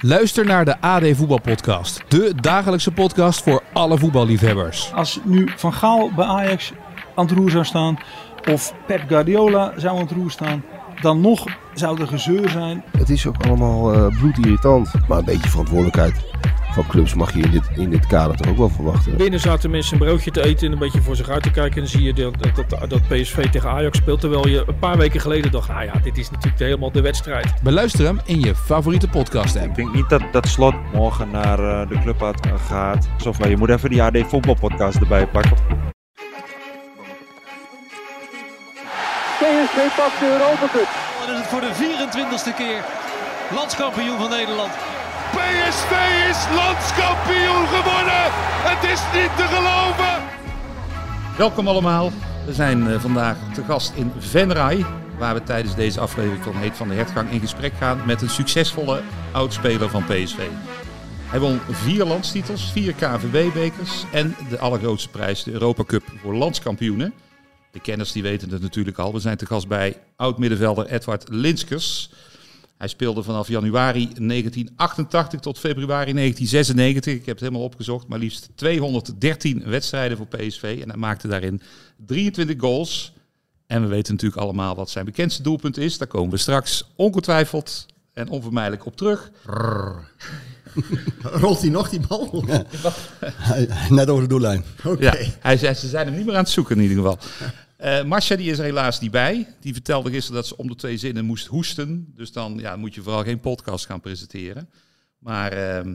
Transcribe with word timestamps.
Luister 0.00 0.44
naar 0.44 0.64
de 0.64 0.80
AD 0.80 1.02
Voetbalpodcast. 1.16 2.02
De 2.08 2.32
dagelijkse 2.40 2.92
podcast 2.92 3.42
voor 3.42 3.62
alle 3.72 3.98
voetballiefhebbers. 3.98 4.92
Als 4.94 5.20
nu 5.24 5.48
Van 5.56 5.72
Gaal 5.72 6.10
bij 6.16 6.24
Ajax 6.24 6.72
aan 7.14 7.26
het 7.26 7.36
roer 7.36 7.50
zou 7.50 7.64
staan, 7.64 7.98
of 8.50 8.74
Pep 8.86 9.08
Guardiola 9.08 9.72
zou 9.76 9.96
aan 9.96 10.02
het 10.02 10.10
roer 10.10 10.30
staan, 10.30 10.64
dan 11.00 11.20
nog 11.20 11.44
zou 11.74 12.00
er 12.00 12.06
gezeur 12.06 12.48
zijn. 12.48 12.84
Het 12.98 13.10
is 13.10 13.26
ook 13.26 13.44
allemaal 13.46 13.94
uh, 13.94 14.18
bloedirritant. 14.18 14.92
Maar 15.08 15.18
een 15.18 15.24
beetje 15.24 15.48
verantwoordelijkheid 15.48 16.14
van 16.78 16.86
clubs 16.86 17.14
mag 17.14 17.32
je 17.32 17.42
in 17.42 17.50
dit, 17.50 17.62
in 17.76 17.90
dit 17.90 18.06
kader 18.06 18.36
toch 18.36 18.50
ook 18.50 18.56
wel 18.56 18.68
verwachten. 18.68 19.16
Binnen 19.16 19.40
zaten 19.40 19.70
mensen 19.70 19.92
een 19.92 20.06
broodje 20.06 20.30
te 20.30 20.44
eten 20.44 20.66
en 20.66 20.72
een 20.72 20.78
beetje 20.78 21.02
voor 21.02 21.16
zich 21.16 21.28
uit 21.28 21.42
te 21.42 21.50
kijken. 21.50 21.74
En 21.74 21.80
dan 21.80 21.88
zie 21.88 22.02
je 22.02 22.12
dat, 22.12 22.34
dat, 22.54 22.90
dat 22.90 23.08
PSV 23.08 23.50
tegen 23.50 23.70
Ajax 23.70 23.98
speelt. 23.98 24.20
Terwijl 24.20 24.48
je 24.48 24.64
een 24.66 24.78
paar 24.78 24.96
weken 24.96 25.20
geleden 25.20 25.50
dacht, 25.50 25.68
nou 25.68 25.84
ja, 25.84 25.92
dit 26.02 26.18
is 26.18 26.30
natuurlijk 26.30 26.58
helemaal 26.58 26.92
de 26.92 27.00
wedstrijd. 27.00 27.62
Beluister 27.62 28.04
hem 28.04 28.20
in 28.24 28.40
je 28.40 28.54
favoriete 28.54 29.08
podcast 29.08 29.56
app. 29.56 29.66
Ik 29.66 29.74
denk 29.74 29.94
niet 29.94 30.08
dat, 30.08 30.22
dat 30.32 30.48
Slot 30.48 30.74
morgen 30.92 31.30
naar 31.30 31.60
uh, 31.60 31.88
de 31.88 31.98
club 32.00 32.32
gaat. 32.66 33.08
Alsof 33.14 33.48
je 33.48 33.56
moet 33.56 33.68
even 33.68 33.90
die 33.90 34.02
AD 34.02 34.18
voetbalpodcast 34.26 35.00
erbij 35.00 35.26
pakken. 35.26 35.56
PSV 39.38 39.96
pakt 39.96 40.18
de 40.20 40.26
Europa 40.32 40.68
Cup. 40.72 40.88
Dan 41.26 41.34
is 41.34 41.40
het 41.40 41.46
voor 41.46 41.60
de 41.60 41.72
24ste 41.74 42.56
keer 42.56 42.84
landskampioen 43.54 44.18
van 44.18 44.30
Nederland. 44.30 44.97
PSV 45.36 45.92
is 46.30 46.40
landskampioen 46.54 47.66
geworden. 47.66 48.24
Het 48.70 48.90
is 48.90 49.00
niet 49.20 49.36
te 49.36 49.46
geloven. 49.54 50.22
Welkom 51.36 51.68
allemaal. 51.68 52.10
We 52.46 52.52
zijn 52.52 52.86
uh, 52.86 53.00
vandaag 53.00 53.36
te 53.54 53.64
gast 53.64 53.92
in 53.94 54.12
Venray. 54.18 54.84
Waar 55.18 55.34
we 55.34 55.42
tijdens 55.42 55.74
deze 55.74 56.00
aflevering 56.00 56.44
van 56.44 56.56
Heet 56.56 56.76
van 56.76 56.88
de 56.88 56.94
Hertgang 56.94 57.30
in 57.30 57.40
gesprek 57.40 57.72
gaan 57.74 58.02
met 58.06 58.22
een 58.22 58.30
succesvolle 58.30 59.00
oudspeler 59.32 59.90
van 59.90 60.04
PSV. 60.04 60.38
Hij 61.28 61.40
won 61.40 61.60
vier 61.70 62.04
landstitels, 62.04 62.72
vier 62.72 62.92
KVB-bekers 62.92 64.04
en 64.12 64.36
de 64.48 64.58
allergrootste 64.58 65.08
prijs, 65.08 65.42
de 65.42 65.52
Europa 65.52 65.84
Cup 65.84 66.02
voor 66.22 66.34
landskampioenen. 66.34 67.12
De 67.70 67.80
kenners 67.80 68.12
die 68.12 68.22
weten 68.22 68.50
het 68.50 68.62
natuurlijk 68.62 68.98
al. 68.98 69.12
We 69.12 69.20
zijn 69.20 69.36
te 69.36 69.46
gast 69.46 69.68
bij 69.68 69.96
oud-middenvelder 70.16 70.86
Edward 70.86 71.24
Linskers. 71.28 72.10
Hij 72.78 72.88
speelde 72.88 73.22
vanaf 73.22 73.48
januari 73.48 74.08
1988 74.14 75.40
tot 75.40 75.58
februari 75.58 76.12
1996. 76.12 77.14
Ik 77.14 77.26
heb 77.26 77.34
het 77.34 77.40
helemaal 77.40 77.62
opgezocht, 77.66 78.08
maar 78.08 78.18
liefst 78.18 78.48
213 78.54 79.62
wedstrijden 79.64 80.16
voor 80.16 80.26
PSV. 80.26 80.78
En 80.82 80.88
hij 80.88 80.98
maakte 80.98 81.28
daarin 81.28 81.62
23 82.06 82.56
goals. 82.60 83.12
En 83.66 83.82
we 83.82 83.88
weten 83.88 84.12
natuurlijk 84.14 84.42
allemaal 84.42 84.74
wat 84.74 84.90
zijn 84.90 85.04
bekendste 85.04 85.42
doelpunt 85.42 85.76
is. 85.76 85.98
Daar 85.98 86.08
komen 86.08 86.30
we 86.30 86.36
straks 86.36 86.92
ongetwijfeld 86.96 87.86
en 88.12 88.28
onvermijdelijk 88.28 88.86
op 88.86 88.96
terug. 88.96 89.30
Rolt 91.42 91.60
hij 91.60 91.70
nog 91.70 91.88
die 91.88 92.00
bal? 92.08 92.44
Ja. 92.46 92.64
Net 93.88 94.08
over 94.08 94.22
de 94.22 94.28
doellijn. 94.28 94.64
Oké. 94.84 95.04
Ja, 95.04 95.16
hij 95.40 95.56
zei, 95.56 95.74
ze 95.74 95.88
zijn 95.88 96.06
hem 96.06 96.16
niet 96.16 96.26
meer 96.26 96.34
aan 96.34 96.42
het 96.42 96.50
zoeken 96.50 96.76
in 96.76 96.82
ieder 96.82 96.96
geval. 96.96 97.18
Uh, 97.84 98.04
Marcia 98.04 98.36
die 98.36 98.50
is 98.50 98.58
er 98.58 98.64
helaas 98.64 99.00
niet 99.00 99.10
bij. 99.10 99.46
Die 99.60 99.72
vertelde 99.72 100.10
gisteren 100.10 100.36
dat 100.36 100.46
ze 100.46 100.56
om 100.56 100.68
de 100.68 100.74
twee 100.74 100.96
zinnen 100.96 101.24
moest 101.24 101.46
hoesten. 101.46 102.12
Dus 102.14 102.32
dan 102.32 102.58
ja, 102.58 102.76
moet 102.76 102.94
je 102.94 103.02
vooral 103.02 103.22
geen 103.22 103.40
podcast 103.40 103.86
gaan 103.86 104.00
presenteren. 104.00 104.68
Maar 105.18 105.52
uh, 105.86 105.92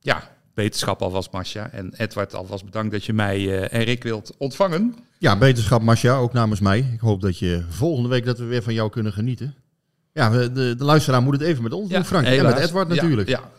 ja, 0.00 0.30
beterschap 0.54 1.02
alvast 1.02 1.32
Marcia. 1.32 1.70
En 1.70 1.94
Edward 1.96 2.34
alvast 2.34 2.64
bedankt 2.64 2.92
dat 2.92 3.04
je 3.04 3.12
mij 3.12 3.40
uh, 3.40 3.72
en 3.72 3.82
Rick 3.82 4.02
wilt 4.02 4.34
ontvangen. 4.38 4.94
Ja, 5.18 5.38
beterschap 5.38 5.82
Marcia, 5.82 6.16
ook 6.16 6.32
namens 6.32 6.60
mij. 6.60 6.78
Ik 6.78 7.00
hoop 7.00 7.20
dat 7.20 7.38
je 7.38 7.64
volgende 7.68 8.08
week 8.08 8.24
dat 8.24 8.38
we 8.38 8.44
weer 8.44 8.62
van 8.62 8.74
jou 8.74 8.90
kunnen 8.90 9.12
genieten. 9.12 9.54
Ja, 10.12 10.30
de, 10.30 10.50
de 10.76 10.84
luisteraar 10.84 11.22
moet 11.22 11.34
het 11.34 11.42
even 11.42 11.62
met 11.62 11.72
ons 11.72 11.90
doen, 11.90 12.04
Frank. 12.04 12.26
En 12.26 12.42
met 12.42 12.58
Edward 12.58 12.88
natuurlijk. 12.88 13.28
Ja, 13.28 13.50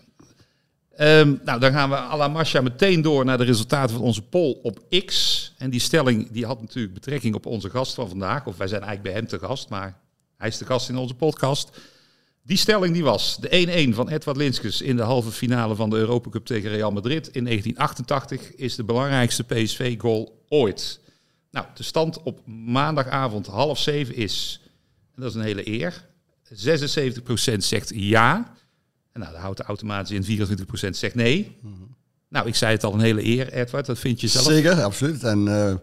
Um, 0.99 1.41
nou, 1.43 1.59
dan 1.59 1.71
gaan 1.71 1.89
we 1.89 1.95
à 1.95 2.17
la 2.17 2.61
meteen 2.61 3.01
door 3.01 3.25
naar 3.25 3.37
de 3.37 3.43
resultaten 3.43 3.95
van 3.95 4.05
onze 4.05 4.21
poll 4.21 4.59
op 4.61 4.79
X. 5.05 5.53
En 5.57 5.69
die 5.69 5.79
stelling 5.79 6.31
die 6.31 6.45
had 6.45 6.61
natuurlijk 6.61 6.93
betrekking 6.93 7.35
op 7.35 7.45
onze 7.45 7.69
gast 7.69 7.93
van 7.93 8.09
vandaag. 8.09 8.45
Of 8.45 8.57
wij 8.57 8.67
zijn 8.67 8.81
eigenlijk 8.81 9.13
bij 9.13 9.21
hem 9.21 9.29
te 9.39 9.47
gast, 9.47 9.69
maar 9.69 9.99
hij 10.37 10.47
is 10.47 10.57
de 10.57 10.65
gast 10.65 10.89
in 10.89 10.97
onze 10.97 11.13
podcast. 11.13 11.69
Die 12.43 12.57
stelling 12.57 12.93
die 12.93 13.03
was 13.03 13.37
de 13.37 13.89
1-1 13.91 13.95
van 13.95 14.09
Edward 14.09 14.37
Linskes 14.37 14.81
in 14.81 14.95
de 14.95 15.01
halve 15.01 15.31
finale 15.31 15.75
van 15.75 15.89
de 15.89 15.95
Europa 15.95 16.29
Cup 16.29 16.45
tegen 16.45 16.69
Real 16.69 16.91
Madrid 16.91 17.27
in 17.27 17.43
1988 17.43 18.55
is 18.55 18.75
de 18.75 18.83
belangrijkste 18.83 19.43
PSV-goal 19.43 20.43
ooit. 20.49 20.99
Nou, 21.51 21.65
de 21.73 21.83
stand 21.83 22.23
op 22.23 22.47
maandagavond 22.47 23.47
half 23.47 23.79
zeven 23.79 24.15
is, 24.15 24.61
en 25.15 25.21
dat 25.21 25.29
is 25.29 25.35
een 25.35 25.41
hele 25.41 25.69
eer, 25.69 26.05
76% 26.53 27.57
zegt 27.57 27.91
ja. 27.93 28.55
En 29.15 29.21
nou, 29.21 29.33
dan 29.33 29.41
houdt 29.41 29.57
de 29.57 29.63
automatisch 29.63 30.27
in 30.27 30.47
24% 30.47 30.89
zegt 30.89 31.15
nee. 31.15 31.57
Nou, 32.29 32.47
ik 32.47 32.55
zei 32.55 32.71
het 32.73 32.83
al, 32.83 32.93
een 32.93 32.99
hele 32.99 33.25
eer, 33.25 33.53
Edward. 33.53 33.85
Dat 33.85 33.99
vind 33.99 34.21
je 34.21 34.27
zelf? 34.27 34.45
Zeker, 34.45 34.83
absoluut. 34.83 35.23
En 35.23 35.45
uh, 35.45 35.73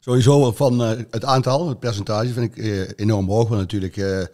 sowieso 0.00 0.52
van 0.52 0.82
uh, 0.82 0.90
het 1.10 1.24
aantal, 1.24 1.68
het 1.68 1.78
percentage, 1.78 2.32
vind 2.32 2.56
ik 2.56 2.64
uh, 2.64 2.88
enorm 2.96 3.28
hoog. 3.28 3.48
Want 3.48 3.60
natuurlijk 3.60 4.28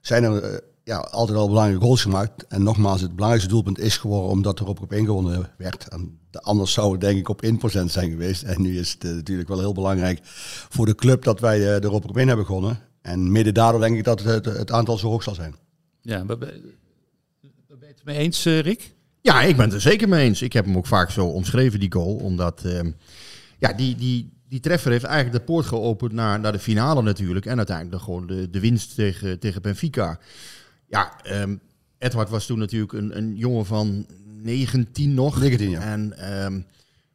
zijn 0.00 0.24
er 0.24 0.62
ja, 0.84 0.96
altijd 0.96 1.38
al 1.38 1.48
belangrijke 1.48 1.84
goals 1.84 2.02
gemaakt. 2.02 2.46
En 2.46 2.62
nogmaals, 2.62 3.00
het 3.00 3.14
belangrijkste 3.14 3.52
doelpunt 3.52 3.78
is 3.78 3.96
geworden 3.96 4.30
omdat 4.30 4.58
er 4.58 4.66
op 4.66 4.80
op 4.80 4.92
ingewonnen 4.92 5.50
werd. 5.56 5.88
En 5.88 6.18
anders 6.32 6.72
zou 6.72 6.92
het 6.92 7.00
denk 7.00 7.18
ik 7.18 7.28
op 7.28 7.44
1% 7.44 7.48
zijn 7.84 8.10
geweest. 8.10 8.42
En 8.42 8.62
nu 8.62 8.78
is 8.78 8.92
het 8.92 9.02
natuurlijk 9.02 9.48
wel 9.48 9.58
heel 9.58 9.74
belangrijk 9.74 10.20
voor 10.68 10.86
de 10.86 10.94
club 10.94 11.24
dat 11.24 11.40
wij 11.40 11.58
de 11.58 11.82
Europa 11.82 12.08
op 12.08 12.18
in 12.18 12.28
hebben 12.28 12.46
gewonnen. 12.46 12.78
En 13.02 13.32
mede 13.32 13.52
daardoor 13.52 13.80
denk 13.80 13.96
ik 13.96 14.04
dat 14.04 14.22
het, 14.22 14.44
het 14.44 14.72
aantal 14.72 14.98
zo 14.98 15.08
hoog 15.08 15.22
zal 15.22 15.34
zijn. 15.34 15.54
Ja, 16.00 16.24
maar 16.24 16.36
mee 18.04 18.16
eens, 18.16 18.46
uh, 18.46 18.60
Rick? 18.60 18.92
Ja, 19.20 19.42
ik 19.42 19.56
ben 19.56 19.64
het 19.64 19.74
er 19.74 19.80
zeker 19.80 20.08
mee 20.08 20.26
eens. 20.26 20.42
Ik 20.42 20.52
heb 20.52 20.64
hem 20.64 20.76
ook 20.76 20.86
vaak 20.86 21.10
zo 21.10 21.26
omschreven, 21.26 21.80
die 21.80 21.92
goal. 21.92 22.14
Omdat 22.14 22.62
uh, 22.66 22.80
ja, 23.58 23.72
die, 23.72 23.94
die, 23.94 24.32
die 24.48 24.60
treffer 24.60 24.90
heeft 24.90 25.04
eigenlijk 25.04 25.36
de 25.36 25.52
poort 25.52 25.66
geopend 25.66 26.12
naar, 26.12 26.40
naar 26.40 26.52
de 26.52 26.58
finale 26.58 27.02
natuurlijk. 27.02 27.46
En 27.46 27.56
uiteindelijk 27.56 28.02
gewoon 28.02 28.26
de, 28.26 28.50
de 28.50 28.60
winst 28.60 28.94
tegen, 28.94 29.38
tegen 29.38 29.62
Benfica. 29.62 30.18
Ja, 30.88 31.12
um, 31.30 31.60
Edward 31.98 32.28
was 32.28 32.46
toen 32.46 32.58
natuurlijk 32.58 32.92
een, 32.92 33.16
een 33.16 33.36
jongen 33.36 33.66
van 33.66 34.06
19 34.42 35.14
nog. 35.14 35.40
19, 35.40 35.70
ja. 35.70 35.80
En 35.80 36.34
um, 36.44 36.66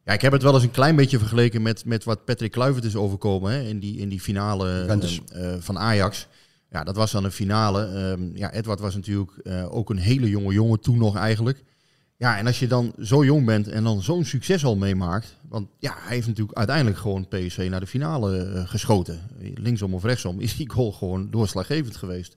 ja, 0.04 0.12
ik 0.12 0.20
heb 0.20 0.32
het 0.32 0.42
wel 0.42 0.54
eens 0.54 0.62
een 0.62 0.70
klein 0.70 0.96
beetje 0.96 1.18
vergeleken 1.18 1.62
met, 1.62 1.84
met 1.84 2.04
wat 2.04 2.24
Patrick 2.24 2.50
Kluivert 2.50 2.84
is 2.84 2.96
overkomen 2.96 3.52
hè, 3.52 3.60
in, 3.60 3.78
die, 3.78 3.98
in 3.98 4.08
die 4.08 4.20
finale 4.20 4.98
uh, 5.34 5.54
van 5.58 5.78
Ajax. 5.78 6.26
Ja, 6.70 6.84
dat 6.84 6.96
was 6.96 7.10
dan 7.10 7.24
een 7.24 7.32
finale. 7.32 8.10
Um, 8.10 8.36
ja, 8.36 8.52
Edward 8.52 8.80
was 8.80 8.94
natuurlijk 8.94 9.32
uh, 9.42 9.74
ook 9.74 9.90
een 9.90 9.98
hele 9.98 10.28
jonge 10.28 10.52
jongen 10.52 10.80
toen 10.80 10.98
nog 10.98 11.16
eigenlijk. 11.16 11.64
Ja, 12.16 12.38
en 12.38 12.46
als 12.46 12.58
je 12.58 12.66
dan 12.66 12.92
zo 12.98 13.24
jong 13.24 13.46
bent 13.46 13.68
en 13.68 13.84
dan 13.84 14.02
zo'n 14.02 14.24
succes 14.24 14.64
al 14.64 14.76
meemaakt. 14.76 15.36
Want 15.48 15.68
ja, 15.78 15.94
hij 15.98 16.14
heeft 16.14 16.26
natuurlijk 16.26 16.58
uiteindelijk 16.58 16.98
gewoon 16.98 17.28
PSV 17.28 17.66
naar 17.70 17.80
de 17.80 17.86
finale 17.86 18.52
uh, 18.54 18.68
geschoten. 18.68 19.20
Linksom 19.54 19.94
of 19.94 20.04
rechtsom 20.04 20.40
is 20.40 20.56
die 20.56 20.70
goal 20.70 20.92
gewoon 20.92 21.30
doorslaggevend 21.30 21.96
geweest. 21.96 22.36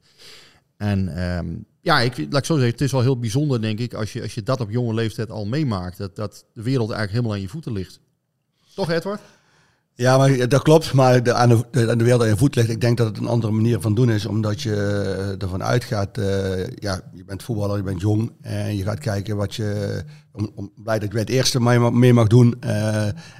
En 0.77 1.23
um, 1.37 1.65
ja, 1.81 1.99
ik, 1.99 2.17
laat 2.17 2.39
ik 2.39 2.45
zo 2.45 2.53
zeggen, 2.53 2.71
het 2.71 2.81
is 2.81 2.91
wel 2.91 3.01
heel 3.01 3.19
bijzonder 3.19 3.61
denk 3.61 3.79
ik 3.79 3.93
als 3.93 4.13
je, 4.13 4.21
als 4.21 4.33
je 4.33 4.43
dat 4.43 4.61
op 4.61 4.71
jonge 4.71 4.93
leeftijd 4.93 5.31
al 5.31 5.45
meemaakt. 5.45 5.97
Dat, 5.97 6.15
dat 6.15 6.45
de 6.53 6.61
wereld 6.61 6.89
eigenlijk 6.89 7.11
helemaal 7.11 7.33
aan 7.33 7.41
je 7.41 7.47
voeten 7.47 7.71
ligt. 7.71 7.99
Toch 8.75 8.89
Edward? 8.89 9.21
Ja, 9.95 10.17
maar 10.17 10.47
dat 10.47 10.61
klopt. 10.61 10.93
Maar 10.93 11.23
de, 11.23 11.33
aan, 11.33 11.49
de, 11.49 11.65
de 11.71 12.03
wereld 12.03 12.21
aan 12.21 12.27
je 12.27 12.37
voet 12.37 12.55
ligt, 12.55 12.69
ik 12.69 12.81
denk 12.81 12.97
dat 12.97 13.07
het 13.07 13.17
een 13.17 13.27
andere 13.27 13.53
manier 13.53 13.81
van 13.81 13.95
doen 13.95 14.09
is. 14.09 14.25
Omdat 14.25 14.61
je 14.61 15.35
ervan 15.39 15.63
uitgaat, 15.63 16.17
uh, 16.17 16.67
ja, 16.67 17.01
je 17.13 17.23
bent 17.25 17.43
voetballer, 17.43 17.77
je 17.77 17.83
bent 17.83 18.01
jong. 18.01 18.31
En 18.41 18.75
je 18.75 18.83
gaat 18.83 18.99
kijken 18.99 19.35
wat 19.35 19.55
je, 19.55 20.01
om, 20.31 20.51
om 20.55 20.71
blij 20.75 20.99
dat 20.99 21.11
je 21.11 21.17
het 21.17 21.29
eerste 21.29 21.61
mee 21.91 22.13
mag 22.13 22.27
doen. 22.27 22.61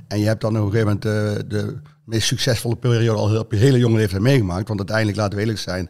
En 0.07 0.19
je 0.19 0.25
hebt 0.25 0.41
dan 0.41 0.57
op 0.59 0.65
een 0.65 0.71
gegeven 0.71 0.99
moment 1.01 1.49
de 1.49 1.77
meest 2.05 2.27
succesvolle 2.27 2.75
periode 2.75 3.19
al 3.19 3.37
op 3.37 3.51
je 3.51 3.57
hele 3.57 3.77
jonge 3.77 3.97
leeftijd 3.97 4.21
meegemaakt. 4.21 4.67
Want 4.67 4.79
uiteindelijk, 4.79 5.17
laten 5.17 5.35
we 5.35 5.41
eerlijk 5.41 5.59
zijn, 5.59 5.89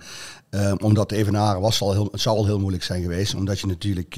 omdat 0.82 1.10
de 1.10 1.16
evenaren 1.16 1.62
was, 1.62 1.78
zal 1.78 1.92
heel, 1.92 2.08
het 2.12 2.22
zal 2.22 2.38
al 2.38 2.46
heel 2.46 2.60
moeilijk 2.60 2.84
zijn 2.84 3.02
geweest. 3.02 3.36
Omdat 3.36 3.60
je 3.60 3.68
natuurlijk 3.68 4.16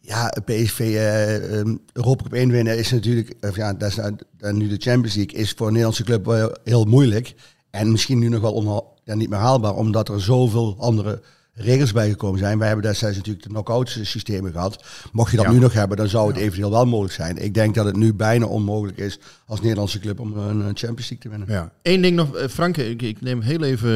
ja, 0.00 0.32
PSV 0.44 0.80
uh, 0.80 1.58
um, 1.58 1.80
Europa 1.92 2.22
Cup 2.22 2.32
1 2.32 2.50
winnen 2.50 2.78
is 2.78 2.90
natuurlijk, 2.90 3.34
uh, 3.40 3.50
ja, 3.54 3.74
dat 3.74 3.88
is, 3.88 3.98
uh, 3.98 4.50
nu 4.50 4.68
de 4.68 4.76
Champions 4.78 5.14
League, 5.14 5.38
is 5.38 5.52
voor 5.52 5.66
een 5.66 5.72
Nederlandse 5.72 6.04
club 6.04 6.26
uh, 6.26 6.46
heel 6.64 6.84
moeilijk. 6.84 7.34
En 7.70 7.90
misschien 7.90 8.18
nu 8.18 8.28
nog 8.28 8.40
wel 8.40 8.52
onhaal, 8.52 8.98
ja, 9.04 9.14
niet 9.14 9.28
meer 9.28 9.38
haalbaar, 9.38 9.74
omdat 9.74 10.08
er 10.08 10.20
zoveel 10.20 10.76
andere 10.78 11.20
regels 11.52 11.92
bijgekomen 11.92 12.38
zijn. 12.38 12.58
Wij 12.58 12.66
hebben 12.66 12.86
destijds 12.86 13.16
natuurlijk 13.16 13.44
de 13.44 13.50
knock-out 13.50 13.98
systemen 14.02 14.52
gehad. 14.52 14.84
Mocht 15.12 15.30
je 15.30 15.36
dat 15.36 15.48
nu 15.48 15.58
nog 15.58 15.72
hebben, 15.72 15.96
dan 15.96 16.08
zou 16.08 16.28
het 16.28 16.36
eventueel 16.36 16.70
wel 16.70 16.86
mogelijk 16.86 17.14
zijn. 17.14 17.36
Ik 17.36 17.54
denk 17.54 17.74
dat 17.74 17.84
het 17.84 17.96
nu 17.96 18.14
bijna 18.14 18.46
onmogelijk 18.46 18.98
is 18.98 19.18
als 19.46 19.60
Nederlandse 19.60 19.98
club 19.98 20.20
om 20.20 20.36
een 20.36 20.60
Champions 20.60 21.10
League 21.10 21.18
te 21.18 21.28
winnen. 21.28 21.48
Ja. 21.48 21.72
Eén 21.82 22.00
ding 22.00 22.16
nog, 22.16 22.50
Frank, 22.50 22.76
ik, 22.76 23.02
ik 23.02 23.20
neem 23.20 23.40
heel 23.40 23.62
even 23.62 23.88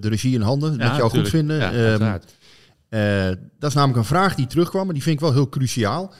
de 0.00 0.08
regie 0.08 0.34
in 0.34 0.40
handen. 0.40 0.76
Ja, 0.78 0.88
met 0.88 0.96
jou 0.96 1.10
goed 1.10 1.28
vinden. 1.28 1.56
Ja, 1.56 1.92
um, 1.92 2.20
dat 3.58 3.70
is 3.70 3.74
namelijk 3.74 3.98
een 3.98 4.04
vraag 4.04 4.34
die 4.34 4.46
terugkwam, 4.46 4.88
en 4.88 4.94
die 4.94 5.02
vind 5.02 5.14
ik 5.14 5.20
wel 5.20 5.32
heel 5.32 5.48
cruciaal. 5.48 6.12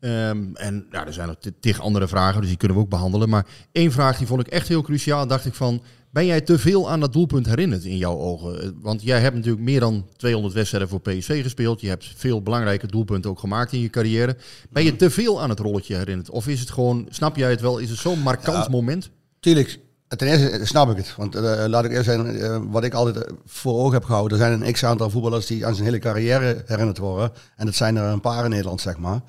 Um, 0.00 0.56
en 0.56 0.86
ja, 0.90 1.06
er 1.06 1.12
zijn 1.12 1.26
nog 1.26 1.36
tig 1.60 1.80
andere 1.80 2.08
vragen, 2.08 2.40
dus 2.40 2.48
die 2.48 2.58
kunnen 2.58 2.76
we 2.76 2.82
ook 2.82 2.90
behandelen. 2.90 3.28
Maar 3.28 3.46
één 3.72 3.92
vraag 3.92 4.18
die 4.18 4.26
vond 4.26 4.40
ik 4.40 4.48
echt 4.48 4.68
heel 4.68 4.82
cruciaal. 4.82 5.26
Dacht 5.26 5.46
ik 5.46 5.54
van, 5.54 5.82
ben 6.10 6.26
jij 6.26 6.40
te 6.40 6.58
veel 6.58 6.90
aan 6.90 7.00
dat 7.00 7.12
doelpunt 7.12 7.46
herinnerd 7.46 7.84
in 7.84 7.96
jouw 7.96 8.18
ogen? 8.18 8.62
Eh, 8.62 8.68
want 8.74 9.02
jij 9.02 9.20
hebt 9.20 9.36
natuurlijk 9.36 9.62
meer 9.62 9.80
dan 9.80 10.06
200 10.16 10.54
wedstrijden 10.54 10.88
voor 10.88 11.00
PSV 11.00 11.42
gespeeld. 11.42 11.80
Je 11.80 11.88
hebt 11.88 12.12
veel 12.16 12.42
belangrijke 12.42 12.86
doelpunten 12.86 13.30
ook 13.30 13.38
gemaakt 13.38 13.72
in 13.72 13.80
je 13.80 13.90
carrière. 13.90 14.36
Ben 14.70 14.84
je 14.84 14.96
te 14.96 15.10
veel 15.10 15.42
aan 15.42 15.50
het 15.50 15.58
rolletje 15.58 15.96
herinnerd? 15.96 16.30
Of 16.30 16.48
is 16.48 16.60
het 16.60 16.70
gewoon, 16.70 17.06
snap 17.10 17.36
jij 17.36 17.50
het 17.50 17.60
wel, 17.60 17.78
is 17.78 17.90
het 17.90 17.98
zo'n 17.98 18.20
markant 18.20 18.68
moment? 18.68 19.10
Tuurlijk, 19.40 19.80
ten 20.16 20.28
eerste 20.28 20.66
snap 20.66 20.90
ik 20.90 20.96
het. 20.96 21.14
Want 21.16 21.36
uh, 21.36 21.64
laat 21.66 21.84
ik 21.84 21.90
eerst 21.90 22.04
zeggen, 22.04 22.36
uh, 22.36 22.58
wat 22.70 22.84
ik 22.84 22.94
altijd 22.94 23.26
voor 23.46 23.74
ogen 23.74 23.92
heb 23.92 24.04
gehouden. 24.04 24.38
Er 24.38 24.46
zijn 24.46 24.62
een 24.62 24.72
x-aantal 24.72 25.10
voetballers 25.10 25.46
die 25.46 25.66
aan 25.66 25.74
zijn 25.74 25.86
hele 25.86 25.98
carrière 25.98 26.62
herinnerd 26.66 26.98
worden. 26.98 27.32
En 27.56 27.66
dat 27.66 27.74
zijn 27.74 27.96
er 27.96 28.04
een 28.04 28.20
paar 28.20 28.44
in 28.44 28.50
Nederland, 28.50 28.80
zeg 28.80 28.98
maar 28.98 29.20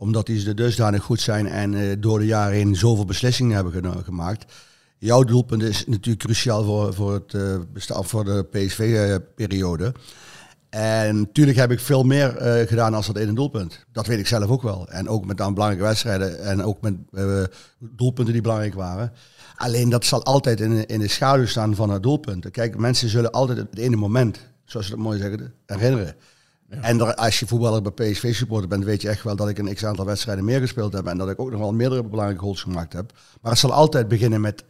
omdat 0.00 0.26
die 0.26 0.40
ze 0.40 0.54
dusdanig 0.54 1.02
goed 1.02 1.20
zijn 1.20 1.46
en 1.46 2.00
door 2.00 2.18
de 2.18 2.26
jaren 2.26 2.54
heen 2.54 2.76
zoveel 2.76 3.04
beslissingen 3.04 3.54
hebben 3.54 4.04
gemaakt. 4.04 4.52
Jouw 4.98 5.22
doelpunt 5.22 5.62
is 5.62 5.86
natuurlijk 5.86 6.24
cruciaal 6.24 6.64
voor, 6.64 6.94
voor, 6.94 7.12
het, 7.12 7.34
voor 7.86 8.24
de 8.24 8.44
PSV-periode. 8.50 9.94
En 10.70 11.16
natuurlijk 11.16 11.58
heb 11.58 11.70
ik 11.70 11.80
veel 11.80 12.02
meer 12.02 12.34
gedaan 12.66 12.94
als 12.94 13.06
dat 13.06 13.16
ene 13.16 13.32
doelpunt. 13.32 13.86
Dat 13.92 14.06
weet 14.06 14.18
ik 14.18 14.26
zelf 14.26 14.50
ook 14.50 14.62
wel. 14.62 14.88
En 14.88 15.08
ook 15.08 15.24
met 15.24 15.40
aan 15.40 15.54
belangrijke 15.54 15.86
wedstrijden 15.86 16.42
en 16.42 16.62
ook 16.62 16.80
met 16.80 16.94
doelpunten 17.78 18.32
die 18.32 18.42
belangrijk 18.42 18.74
waren. 18.74 19.12
Alleen 19.58 19.88
dat 19.88 20.04
zal 20.04 20.24
altijd 20.24 20.60
in, 20.60 20.86
in 20.86 20.98
de 20.98 21.08
schaduw 21.08 21.46
staan 21.46 21.74
van 21.74 21.90
het 21.90 22.02
doelpunt. 22.02 22.50
Kijk, 22.50 22.76
mensen 22.76 23.08
zullen 23.08 23.30
altijd 23.30 23.58
het 23.58 23.78
ene 23.78 23.96
moment, 23.96 24.38
zoals 24.64 24.86
ze 24.86 24.92
dat 24.92 25.00
mooi 25.00 25.18
zeggen, 25.18 25.54
herinneren. 25.66 26.16
En 26.68 27.16
als 27.16 27.38
je 27.38 27.46
voetballer 27.46 27.82
bij 27.82 27.92
PSV 27.92 28.34
supporter 28.34 28.68
bent, 28.68 28.84
weet 28.84 29.02
je 29.02 29.08
echt 29.08 29.22
wel 29.22 29.36
dat 29.36 29.48
ik 29.48 29.58
een 29.58 29.74
x 29.74 29.84
aantal 29.84 30.04
wedstrijden 30.04 30.44
meer 30.44 30.60
gespeeld 30.60 30.92
heb. 30.92 31.06
En 31.06 31.18
dat 31.18 31.30
ik 31.30 31.40
ook 31.40 31.50
nog 31.50 31.60
wel 31.60 31.72
meerdere 31.72 32.02
belangrijke 32.02 32.42
goals 32.42 32.62
gemaakt 32.62 32.92
heb. 32.92 33.12
Maar 33.40 33.50
het 33.50 33.60
zal 33.60 33.72
altijd 33.72 34.08
beginnen 34.08 34.40
met, 34.40 34.64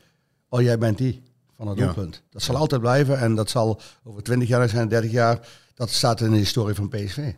oh 0.48 0.62
jij 0.62 0.78
bent 0.78 0.98
die 0.98 1.22
van 1.56 1.68
het 1.68 1.78
doelpunt. 1.78 2.22
Dat 2.30 2.42
zal 2.42 2.56
altijd 2.56 2.80
blijven 2.80 3.18
en 3.18 3.34
dat 3.34 3.50
zal 3.50 3.80
over 4.04 4.22
20 4.22 4.48
jaar 4.48 4.68
zijn, 4.68 4.88
30 4.88 5.10
jaar. 5.10 5.48
Dat 5.74 5.90
staat 5.90 6.20
in 6.20 6.30
de 6.30 6.36
historie 6.36 6.74
van 6.74 6.88
PSV. 6.88 7.32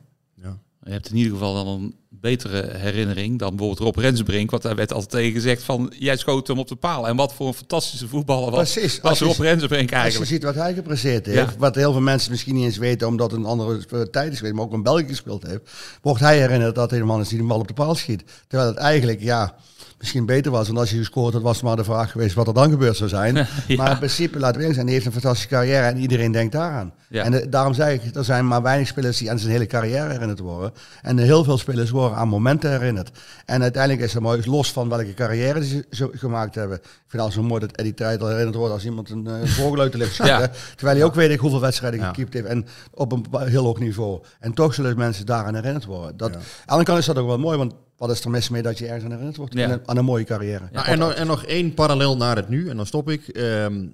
Je 0.85 0.91
hebt 0.91 1.11
in 1.11 1.17
ieder 1.17 1.33
geval 1.33 1.55
dan 1.55 1.67
een 1.67 1.95
betere 2.09 2.77
herinnering 2.77 3.39
dan 3.39 3.57
bijvoorbeeld 3.57 3.79
Rob 3.79 4.05
Rensbrink. 4.05 4.51
Want 4.51 4.63
daar 4.63 4.75
werd 4.77 4.93
altijd 4.93 5.11
tegen 5.11 5.33
gezegd 5.33 5.63
van, 5.63 5.93
jij 5.99 6.17
schoot 6.17 6.47
hem 6.47 6.59
op 6.59 6.69
de 6.69 6.77
paal. 6.77 7.09
En 7.09 7.17
wat 7.17 7.35
voor 7.35 7.47
een 7.47 7.55
fantastische 7.55 8.09
voetballer 8.09 8.51
was, 8.51 8.73
Precies, 8.73 9.01
was 9.01 9.21
Rob 9.21 9.39
Rensbrink 9.39 9.91
eigenlijk. 9.91 10.21
Als 10.21 10.29
je 10.29 10.35
ziet 10.35 10.43
wat 10.43 10.55
hij 10.55 10.75
gepresteerd 10.75 11.27
heeft, 11.27 11.57
wat 11.57 11.75
heel 11.75 11.93
veel 11.93 12.01
mensen 12.01 12.31
misschien 12.31 12.55
niet 12.55 12.65
eens 12.65 12.77
weten 12.77 13.09
omdat 13.09 13.33
een 13.33 13.45
andere 13.45 14.11
tijd 14.11 14.33
is 14.33 14.41
maar 14.41 14.65
ook 14.65 14.73
een 14.73 14.83
België 14.83 15.07
gespeeld 15.07 15.47
heeft, 15.47 15.71
wordt 16.03 16.21
hij 16.21 16.39
herinnerd 16.39 16.75
dat 16.75 16.91
hij 16.91 16.99
de 16.99 17.05
man 17.05 17.21
is 17.21 17.29
die 17.29 17.39
de 17.39 17.45
bal 17.45 17.59
op 17.59 17.69
de 17.69 17.75
paal 17.75 17.95
schiet. 17.95 18.25
Terwijl 18.49 18.71
het 18.71 18.79
eigenlijk, 18.79 19.21
ja 19.21 19.57
misschien 20.01 20.27
beter 20.27 20.53
was. 20.53 20.67
Want 20.67 20.79
als 20.79 20.91
je 20.91 20.97
gescoord 20.97 21.33
had, 21.33 21.43
was 21.43 21.57
het 21.57 21.65
maar 21.65 21.77
de 21.77 21.85
vraag 21.85 22.11
geweest 22.11 22.35
wat 22.35 22.47
er 22.47 22.55
dan 22.55 22.71
gebeurd 22.71 22.97
zou 22.97 23.09
zijn. 23.09 23.35
Maar 23.77 23.91
in 23.91 23.97
principe, 23.97 24.39
laten 24.39 24.61
we 24.61 24.73
zijn, 24.73 24.85
hij 24.85 24.95
heeft 24.95 25.07
een 25.07 25.13
fantastische 25.13 25.49
carrière 25.49 25.87
en 25.87 25.97
iedereen 25.97 26.33
denkt 26.33 26.53
daaraan. 26.53 26.93
En 27.11 27.31
de, 27.31 27.49
daarom 27.49 27.75
zei 27.75 27.95
ik, 27.95 28.15
er 28.15 28.25
zijn 28.25 28.47
maar 28.47 28.63
weinig 28.63 28.89
spelers 28.89 29.19
die 29.19 29.31
aan 29.31 29.39
zijn 29.39 29.53
hele 29.53 29.67
carrière 29.67 30.11
herinnerd 30.11 30.39
worden. 30.39 30.73
En 31.03 31.19
heel 31.19 31.45
veel 31.45 31.59
spelers 31.59 31.91
worden 31.91 32.19
aan 32.19 32.29
momenten 32.29 32.71
herinnerd. 32.71 33.11
En 33.45 33.63
uiteindelijk 33.63 34.03
is 34.03 34.13
het 34.13 34.23
mooi, 34.23 34.43
los 34.45 34.73
van 34.73 34.89
welke 34.89 35.15
carrière 35.15 35.65
ze 35.91 36.11
gemaakt 36.13 36.55
hebben. 36.55 36.77
Ik 36.77 36.85
vind 37.07 37.23
het 37.23 37.33
zo 37.33 37.43
mooi 37.43 37.61
dat 37.61 37.73
Eddie 37.73 38.21
al 38.21 38.29
herinnerd 38.29 38.57
wordt 38.57 38.73
als 38.73 38.85
iemand 38.85 39.11
een 39.11 39.27
uh, 39.27 39.45
vogel 39.45 39.81
uit 39.81 39.93
de 39.93 39.99
lucht 39.99 40.15
schiet. 40.21 40.51
Terwijl 40.77 40.97
hij 40.97 41.05
ook 41.05 41.15
weet 41.15 41.31
ik 41.31 41.41
hoeveel 41.41 41.61
wedstrijden 41.61 42.05
gekiept 42.05 42.35
heeft. 42.35 42.47
En 42.47 42.67
op 42.95 43.13
een 43.13 43.49
heel 43.49 43.65
hoog 43.65 43.79
niveau. 43.79 44.23
En 44.41 44.53
toch 44.53 44.75
zullen 44.75 44.97
mensen 44.97 45.27
daaraan 45.27 45.55
herinnerd 45.55 45.85
worden. 45.85 46.17
Dat, 46.17 46.37
Aan 46.67 46.79
de 46.79 46.85
kant 46.85 46.99
is 46.99 47.07
dat 47.07 47.19
ook 47.19 47.27
wel 47.27 47.39
mooi, 47.39 47.59
want 47.59 47.73
wat 48.01 48.11
is 48.11 48.25
er 48.25 48.31
mis 48.31 48.49
mee 48.49 48.63
dat 48.63 48.79
je 48.79 48.85
ergens 48.85 49.05
aan 49.05 49.11
herinnerd 49.11 49.37
wordt? 49.37 49.55
Ja. 49.55 49.81
Aan, 49.85 49.97
een, 49.97 50.05
mooie 50.05 50.25
carrière. 50.25 50.69
Ja, 50.73 50.87
en, 50.87 50.99
nog, 50.99 51.13
en, 51.13 51.27
nog, 51.27 51.45
één 51.45 51.75
parallel 51.75 52.17
naar 52.17 52.37
het 52.37 52.49
nu, 52.49 52.69
en 52.69 52.77
dan 52.77 52.87
stop 52.87 53.11
ik. 53.11 53.29
Ehm, 53.29 53.87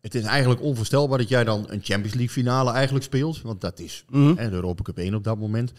het 0.00 0.14
is 0.14 0.22
eigenlijk 0.22 0.62
onvoorstelbaar 0.62 1.18
dat 1.18 1.28
jij 1.28 1.44
dan 1.44 1.64
een 1.68 1.80
Champions 1.82 2.14
League 2.14 2.28
finale 2.28 2.72
eigenlijk 2.72 3.04
speelt. 3.04 3.42
Want 3.42 3.60
dat 3.60 3.78
is 3.78 4.04
mm 4.08 4.34
de 4.34 4.50
Europa 4.50 4.82
Cup 4.82 4.98
1 4.98 5.14
op 5.14 5.24
dat 5.24 5.38
moment. 5.38 5.72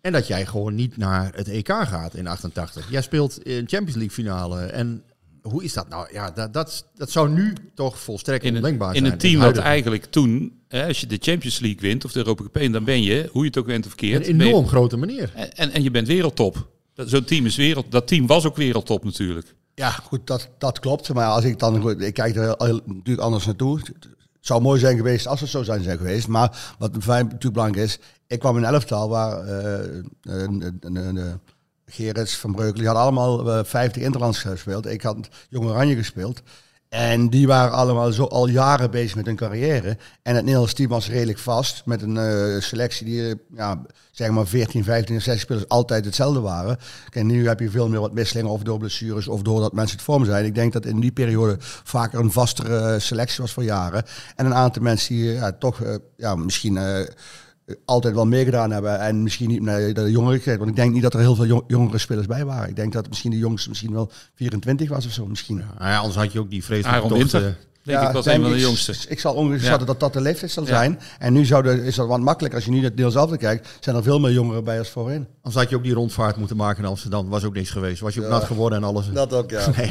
En 0.00 0.12
dat 0.12 0.26
jij 0.26 0.46
gewoon 0.46 0.74
niet 0.74 0.96
naar 0.96 1.32
het 1.34 1.48
EK 1.48 1.68
gaat 1.68 2.14
in 2.14 2.26
88. 2.26 2.90
Jij 2.90 3.02
speelt 3.02 3.38
een 3.42 3.68
Champions 3.68 3.94
League 3.94 4.10
finale. 4.10 4.60
En 4.60 5.02
hoe 5.42 5.64
is 5.64 5.72
dat 5.72 5.88
nou? 5.88 6.08
Ja, 6.12 6.30
dat, 6.30 6.52
dat, 6.52 6.86
dat 6.94 7.10
zou 7.10 7.30
nu 7.30 7.52
toch 7.74 7.98
volstrekt 7.98 8.44
in 8.44 8.54
ondenkbaar 8.54 8.94
zijn. 8.94 9.04
In 9.04 9.12
een 9.12 9.18
team 9.18 9.40
dat 9.40 9.56
eigenlijk 9.56 10.04
toen, 10.04 10.60
hè, 10.68 10.86
als 10.86 11.00
je 11.00 11.06
de 11.06 11.18
Champions 11.20 11.58
League 11.58 11.80
wint 11.80 12.04
of 12.04 12.12
de 12.12 12.18
Europa 12.18 12.42
Cup 12.42 12.56
1, 12.56 12.72
dan 12.72 12.84
ben 12.84 13.02
je, 13.02 13.28
hoe 13.32 13.42
je 13.42 13.48
het 13.48 13.58
ook 13.58 13.66
bent 13.66 13.84
of 13.84 13.90
verkeerd... 13.90 14.28
Een 14.28 14.40
enorm 14.40 14.66
grote 14.66 14.96
manier. 14.96 15.32
En, 15.54 15.70
en 15.70 15.82
je 15.82 15.90
bent 15.90 16.06
wereldtop. 16.06 16.74
Zo'n 16.96 17.24
team 17.24 17.46
is 17.46 17.56
wereld, 17.56 17.90
dat 17.90 18.06
team 18.06 18.26
was 18.26 18.46
ook 18.46 18.56
wereldtop 18.56 19.04
natuurlijk. 19.04 19.54
Ja, 19.74 19.90
goed, 19.90 20.26
dat, 20.26 20.48
dat 20.58 20.78
klopt. 20.78 21.12
Maar 21.12 21.26
als 21.26 21.44
ik 21.44 21.58
dan, 21.58 22.00
ik 22.00 22.14
kijk 22.14 22.36
er 22.36 22.56
natuurlijk 22.84 23.18
anders 23.18 23.46
naartoe. 23.46 23.78
Het 23.78 24.54
zou 24.54 24.62
mooi 24.62 24.80
zijn 24.80 24.96
geweest 24.96 25.26
als 25.26 25.40
het 25.40 25.50
zo 25.50 25.62
zijn, 25.62 25.82
zijn 25.82 25.98
geweest. 25.98 26.28
Maar 26.28 26.74
wat 26.78 26.90
voor 26.92 27.12
mij 27.12 27.22
natuurlijk 27.22 27.52
belangrijk 27.52 27.86
is, 27.86 27.98
ik 28.26 28.38
kwam 28.38 28.56
in 28.56 28.62
een 28.62 28.72
elftal 28.72 29.08
waar 29.08 29.48
uh, 30.92 31.32
Gerrits, 31.86 32.36
Van 32.36 32.52
Breukelen, 32.52 32.78
die 32.78 32.86
hadden 32.86 33.04
allemaal 33.04 33.58
uh, 33.58 33.64
50 33.64 34.02
interlands 34.02 34.38
gespeeld. 34.38 34.86
Ik 34.86 35.02
had 35.02 35.28
Jong 35.48 35.66
Oranje 35.66 35.96
gespeeld. 35.96 36.42
En 36.96 37.28
die 37.28 37.46
waren 37.46 37.72
allemaal 37.72 38.12
zo 38.12 38.24
al 38.24 38.48
jaren 38.48 38.90
bezig 38.90 39.16
met 39.16 39.26
hun 39.26 39.36
carrière. 39.36 39.96
En 40.22 40.34
het 40.34 40.44
Nederlands 40.44 40.74
team 40.74 40.88
was 40.88 41.08
redelijk 41.08 41.38
vast. 41.38 41.82
Met 41.84 42.02
een 42.02 42.16
uh, 42.16 42.60
selectie 42.60 43.06
die, 43.06 43.34
ja, 43.54 43.82
zeg 44.10 44.30
maar 44.30 44.46
14, 44.46 44.84
15 44.84 45.14
en 45.14 45.22
16 45.22 45.42
spelers 45.42 45.68
altijd 45.68 46.04
hetzelfde 46.04 46.40
waren. 46.40 46.78
En 47.12 47.26
nu 47.26 47.48
heb 47.48 47.60
je 47.60 47.70
veel 47.70 47.88
meer 47.88 48.00
wat 48.00 48.12
wisselingen 48.12 48.50
of 48.50 48.62
door 48.62 48.78
blessures 48.78 49.28
of 49.28 49.42
doordat 49.42 49.72
mensen 49.72 49.96
het 49.96 50.04
vorm 50.04 50.24
zijn. 50.24 50.44
Ik 50.44 50.54
denk 50.54 50.72
dat 50.72 50.86
in 50.86 51.00
die 51.00 51.12
periode 51.12 51.56
vaker 51.60 52.18
een 52.18 52.32
vastere 52.32 52.78
eh, 52.78 53.00
selectie 53.00 53.42
was 53.42 53.52
voor 53.52 53.64
jaren. 53.64 54.04
En 54.36 54.46
een 54.46 54.54
aantal 54.54 54.82
mensen 54.82 55.14
die 55.14 55.58
toch 55.58 55.82
ja, 56.16 56.34
misschien 56.34 56.78
altijd 57.84 58.14
wel 58.14 58.26
meegedaan 58.26 58.70
hebben. 58.70 59.00
En 59.00 59.22
misschien 59.22 59.48
niet 59.48 59.62
naar 59.62 59.94
de 59.94 60.10
jongere 60.10 60.36
gekeken. 60.36 60.58
Want 60.58 60.70
ik 60.70 60.76
denk 60.76 60.92
niet 60.92 61.02
dat 61.02 61.14
er 61.14 61.20
heel 61.20 61.34
veel 61.34 61.64
jongere 61.66 61.98
spelers 61.98 62.26
bij 62.26 62.44
waren. 62.44 62.68
Ik 62.68 62.76
denk 62.76 62.92
dat 62.92 63.08
misschien 63.08 63.30
de 63.30 63.38
jongste 63.38 63.68
misschien 63.68 63.92
wel 63.92 64.10
24 64.34 64.88
was 64.88 65.06
of 65.06 65.12
zo. 65.12 65.26
Misschien. 65.26 65.64
Ja, 65.78 65.88
ja 65.90 65.98
anders 65.98 66.16
had 66.16 66.32
je 66.32 66.40
ook 66.40 66.50
die 66.50 66.64
vreselijke 66.64 67.04
Aaron 67.04 67.18
Winter. 67.18 67.56
Denk 67.86 68.00
ja, 68.00 68.06
ik 68.06 68.14
was 68.14 68.26
een 68.26 68.42
van 68.42 68.50
de 68.50 68.58
jongste. 68.58 68.94
Ik, 69.08 69.20
zal 69.20 69.34
ongeveer 69.34 69.84
dat 69.84 70.00
dat 70.00 70.12
de 70.12 70.20
leeftijd 70.20 70.50
zal 70.50 70.64
zijn. 70.64 71.00
En 71.18 71.32
nu 71.32 71.44
zou 71.44 71.62
de, 71.62 71.84
is 71.84 71.94
dat 71.94 72.06
wat 72.06 72.20
makkelijker. 72.20 72.58
Als 72.58 72.68
je 72.68 72.74
nu 72.74 72.84
het 72.84 72.96
deel 72.96 73.10
zelf 73.10 73.36
kijkt, 73.36 73.68
zijn 73.80 73.96
er 73.96 74.02
veel 74.02 74.20
meer 74.20 74.32
jongeren 74.32 74.64
bij 74.64 74.78
als 74.78 74.88
voorheen. 74.88 75.26
Anders 75.36 75.54
had 75.54 75.70
je 75.70 75.76
ook 75.76 75.82
die 75.82 75.94
rondvaart 75.94 76.36
moeten 76.36 76.56
maken 76.56 76.82
in 76.82 76.88
Amsterdam. 76.88 77.28
Was 77.28 77.44
ook 77.44 77.54
niks 77.54 77.70
geweest. 77.70 78.00
Was 78.00 78.14
je 78.14 78.24
ook 78.24 78.30
nat 78.30 78.44
geworden 78.44 78.78
en 78.78 78.84
alles. 78.84 79.10
Dat 79.12 79.32
ook, 79.32 79.50
ja. 79.50 79.66
Nee. 79.76 79.90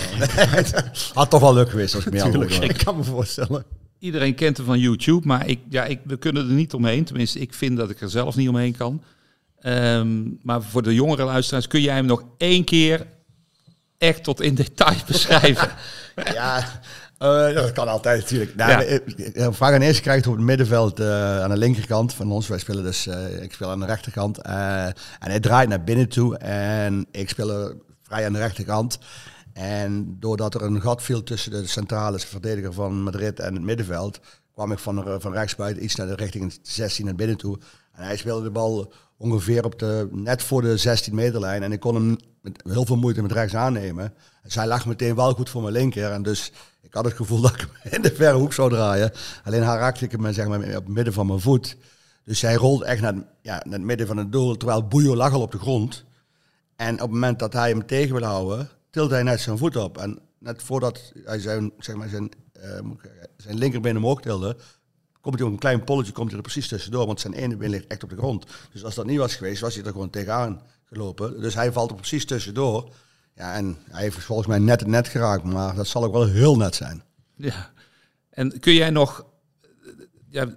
Had 1.14 1.30
toch 1.30 1.42
wel 1.42 1.54
leuk 1.54 1.70
geweest 1.70 1.96
als 1.96 2.06
ik 2.06 2.14
meer 2.14 2.64
Ik 2.70 2.78
kan 2.78 2.98
me 2.98 3.04
voorstellen 3.04 3.66
iedereen 4.06 4.36
kent 4.36 4.58
hem 4.58 4.66
van 4.66 4.80
YouTube, 4.80 5.28
maar 5.28 5.48
ik, 5.48 5.60
ja, 5.70 5.84
ik, 5.86 6.00
we 6.04 6.18
kunnen 6.18 6.48
er 6.48 6.54
niet 6.54 6.74
omheen. 6.74 7.04
Tenminste, 7.04 7.40
ik 7.40 7.54
vind 7.54 7.78
dat 7.78 7.90
ik 7.90 8.02
er 8.02 8.10
zelf 8.10 8.36
niet 8.36 8.50
omheen 8.50 8.78
kan. 8.78 9.04
Um, 9.66 10.40
maar 10.42 10.62
voor 10.62 10.84
de 10.84 10.94
jongere 10.94 11.24
luisteraars, 11.24 11.68
kun 11.68 11.82
jij 11.82 11.96
hem 11.96 12.06
nog 12.06 12.24
één 12.38 12.64
keer 12.64 13.08
echt 13.98 14.24
tot 14.24 14.42
in 14.42 14.56
detail 14.64 14.98
beschrijven? 15.08 15.70
ja, 16.34 16.58
uh, 17.20 17.54
dat 17.54 17.72
kan 17.72 17.88
altijd 17.88 18.22
natuurlijk. 18.22 18.56
Nou, 18.56 19.02
ja. 19.34 19.52
Vaak 19.52 19.82
eerst 19.82 20.02
krijgt 20.02 20.28
op 20.28 20.34
het 20.34 20.44
middenveld 20.44 21.00
uh, 21.00 21.42
aan 21.42 21.50
de 21.50 21.58
linkerkant 21.58 22.14
van 22.14 22.32
ons. 22.32 22.48
Wij 22.48 22.60
spelen 22.60 22.84
dus, 22.84 23.08
uh, 23.08 23.44
ik 23.44 23.54
speel 23.54 23.70
aan 23.70 23.80
de 23.80 23.86
rechterkant. 23.86 24.42
en 24.42 24.94
hij 25.20 25.40
draait 25.40 25.70
naar 25.70 25.84
binnen 25.84 26.10
toe 26.10 26.38
en 26.38 27.06
ik 27.12 27.30
speel 27.30 27.74
vrij 28.04 28.26
aan 28.26 28.34
de 28.34 28.40
rechterkant. 28.40 29.00
En 29.56 30.18
doordat 30.20 30.54
er 30.54 30.62
een 30.62 30.82
gat 30.82 31.02
viel 31.02 31.24
tussen 31.24 31.52
de 31.52 31.68
centrale 31.68 32.20
verdediger 32.20 32.74
van 32.74 33.04
Madrid 33.04 33.40
en 33.40 33.54
het 33.54 33.64
middenveld, 33.64 34.20
kwam 34.54 34.72
ik 34.72 34.80
van, 34.80 35.22
van 35.22 35.34
rechtsbuiten 35.34 35.84
iets 35.84 35.96
naar 35.96 36.08
de 36.08 36.16
richting 36.16 36.60
16 36.62 37.06
naar 37.06 37.16
binnen 37.16 37.38
toe. 37.38 37.58
En 37.94 38.04
hij 38.04 38.18
speelde 38.18 38.44
de 38.44 38.52
bal 38.52 38.94
ongeveer 39.18 39.66
op 39.66 39.80
de, 39.80 40.08
net 40.12 40.44
voor 40.44 40.62
de 40.62 40.78
16 40.78 41.16
meterlijn. 41.16 41.64
En 41.64 41.72
ik 41.72 41.80
kon 41.80 41.96
hem 41.96 42.18
met 42.42 42.62
heel 42.64 42.86
veel 42.86 42.96
moeite 42.96 43.22
met 43.22 43.32
rechts 43.32 43.56
aannemen. 43.56 44.14
Dus 44.44 44.56
hij 44.56 44.68
lag 44.68 44.86
meteen 44.86 45.16
wel 45.16 45.34
goed 45.34 45.50
voor 45.50 45.62
mijn 45.62 45.74
linker. 45.74 46.12
En 46.12 46.24
dus 46.24 46.52
ik 46.82 46.94
had 46.94 47.06
het 47.06 47.14
gevoel 47.14 47.42
dat 47.42 47.54
ik 47.54 47.60
hem 47.60 47.94
in 47.94 48.02
de 48.02 48.16
verre 48.16 48.38
hoek 48.38 48.54
zou 48.54 48.70
draaien. 48.70 49.12
Alleen 49.44 49.64
haar 49.64 49.80
raakte 49.80 50.06
ik 50.06 50.12
hem 50.12 50.34
zeg 50.34 50.48
maar, 50.48 50.60
op 50.60 50.86
het 50.86 50.88
midden 50.88 51.14
van 51.14 51.28
mijn 51.28 51.40
voet. 51.40 51.78
Dus 52.26 52.42
hij 52.42 52.56
rolde 52.56 52.86
echt 52.86 53.02
naar, 53.02 53.14
ja, 53.42 53.62
naar 53.64 53.74
het 53.74 53.82
midden 53.82 54.08
van 54.08 54.18
het 54.18 54.32
doel, 54.32 54.58
terwijl 54.58 54.88
Boejo 54.88 55.16
lag 55.16 55.34
al 55.34 55.42
op 55.42 55.52
de 55.52 55.60
grond. 55.60 56.04
En 56.76 56.94
op 56.94 57.00
het 57.00 57.10
moment 57.12 57.40
dat 57.40 57.54
hij 57.54 57.70
hem 57.70 57.86
tegen 57.86 58.16
wil 58.16 58.24
houden, 58.24 58.70
tilde 58.96 59.14
hij 59.14 59.24
net 59.24 59.40
zijn 59.40 59.58
voet 59.58 59.75
op. 59.75 59.98
En 59.98 60.20
net 60.40 60.64
voordat 60.64 61.12
hij 61.24 61.40
zijn, 61.40 61.72
zeg 61.80 61.96
maar 61.96 62.10
zijn, 62.10 62.32
uh, 62.58 62.92
zijn 63.38 63.58
linkerbeen 63.58 63.98
omhoog 63.98 64.22
tilde, 64.22 64.58
komt 65.22 65.36
hij 65.36 65.46
ook 65.46 65.52
een 65.52 65.60
klein 65.60 65.84
polletje 65.84 66.12
komt 66.12 66.28
hij 66.28 66.38
er 66.38 66.44
precies 66.44 66.68
tussendoor, 66.68 67.06
want 67.06 67.20
zijn 67.20 67.34
ene 67.34 67.58
been 67.58 67.70
ligt 67.70 67.88
echt 67.88 68.04
op 68.04 68.10
de 68.10 68.16
grond. 68.18 68.46
Dus 68.72 68.84
als 68.84 68.96
dat 68.96 69.06
niet 69.06 69.18
was 69.18 69.36
geweest, 69.36 69.62
was 69.62 69.75
hij 69.75 69.84
er 69.84 69.92
gewoon 69.92 70.10
tegenaan 70.10 70.62
gelopen. 70.84 71.42
Dus 71.42 71.54
hij 71.54 71.72
valt 71.72 71.90
er 71.90 71.96
precies 71.96 72.25
tussendoor. 72.25 72.90
Ja, 73.36 73.54
en 73.54 73.78
hij 73.90 74.02
heeft 74.02 74.18
volgens 74.18 74.48
mij 74.48 74.60
net 74.60 74.80
het 74.80 74.90
net 74.90 75.08
geraakt, 75.08 75.44
maar 75.44 75.75
dat 75.75 75.88
zal 75.88 76.04
ook 76.04 76.14
wel 76.14 76.28
heel 76.28 76.58
net 76.58 76.75
zijn. 76.75 77.04
Ja. 77.36 77.72
En 78.30 78.60
kun 78.60 78.74
jij 78.74 78.90
nog 78.90 79.25
ja, 80.30 80.48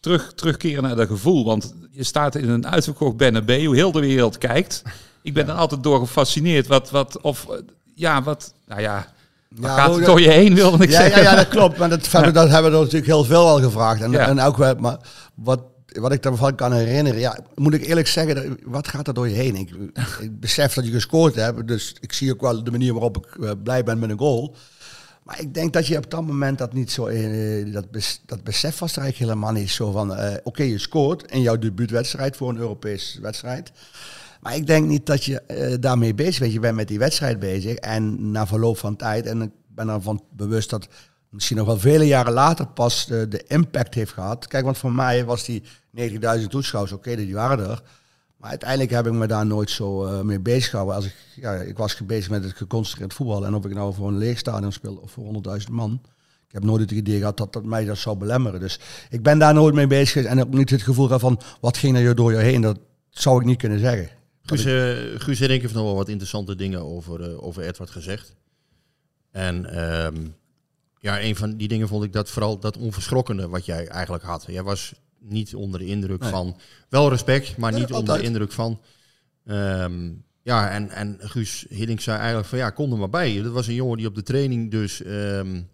terug, 0.00 0.34
terugkeren 0.34 0.82
naar 0.82 0.96
dat 0.96 1.08
gevoel? 1.08 1.44
Want 1.44 1.74
je 1.90 2.04
staat 2.04 2.34
in 2.34 2.48
een 2.48 2.66
uitverkocht 2.66 3.20
hoe 3.46 3.74
heel 3.74 3.92
de 3.92 4.00
wereld 4.00 4.38
kijkt. 4.38 4.82
Ik 5.24 5.34
ben 5.34 5.48
er 5.48 5.54
altijd 5.54 5.82
door 5.82 5.98
gefascineerd. 5.98 6.66
Wat, 6.66 6.90
wat, 6.90 7.20
of, 7.20 7.46
ja, 7.94 8.22
wat, 8.22 8.54
nou 8.66 8.80
ja, 8.80 9.06
ja, 9.48 9.76
gaat 9.76 9.94
het 9.94 10.04
door 10.04 10.20
je 10.20 10.30
heen, 10.30 10.54
wilde 10.54 10.84
ik 10.84 10.90
ja, 10.90 11.00
zeggen. 11.00 11.22
Ja, 11.22 11.30
ja, 11.30 11.36
dat 11.36 11.48
klopt. 11.48 11.78
Maar 11.78 11.88
dat, 11.88 12.10
dat 12.34 12.48
hebben 12.48 12.72
we 12.72 12.78
natuurlijk 12.78 13.06
heel 13.06 13.24
veel 13.24 13.48
al 13.48 13.60
gevraagd. 13.60 14.00
En, 14.00 14.14
en 14.14 14.40
ook, 14.40 14.80
maar 14.80 14.98
wat, 15.34 15.60
wat 15.86 16.12
ik 16.12 16.22
daarvan 16.22 16.54
kan 16.54 16.72
herinneren, 16.72 17.20
ja, 17.20 17.38
moet 17.54 17.74
ik 17.74 17.86
eerlijk 17.86 18.06
zeggen, 18.06 18.58
wat 18.64 18.88
gaat 18.88 19.08
er 19.08 19.14
door 19.14 19.28
je 19.28 19.34
heen? 19.34 19.56
Ik, 19.56 19.70
ik 20.20 20.40
besef 20.40 20.74
dat 20.74 20.84
je 20.84 20.92
gescoord 20.92 21.34
hebt, 21.34 21.68
dus 21.68 21.96
ik 22.00 22.12
zie 22.12 22.32
ook 22.32 22.40
wel 22.40 22.64
de 22.64 22.70
manier 22.70 22.92
waarop 22.92 23.16
ik 23.16 23.44
eh, 23.44 23.50
blij 23.62 23.82
ben 23.82 23.98
met 23.98 24.10
een 24.10 24.18
goal. 24.18 24.56
Maar 25.22 25.40
ik 25.40 25.54
denk 25.54 25.72
dat 25.72 25.86
je 25.86 25.96
op 25.96 26.10
dat 26.10 26.26
moment 26.26 26.58
dat 26.58 26.72
niet 26.72 26.90
zo, 26.90 27.08
uh, 27.08 27.72
dat, 27.72 27.90
bes, 27.90 28.20
dat 28.26 28.44
besef 28.44 28.78
was 28.78 28.96
er 28.96 29.02
eigenlijk 29.02 29.30
helemaal 29.30 29.60
niet 29.60 29.70
zo 29.70 29.90
van, 29.90 30.10
uh, 30.10 30.34
oké, 30.42 30.62
je 30.62 30.78
scoort 30.78 31.32
in 31.32 31.40
jouw 31.40 31.58
debuutwedstrijd 31.58 32.36
voor 32.36 32.48
een 32.48 32.58
Europese 32.58 33.20
wedstrijd. 33.20 33.72
Maar 34.44 34.56
ik 34.56 34.66
denk 34.66 34.86
niet 34.86 35.06
dat 35.06 35.24
je 35.24 35.42
uh, 35.48 35.74
daarmee 35.80 36.14
bezig 36.14 36.38
bent. 36.38 36.52
Je 36.52 36.60
bent 36.60 36.76
met 36.76 36.88
die 36.88 36.98
wedstrijd 36.98 37.38
bezig 37.38 37.74
en 37.74 38.30
na 38.30 38.46
verloop 38.46 38.78
van 38.78 38.96
tijd, 38.96 39.26
en 39.26 39.42
ik 39.42 39.50
ben 39.68 39.88
ervan 39.88 40.24
bewust 40.30 40.70
dat 40.70 40.88
misschien 41.28 41.56
nog 41.56 41.66
wel 41.66 41.78
vele 41.78 42.06
jaren 42.06 42.32
later 42.32 42.66
pas 42.66 43.06
de, 43.06 43.28
de 43.28 43.44
impact 43.46 43.94
heeft 43.94 44.12
gehad. 44.12 44.46
Kijk, 44.46 44.64
want 44.64 44.78
voor 44.78 44.92
mij 44.92 45.24
was 45.24 45.44
die 45.44 45.62
90.000 45.98 46.46
toeschouwers, 46.48 46.92
oké, 46.92 47.16
die 47.16 47.34
waren 47.34 47.70
er. 47.70 47.82
Maar 48.36 48.50
uiteindelijk 48.50 48.90
heb 48.90 49.06
ik 49.06 49.12
me 49.12 49.26
daar 49.26 49.46
nooit 49.46 49.70
zo 49.70 50.06
uh, 50.06 50.20
mee 50.20 50.40
bezig 50.40 50.70
gehouden. 50.70 50.96
Als 50.96 51.04
ik, 51.04 51.14
ja, 51.34 51.52
ik 51.52 51.76
was 51.76 52.06
bezig 52.06 52.30
met 52.30 52.44
het 52.44 52.56
geconcentreerd 52.56 53.14
voetbal. 53.14 53.46
En 53.46 53.54
of 53.54 53.64
ik 53.64 53.74
nou 53.74 53.94
voor 53.94 54.08
een 54.08 54.18
leeg 54.18 54.38
stadion 54.38 54.72
speel 54.72 54.94
of 54.94 55.10
voor 55.10 55.58
100.000 55.60 55.70
man. 55.70 56.00
Ik 56.46 56.52
heb 56.52 56.64
nooit 56.64 56.80
het 56.80 56.90
idee 56.90 57.18
gehad 57.18 57.36
dat 57.36 57.52
dat 57.52 57.64
mij 57.64 57.84
dat 57.84 57.98
zou 57.98 58.16
belemmeren. 58.16 58.60
Dus 58.60 58.80
ik 59.10 59.22
ben 59.22 59.38
daar 59.38 59.54
nooit 59.54 59.74
mee 59.74 59.86
bezig. 59.86 60.24
En 60.24 60.40
ook 60.40 60.54
niet 60.54 60.70
het 60.70 60.82
gevoel 60.82 61.18
van, 61.18 61.40
wat 61.60 61.76
ging 61.76 61.96
er 61.96 62.14
door 62.14 62.32
je 62.32 62.38
heen? 62.38 62.60
Dat 62.60 62.78
zou 63.10 63.40
ik 63.40 63.46
niet 63.46 63.58
kunnen 63.58 63.78
zeggen. 63.78 64.08
Guus, 64.46 64.66
uh, 64.66 65.20
Guus 65.20 65.40
en 65.40 65.50
ik 65.50 65.60
heeft 65.60 65.74
nog 65.74 65.84
wel 65.84 65.94
wat 65.94 66.08
interessante 66.08 66.54
dingen 66.54 66.80
over, 66.80 67.30
uh, 67.30 67.42
over 67.44 67.62
Edward 67.62 67.90
gezegd. 67.90 68.34
En 69.30 69.84
um, 70.04 70.34
ja, 70.98 71.22
een 71.22 71.36
van 71.36 71.56
die 71.56 71.68
dingen 71.68 71.88
vond 71.88 72.04
ik 72.04 72.12
dat 72.12 72.30
vooral 72.30 72.58
dat 72.58 72.76
onverschrokkene 72.76 73.48
wat 73.48 73.64
jij 73.64 73.86
eigenlijk 73.86 74.24
had. 74.24 74.44
Jij 74.46 74.62
was 74.62 74.94
niet 75.18 75.54
onder 75.54 75.80
de 75.80 75.86
indruk 75.86 76.20
nee. 76.20 76.30
van, 76.30 76.56
wel 76.88 77.08
respect, 77.08 77.56
maar 77.56 77.72
niet 77.72 77.92
onder 77.92 78.18
de 78.18 78.22
indruk 78.22 78.52
van. 78.52 78.80
Um, 79.44 80.24
ja, 80.42 80.70
en, 80.70 80.90
en 80.90 81.16
Guus 81.20 81.66
Hiddink 81.68 82.00
zei 82.00 82.18
eigenlijk 82.18 82.48
van 82.48 82.58
ja, 82.58 82.70
kom 82.70 82.92
er 82.92 82.98
maar 82.98 83.10
bij. 83.10 83.42
Dat 83.42 83.52
was 83.52 83.66
een 83.66 83.74
jongen 83.74 83.96
die 83.96 84.06
op 84.06 84.14
de 84.14 84.22
training 84.22 84.70
dus, 84.70 85.04
um, 85.06 85.68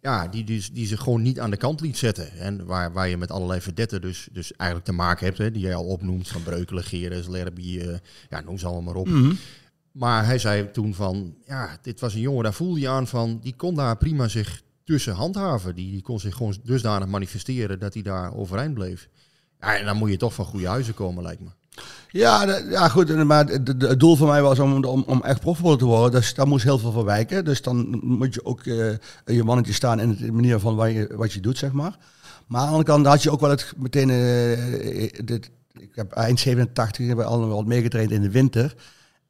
ja, 0.00 0.28
die, 0.28 0.44
die, 0.44 0.72
die 0.72 0.86
zich 0.86 1.00
gewoon 1.00 1.22
niet 1.22 1.40
aan 1.40 1.50
de 1.50 1.56
kant 1.56 1.80
liet 1.80 1.98
zetten. 1.98 2.32
En 2.32 2.66
waar, 2.66 2.92
waar 2.92 3.08
je 3.08 3.16
met 3.16 3.30
allerlei 3.30 3.60
verdetten 3.60 4.00
dus, 4.00 4.28
dus 4.32 4.52
eigenlijk 4.52 4.90
te 4.90 4.96
maken 4.96 5.26
hebt, 5.26 5.38
hè, 5.38 5.50
die 5.50 5.62
jij 5.62 5.74
al 5.74 5.84
opnoemt, 5.84 6.28
van 6.28 6.42
Breukelen, 6.42 6.84
Geres, 6.84 7.28
Lerby, 7.28 7.78
uh, 7.78 7.96
ja, 8.28 8.40
noem 8.40 8.58
ze 8.58 8.66
allemaal 8.66 8.82
maar 8.82 8.94
op. 8.94 9.06
Mhm. 9.06 9.16
Mm 9.16 9.24
-hmm. 9.24 9.38
Maar 9.92 10.24
hij 10.24 10.38
zei 10.38 10.70
toen 10.70 10.94
van, 10.94 11.34
ja, 11.46 11.78
dit 11.82 12.00
was 12.00 12.14
een 12.14 12.20
jongen, 12.20 12.42
daar 12.42 12.54
voelde 12.54 12.80
je 12.80 12.88
aan 12.88 13.06
van, 13.06 13.38
die 13.42 13.56
kon 13.56 13.74
daar 13.74 13.96
prima 13.96 14.28
zich 14.28 14.62
tussen 14.84 15.14
handhaven. 15.14 15.74
Die, 15.74 15.90
die 15.90 16.02
kon 16.02 16.20
zich 16.20 16.34
gewoon 16.34 16.56
dusdanig 16.64 17.08
manifesteren 17.08 17.78
dat 17.78 17.94
hij 17.94 18.02
daar 18.02 18.34
overeind 18.34 18.74
bleef. 18.74 19.08
Ja, 19.60 19.76
en 19.76 19.84
dan 19.84 19.96
moet 19.96 20.10
je 20.10 20.16
toch 20.16 20.34
van 20.34 20.44
goede 20.44 20.66
huizen 20.68 20.94
komen, 20.94 21.22
lijkt 21.22 21.40
me. 21.40 21.50
Ja, 22.10 22.60
ja 22.70 22.88
goed, 22.88 23.24
maar 23.24 23.46
het 23.46 24.00
doel 24.00 24.16
van 24.16 24.28
mij 24.28 24.42
was 24.42 24.58
om, 24.58 24.84
om, 24.84 25.04
om 25.06 25.22
echt 25.22 25.40
profvoetballer 25.40 25.78
te 25.78 25.84
worden. 25.84 26.20
Dus 26.20 26.34
daar 26.34 26.48
moest 26.48 26.64
heel 26.64 26.78
veel 26.78 26.92
voor 26.92 27.04
wijken. 27.04 27.44
Dus 27.44 27.62
dan 27.62 28.00
moet 28.02 28.34
je 28.34 28.44
ook 28.44 28.64
uh, 28.64 28.94
je 29.24 29.44
mannetje 29.44 29.72
staan 29.72 30.00
in 30.00 30.16
de 30.16 30.32
manier 30.32 30.58
van 30.58 30.76
wat 30.76 30.92
je, 30.92 31.10
wat 31.16 31.32
je 31.32 31.40
doet, 31.40 31.58
zeg 31.58 31.72
maar. 31.72 31.96
Maar 32.46 32.60
aan 32.60 32.66
de 32.66 32.72
andere 32.72 32.92
kant 32.92 33.06
had 33.06 33.22
je 33.22 33.30
ook 33.30 33.40
wel 33.40 33.50
het 33.50 33.72
meteen... 33.76 34.08
Uh, 34.08 35.24
dit, 35.24 35.50
ik 35.78 35.90
heb 35.94 36.12
eind 36.12 36.40
87 36.40 37.06
hebben 37.06 37.24
we 37.24 37.30
allemaal 37.30 37.62
meegetraind 37.62 38.10
in 38.10 38.22
de 38.22 38.30
winter. 38.30 38.74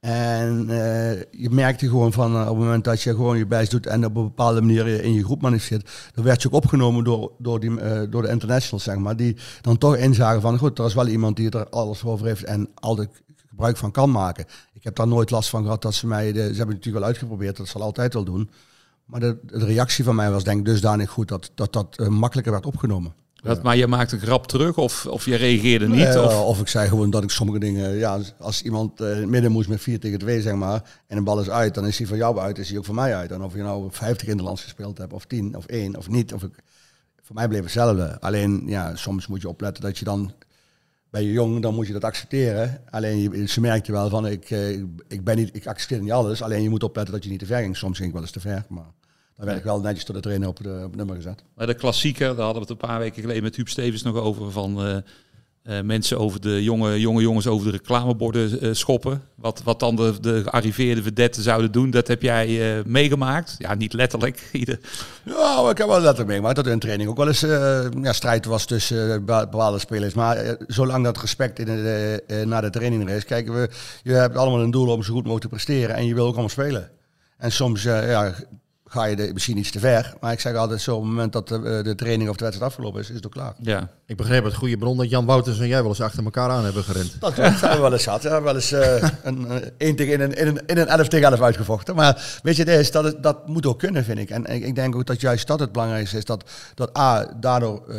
En 0.01 0.67
uh, 0.69 1.21
je 1.21 1.51
merkte 1.51 1.89
gewoon 1.89 2.13
van 2.13 2.35
uh, 2.35 2.41
op 2.41 2.47
het 2.47 2.57
moment 2.57 2.85
dat 2.85 3.03
je 3.03 3.11
gewoon 3.11 3.39
je 3.39 3.47
best 3.47 3.71
doet 3.71 3.87
en 3.87 4.05
op 4.05 4.17
een 4.17 4.23
bepaalde 4.23 4.61
manier 4.61 4.87
in 4.87 5.13
je 5.13 5.25
groep 5.25 5.43
manifesteert, 5.43 5.91
dan 6.15 6.25
werd 6.25 6.43
je 6.43 6.49
ook 6.49 6.55
opgenomen 6.55 7.05
door, 7.05 7.33
door, 7.39 7.61
die, 7.61 7.71
uh, 7.71 8.03
door 8.11 8.23
de 8.23 8.29
internationals, 8.29 8.83
zeg 8.83 8.97
maar, 8.97 9.17
die 9.17 9.37
dan 9.61 9.79
toch 9.79 9.97
inzagen 9.97 10.41
van 10.41 10.59
goed, 10.59 10.79
er 10.79 10.85
is 10.85 10.95
wel 10.95 11.09
iemand 11.09 11.37
die 11.37 11.51
er 11.51 11.69
alles 11.69 12.05
over 12.05 12.27
heeft 12.27 12.45
en 12.45 12.69
altijd 12.75 13.23
gebruik 13.49 13.77
van 13.77 13.91
kan 13.91 14.11
maken. 14.11 14.45
Ik 14.73 14.85
heb 14.85 14.97
daar 14.97 15.09
nooit 15.09 15.31
last 15.31 15.51
van 15.51 15.63
gehad 15.63 15.83
dat 15.83 15.95
ze 15.95 16.07
mij, 16.07 16.27
ze 16.27 16.39
hebben 16.41 16.57
het 16.57 16.67
natuurlijk 16.67 16.95
wel 16.95 17.05
uitgeprobeerd, 17.05 17.57
dat 17.57 17.69
zal 17.69 17.83
altijd 17.83 18.15
wel 18.15 18.25
doen. 18.25 18.51
Maar 19.05 19.21
de, 19.21 19.39
de, 19.43 19.65
reactie 19.65 20.05
van 20.05 20.15
mij 20.15 20.31
was 20.31 20.45
denk 20.45 20.59
ik 20.59 20.65
dusdanig 20.65 21.11
goed 21.11 21.29
dat 21.29 21.51
dat, 21.55 21.73
dat 21.73 22.09
makkelijker 22.09 22.53
werd 22.53 22.67
opgenomen. 22.67 23.15
Dat, 23.43 23.63
maar 23.63 23.77
je 23.77 23.87
maakte 23.87 24.15
een 24.15 24.21
grap 24.21 24.47
terug 24.47 24.77
of, 24.77 25.07
of 25.07 25.25
je 25.25 25.35
reageerde 25.35 25.89
niet? 25.89 25.97
Nee, 25.97 26.23
of? 26.23 26.43
of 26.45 26.61
ik 26.61 26.69
zei 26.69 26.89
gewoon 26.89 27.11
dat 27.11 27.23
ik 27.23 27.31
sommige 27.31 27.59
dingen... 27.59 27.97
Ja, 27.97 28.19
als 28.39 28.63
iemand 28.63 29.01
uh, 29.01 29.11
in 29.11 29.17
het 29.17 29.29
midden 29.29 29.53
moest 29.53 29.69
met 29.69 29.81
4 29.81 30.01
tegen 30.01 30.19
2, 30.19 30.43
zeg 30.43 30.55
maar... 30.55 30.83
en 31.07 31.17
een 31.17 31.25
bal 31.25 31.41
is 31.41 31.51
uit, 31.51 31.75
dan 31.75 31.87
is 31.87 31.99
hij 31.99 32.07
van 32.07 32.17
jou 32.17 32.39
uit, 32.39 32.59
is 32.59 32.69
hij 32.69 32.79
ook 32.79 32.85
voor 32.85 32.95
mij 32.95 33.17
uit. 33.17 33.31
En 33.31 33.43
of 33.43 33.55
je 33.55 33.63
nou 33.63 33.89
50 33.91 34.29
in 34.29 34.37
de 34.37 34.43
lands 34.43 34.63
gespeeld 34.63 34.99
hebt, 34.99 35.13
of 35.13 35.25
10, 35.25 35.57
of 35.57 35.67
1, 35.67 35.97
of 35.97 36.09
niet... 36.09 36.33
Of 36.33 36.43
ik, 36.43 36.53
voor 37.23 37.35
mij 37.35 37.49
bleef 37.49 37.63
hetzelfde. 37.63 38.21
Alleen, 38.21 38.63
ja, 38.67 38.97
soms 38.97 39.27
moet 39.27 39.41
je 39.41 39.49
opletten 39.49 39.83
dat 39.83 39.99
je 39.99 40.05
dan... 40.05 40.33
Ben 41.11 41.23
je 41.23 41.33
jong, 41.33 41.63
dan 41.63 41.75
moet 41.75 41.87
je 41.87 41.93
dat 41.93 42.05
accepteren. 42.05 42.83
Alleen, 42.91 43.19
je, 43.19 43.47
ze 43.47 43.61
merkte 43.61 43.93
wel 43.93 44.09
van, 44.09 44.27
ik, 44.27 44.51
uh, 44.51 44.69
ik, 45.09 45.25
ben 45.25 45.37
niet, 45.37 45.51
ik 45.53 45.67
accepteer 45.67 46.01
niet 46.01 46.13
alles. 46.13 46.43
Alleen, 46.43 46.63
je 46.63 46.69
moet 46.69 46.83
opletten 46.83 47.15
dat 47.15 47.25
je 47.25 47.31
niet 47.31 47.39
te 47.39 47.47
ver 47.47 47.61
ging. 47.61 47.77
Soms 47.77 47.97
ging 47.97 48.09
ik 48.09 48.15
wel 48.15 48.23
eens 48.23 48.33
te 48.33 48.41
ver, 48.41 48.65
maar... 48.69 48.93
Dan 49.41 49.49
werd 49.49 49.61
ik 49.61 49.71
wel 49.71 49.81
netjes 49.81 50.05
door 50.05 50.15
de 50.15 50.21
trainer 50.21 50.49
op, 50.49 50.63
de, 50.63 50.83
op 50.85 50.97
nummer 50.97 51.17
gezet. 51.17 51.43
Maar 51.55 51.67
de 51.67 51.75
klassieker, 51.75 52.27
daar 52.27 52.45
hadden 52.45 52.55
we 52.55 52.61
het 52.61 52.71
een 52.71 52.89
paar 52.89 52.99
weken 52.99 53.23
geleden 53.23 53.43
met 53.43 53.57
Huub 53.57 53.69
Stevens 53.69 54.03
nog 54.03 54.17
over. 54.17 54.51
Van 54.51 54.87
uh, 54.87 54.97
uh, 55.65 55.81
mensen 55.81 56.19
over 56.19 56.41
de 56.41 56.63
jonge, 56.63 57.01
jonge 57.01 57.21
jongens 57.21 57.47
over 57.47 57.65
de 57.67 57.73
reclameborden 57.73 58.65
uh, 58.65 58.75
schoppen. 58.75 59.23
Wat, 59.35 59.63
wat 59.65 59.81
dan 59.81 59.97
de, 59.97 60.21
de 60.21 60.43
gearriveerde 60.43 61.03
vedetten 61.03 61.43
zouden 61.43 61.73
doen, 61.73 61.91
dat 61.91 62.09
heb 62.09 62.23
jij 62.23 62.83
meegemaakt. 62.87 63.55
Ja, 63.59 63.75
niet 63.75 63.93
letterlijk. 63.93 64.49
Ieder... 64.53 64.79
Ja, 65.25 65.71
ik 65.71 65.79
heb 65.79 65.87
wel 65.87 66.01
letterlijk 66.01 66.29
meegemaakt 66.29 66.57
dat 66.57 66.67
er 66.67 66.73
in 66.73 66.79
training 66.79 67.11
ook 67.11 67.17
wel 67.17 67.29
eens 67.29 67.41
ja, 68.03 68.13
strijd 68.13 68.45
was 68.45 68.65
tussen 68.65 69.25
bepaalde 69.25 69.79
spelers. 69.79 70.15
Maar 70.15 70.57
zolang 70.67 71.05
dat 71.05 71.21
respect 71.21 71.59
in 71.59 71.65
de, 71.65 72.45
naar 72.47 72.63
de 72.63 72.71
training 72.71 73.09
er 73.09 73.17
is, 73.17 73.25
kijken 73.25 73.55
we, 73.55 73.71
je 74.03 74.13
hebt 74.13 74.37
allemaal 74.37 74.61
een 74.61 74.71
doel 74.71 74.89
om 74.89 75.03
zo 75.03 75.13
goed 75.13 75.25
mogelijk 75.25 75.43
te 75.43 75.49
presteren 75.49 75.97
en 75.97 76.07
je 76.07 76.15
wil 76.15 76.25
ook 76.25 76.33
allemaal 76.33 76.49
spelen. 76.49 76.91
En 77.37 77.53
soms, 77.53 77.83
ja, 77.83 78.35
ga 78.93 79.05
je 79.05 79.17
de, 79.17 79.31
misschien 79.33 79.57
iets 79.57 79.71
te 79.71 79.79
ver. 79.79 80.15
Maar 80.21 80.33
ik 80.33 80.41
zeg 80.41 80.55
altijd 80.55 80.81
zo, 80.81 80.95
op 80.95 81.01
het 81.01 81.11
moment 81.11 81.33
dat 81.33 81.49
de, 81.49 81.81
de 81.83 81.95
training 81.95 82.31
of 82.31 82.37
de 82.37 82.45
wedstrijd 82.45 82.71
afgelopen 82.71 83.01
is, 83.01 83.09
is 83.09 83.15
het 83.15 83.27
ook 83.27 83.33
klaar. 83.33 83.55
Ja. 83.61 83.89
Ik 84.07 84.17
begreep 84.17 84.45
het 84.45 84.55
goede 84.55 84.77
bron 84.77 84.97
dat 84.97 85.11
Jan 85.11 85.27
Wouters 85.27 85.59
en 85.59 85.69
jij 85.69 85.81
wel 85.81 85.89
eens 85.89 86.01
achter 86.01 86.25
elkaar 86.25 86.51
aan 86.51 86.65
hebben 86.65 86.85
gerend. 86.85 87.21
Dat 87.21 87.37
hebben 87.37 87.71
we 87.71 87.79
wel 87.79 87.93
eens 87.93 88.03
gehad. 88.03 88.23
We 88.23 88.29
hebben 88.29 88.47
wel 88.47 88.55
eens 88.55 88.73
uh, 88.73 89.03
een, 89.23 89.47
een, 89.79 89.97
tegen, 89.97 90.13
in, 90.13 90.21
een, 90.21 90.35
in, 90.35 90.47
een, 90.47 90.67
in 90.67 90.79
een 90.79 90.87
11 90.87 91.09
tegen 91.09 91.31
11 91.31 91.41
uitgevochten. 91.41 91.95
Maar 91.95 92.41
weet 92.43 92.57
je, 92.57 92.65
dat, 92.65 92.79
is, 92.79 92.91
dat, 92.91 93.05
het, 93.05 93.23
dat 93.23 93.49
moet 93.49 93.67
ook 93.67 93.79
kunnen, 93.79 94.05
vind 94.05 94.19
ik. 94.19 94.31
En 94.31 94.45
ik, 94.47 94.65
ik 94.65 94.75
denk 94.75 94.97
ook 94.97 95.07
dat 95.07 95.21
juist 95.21 95.47
dat 95.47 95.61
het 95.61 95.73
belangrijkste 95.73 96.17
is. 96.17 96.25
Dat, 96.25 96.51
dat 96.75 96.99
A, 96.99 97.37
daardoor 97.41 97.83
uh, 97.89 97.97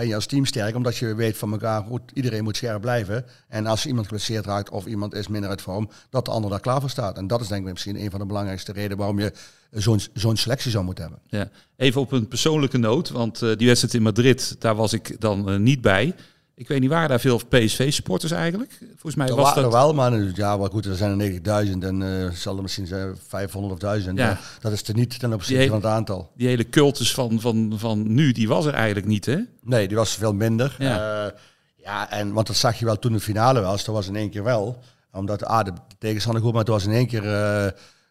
ben 0.00 0.08
je 0.08 0.14
als 0.14 0.26
team 0.26 0.44
sterk, 0.44 0.76
omdat 0.76 0.96
je 0.96 1.14
weet 1.14 1.36
van 1.36 1.52
elkaar, 1.52 1.82
goed, 1.82 2.02
iedereen 2.14 2.44
moet 2.44 2.56
scherp 2.56 2.80
blijven. 2.80 3.24
En 3.48 3.66
als 3.66 3.86
iemand 3.86 4.06
geblesseerd 4.06 4.46
raakt 4.46 4.70
of 4.70 4.86
iemand 4.86 5.14
is 5.14 5.28
minder 5.28 5.50
uit 5.50 5.62
vorm, 5.62 5.90
dat 6.10 6.24
de 6.24 6.30
ander 6.30 6.50
daar 6.50 6.60
klaar 6.60 6.80
voor 6.80 6.90
staat. 6.90 7.16
En 7.16 7.26
dat 7.26 7.40
is 7.40 7.48
denk 7.48 7.66
ik 7.66 7.72
misschien 7.72 8.02
een 8.02 8.10
van 8.10 8.20
de 8.20 8.26
belangrijkste 8.26 8.72
redenen 8.72 8.96
waarom 8.96 9.18
je 9.18 9.32
zo'n 9.70 10.00
zo'n 10.14 10.36
selectie 10.36 10.70
zou 10.70 10.84
moeten 10.84 11.04
hebben. 11.04 11.22
Ja. 11.26 11.48
Even 11.76 12.00
op 12.00 12.12
een 12.12 12.28
persoonlijke 12.28 12.78
noot, 12.78 13.10
want 13.10 13.42
uh, 13.42 13.56
die 13.56 13.66
wedstrijd 13.66 13.94
in 13.94 14.02
Madrid, 14.02 14.56
daar 14.58 14.74
was 14.74 14.92
ik 14.92 15.20
dan 15.20 15.50
uh, 15.50 15.58
niet 15.58 15.80
bij. 15.80 16.14
Ik 16.60 16.68
weet 16.68 16.80
niet, 16.80 16.90
waren 16.90 17.08
daar 17.08 17.20
veel 17.20 17.40
PSV-supporters 17.48 18.32
eigenlijk? 18.32 18.78
Volgens 18.90 19.14
mij 19.14 19.28
er 19.28 19.34
was 19.34 19.44
waren 19.44 19.62
dat... 19.62 19.72
er 19.72 19.78
wel, 19.78 19.94
maar 19.94 20.12
ja, 20.34 20.56
maar 20.56 20.70
goed, 20.70 20.84
er 20.84 20.96
zijn 20.96 21.20
er 21.20 21.66
90.000 21.66 21.78
en 21.78 22.00
uh, 22.00 22.30
zal 22.30 22.56
er 22.56 22.62
misschien 22.62 22.86
zijn 22.86 23.16
500 23.28 23.72
of 23.72 23.78
1000. 23.78 24.18
Ja. 24.18 24.38
dat 24.60 24.72
is 24.72 24.88
er 24.88 24.94
niet 24.94 25.18
ten 25.18 25.32
opzichte 25.32 25.66
van 25.66 25.76
het 25.76 25.86
aantal. 25.86 26.30
Die 26.36 26.48
hele 26.48 26.68
cultus 26.68 27.14
van, 27.14 27.40
van, 27.40 27.72
van 27.76 28.14
nu, 28.14 28.32
die 28.32 28.48
was 28.48 28.66
er 28.66 28.74
eigenlijk 28.74 29.06
niet, 29.06 29.26
hè? 29.26 29.38
Nee, 29.62 29.88
die 29.88 29.96
was 29.96 30.14
veel 30.14 30.34
minder. 30.34 30.76
Ja. 30.78 31.24
Uh, 31.24 31.30
ja, 31.76 32.10
en 32.10 32.32
want 32.32 32.46
dat 32.46 32.56
zag 32.56 32.78
je 32.78 32.84
wel 32.84 32.98
toen 32.98 33.12
de 33.12 33.20
finale 33.20 33.60
was. 33.60 33.84
Dat 33.84 33.94
was 33.94 34.08
in 34.08 34.16
één 34.16 34.30
keer 34.30 34.44
wel. 34.44 34.78
Omdat 35.12 35.44
ah, 35.44 35.64
de 35.64 35.72
tegenstander 35.98 36.42
goed, 36.42 36.52
maar 36.52 36.60
het 36.60 36.70
was 36.70 36.84
in 36.84 36.92
één 36.92 37.06
keer... 37.06 37.24
Uh, 37.24 37.66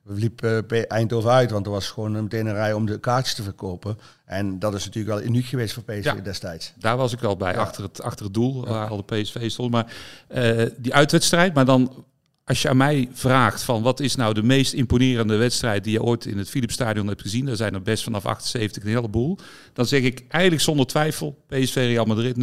we 0.10 0.20
liepen 0.20 0.66
uh, 0.72 0.82
Eindhoven 0.88 1.32
uit, 1.32 1.52
want 1.52 1.66
er 1.66 1.72
was 1.72 1.88
gewoon 1.88 2.12
meteen 2.12 2.46
een 2.46 2.54
rij 2.54 2.74
om 2.74 2.86
de 2.86 3.00
kaartjes 3.00 3.36
te 3.36 3.44
verkopen. 3.44 3.98
En 4.26 4.60
dat 4.60 4.74
is 4.74 4.86
natuurlijk 4.86 5.16
wel 5.18 5.26
uniek 5.28 5.46
geweest 5.46 5.74
voor 5.74 5.84
PSV 5.84 6.04
Ja. 6.04 6.14
destijds. 6.16 6.74
Daar 6.78 6.98
was 6.98 7.14
ik 7.14 7.20
wel 7.20 7.38
bij, 7.38 7.54
Ja. 7.54 7.60
achter, 7.60 7.84
het, 7.84 8.02
achter 8.02 8.26
het 8.26 8.34
doel, 8.34 8.66
waar 8.66 8.88
al 8.90 9.04
de 9.06 9.16
PSV 9.22 9.50
stond. 9.52 9.72
Maar 9.72 9.94
eh, 10.28 10.66
die 10.78 10.94
uitwedstrijd, 10.94 11.54
maar 11.54 11.66
dan 11.66 12.06
als 12.44 12.62
je 12.62 12.70
aan 12.70 12.78
mij 12.78 13.10
vraagt 13.14 13.64
van 13.64 13.82
wat 13.82 14.00
is 14.00 14.16
nou 14.16 14.34
de 14.34 14.44
meest 14.44 14.74
imponerende 14.74 15.36
wedstrijd 15.36 15.84
die 15.84 15.94
je 15.94 16.04
ooit 16.04 16.26
in 16.26 16.38
het 16.38 16.50
Philipsstadion 16.50 17.08
hebt 17.08 17.22
gezien, 17.22 17.46
daar 17.46 17.56
zijn 17.56 17.74
er 17.74 17.82
best 17.82 18.04
vanaf 18.04 18.26
78 18.26 18.84
een 18.84 18.90
heleboel, 18.90 19.38
dan 19.74 19.86
zeg 19.86 20.02
ik 20.02 20.26
eigenlijk 20.28 20.64
zonder 20.64 20.86
twijfel 20.88 21.38
PSV 21.48 21.76
Real 21.76 22.06
Madrid 22.06 22.36
0-0. 22.36 22.40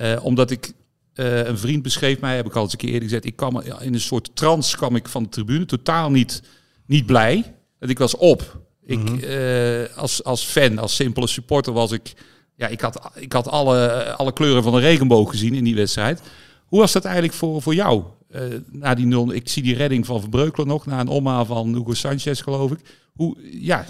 Uh, 0.00 0.24
omdat 0.24 0.50
ik 0.50 0.72
uh, 1.14 1.46
een 1.46 1.58
vriend 1.58 1.82
beschreef 1.82 2.20
mij, 2.20 2.36
heb 2.36 2.46
ik 2.46 2.54
al 2.54 2.62
eens 2.62 2.72
een 2.72 2.78
keer 2.78 2.88
eerder 2.88 3.08
gezegd, 3.08 3.24
ik 3.24 3.36
kwam 3.36 3.60
in 3.60 3.94
een 3.94 4.00
soort 4.00 4.30
trance 4.36 4.76
kwam 4.76 4.96
ik 4.96 5.08
van 5.08 5.22
de 5.22 5.28
tribune, 5.28 5.66
totaal 5.66 6.10
niet, 6.10 6.42
niet 6.86 7.06
blij. 7.06 7.54
Dat 7.78 7.90
ik 7.90 7.98
was 7.98 8.16
op. 8.16 8.60
Ik, 8.86 8.98
mm 8.98 9.06
-hmm. 9.06 9.18
uh, 9.24 9.96
als, 9.96 10.24
als 10.24 10.44
fan, 10.44 10.78
als 10.78 10.94
simpele 10.94 11.26
supporter 11.26 11.72
was 11.72 11.92
ik, 11.92 12.12
ja, 12.56 12.68
ik 12.68 12.80
had, 12.80 13.10
ik 13.14 13.32
had 13.32 13.48
alle, 13.48 14.12
alle 14.12 14.32
kleuren 14.32 14.62
van 14.62 14.72
de 14.72 14.78
regenboog 14.78 15.30
gezien 15.30 15.54
in 15.54 15.64
die 15.64 15.74
wedstrijd. 15.74 16.22
Hoe 16.64 16.80
was 16.80 16.92
dat 16.92 17.04
eigenlijk 17.04 17.34
voor, 17.34 17.62
voor 17.62 17.74
jou? 17.74 18.02
Uh, 18.30 18.42
na 18.70 18.94
die 18.94 19.06
nul, 19.06 19.32
ik 19.32 19.48
zie 19.48 19.62
die 19.62 19.74
redding 19.74 20.06
van 20.06 20.20
Verbreukelen 20.20 20.66
nog, 20.66 20.86
na 20.86 21.00
een 21.00 21.08
omhaal 21.08 21.44
van 21.44 21.74
Hugo 21.74 21.94
Sanchez 21.94 22.42
geloof 22.42 22.70
ik. 22.70 22.78
Hoe, 23.12 23.36
ja, 23.50 23.86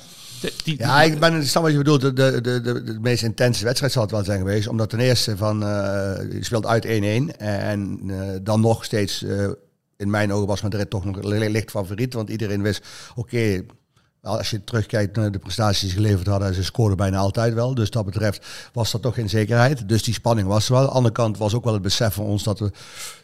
ja, 0.64 1.02
ik 1.02 1.18
ben 1.18 1.32
het 1.34 1.52
wat 1.52 1.70
je 1.70 1.76
bedoelt. 1.76 2.00
De, 2.00 2.12
de, 2.12 2.40
de, 2.40 2.60
de, 2.60 2.98
meest 3.00 3.22
intense 3.22 3.64
wedstrijd 3.64 3.92
zal 3.92 4.02
het 4.02 4.10
wel 4.10 4.24
zijn 4.24 4.38
geweest. 4.38 4.68
Omdat 4.68 4.90
ten 4.90 5.00
eerste 5.00 5.36
van, 5.36 5.62
uh, 5.62 5.68
je 6.32 6.38
speelt 6.40 6.66
uit 6.66 6.86
1-1. 6.86 6.88
En 7.38 8.00
uh, 8.04 8.18
dan 8.42 8.60
nog 8.60 8.84
steeds, 8.84 9.22
uh, 9.22 9.48
in 9.96 10.10
mijn 10.10 10.32
ogen 10.32 10.46
was 10.46 10.62
Madrid 10.62 10.90
toch 10.90 11.04
nog 11.04 11.22
licht 11.22 11.70
favoriet. 11.70 12.14
Want 12.14 12.30
iedereen 12.30 12.62
wist, 12.62 12.86
oké, 13.14 13.64
als 14.24 14.50
je 14.50 14.64
terugkijkt 14.64 15.16
naar 15.16 15.30
de 15.30 15.38
prestaties 15.38 15.80
die 15.80 15.88
ze 15.88 15.96
geleverd 15.96 16.26
hadden, 16.26 16.54
ze 16.54 16.64
scoorden 16.64 16.96
bijna 16.96 17.18
altijd 17.18 17.54
wel. 17.54 17.74
Dus 17.74 17.90
dat 17.90 18.04
betreft 18.04 18.46
was 18.72 18.90
dat 18.90 19.02
toch 19.02 19.14
geen 19.14 19.28
zekerheid. 19.28 19.88
Dus 19.88 20.02
die 20.02 20.14
spanning 20.14 20.48
was 20.48 20.66
er 20.66 20.72
wel. 20.72 20.80
Aan 20.80 20.86
de 20.86 20.92
andere 20.92 21.14
kant 21.14 21.38
was 21.38 21.54
ook 21.54 21.64
wel 21.64 21.72
het 21.72 21.82
besef 21.82 22.14
van 22.14 22.24
ons 22.24 22.42
dat, 22.42 22.58
we, 22.58 22.70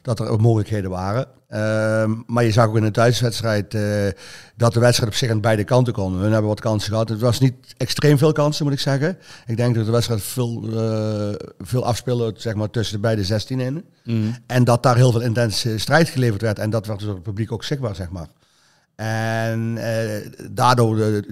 dat 0.02 0.20
er 0.20 0.40
mogelijkheden 0.40 0.90
waren. 0.90 1.26
Uh, 1.50 2.10
maar 2.26 2.44
je 2.44 2.52
zag 2.52 2.66
ook 2.66 2.76
in 2.76 2.82
de 2.82 2.90
thuiswedstrijd 2.90 3.74
uh, 3.74 4.08
dat 4.56 4.72
de 4.72 4.80
wedstrijd 4.80 5.10
op 5.12 5.16
zich 5.16 5.30
aan 5.30 5.40
beide 5.40 5.64
kanten 5.64 5.92
kon. 5.92 6.16
We 6.18 6.22
hebben 6.22 6.42
wat 6.42 6.60
kansen 6.60 6.90
gehad. 6.90 7.08
Het 7.08 7.20
was 7.20 7.40
niet 7.40 7.54
extreem 7.76 8.18
veel 8.18 8.32
kansen, 8.32 8.64
moet 8.64 8.74
ik 8.74 8.80
zeggen. 8.80 9.18
Ik 9.46 9.56
denk 9.56 9.74
dat 9.74 9.84
de 9.84 9.90
wedstrijd 9.90 10.22
veel, 10.22 10.62
uh, 10.64 11.34
veel 11.58 11.84
afspeelde 11.84 12.32
zeg 12.36 12.54
maar, 12.54 12.70
tussen 12.70 12.94
de 12.94 13.00
beide 13.00 13.24
16 13.24 13.60
in. 13.60 13.84
Mm. 14.04 14.36
En 14.46 14.64
dat 14.64 14.82
daar 14.82 14.96
heel 14.96 15.12
veel 15.12 15.20
intense 15.20 15.78
strijd 15.78 16.08
geleverd 16.08 16.42
werd. 16.42 16.58
En 16.58 16.70
dat 16.70 16.86
werd 16.86 16.98
dus 16.98 17.06
door 17.06 17.16
het 17.16 17.24
publiek 17.24 17.52
ook 17.52 17.64
zichtbaar, 17.64 17.94
zeg 17.94 18.10
maar. 18.10 18.26
En 19.00 19.76
uh, 19.76 20.48
daardoor 20.50 20.98
uh, 20.98 21.22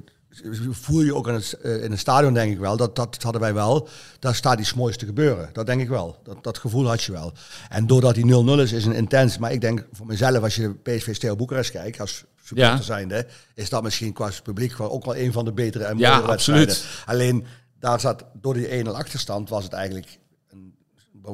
voel 0.70 1.00
je 1.00 1.14
ook 1.14 1.28
in 1.28 1.34
het, 1.34 1.58
uh, 1.62 1.84
in 1.84 1.90
het 1.90 2.00
stadion, 2.00 2.34
denk 2.34 2.52
ik 2.52 2.58
wel, 2.58 2.76
dat, 2.76 2.96
dat 2.96 3.22
hadden 3.22 3.40
wij 3.40 3.54
wel. 3.54 3.88
Daar 4.18 4.34
staat 4.34 4.60
iets 4.60 4.74
moois 4.74 4.96
te 4.96 5.06
gebeuren. 5.06 5.50
Dat 5.52 5.66
denk 5.66 5.80
ik 5.80 5.88
wel. 5.88 6.20
Dat, 6.22 6.44
dat 6.44 6.58
gevoel 6.58 6.86
had 6.86 7.02
je 7.02 7.12
wel. 7.12 7.32
En 7.68 7.86
doordat 7.86 8.14
die 8.14 8.44
0-0 8.44 8.60
is, 8.60 8.72
is 8.72 8.84
een 8.84 8.92
intens. 8.92 9.38
Maar 9.38 9.52
ik 9.52 9.60
denk 9.60 9.86
voor 9.92 10.06
mezelf, 10.06 10.42
als 10.42 10.54
je 10.54 10.74
PSV 10.74 11.14
Steel 11.14 11.36
Boekarest 11.36 11.70
kijkt, 11.70 12.00
als 12.00 12.24
supporter 12.42 12.76
ja. 12.76 12.82
zijnde, 12.82 13.26
is 13.54 13.68
dat 13.68 13.82
misschien 13.82 14.12
qua 14.12 14.30
publiek 14.42 14.80
ook 14.80 15.04
wel 15.04 15.16
een 15.16 15.32
van 15.32 15.44
de 15.44 15.52
betere 15.52 15.84
en 15.84 15.96
mooiere 15.96 16.20
ja, 16.20 16.26
absoluut. 16.26 16.84
Alleen, 17.06 17.46
daar 17.78 18.00
zat, 18.00 18.24
door 18.40 18.54
die 18.54 18.84
1-0 18.84 18.88
achterstand 18.88 19.48
was 19.48 19.64
het 19.64 19.72
eigenlijk 19.72 20.18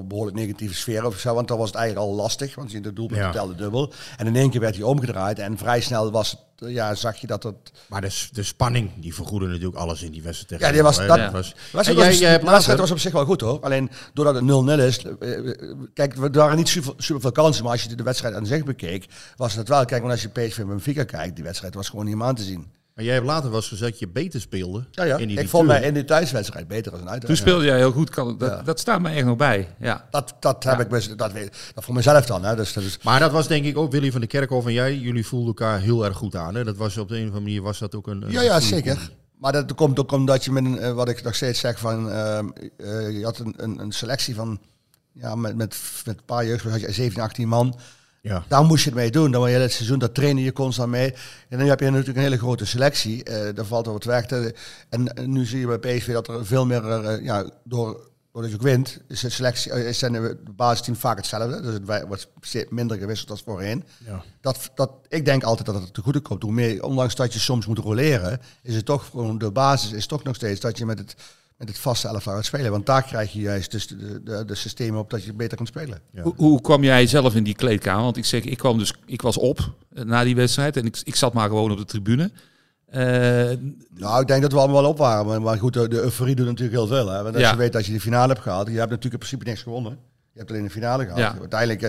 een 0.00 0.08
behoorlijk 0.08 0.36
negatieve 0.36 0.74
sfeer 0.74 1.06
of 1.06 1.18
zo. 1.18 1.34
Want 1.34 1.48
dan 1.48 1.58
was 1.58 1.66
het 1.66 1.76
eigenlijk 1.76 2.06
al 2.08 2.14
lastig, 2.14 2.54
want 2.54 2.72
je 2.72 2.80
de 2.80 2.92
doelpunt 2.92 3.20
ja. 3.20 3.30
telde 3.30 3.54
dubbel. 3.54 3.92
En 4.16 4.26
in 4.26 4.36
één 4.36 4.50
keer 4.50 4.60
werd 4.60 4.74
hij 4.74 4.84
omgedraaid 4.84 5.38
en 5.38 5.58
vrij 5.58 5.80
snel 5.80 6.10
was 6.10 6.30
het, 6.30 6.70
ja, 6.70 6.94
zag 6.94 7.16
je 7.16 7.26
dat 7.26 7.42
het... 7.42 7.72
Maar 7.88 8.00
de, 8.00 8.28
de 8.32 8.42
spanning, 8.42 8.90
die 8.96 9.14
vergoedde 9.14 9.46
natuurlijk 9.46 9.76
alles 9.76 10.02
in 10.02 10.12
die 10.12 10.22
wedstrijd 10.22 10.62
Ja, 10.62 10.72
die 10.72 10.82
was, 10.82 10.96
dat, 10.96 11.16
ja. 11.16 11.30
was, 11.30 11.54
was, 11.72 11.86
en 11.86 11.94
jij, 11.94 12.16
jij 12.16 12.40
was, 12.40 12.66
was 12.66 12.90
op 12.90 12.98
zich 12.98 13.12
wel 13.12 13.24
goed 13.24 13.40
hoor. 13.40 13.60
Alleen 13.60 13.90
doordat 14.12 14.34
het 14.34 14.80
0-0 14.80 14.82
is, 14.82 15.04
kijk, 15.94 16.16
er 16.16 16.30
waren 16.30 16.56
niet 16.56 16.68
super, 16.68 16.92
super 16.96 17.20
veel 17.20 17.32
kansen, 17.32 17.62
maar 17.62 17.72
als 17.72 17.82
je 17.82 17.94
de 17.94 18.02
wedstrijd 18.02 18.34
aan 18.34 18.46
zich 18.46 18.64
bekeek, 18.64 19.06
was 19.36 19.54
het 19.54 19.68
wel. 19.68 19.84
Kijk, 19.84 20.00
want 20.00 20.12
als 20.12 20.22
je 20.22 20.28
PSV 20.28 20.58
en 20.58 20.66
Benfica 20.66 21.04
kijkt, 21.04 21.34
die 21.34 21.44
wedstrijd 21.44 21.74
was 21.74 21.88
gewoon 21.88 22.04
niet 22.04 22.20
aan 22.20 22.34
te 22.34 22.42
zien. 22.42 22.66
Maar 22.94 23.04
jij 23.04 23.14
hebt 23.14 23.26
later 23.26 23.48
wel 23.48 23.58
eens 23.58 23.68
gezegd 23.68 23.90
dat 23.90 24.00
je 24.00 24.08
beter 24.08 24.40
speelde. 24.40 24.84
Ja, 24.90 25.04
ja. 25.04 25.16
In 25.16 25.28
die 25.28 25.40
ik 25.40 25.48
vond 25.48 25.66
mij 25.66 25.82
in 25.82 25.94
de 25.94 26.04
thuiswedstrijd 26.04 26.68
beter 26.68 26.92
als 26.92 27.00
een 27.00 27.08
uitwedstrijd. 27.08 27.26
Toen 27.26 27.36
speelde 27.36 27.64
jij 27.64 27.76
heel 27.76 27.92
goed. 27.92 28.10
Kan, 28.10 28.38
dat, 28.38 28.50
ja. 28.50 28.62
dat 28.62 28.80
staat 28.80 29.00
me 29.00 29.10
echt 29.10 29.24
nog 29.24 29.36
bij. 29.36 29.68
Ja. 29.78 30.06
Dat, 30.10 30.34
dat 30.40 30.64
heb 30.64 30.80
ik 30.80 30.88
best, 30.88 31.18
dat, 31.18 31.32
weet, 31.32 31.56
dat 31.74 31.84
voor 31.84 31.94
mezelf 31.94 32.26
dan. 32.26 32.44
Hè. 32.44 32.56
Dus, 32.56 32.72
dat 32.72 32.84
is... 32.84 32.98
Maar 33.02 33.20
dat 33.20 33.32
was 33.32 33.48
denk 33.48 33.64
ik 33.64 33.76
ook 33.76 33.92
Willy 33.92 34.12
van 34.12 34.20
de 34.20 34.26
Kerkhof 34.26 34.66
en 34.66 34.72
jij. 34.72 34.96
Jullie 34.96 35.26
voelden 35.26 35.48
elkaar 35.48 35.80
heel 35.80 36.04
erg 36.04 36.16
goed 36.16 36.36
aan. 36.36 36.54
Hè? 36.54 36.64
Dat 36.64 36.76
was 36.76 36.98
op 36.98 37.08
de 37.08 37.14
een 37.14 37.20
of 37.20 37.26
andere 37.26 37.44
manier 37.44 37.62
was 37.62 37.78
dat 37.78 37.94
ook 37.94 38.06
een. 38.06 38.24
Ja, 38.28 38.42
ja, 38.42 38.60
zeker. 38.60 39.10
Maar 39.38 39.52
dat 39.52 39.74
komt 39.74 39.98
ook 39.98 40.12
omdat 40.12 40.44
je 40.44 40.52
met 40.52 40.64
een, 40.64 40.94
wat 40.94 41.08
ik 41.08 41.22
nog 41.22 41.34
steeds 41.34 41.60
zeg 41.60 41.78
van, 41.78 42.08
uh, 42.08 42.38
uh, 42.78 43.18
je 43.18 43.24
had 43.24 43.38
een, 43.38 43.54
een, 43.56 43.78
een, 43.78 43.92
selectie 43.92 44.34
van, 44.34 44.60
ja, 45.12 45.34
met, 45.34 45.56
met, 45.56 45.80
met 46.04 46.16
een 46.16 46.24
paar 46.24 46.46
jeugd, 46.46 46.64
had 46.64 46.80
je 46.80 46.92
17, 46.92 47.22
18 47.22 47.48
man. 47.48 47.78
Ja. 48.24 48.44
Daar 48.48 48.64
moest 48.64 48.84
je 48.84 48.90
het 48.90 48.98
mee 48.98 49.10
doen. 49.10 49.30
Dan 49.30 49.50
je 49.50 49.56
het 49.56 49.72
seizoen, 49.72 49.98
dat 49.98 50.14
trainen 50.14 50.42
je 50.42 50.52
constant 50.52 50.90
mee. 50.90 51.14
En 51.48 51.58
dan 51.58 51.68
heb 51.68 51.80
je 51.80 51.90
natuurlijk 51.90 52.16
een 52.16 52.22
hele 52.22 52.38
grote 52.38 52.66
selectie. 52.66 53.30
Uh, 53.30 53.54
daar 53.54 53.64
valt 53.64 53.86
er 53.86 53.92
wat 53.92 54.04
weg. 54.04 54.26
Te, 54.26 54.54
en, 54.88 55.14
en, 55.14 55.32
nu 55.32 55.44
zie 55.44 55.58
je 55.58 55.78
bij 55.78 55.78
PSV 55.78 56.12
dat 56.12 56.28
er 56.28 56.46
veel 56.46 56.66
meer, 56.66 56.84
uh, 56.84 57.24
ja, 57.24 57.50
door, 57.64 58.10
doordat 58.32 58.50
je 58.50 58.56
ook 58.56 58.62
wint, 58.62 59.00
is 59.08 59.20
de 59.20 59.28
selectie, 59.28 59.72
is 59.86 59.98
zijn 59.98 60.12
de 60.12 60.36
basisteam 60.56 60.96
vaak 60.96 61.16
hetzelfde. 61.16 61.60
Dus 61.60 61.74
het 61.74 62.06
wordt 62.06 62.70
minder 62.70 62.98
gewisseld 62.98 63.30
als 63.30 63.42
voorheen. 63.42 63.84
Ja. 64.06 64.22
Dat, 64.40 64.70
dat, 64.74 64.90
ik 65.08 65.24
denk 65.24 65.42
altijd 65.42 65.66
dat 65.66 65.82
het 65.82 65.94
te 65.94 66.02
goede 66.02 66.20
komt. 66.20 66.42
Hoe 66.42 66.52
meer, 66.52 66.82
ondanks 66.82 67.14
dat 67.14 67.32
je 67.32 67.38
soms 67.38 67.66
moet 67.66 67.78
roleren, 67.78 68.40
is 68.62 68.74
het 68.74 68.84
toch 68.84 69.04
gewoon 69.04 69.38
de 69.38 69.50
basis 69.50 69.92
is 69.92 70.06
toch 70.06 70.22
nog 70.22 70.34
steeds 70.34 70.60
dat 70.60 70.78
je 70.78 70.86
met 70.86 70.98
het 70.98 71.14
met 71.56 71.68
het 71.68 71.78
vaste 71.78 72.08
elftal 72.08 72.34
gaat 72.34 72.44
spelen. 72.44 72.70
Want 72.70 72.86
daar 72.86 73.02
krijg 73.02 73.32
je 73.32 73.40
juist 73.40 73.70
dus 73.70 73.86
de, 73.86 74.22
de, 74.22 74.44
de 74.44 74.54
systemen 74.54 75.00
op 75.00 75.10
dat 75.10 75.24
je 75.24 75.32
beter 75.32 75.56
kan 75.56 75.66
spelen. 75.66 76.00
Ja. 76.12 76.22
Hoe, 76.22 76.34
hoe, 76.36 76.60
kwam 76.60 76.84
jij 76.84 77.06
zelf 77.06 77.34
in 77.34 77.44
die 77.44 77.54
kleedkamer? 77.54 78.02
Want 78.02 78.16
ik 78.16 78.24
zeg, 78.24 78.44
ik 78.44 78.58
kwam 78.58 78.78
dus, 78.78 78.94
ik 79.06 79.22
was 79.22 79.38
op 79.38 79.74
na 79.88 80.24
die 80.24 80.36
wedstrijd 80.36 80.76
en 80.76 80.84
ik, 80.84 81.00
ik 81.04 81.16
zat 81.16 81.32
maar 81.32 81.48
gewoon 81.48 81.70
op 81.70 81.78
de 81.78 81.84
tribune. 81.84 82.30
Uh, 82.88 83.00
nou, 83.94 84.20
ik 84.20 84.26
denk 84.26 84.42
dat 84.42 84.52
we 84.52 84.58
allemaal 84.58 84.82
wel 84.82 84.90
op 84.90 84.98
waren. 84.98 85.26
Maar, 85.26 85.42
maar 85.42 85.58
goed, 85.58 85.72
de, 85.72 85.88
de 85.88 86.00
euforie 86.00 86.34
doet 86.34 86.46
natuurlijk 86.46 86.76
heel 86.76 86.86
veel. 86.86 87.08
Hè? 87.10 87.22
Want 87.22 87.34
als 87.34 87.44
ja. 87.44 87.50
je 87.50 87.56
weet 87.56 87.72
dat 87.72 87.86
je 87.86 87.92
de 87.92 88.00
finale 88.00 88.32
hebt 88.32 88.44
gehaald, 88.44 88.66
je 88.66 88.78
hebt 88.78 88.90
natuurlijk 88.90 89.22
in 89.22 89.28
principe 89.28 89.44
niks 89.44 89.62
gewonnen. 89.62 89.98
Je 90.32 90.38
hebt 90.38 90.50
alleen 90.50 90.62
de 90.62 90.70
finale 90.70 91.04
gehad. 91.04 91.18
Ja. 91.18 91.36
Uiteindelijk, 91.40 91.82
uh, 91.82 91.88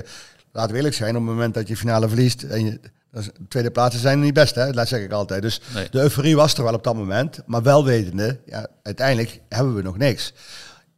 laten 0.51 0.71
we 0.71 0.77
eerlijk 0.77 0.95
zijn, 0.95 1.09
op 1.15 1.21
het 1.21 1.31
moment 1.31 1.53
dat 1.53 1.67
je 1.67 1.77
finale 1.77 2.07
verliest 2.07 2.43
en 2.43 2.65
je, 2.65 2.79
de 3.23 3.47
tweede 3.47 3.71
plaatsen 3.71 4.01
zijn 4.01 4.19
niet 4.19 4.33
best, 4.33 4.55
hè? 4.55 4.71
dat 4.71 4.87
zeg 4.87 5.01
ik 5.01 5.11
altijd. 5.11 5.41
Dus 5.41 5.61
nee. 5.73 5.87
de 5.89 5.99
euforie 5.99 6.35
was 6.35 6.53
er 6.53 6.63
wel 6.63 6.73
op 6.73 6.83
dat 6.83 6.95
moment. 6.95 7.39
Maar 7.45 7.63
wel 7.63 7.85
wetende, 7.85 8.39
ja, 8.45 8.67
uiteindelijk 8.83 9.41
hebben 9.49 9.75
we 9.75 9.81
nog 9.81 9.97
niks. 9.97 10.33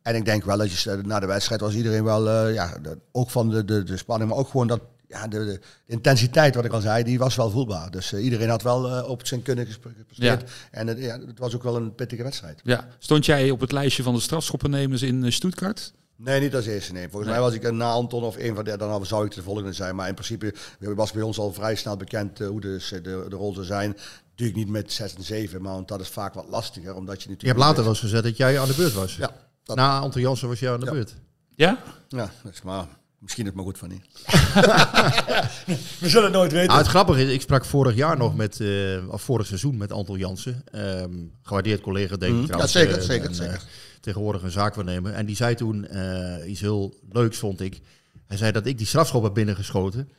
En 0.01 0.15
ik 0.15 0.25
denk 0.25 0.43
wel 0.43 0.57
dat 0.57 0.71
je 0.71 0.99
na 1.03 1.19
de 1.19 1.25
wedstrijd 1.25 1.61
was 1.61 1.73
iedereen 1.73 2.03
wel, 2.03 2.27
uh, 2.27 2.53
ja, 2.53 2.77
de, 2.81 2.97
ook 3.11 3.29
van 3.29 3.49
de, 3.49 3.65
de, 3.65 3.83
de 3.83 3.97
spanning, 3.97 4.29
maar 4.29 4.39
ook 4.39 4.49
gewoon 4.49 4.67
dat, 4.67 4.81
ja, 5.07 5.27
de, 5.27 5.45
de, 5.45 5.59
intensiteit, 5.85 6.55
wat 6.55 6.65
ik 6.65 6.71
al 6.71 6.81
zei, 6.81 7.03
die 7.03 7.17
was 7.17 7.35
wel 7.35 7.49
voelbaar. 7.49 7.91
Dus 7.91 8.11
uh, 8.11 8.23
iedereen 8.23 8.49
had 8.49 8.61
wel 8.61 8.97
uh, 8.97 9.09
op 9.09 9.27
zijn 9.27 9.41
kunnen. 9.41 9.67
Ja. 10.09 10.37
En 10.71 10.87
het, 10.87 10.97
ja, 10.99 11.19
het 11.19 11.39
was 11.39 11.55
ook 11.55 11.63
wel 11.63 11.75
een 11.75 11.95
pittige 11.95 12.23
wedstrijd. 12.23 12.59
Ja. 12.63 12.87
Stond 12.99 13.25
jij 13.25 13.49
op 13.49 13.59
het 13.59 13.71
lijstje 13.71 14.03
van 14.03 14.13
de 14.13 14.19
strafschoppennemers 14.21 15.01
in 15.01 15.31
Stuttgart? 15.31 15.93
Nee, 16.17 16.39
niet 16.39 16.55
als 16.55 16.65
eerste. 16.65 16.93
Nee. 16.93 17.09
Volgens 17.09 17.25
nee. 17.25 17.39
mij 17.39 17.41
was 17.41 17.53
ik 17.53 17.63
een 17.63 17.77
na 17.77 17.89
Anton 17.89 18.23
of 18.23 18.37
een 18.37 18.55
van 18.55 18.63
de, 18.63 18.77
dan 18.77 19.05
zou 19.05 19.25
ik 19.25 19.33
de 19.33 19.43
volgende 19.43 19.73
zijn. 19.73 19.95
Maar 19.95 20.07
in 20.07 20.13
principe 20.13 20.53
was 20.79 21.11
bij 21.11 21.21
ons 21.21 21.37
al 21.37 21.53
vrij 21.53 21.75
snel 21.75 21.97
bekend 21.97 22.39
uh, 22.39 22.47
hoe 22.47 22.61
de, 22.61 22.87
de, 22.89 23.25
de 23.29 23.35
rol 23.35 23.53
zou 23.53 23.65
zijn. 23.65 23.97
Natuurlijk 24.29 24.57
niet 24.57 24.69
met 24.69 24.93
6 24.93 25.15
en 25.15 25.23
7, 25.23 25.61
maar 25.61 25.73
want 25.73 25.87
dat 25.87 26.01
is 26.01 26.07
vaak 26.07 26.33
wat 26.33 26.47
lastiger. 26.49 26.95
Omdat 26.95 27.23
je, 27.23 27.29
natuurlijk 27.29 27.41
je 27.41 27.47
hebt 27.47 27.59
later 27.59 27.81
wel 27.81 27.91
eens 27.91 27.99
gezegd 27.99 28.23
dat 28.23 28.37
jij 28.37 28.59
aan 28.59 28.67
de 28.67 28.73
beurt 28.73 28.93
was. 28.93 29.15
Ja. 29.15 29.31
Dat... 29.63 29.75
Na 29.75 29.99
Anton 29.99 30.21
Jansen 30.21 30.47
was 30.47 30.59
jij 30.59 30.71
aan 30.71 30.79
de 30.79 30.85
ja. 30.85 30.91
beurt. 30.91 31.15
Ja? 31.55 31.83
Ja, 32.07 32.31
dat 32.43 32.53
is 32.53 32.61
maar... 32.61 32.87
Misschien 33.19 33.45
het 33.45 33.55
maar 33.55 33.63
goed 33.63 33.77
van 33.77 33.89
niet. 33.89 34.05
We 35.99 36.09
zullen 36.09 36.23
het 36.23 36.33
nooit 36.33 36.51
weten. 36.51 36.69
Ah, 36.69 36.77
het 36.77 36.87
grappige 36.87 37.23
is, 37.23 37.33
ik 37.33 37.41
sprak 37.41 37.65
vorig 37.65 37.95
jaar 37.95 38.17
nog 38.17 38.35
met, 38.35 38.59
uh, 38.59 39.09
of 39.09 39.21
vorig 39.21 39.47
seizoen 39.47 39.77
met 39.77 39.91
Anton 39.91 40.17
Jansen. 40.17 40.63
Um, 40.75 41.31
gewaardeerd 41.41 41.81
collega, 41.81 42.15
denk 42.15 42.33
ik 42.33 42.39
mm. 42.39 42.45
trouwens. 42.45 42.73
Ja, 42.73 42.79
zeker, 42.79 42.97
uh, 42.97 43.03
zeker, 43.03 43.27
en, 43.27 43.35
zeker. 43.35 43.53
Uh, 43.53 43.59
tegenwoordig 44.07 44.43
een 44.43 44.51
zaakwaarnemer. 44.51 45.13
En 45.13 45.25
die 45.25 45.35
zei 45.35 45.55
toen 45.55 45.87
uh, 45.91 46.49
iets 46.49 46.61
heel 46.61 46.93
leuks, 47.11 47.37
vond 47.37 47.61
ik. 47.61 47.81
Hij 48.27 48.37
zei 48.37 48.51
dat 48.51 48.65
ik 48.65 48.77
die 48.77 48.87
strafschop 48.87 49.23
heb 49.23 49.33
binnengeschoten. 49.33 50.09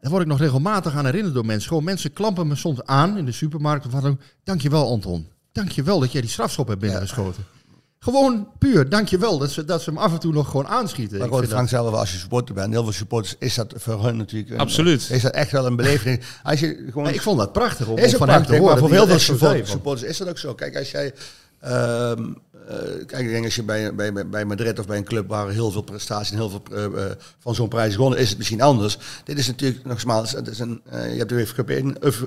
Daar 0.00 0.10
word 0.10 0.22
ik 0.22 0.28
nog 0.28 0.38
regelmatig 0.38 0.94
aan 0.94 1.04
herinnerd 1.04 1.34
door 1.34 1.46
mensen. 1.46 1.68
Gewoon 1.68 1.84
mensen 1.84 2.12
klampen 2.12 2.46
me 2.46 2.54
soms 2.54 2.84
aan 2.84 3.16
in 3.16 3.24
de 3.24 3.32
supermarkt. 3.32 3.86
Of 3.86 3.92
wat 3.92 4.02
dan. 4.02 4.20
Dankjewel 4.44 4.90
Anton. 4.90 5.26
Dankjewel 5.52 6.00
dat 6.00 6.12
jij 6.12 6.20
die 6.20 6.30
strafschop 6.30 6.68
hebt 6.68 6.80
binnengeschoten. 6.80 7.44
Ja. 7.46 7.56
Gewoon 7.98 8.48
puur, 8.58 8.88
dankjewel 8.88 9.38
dat 9.38 9.50
ze, 9.50 9.64
dat 9.64 9.82
ze 9.82 9.90
hem 9.90 9.98
af 9.98 10.12
en 10.12 10.18
toe 10.18 10.32
nog 10.32 10.50
gewoon 10.50 10.66
aanschieten. 10.66 11.18
Maar 11.18 11.28
gewoon 11.28 11.44
Frank 11.44 11.68
zelf, 11.68 11.94
als 11.94 12.12
je 12.12 12.18
supporter 12.18 12.54
bent, 12.54 12.72
heel 12.72 12.82
veel 12.82 12.92
supporters, 12.92 13.36
is 13.38 13.54
dat 13.54 13.74
voor 13.76 14.04
hun 14.04 14.16
natuurlijk... 14.16 14.50
Een, 14.50 14.58
Absoluut. 14.58 15.10
Is 15.10 15.22
dat 15.22 15.32
echt 15.32 15.50
wel 15.50 15.66
een 15.66 15.76
beleving. 15.76 16.20
Als 16.42 16.60
je 16.60 16.88
gewoon, 16.90 17.08
ik 17.08 17.22
vond 17.22 17.38
dat 17.38 17.52
prachtig 17.52 17.86
om, 17.86 17.98
is 17.98 18.14
van 18.14 18.26
prachtig, 18.26 18.34
hem 18.34 18.44
te 18.44 18.52
horen. 18.52 18.70
Maar 18.70 18.78
voor 18.78 18.90
heel 18.90 19.06
veel 19.06 19.18
supporters, 19.18 19.70
supporters 19.70 20.08
is 20.08 20.16
dat 20.16 20.28
ook 20.28 20.38
zo. 20.38 20.54
Kijk, 20.54 20.76
als 20.76 20.90
jij... 20.90 21.14
Um, 21.66 22.36
uh, 22.70 23.06
kijk, 23.06 23.24
ik 23.24 23.30
denk 23.30 23.44
als 23.44 23.54
je 23.54 23.62
bij, 23.62 23.94
bij, 23.94 24.28
bij 24.28 24.44
Madrid 24.44 24.78
of 24.78 24.86
bij 24.86 24.96
een 24.96 25.04
club 25.04 25.28
waar 25.28 25.48
heel 25.48 25.70
veel 25.70 25.82
prestaties 25.82 26.30
en 26.30 26.36
heel 26.36 26.50
veel 26.50 26.62
uh, 26.72 26.84
uh, 26.84 27.10
van 27.38 27.54
zo'n 27.54 27.68
prijs 27.68 27.94
gewonnen, 27.94 28.18
is 28.18 28.28
het 28.28 28.38
misschien 28.38 28.60
anders. 28.60 28.98
Dit 29.24 29.38
is 29.38 29.46
natuurlijk 29.46 29.84
nogmaals, 29.84 30.32
het 30.32 30.48
is 30.48 30.58
een, 30.58 30.80
je 30.90 30.98
hebt 30.98 31.28
de 31.28 31.34
UEFA 31.34 31.54
Cup, 31.54 31.70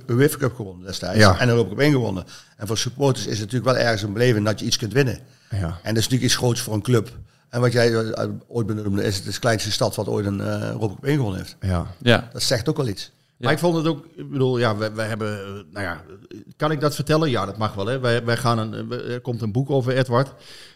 UEFA 0.07 0.37
Cup 0.37 0.55
gewonnen 0.55 0.85
destijds 0.85 1.19
ja. 1.19 1.39
en 1.39 1.45
de 1.45 1.51
Europa 1.51 1.69
Cup 1.69 1.79
1 1.79 1.91
gewonnen. 1.91 2.25
En 2.57 2.67
voor 2.67 2.77
supporters 2.77 3.25
is 3.25 3.39
het 3.39 3.51
natuurlijk 3.51 3.77
wel 3.77 3.85
ergens 3.85 4.01
een 4.01 4.13
beleving 4.13 4.45
dat 4.45 4.59
je 4.59 4.65
iets 4.65 4.77
kunt 4.77 4.93
winnen. 4.93 5.19
Ja. 5.49 5.57
En 5.57 5.69
dat 5.71 5.81
is 5.83 5.93
natuurlijk 5.93 6.23
iets 6.23 6.35
groots 6.35 6.61
voor 6.61 6.73
een 6.73 6.81
club. 6.81 7.17
En 7.49 7.61
wat 7.61 7.71
jij 7.71 8.15
ooit 8.47 8.67
benoemde, 8.67 9.03
is 9.03 9.15
het 9.15 9.33
de 9.33 9.39
kleinste 9.39 9.71
stad 9.71 9.95
wat 9.95 10.07
ooit 10.07 10.25
een 10.25 10.39
Europa 10.39 10.93
Cup 10.95 11.05
1 11.05 11.15
gewonnen 11.15 11.39
heeft. 11.39 11.55
Ja. 11.59 11.87
ja. 12.01 12.29
Dat 12.33 12.43
zegt 12.43 12.69
ook 12.69 12.77
wel 12.77 12.87
iets. 12.87 13.11
Maar 13.41 13.51
ik 13.51 13.59
vond 13.59 13.75
het 13.75 13.87
ook, 13.87 14.05
ik 14.15 14.29
bedoel, 14.29 14.57
ja, 14.57 14.77
we, 14.77 14.91
we 14.91 15.01
hebben, 15.01 15.39
eh, 15.39 15.53
nou 15.71 15.85
ja, 15.85 16.03
kan 16.55 16.71
ik 16.71 16.79
dat 16.79 16.95
vertellen? 16.95 17.29
Ja, 17.29 17.45
dat 17.45 17.57
mag 17.57 17.73
wel. 17.73 17.85
Hè. 17.85 17.99
Wij, 17.99 18.25
wij 18.25 18.37
gaan 18.37 18.57
een, 18.57 18.91
er 18.91 19.21
komt 19.21 19.41
een 19.41 19.51
boek 19.51 19.69
over 19.69 19.97
Edward. 19.97 20.33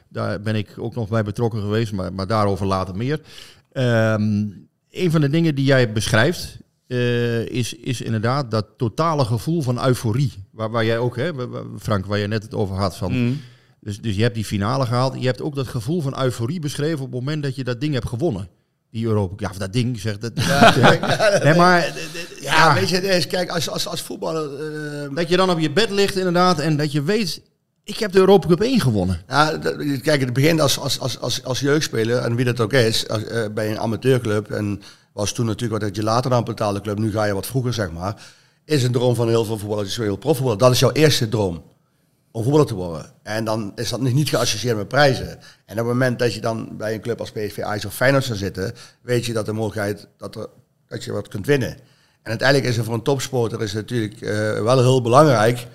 Daar 0.10 0.42
ben 0.42 0.56
ik 0.56 0.74
ook 0.78 0.96
nog 0.96 1.10
bij 1.10 1.24
betrokken 1.24 1.62
geweest, 1.62 1.94
maar, 1.94 2.14
maar 2.14 2.28
daarover 2.28 2.66
later 2.66 2.96
meer. 2.96 3.20
Um, 3.74 4.68
een 4.92 5.12
van 5.12 5.22
de 5.22 5.30
dingen 5.30 5.56
die 5.56 5.66
jij 5.66 5.92
beschrijft, 5.92 6.58
uh, 6.88 7.46
is, 7.46 7.74
is 7.74 8.02
inderdaad 8.02 8.52
dat 8.52 8.66
totale 8.78 9.26
gevoel 9.26 9.62
van 9.62 9.86
euforie. 9.86 10.34
Waar, 10.52 10.70
waar 10.70 10.86
jij 10.86 10.98
ook, 10.98 11.16
hè, 11.16 11.32
Frank, 11.80 12.06
waar 12.06 12.18
je 12.18 12.28
net 12.28 12.44
het 12.44 12.54
over 12.54 12.76
had. 12.76 12.98
Van, 12.98 13.12
mm. 13.12 13.42
dus, 13.80 14.02
dus 14.02 14.16
je 14.16 14.22
hebt 14.22 14.36
die 14.36 14.46
finale 14.46 14.86
gehaald. 14.86 15.20
Je 15.20 15.26
hebt 15.26 15.42
ook 15.42 15.56
dat 15.56 15.68
gevoel 15.68 16.02
van 16.02 16.22
euforie 16.22 16.60
beschreven 16.60 17.00
op 17.00 17.12
het 17.12 17.20
moment 17.20 17.44
dat 17.44 17.56
je 17.56 17.64
dat 17.64 17.82
ding 17.82 17.94
hebt 17.94 18.08
gewonnen. 18.08 18.48
Die 18.96 19.06
Europa. 19.06 19.36
Ja, 19.38 19.50
of 19.50 19.58
dat 19.58 19.74
ding 19.74 20.00
zegt 20.00 20.22
dat. 20.26 20.32
Ja, 20.36 21.40
nee, 21.44 21.54
maar. 21.54 21.94
Ja, 22.40 22.74
weet 22.74 22.90
je, 22.90 22.96
het 22.96 23.04
is, 23.04 23.28
kijk, 23.28 23.50
als, 23.50 23.70
als, 23.70 23.88
als 23.88 24.02
voetballer. 24.02 24.50
Uh, 25.10 25.16
dat 25.16 25.30
je 25.30 25.38
dan 25.38 25.50
op 25.50 25.60
je 25.60 25.72
bed 25.72 25.90
ligt, 25.90 26.18
inderdaad, 26.18 26.60
en 26.60 26.78
dat 26.78 26.92
je 26.92 27.04
weet. 27.04 27.42
Ik 27.84 27.98
heb 27.98 28.12
de 28.12 28.20
Europa 28.20 28.48
Cup 28.48 28.62
1 28.62 28.80
gewonnen. 28.80 29.22
Ja, 29.28 29.60
kijk, 30.02 30.22
het 30.22 30.34
begint 30.34 30.62
als, 30.62 30.80
als, 30.80 31.00
als, 31.00 31.20
als, 31.20 31.44
als 31.44 31.60
jeugdspeler, 31.60 32.18
en 32.18 32.36
wie 32.36 32.46
dat 32.46 32.60
ook 32.60 32.74
is, 32.74 33.08
als, 33.08 33.24
uh, 33.24 33.46
bij 33.54 33.72
een 33.72 33.80
amateurclub. 33.80 34.52
En 34.52 34.82
was 35.14 35.34
toen 35.34 35.46
natuurlijk 35.46 35.84
wat 35.84 35.96
je 35.96 36.04
later 36.04 36.30
dan 36.30 36.44
betaalde 36.44 36.82
club, 36.82 36.98
nu 36.98 37.12
ga 37.12 37.24
je 37.24 37.34
wat 37.34 37.48
vroeger, 37.48 37.74
zeg 37.74 37.92
maar. 37.92 38.22
Is 38.66 38.84
een 38.84 38.92
droom 38.92 39.16
van 39.16 39.28
heel 39.28 39.46
veel 39.46 39.58
voetballers, 39.58 39.98
heel 39.98 40.16
profvoetballer. 40.16 40.60
Dat 40.60 40.72
is 40.72 40.80
jouw 40.80 40.92
eerste 40.92 41.30
droom 41.30 41.64
om 42.36 42.44
voetballer 42.44 42.68
te 42.68 42.76
worden. 42.76 43.12
En 43.24 43.46
dan 43.46 43.72
is 43.76 43.90
dat 43.90 44.02
niet 44.02 44.30
geassocieerd 44.30 44.78
met 44.78 44.88
prijzen. 44.88 45.28
En 45.66 45.72
op 45.72 45.78
het 45.78 45.86
moment 45.86 46.20
dat 46.20 46.34
je 46.34 46.42
dan 46.42 46.78
bij 46.78 46.94
een 46.94 47.02
club 47.02 47.20
als 47.20 47.32
PSV, 47.32 47.60
Ajax 47.60 47.86
of 47.86 47.94
Feyenoord 47.94 48.24
zou 48.24 48.38
zitten, 48.38 48.74
weet 49.02 49.26
je 49.26 49.34
dat 49.34 49.46
de 49.46 49.52
mogelijkheid 49.52 50.08
dat, 50.18 50.36
er, 50.36 50.48
dat 50.88 51.04
je 51.04 51.12
wat 51.12 51.28
kunt 51.28 51.46
winnen. 51.46 51.70
En 52.22 52.30
uiteindelijk 52.30 52.70
is 52.70 52.76
het 52.76 52.86
voor 52.86 52.94
een 52.94 53.02
topsporter 53.02 53.62
is 53.62 53.74
natuurlijk 53.74 54.22
uh, 54.22 54.30
wel 54.62 54.78
heel 54.78 55.02
belangrijk 55.02 55.68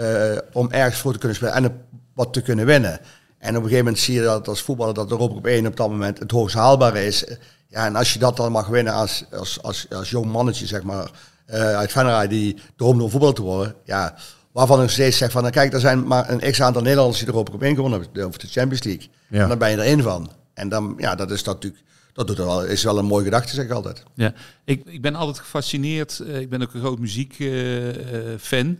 uh, 0.00 0.36
om 0.52 0.70
ergens 0.70 1.00
voor 1.00 1.12
te 1.12 1.18
kunnen 1.18 1.36
spelen 1.36 1.54
en 1.54 1.84
wat 2.14 2.32
te 2.32 2.42
kunnen 2.42 2.66
winnen. 2.66 3.00
En 3.38 3.48
op 3.48 3.62
een 3.62 3.68
gegeven 3.68 3.84
moment 3.84 3.98
zie 3.98 4.14
je 4.14 4.22
dat 4.22 4.48
als 4.48 4.62
voetballer 4.62 4.94
dat 4.94 5.10
Europa 5.10 5.34
op 5.34 5.46
één 5.46 5.66
op 5.66 5.76
dat 5.76 5.88
moment 5.88 6.18
het 6.18 6.30
hoogst 6.30 6.56
haalbare 6.56 7.04
is. 7.04 7.24
Ja, 7.66 7.86
en 7.86 7.96
als 7.96 8.12
je 8.12 8.18
dat 8.18 8.36
dan 8.36 8.52
mag 8.52 8.66
winnen 8.66 8.92
als, 8.92 9.24
als, 9.32 9.62
als, 9.62 9.86
als 9.90 10.10
jong 10.10 10.26
mannetje, 10.26 10.66
zeg 10.66 10.82
maar, 10.82 11.10
uh, 11.46 11.76
uit 11.76 11.92
Venray 11.92 12.28
die 12.28 12.58
droomt 12.76 13.02
om 13.02 13.10
voetballer 13.10 13.34
te 13.34 13.42
worden, 13.42 13.74
ja, 13.84 14.14
waarvan 14.52 14.82
ik 14.82 14.88
steeds 14.88 15.16
zeg 15.16 15.30
van, 15.30 15.40
nou, 15.42 15.54
kijk, 15.54 15.72
er 15.72 15.80
zijn 15.80 16.06
maar 16.06 16.30
een 16.30 16.50
x-aantal 16.50 16.82
Nederlanders 16.82 17.18
die 17.18 17.28
Europa 17.28 17.52
op 17.52 17.62
één 17.62 17.74
gewonnen 17.74 18.00
hebben, 18.00 18.26
of 18.26 18.36
de 18.36 18.46
Champions 18.46 18.82
League. 18.84 19.08
Ja. 19.28 19.42
En 19.42 19.48
dan 19.48 19.58
ben 19.58 19.70
je 19.70 19.76
er 19.76 19.82
één 19.82 20.02
van. 20.02 20.30
En 20.54 20.68
dan, 20.68 20.94
ja, 20.98 21.14
dat 21.14 21.30
is 21.30 21.42
dat 21.42 21.54
natuurlijk, 21.54 21.82
dat 22.12 22.26
doet 22.26 22.38
er 22.38 22.44
wel, 22.44 22.64
is 22.64 22.82
wel 22.82 22.98
een 22.98 23.04
mooie 23.04 23.24
gedachte, 23.24 23.54
zeg 23.54 23.64
ik 23.64 23.70
altijd. 23.70 24.02
Ja, 24.14 24.34
ik, 24.64 24.82
ik 24.84 25.02
ben 25.02 25.14
altijd 25.14 25.38
gefascineerd, 25.38 26.22
uh, 26.22 26.40
ik 26.40 26.48
ben 26.48 26.62
ook 26.62 26.74
een 26.74 26.80
groot 26.80 26.98
muziekfan. 26.98 28.78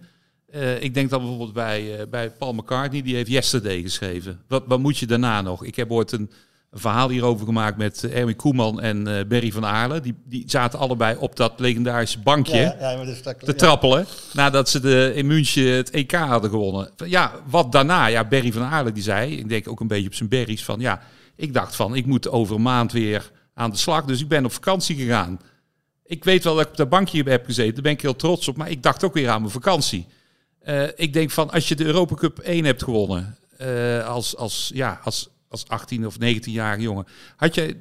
Uh, 0.55 0.63
uh, 0.63 0.83
ik 0.83 0.95
denk 0.95 1.11
dan 1.11 1.21
bijvoorbeeld 1.21 1.53
bij, 1.53 2.01
uh, 2.01 2.07
bij 2.11 2.31
Paul 2.31 2.53
McCartney, 2.53 3.03
die 3.03 3.15
heeft 3.15 3.31
Yesterday 3.31 3.83
geschreven. 3.83 4.41
Wat, 4.49 4.63
wat 4.67 4.79
moet 4.79 4.99
je 4.99 5.07
daarna 5.07 5.41
nog? 5.41 5.65
Ik 5.65 5.77
heb 5.77 5.91
ooit 5.91 6.13
een, 6.13 6.31
een 6.73 6.81
verhaal 6.81 7.09
hierover 7.09 7.47
gemaakt 7.47 7.77
met 7.77 8.05
eh, 8.05 8.19
Erwin 8.19 8.37
Koeman 8.37 8.81
en 8.81 9.09
uh, 9.09 9.25
Berry 9.29 9.53
van 9.53 9.67
Aarlen. 9.67 10.03
Die, 10.03 10.15
die 10.25 10.45
zaten 10.47 10.79
allebei 10.79 11.17
op 11.17 11.37
dat 11.37 11.53
legendarische 11.61 12.19
bankje 12.19 12.59
ja, 12.59 12.77
ja, 12.81 13.05
dus 13.05 13.23
dat, 13.23 13.41
te 13.41 13.55
trappelen. 13.55 14.07
Nadat 14.33 14.69
ze 14.69 14.81
de, 14.81 15.13
in 15.15 15.27
München 15.27 15.73
het 15.73 15.91
EK 15.91 16.13
hadden 16.13 16.51
gewonnen. 16.51 16.91
Ja, 17.07 17.33
wat 17.47 17.73
daarna? 17.73 18.07
Ja, 18.07 18.25
Berry 18.25 18.53
van 18.53 18.63
Aarlen 18.63 18.95
die 18.95 19.03
zei, 19.03 19.37
ik 19.37 19.49
denk 19.49 19.69
ook 19.69 19.81
een 19.81 19.87
beetje 19.87 20.07
op 20.07 20.15
zijn 20.15 20.29
berries, 20.29 20.65
van 20.65 20.81
ja, 20.81 21.03
ik 21.37 21.55
dacht 21.55 21.77
van, 21.77 21.95
ik 21.95 22.07
moet 22.07 22.29
over 22.29 22.55
een 22.55 22.63
maand 22.63 22.93
weer 22.93 23.31
aan 23.55 23.71
de 23.71 23.77
slag. 23.77 24.05
Dus 24.05 24.21
ik 24.21 24.29
ben 24.29 24.45
op 24.45 24.53
vakantie 24.53 24.97
gegaan. 24.97 25.41
Ik 26.05 26.25
weet 26.25 26.45
wel 26.45 26.55
dat 26.55 26.65
ik 26.65 26.71
op 26.71 26.77
dat 26.77 26.89
bankje 26.89 27.23
heb 27.23 27.45
gezeten, 27.45 27.75
daar 27.75 27.83
ben 27.83 27.93
ik 27.93 28.01
heel 28.01 28.17
trots 28.17 28.49
op. 28.49 28.57
Maar 28.57 28.71
ik 28.71 28.83
dacht 28.83 29.05
ook 29.05 29.15
weer 29.15 29.29
aan 29.29 29.41
mijn 29.41 29.53
vakantie. 29.53 30.07
Uh, 30.65 30.83
ik 30.97 31.13
denk 31.13 31.31
van, 31.31 31.51
als 31.51 31.69
je 31.69 31.75
de 31.75 31.85
Europa 31.85 32.15
Cup 32.15 32.39
1 32.39 32.65
hebt 32.65 32.83
gewonnen, 32.83 33.37
uh, 33.61 34.09
als, 34.09 34.37
als, 34.37 34.71
ja, 34.75 35.01
als, 35.05 35.29
als 35.53 35.69
18 35.69 36.07
of 36.07 36.15
19-jarige 36.15 36.83
jongen, 36.83 37.07
had 37.37 37.55
je, 37.55 37.77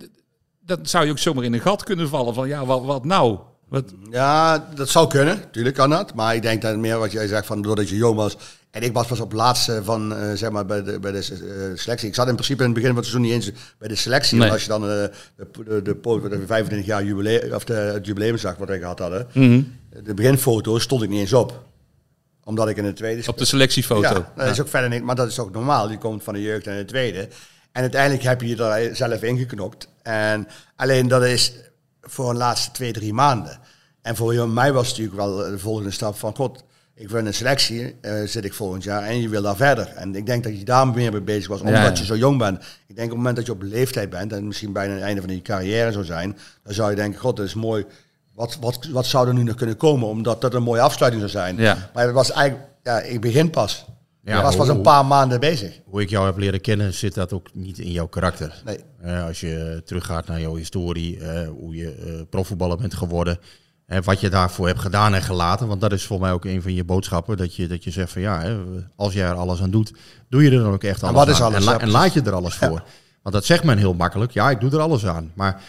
dan 0.65 0.79
zou 0.81 1.05
je 1.05 1.11
ook 1.11 1.19
zomaar 1.19 1.43
in 1.43 1.53
een 1.53 1.59
gat 1.59 1.83
kunnen 1.83 2.09
vallen 2.09 2.33
van, 2.33 2.47
ja, 2.47 2.65
wat, 2.65 2.83
wat 2.83 3.05
nou? 3.05 3.39
Wat? 3.67 3.93
Ja, 4.09 4.67
dat 4.75 4.89
zou 4.89 5.07
kunnen, 5.07 5.37
natuurlijk 5.37 5.75
kan 5.75 5.89
dat. 5.89 6.13
Maar 6.13 6.35
ik 6.35 6.41
denk 6.41 6.61
dat 6.61 6.77
meer 6.77 6.97
wat 6.97 7.11
jij 7.11 7.27
zegt, 7.27 7.45
van 7.45 7.61
doordat 7.61 7.89
je 7.89 7.95
jong 7.95 8.15
was. 8.15 8.37
En 8.71 8.81
ik 8.81 8.93
was 8.93 9.07
pas 9.07 9.19
op 9.19 9.33
laatste 9.33 9.83
van, 9.83 10.13
uh, 10.13 10.33
zeg 10.33 10.49
maar, 10.51 10.65
bij 10.65 10.83
de, 10.83 10.99
bij 10.99 11.11
de 11.11 11.17
uh, 11.17 11.77
selectie. 11.77 12.07
Ik 12.07 12.15
zat 12.15 12.27
in 12.27 12.33
principe 12.33 12.59
in 12.59 12.65
het 12.65 12.75
begin 12.75 12.89
van 12.89 12.97
het 12.97 13.07
seizoen 13.07 13.31
niet 13.31 13.45
eens 13.45 13.51
bij 13.77 13.87
de 13.87 13.95
selectie. 13.95 14.37
Nee. 14.37 14.51
als 14.51 14.61
je 14.61 14.67
dan 14.67 14.83
uh, 14.83 14.89
de, 14.89 15.11
de, 15.35 15.81
de, 15.81 16.29
de 16.29 16.45
25 16.45 16.85
jaar 16.85 17.03
jubileum, 17.03 17.53
of 17.53 17.63
de, 17.63 17.73
het 17.73 18.05
jubileum 18.05 18.37
zag 18.37 18.57
wat 18.57 18.67
wij 18.67 18.79
gehad 18.79 18.99
hadden. 18.99 19.27
Mm 19.33 19.43
-hmm. 19.43 20.03
De 20.03 20.13
beginfoto's 20.13 20.83
stond 20.83 21.03
ik 21.03 21.09
niet 21.09 21.19
eens 21.19 21.33
op 21.33 21.69
omdat 22.43 22.69
ik 22.69 22.77
in 22.77 22.83
de 22.83 22.93
tweede... 22.93 23.27
Op 23.27 23.37
de 23.37 23.45
selectiefoto. 23.45 24.01
Ja, 24.01 24.31
dat 24.35 24.47
is 24.47 24.61
ook 24.61 24.67
verder 24.67 24.89
niet, 24.89 25.03
maar 25.03 25.15
dat 25.15 25.27
is 25.27 25.39
ook 25.39 25.51
normaal. 25.51 25.87
Die 25.87 25.97
komt 25.97 26.23
van 26.23 26.33
de 26.33 26.41
jeugd 26.41 26.65
naar 26.65 26.77
de 26.77 26.85
tweede. 26.85 27.27
En 27.71 27.81
uiteindelijk 27.81 28.23
heb 28.23 28.41
je 28.41 28.47
je 28.47 28.63
er 28.63 28.95
zelf 28.95 29.21
ingeknopt. 29.21 29.87
En 30.03 30.47
alleen 30.75 31.07
dat 31.07 31.23
is 31.23 31.53
voor 32.01 32.29
een 32.29 32.37
laatste 32.37 32.71
twee, 32.71 32.91
drie 32.91 33.13
maanden. 33.13 33.59
En 34.01 34.15
voor 34.15 34.49
mij 34.49 34.73
was 34.73 34.87
het 34.87 34.97
natuurlijk 34.97 35.27
wel 35.27 35.51
de 35.51 35.59
volgende 35.59 35.91
stap 35.91 36.17
van... 36.17 36.35
God, 36.35 36.63
ik 36.95 37.09
wil 37.09 37.25
een 37.25 37.33
selectie, 37.33 37.95
uh, 38.01 38.27
zit 38.27 38.45
ik 38.45 38.53
volgend 38.53 38.83
jaar 38.83 39.03
en 39.03 39.21
je 39.21 39.29
wil 39.29 39.41
daar 39.41 39.55
verder. 39.55 39.87
En 39.87 40.15
ik 40.15 40.25
denk 40.25 40.43
dat 40.43 40.57
je 40.59 40.65
daar 40.65 40.87
meer 40.87 41.11
mee 41.11 41.21
bezig 41.21 41.47
was, 41.47 41.59
omdat 41.59 41.75
ja, 41.75 41.83
ja. 41.83 41.91
je 41.93 42.05
zo 42.05 42.15
jong 42.15 42.37
bent. 42.37 42.57
Ik 42.87 42.95
denk 42.95 43.07
op 43.07 43.07
het 43.07 43.17
moment 43.17 43.35
dat 43.35 43.45
je 43.45 43.51
op 43.51 43.61
leeftijd 43.61 44.09
bent 44.09 44.33
en 44.33 44.47
misschien 44.47 44.73
bijna 44.73 44.93
het 44.93 45.03
einde 45.03 45.21
van 45.21 45.33
je 45.33 45.41
carrière 45.41 45.91
zou 45.91 46.05
zijn, 46.05 46.37
dan 46.63 46.73
zou 46.73 46.89
je 46.89 46.95
denken, 46.95 47.19
god, 47.19 47.37
dat 47.37 47.45
is 47.45 47.53
mooi 47.53 47.85
wat, 48.33 48.57
wat, 48.59 48.87
wat 48.91 49.05
zou 49.05 49.27
er 49.27 49.33
nu 49.33 49.43
nog 49.43 49.55
kunnen 49.55 49.77
komen? 49.77 50.07
Omdat 50.07 50.41
dat 50.41 50.53
een 50.53 50.63
mooie 50.63 50.81
afsluiting 50.81 51.29
zou 51.29 51.43
zijn. 51.43 51.57
Ja. 51.57 51.89
Maar 51.93 52.05
het 52.05 52.13
was 52.13 52.31
eigenlijk, 52.31 52.69
ja, 52.83 52.99
ik 52.99 53.21
begin 53.21 53.49
pas. 53.49 53.85
Ja, 54.23 54.41
was 54.41 54.55
pas 54.55 54.67
een 54.67 54.81
paar 54.81 55.05
maanden 55.05 55.39
bezig. 55.39 55.79
Hoe 55.85 56.01
ik 56.01 56.09
jou 56.09 56.25
heb 56.25 56.37
leren 56.37 56.61
kennen, 56.61 56.93
zit 56.93 57.13
dat 57.13 57.33
ook 57.33 57.49
niet 57.53 57.79
in 57.79 57.91
jouw 57.91 58.07
karakter. 58.07 58.61
Nee. 58.65 58.79
Uh, 59.05 59.25
als 59.25 59.39
je 59.39 59.81
teruggaat 59.85 60.27
naar 60.27 60.41
jouw 60.41 60.55
historie, 60.55 61.17
uh, 61.17 61.47
hoe 61.47 61.75
je 61.75 62.03
uh, 62.05 62.21
profvoetballer 62.29 62.77
bent 62.77 62.93
geworden, 62.93 63.39
wat 64.03 64.19
je 64.19 64.29
daarvoor 64.29 64.67
hebt 64.67 64.79
gedaan 64.79 65.13
en 65.13 65.21
gelaten. 65.21 65.67
Want 65.67 65.81
dat 65.81 65.91
is 65.91 66.05
voor 66.05 66.19
mij 66.19 66.31
ook 66.31 66.45
een 66.45 66.61
van 66.61 66.73
je 66.73 66.83
boodschappen. 66.83 67.37
Dat 67.37 67.55
je, 67.55 67.67
dat 67.67 67.83
je 67.83 67.91
zegt 67.91 68.11
van 68.11 68.21
ja, 68.21 68.57
als 68.95 69.13
jij 69.13 69.27
er 69.27 69.35
alles 69.35 69.61
aan 69.61 69.71
doet, 69.71 69.93
doe 70.29 70.43
je 70.43 70.51
er 70.51 70.63
dan 70.63 70.73
ook 70.73 70.83
echt 70.83 71.03
alles 71.03 71.39
en 71.39 71.45
aan. 71.45 71.53
Alles, 71.53 71.57
en, 71.57 71.63
la 71.63 71.79
en, 71.79 71.89
laat 71.89 72.13
je 72.13 72.21
er 72.21 72.33
alles 72.33 72.55
voor. 72.55 72.83
Want 73.21 73.35
dat 73.35 73.45
zegt 73.45 73.63
men 73.63 73.77
heel 73.77 73.93
makkelijk. 73.93 74.31
Ja, 74.31 74.49
ik 74.49 74.59
doe 74.59 74.71
er 74.71 74.79
alles 74.79 75.05
aan. 75.05 75.31
Maar 75.33 75.61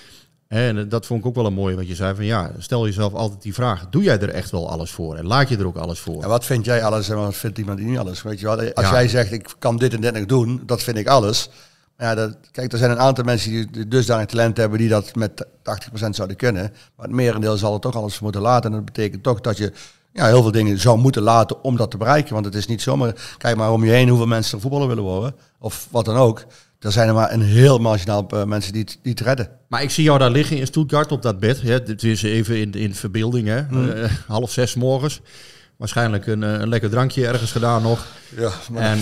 en 0.53 0.89
dat 0.89 1.07
vond 1.07 1.21
ik 1.21 1.27
ook 1.27 1.35
wel 1.35 1.47
een 1.47 1.53
mooie 1.53 1.77
wat 1.77 1.89
je 1.89 1.95
zei 1.95 2.15
van 2.15 2.25
ja, 2.25 2.51
stel 2.59 2.85
jezelf 2.87 3.15
altijd 3.15 3.43
die 3.43 3.55
vraag. 3.55 3.89
Doe 3.91 4.03
jij 4.03 4.19
er 4.19 4.29
echt 4.29 4.51
wel 4.51 4.71
alles 4.71 4.91
voor? 4.91 5.17
En 5.17 5.27
laat 5.27 5.49
je 5.49 5.57
er 5.57 5.67
ook 5.67 5.77
alles 5.77 6.01
voor? 6.01 6.23
En 6.23 6.29
wat 6.29 6.45
vind 6.45 6.65
jij 6.65 6.85
alles 6.85 7.09
en 7.09 7.17
wat 7.17 7.37
vindt 7.37 7.59
iemand 7.59 7.79
die 7.79 7.87
niet 7.87 7.99
alles? 7.99 8.23
Weet 8.23 8.41
je? 8.41 8.49
Als 8.49 8.87
ja. 8.87 8.93
jij 8.93 9.09
zegt 9.09 9.33
ik 9.33 9.55
kan 9.59 9.77
dit 9.77 9.95
en 9.95 10.01
dit 10.01 10.15
nog 10.15 10.27
doen, 10.27 10.63
dat 10.67 10.83
vind 10.83 10.97
ik 10.97 11.07
alles. 11.07 11.51
Ja, 11.99 12.15
dat, 12.15 12.37
kijk, 12.51 12.73
er 12.73 12.79
zijn 12.79 12.91
een 12.91 12.99
aantal 12.99 13.25
mensen 13.25 13.73
die 13.73 13.89
dusdanig 13.89 14.27
talent 14.27 14.57
hebben 14.57 14.79
die 14.79 14.89
dat 14.89 15.15
met 15.15 15.47
80% 15.47 16.09
zouden 16.11 16.37
kunnen. 16.37 16.73
Maar 16.97 17.07
het 17.07 17.15
merendeel 17.15 17.57
zal 17.57 17.75
er 17.75 17.81
toch 17.81 17.97
alles 17.97 18.21
moeten 18.21 18.41
laten. 18.41 18.71
En 18.71 18.77
dat 18.77 18.85
betekent 18.85 19.23
toch 19.23 19.41
dat 19.41 19.57
je 19.57 19.73
ja, 20.13 20.27
heel 20.27 20.43
veel 20.43 20.53
dingen 20.53 20.79
zou 20.79 20.99
moeten 20.99 21.23
laten 21.23 21.63
om 21.63 21.77
dat 21.77 21.91
te 21.91 21.97
bereiken. 21.97 22.35
Want 22.35 22.45
het 22.45 22.55
is 22.55 22.67
niet 22.67 22.83
zomaar, 22.83 23.35
kijk 23.39 23.57
maar 23.57 23.73
om 23.73 23.85
je 23.85 23.91
heen 23.91 24.09
hoeveel 24.09 24.27
mensen 24.27 24.55
er 24.55 24.61
voetballer 24.61 24.89
willen 24.89 25.03
worden. 25.03 25.35
Of 25.59 25.89
wat 25.91 26.05
dan 26.05 26.17
ook. 26.17 26.45
Er 26.83 26.93
zijn 26.93 27.09
er 27.09 27.15
maar 27.15 27.33
een 27.33 27.43
heel 27.43 27.79
marginaal 27.79 28.27
uh, 28.35 28.45
mensen 28.45 28.73
die 28.73 28.83
het, 28.83 28.99
die 29.03 29.13
het 29.13 29.21
redden. 29.21 29.49
Maar 29.69 29.83
ik 29.83 29.91
zie 29.91 30.05
jou 30.05 30.19
daar 30.19 30.31
liggen 30.31 30.57
in 30.57 30.67
Stuttgart 30.67 31.13
op 31.13 31.23
dat 31.23 31.39
bed. 31.41 31.63
Hè. 31.63 31.83
Dit 31.83 32.03
is 32.03 32.23
even 32.23 32.61
in, 32.61 32.73
in 32.73 32.95
verbeelding. 32.95 33.49
Hè. 33.49 33.63
Mm. 33.71 33.89
Uh, 33.89 34.05
half 34.27 34.51
zes 34.51 34.75
morgens. 34.75 35.21
Waarschijnlijk 35.77 36.27
een, 36.27 36.43
een 36.43 36.69
lekker 36.69 36.91
drankje 36.91 37.27
ergens 37.27 37.53
gedaan 37.53 37.83
nog. 37.83 38.07
Ja, 38.37 38.51
maar... 38.71 38.83
En 38.83 38.99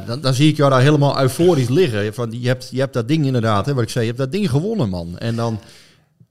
uh, 0.00 0.06
dan, 0.06 0.20
dan, 0.20 0.34
zie 0.34 0.50
ik 0.50 0.56
jou 0.56 0.70
daar 0.70 0.80
helemaal 0.80 1.20
euforisch 1.20 1.68
liggen. 1.68 2.14
Van, 2.14 2.40
je, 2.40 2.46
hebt, 2.46 2.68
je 2.70 2.80
hebt 2.80 2.92
dat 2.92 3.08
ding 3.08 3.26
inderdaad, 3.26 3.66
hè, 3.66 3.74
wat 3.74 3.82
ik 3.82 3.88
zei, 3.88 4.04
je 4.04 4.10
hebt 4.10 4.22
dat 4.22 4.32
ding 4.32 4.50
gewonnen, 4.50 4.88
man. 4.88 5.18
En 5.18 5.36
dan, 5.36 5.60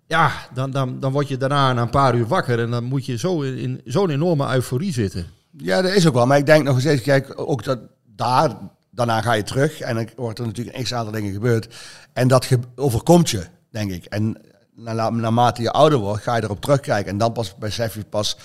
ja, 0.07 0.31
dan, 0.53 0.71
dan, 0.71 0.99
dan 0.99 1.11
word 1.11 1.27
je 1.27 1.37
daarna 1.37 1.73
na 1.73 1.81
een 1.81 1.89
paar 1.89 2.15
uur 2.15 2.27
wakker 2.27 2.59
en 2.59 2.71
dan 2.71 2.83
moet 2.83 3.05
je 3.05 3.17
zo 3.17 3.41
in, 3.41 3.57
in 3.57 3.81
zo'n 3.85 4.09
enorme 4.09 4.53
euforie 4.53 4.93
zitten. 4.93 5.25
Ja, 5.57 5.81
dat 5.81 5.91
is 5.91 6.07
ook 6.07 6.13
wel. 6.13 6.25
Maar 6.25 6.37
ik 6.37 6.45
denk 6.45 6.63
nog 6.63 6.79
steeds, 6.79 7.01
kijk, 7.01 7.33
ook 7.35 7.63
dat 7.63 7.79
daar, 8.15 8.57
daarna 8.97 9.21
ga 9.21 9.33
je 9.33 9.43
terug 9.43 9.79
en 9.79 9.95
dan 9.95 10.09
wordt 10.15 10.39
er 10.39 10.45
natuurlijk 10.45 10.77
een 10.77 10.83
x 10.83 10.93
aantal 10.93 11.13
dingen 11.13 11.33
gebeurd. 11.33 11.75
En 12.13 12.27
dat 12.27 12.47
overkomt 12.75 13.29
je, 13.29 13.45
denk 13.69 13.91
ik. 13.91 14.05
En 14.05 14.37
na, 14.75 15.09
naarmate 15.09 15.61
je 15.61 15.71
ouder 15.71 15.99
wordt, 15.99 16.23
ga 16.23 16.35
je 16.35 16.43
erop 16.43 16.61
terugkijken. 16.61 17.11
En 17.11 17.17
dan 17.17 17.31
pas 17.31 17.55
besef 17.55 17.93
je 17.93 18.03
pas. 18.03 18.37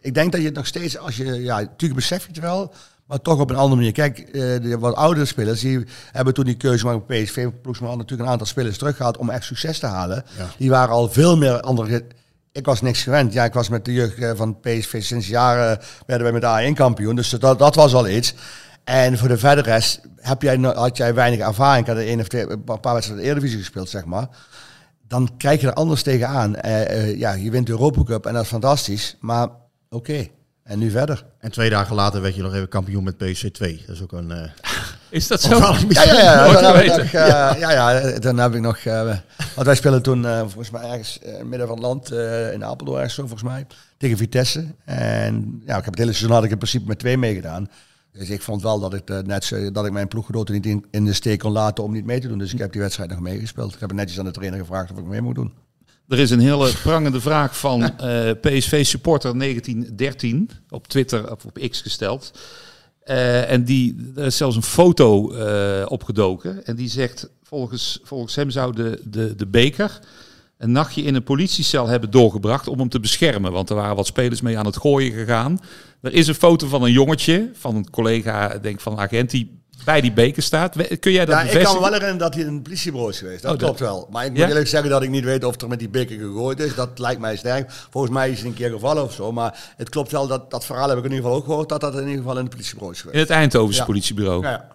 Ik 0.00 0.14
denk 0.14 0.32
dat 0.32 0.40
je 0.40 0.46
het 0.46 0.56
nog 0.56 0.66
steeds, 0.66 0.98
als 0.98 1.16
je, 1.16 1.42
ja, 1.42 1.60
natuurlijk 1.60 2.00
besef 2.00 2.22
je 2.22 2.28
het 2.28 2.40
wel, 2.40 2.72
maar 3.06 3.20
toch 3.20 3.40
op 3.40 3.50
een 3.50 3.56
andere 3.56 3.76
manier. 3.76 3.92
Kijk, 3.92 4.18
uh, 4.18 4.32
de 4.32 4.78
wat 4.78 4.94
oudere 4.94 5.26
spelers, 5.26 5.60
die 5.60 5.84
hebben 6.12 6.34
toen 6.34 6.44
die 6.44 6.56
keuze 6.56 6.78
gemaakt 6.78 7.00
op 7.00 7.08
PSV, 7.08 7.48
ploegsman 7.62 7.96
natuurlijk 7.96 8.22
een 8.22 8.32
aantal 8.32 8.46
spelers 8.46 8.78
teruggehaald 8.78 9.16
om 9.16 9.30
echt 9.30 9.44
succes 9.44 9.78
te 9.78 9.86
halen. 9.86 10.24
Ja. 10.38 10.46
Die 10.58 10.70
waren 10.70 10.94
al 10.94 11.10
veel 11.10 11.36
meer 11.36 11.60
andere. 11.60 12.04
Ik 12.52 12.66
was 12.66 12.80
niks 12.80 13.02
gewend. 13.02 13.32
Ja, 13.32 13.44
ik 13.44 13.52
was 13.52 13.68
met 13.68 13.84
de 13.84 13.92
jeugd 13.92 14.36
van 14.36 14.60
PSV 14.60 15.02
sinds 15.02 15.26
jaren, 15.26 15.80
werden 16.06 16.32
wij 16.32 16.40
met 16.40 16.72
A1 16.72 16.76
kampioen. 16.76 17.16
Dus 17.16 17.30
dat, 17.30 17.58
dat 17.58 17.74
was 17.74 17.94
al 17.94 18.08
iets. 18.08 18.34
En 18.84 19.18
voor 19.18 19.28
de 19.28 19.38
verdere 19.38 19.70
rest 19.70 20.00
heb 20.16 20.42
jij, 20.42 20.58
had 20.58 20.96
jij 20.96 21.14
weinig 21.14 21.46
ervaring. 21.46 21.86
Ik 21.86 21.94
had 21.94 22.04
een 22.04 22.20
of 22.20 22.28
twee, 22.28 22.50
een 22.50 22.64
paar 22.64 22.92
wedstrijden 22.92 23.24
de 23.24 23.30
Eredivisie 23.30 23.58
gespeeld, 23.58 23.88
zeg 23.88 24.04
maar. 24.04 24.28
dan 25.08 25.30
krijg 25.36 25.60
je 25.60 25.66
er 25.66 25.72
anders 25.72 26.02
tegenaan. 26.02 26.56
Uh, 26.64 27.18
ja, 27.18 27.32
je 27.32 27.50
wint 27.50 27.66
de 27.66 27.72
Europa 27.72 28.02
Cup 28.02 28.26
en 28.26 28.34
dat 28.34 28.42
is 28.42 28.48
fantastisch. 28.48 29.16
Maar 29.20 29.48
oké, 29.90 30.26
en 30.62 30.78
nu 30.78 30.90
verder. 30.90 31.24
En 31.38 31.50
twee 31.50 31.70
dagen 31.70 31.94
later 31.94 32.20
werd 32.20 32.34
je 32.34 32.42
nog 32.42 32.54
even 32.54 32.68
kampioen 32.68 33.04
met 33.04 33.16
PSC 33.16 33.46
2. 33.46 33.82
Dat 33.86 33.96
is 33.96 34.02
ook 34.02 34.12
een... 34.12 34.30
Uh... 34.30 34.42
Is 35.10 35.26
dat 35.26 35.40
zo? 35.40 35.58
Ja, 35.88 36.04
ja, 36.04 36.20
ja. 36.20 36.52
Dan 36.60 36.76
heb, 36.76 36.96
nog, 36.96 37.10
ja, 37.10 37.56
ja, 37.56 38.18
dan 38.18 38.38
heb 38.38 38.54
ik 38.54 38.60
nog... 38.60 38.84
want 39.54 39.66
wij 39.66 39.74
spelen 39.74 40.02
toen 40.02 40.24
volgens 40.24 40.70
mij 40.70 40.82
ergens 40.82 41.18
in 41.18 41.34
het 41.34 41.44
midden 41.44 41.66
van 41.66 41.76
het 41.76 41.86
land, 41.86 42.12
in 42.52 42.64
Apeldoorn 42.64 42.98
ergens 42.98 43.14
zo 43.14 43.26
volgens 43.26 43.50
mij, 43.50 43.66
tegen 43.96 44.16
Vitesse. 44.16 44.66
En 44.84 45.62
ja, 45.66 45.76
ik 45.76 45.84
heb 45.84 45.92
het 45.92 45.98
hele 45.98 46.12
seizoen 46.12 46.30
had 46.30 46.44
ik 46.44 46.50
in 46.50 46.56
principe 46.56 46.86
met 46.86 46.98
twee 46.98 47.18
meegedaan. 47.18 47.68
Dus 48.12 48.30
ik 48.30 48.42
vond 48.42 48.62
wel 48.62 48.80
dat 48.80 48.94
ik, 48.94 49.10
uh, 49.10 49.18
net, 49.18 49.70
dat 49.72 49.86
ik 49.86 49.92
mijn 49.92 50.08
ploeggenoten 50.08 50.54
niet 50.54 50.66
in, 50.66 50.84
in, 50.90 51.04
de 51.04 51.12
steek 51.12 51.38
kon 51.38 51.52
laten 51.52 51.84
om 51.84 51.92
niet 51.92 52.04
mee 52.04 52.20
te 52.20 52.28
doen. 52.28 52.38
Dus 52.38 52.52
ik 52.52 52.58
heb 52.58 52.72
die 52.72 52.80
wedstrijd 52.80 53.10
nog 53.10 53.20
meegespeeld. 53.20 53.74
Ik 53.74 53.80
heb 53.80 53.92
netjes 53.92 54.18
aan 54.18 54.24
de 54.24 54.30
trainer 54.30 54.58
gevraagd 54.58 54.92
of 54.92 54.98
ik 54.98 55.04
mee 55.04 55.20
moet 55.20 55.34
doen. 55.34 55.52
Er 56.08 56.18
is 56.18 56.30
een 56.30 56.40
hele 56.40 56.72
prangende 56.82 57.20
vraag 57.20 57.58
van 57.58 57.82
uh, 57.82 58.30
eh, 58.30 58.36
PSV 58.40 58.84
supporter 58.84 59.38
1913 59.38 60.50
op 60.68 60.88
Twitter 60.88 61.30
of 61.30 61.44
op 61.44 61.58
X 61.70 61.80
gesteld. 61.80 62.38
Uh, 63.06 63.50
en 63.50 63.64
die, 63.64 64.12
er 64.16 64.26
is 64.26 64.36
zelfs 64.36 64.56
een 64.56 64.62
foto 64.62 65.32
opgedoken. 65.84 66.64
En 66.64 66.76
die 66.76 66.88
zegt, 66.88 67.28
volgens, 67.42 68.00
volgens 68.02 68.34
hem 68.34 68.50
zou 68.50 68.74
de, 68.74 69.00
de, 69.04 69.34
de 69.34 69.46
beker 69.46 70.00
een 70.62 70.72
nachtje 70.72 71.02
in 71.02 71.14
een 71.14 71.22
politiecel 71.22 71.86
hebben 71.86 72.10
doorgebracht 72.10 72.68
om 72.68 72.78
hem 72.78 72.88
te 72.88 73.00
beschermen. 73.00 73.52
Want 73.52 73.70
er 73.70 73.76
waren 73.76 73.96
wat 73.96 74.06
spelers 74.06 74.40
mee 74.40 74.58
aan 74.58 74.66
het 74.66 74.76
gooien 74.76 75.12
gegaan. 75.12 75.60
Er 76.02 76.12
is 76.12 76.26
een 76.26 76.34
foto 76.34 76.66
van 76.66 76.82
een 76.82 76.92
jongetje, 76.92 77.50
van 77.54 77.76
een 77.76 77.90
collega, 77.90 78.58
denk 78.58 78.80
van 78.80 78.92
een 78.92 78.98
agent, 78.98 79.30
die 79.30 79.60
bij 79.84 80.00
die 80.00 80.12
beker 80.12 80.42
staat. 80.42 80.98
Kun 80.98 81.12
jij 81.12 81.24
dat 81.24 81.34
ja, 81.34 81.42
Ik 81.42 81.64
kan 81.64 81.74
me 81.74 81.80
wel 81.80 81.92
herinneren 81.92 82.18
dat 82.18 82.34
hij 82.34 82.42
in 82.42 82.48
een 82.48 82.62
politiebureau 82.62 83.12
is 83.12 83.18
geweest. 83.18 83.42
Dat 83.42 83.52
oh, 83.52 83.58
klopt 83.58 83.80
wel. 83.80 84.08
Maar 84.10 84.24
ik 84.24 84.30
moet 84.30 84.40
eerlijk 84.40 84.66
zeggen 84.66 84.90
dat 84.90 85.02
ik 85.02 85.10
niet 85.10 85.24
weet 85.24 85.44
of 85.44 85.60
er 85.60 85.68
met 85.68 85.78
die 85.78 85.88
beker 85.88 86.18
gegooid 86.18 86.60
is. 86.60 86.74
Dat 86.74 86.98
lijkt 86.98 87.20
mij 87.20 87.36
sterk. 87.36 87.70
Volgens 87.90 88.12
mij 88.12 88.30
is 88.30 88.38
hij 88.38 88.48
een 88.48 88.54
keer 88.54 88.70
gevallen 88.70 89.02
of 89.02 89.12
zo. 89.12 89.32
Maar 89.32 89.72
het 89.76 89.88
klopt 89.88 90.10
wel, 90.10 90.26
dat, 90.26 90.50
dat 90.50 90.64
verhaal 90.64 90.88
heb 90.88 90.98
ik 90.98 91.04
in 91.04 91.10
ieder 91.10 91.24
geval 91.24 91.38
ook 91.38 91.44
gehoord, 91.44 91.68
dat 91.68 91.80
dat 91.80 91.94
in 91.94 92.00
ieder 92.00 92.16
geval 92.16 92.36
in 92.36 92.42
het 92.42 92.50
politiebureau 92.50 92.92
is 92.92 93.00
geweest. 93.00 93.16
In 93.16 93.22
het 93.22 93.30
Eindhovense 93.30 93.84
politiebureau? 93.84 94.46
Ja. 94.46 94.70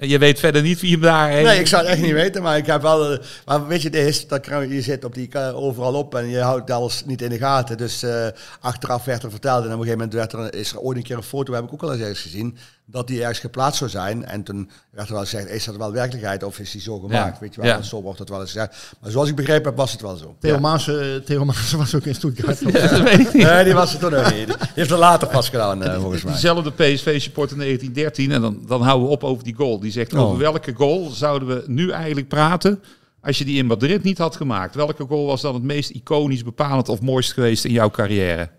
Je 0.00 0.18
weet 0.18 0.38
verder 0.38 0.62
niet 0.62 0.80
wie 0.80 0.92
hem 0.92 1.00
daar 1.00 1.28
heeft. 1.28 1.46
Nee, 1.46 1.58
ik 1.58 1.66
zou 1.66 1.82
het 1.82 1.92
echt 1.92 2.02
niet 2.02 2.12
weten, 2.12 2.42
maar 2.42 2.56
ik 2.56 2.66
heb 2.66 2.82
wel. 2.82 3.18
Maar 3.44 3.66
weet 3.66 3.82
je, 3.82 3.90
is 3.90 4.26
dat 4.26 4.46
je 4.46 4.82
zit 4.82 5.04
op 5.04 5.14
die 5.14 5.54
overal 5.54 5.94
op 5.94 6.14
en 6.14 6.28
je 6.28 6.40
houdt 6.40 6.70
alles 6.70 7.04
niet 7.04 7.22
in 7.22 7.28
de 7.28 7.38
gaten. 7.38 7.76
Dus 7.76 8.02
uh, 8.02 8.26
achteraf 8.60 9.04
werd 9.04 9.22
er 9.22 9.30
verteld 9.30 9.64
en 9.64 9.72
op 9.72 9.78
een 9.78 9.84
gegeven 9.84 9.98
moment 9.98 10.14
werd 10.14 10.32
er, 10.32 10.60
is 10.60 10.72
er 10.72 10.78
ooit 10.78 10.96
een 10.96 11.02
keer 11.02 11.16
een 11.16 11.22
foto, 11.22 11.52
heb 11.52 11.64
ik 11.64 11.72
ook 11.72 11.82
al 11.82 11.94
eens 11.94 12.20
gezien, 12.20 12.56
dat 12.90 13.06
die 13.06 13.20
ergens 13.20 13.38
geplaatst 13.38 13.78
zou 13.78 13.90
zijn. 13.90 14.24
En 14.24 14.42
toen 14.42 14.70
werd 14.90 15.08
er 15.08 15.14
wel 15.14 15.22
gezegd, 15.22 15.48
is 15.48 15.64
dat 15.64 15.76
wel 15.76 15.92
werkelijkheid 15.92 16.42
of 16.42 16.58
is 16.58 16.70
die 16.70 16.80
zo 16.80 16.98
gemaakt? 16.98 17.38
Weet 17.38 17.54
je 17.54 17.60
wel, 17.60 17.70
ja. 17.70 17.82
zo 17.82 18.02
wordt 18.02 18.18
het 18.18 18.28
wel 18.28 18.40
eens 18.40 18.52
gezegd. 18.52 18.96
Maar 19.00 19.10
zoals 19.10 19.28
ik 19.28 19.34
begrepen 19.34 19.64
heb, 19.64 19.76
was 19.76 19.92
het 19.92 20.00
wel 20.00 20.16
zo. 20.16 20.36
Theo, 20.38 20.54
ja. 20.54 20.60
Maas, 20.60 20.86
uh, 20.86 21.16
Theo 21.16 21.44
Maas 21.44 21.72
was 21.82 21.94
ook 21.94 22.04
in 22.04 22.14
Stuttgart. 22.14 22.64
dat. 22.72 23.32
Nee, 23.32 23.64
die 23.64 23.74
was 23.74 23.92
er 23.94 24.00
toen 24.00 24.10
nog 24.10 24.34
niet. 24.34 24.46
Die 24.46 24.56
heeft 24.74 24.90
er 24.90 24.98
later 24.98 25.28
pas 25.28 25.48
gedaan, 25.48 25.82
uh, 25.82 26.00
volgens 26.00 26.22
mij. 26.22 26.32
Diezelfde 26.32 26.70
PSV-supporter 26.70 27.56
1913, 27.56 28.32
en 28.32 28.40
dan, 28.40 28.62
dan 28.66 28.82
houden 28.82 29.06
we 29.06 29.12
op 29.12 29.24
over 29.24 29.44
die 29.44 29.54
goal. 29.54 29.80
Die 29.80 29.92
zegt, 29.92 30.12
oh. 30.12 30.20
over 30.20 30.38
welke 30.38 30.74
goal 30.74 31.10
zouden 31.10 31.48
we 31.48 31.64
nu 31.66 31.90
eigenlijk 31.90 32.28
praten... 32.28 32.82
Als 33.22 33.38
je 33.38 33.44
die 33.44 33.58
in 33.58 33.66
Madrid 33.66 34.02
niet 34.02 34.18
had 34.18 34.36
gemaakt, 34.36 34.74
welke 34.74 35.06
goal 35.06 35.26
was 35.26 35.40
dan 35.40 35.54
het 35.54 35.62
meest 35.62 35.90
iconisch, 35.90 36.42
bepalend 36.42 36.88
of 36.88 37.00
mooist 37.00 37.32
geweest 37.32 37.64
in 37.64 37.72
jouw 37.72 37.90
carrière? 37.90 38.50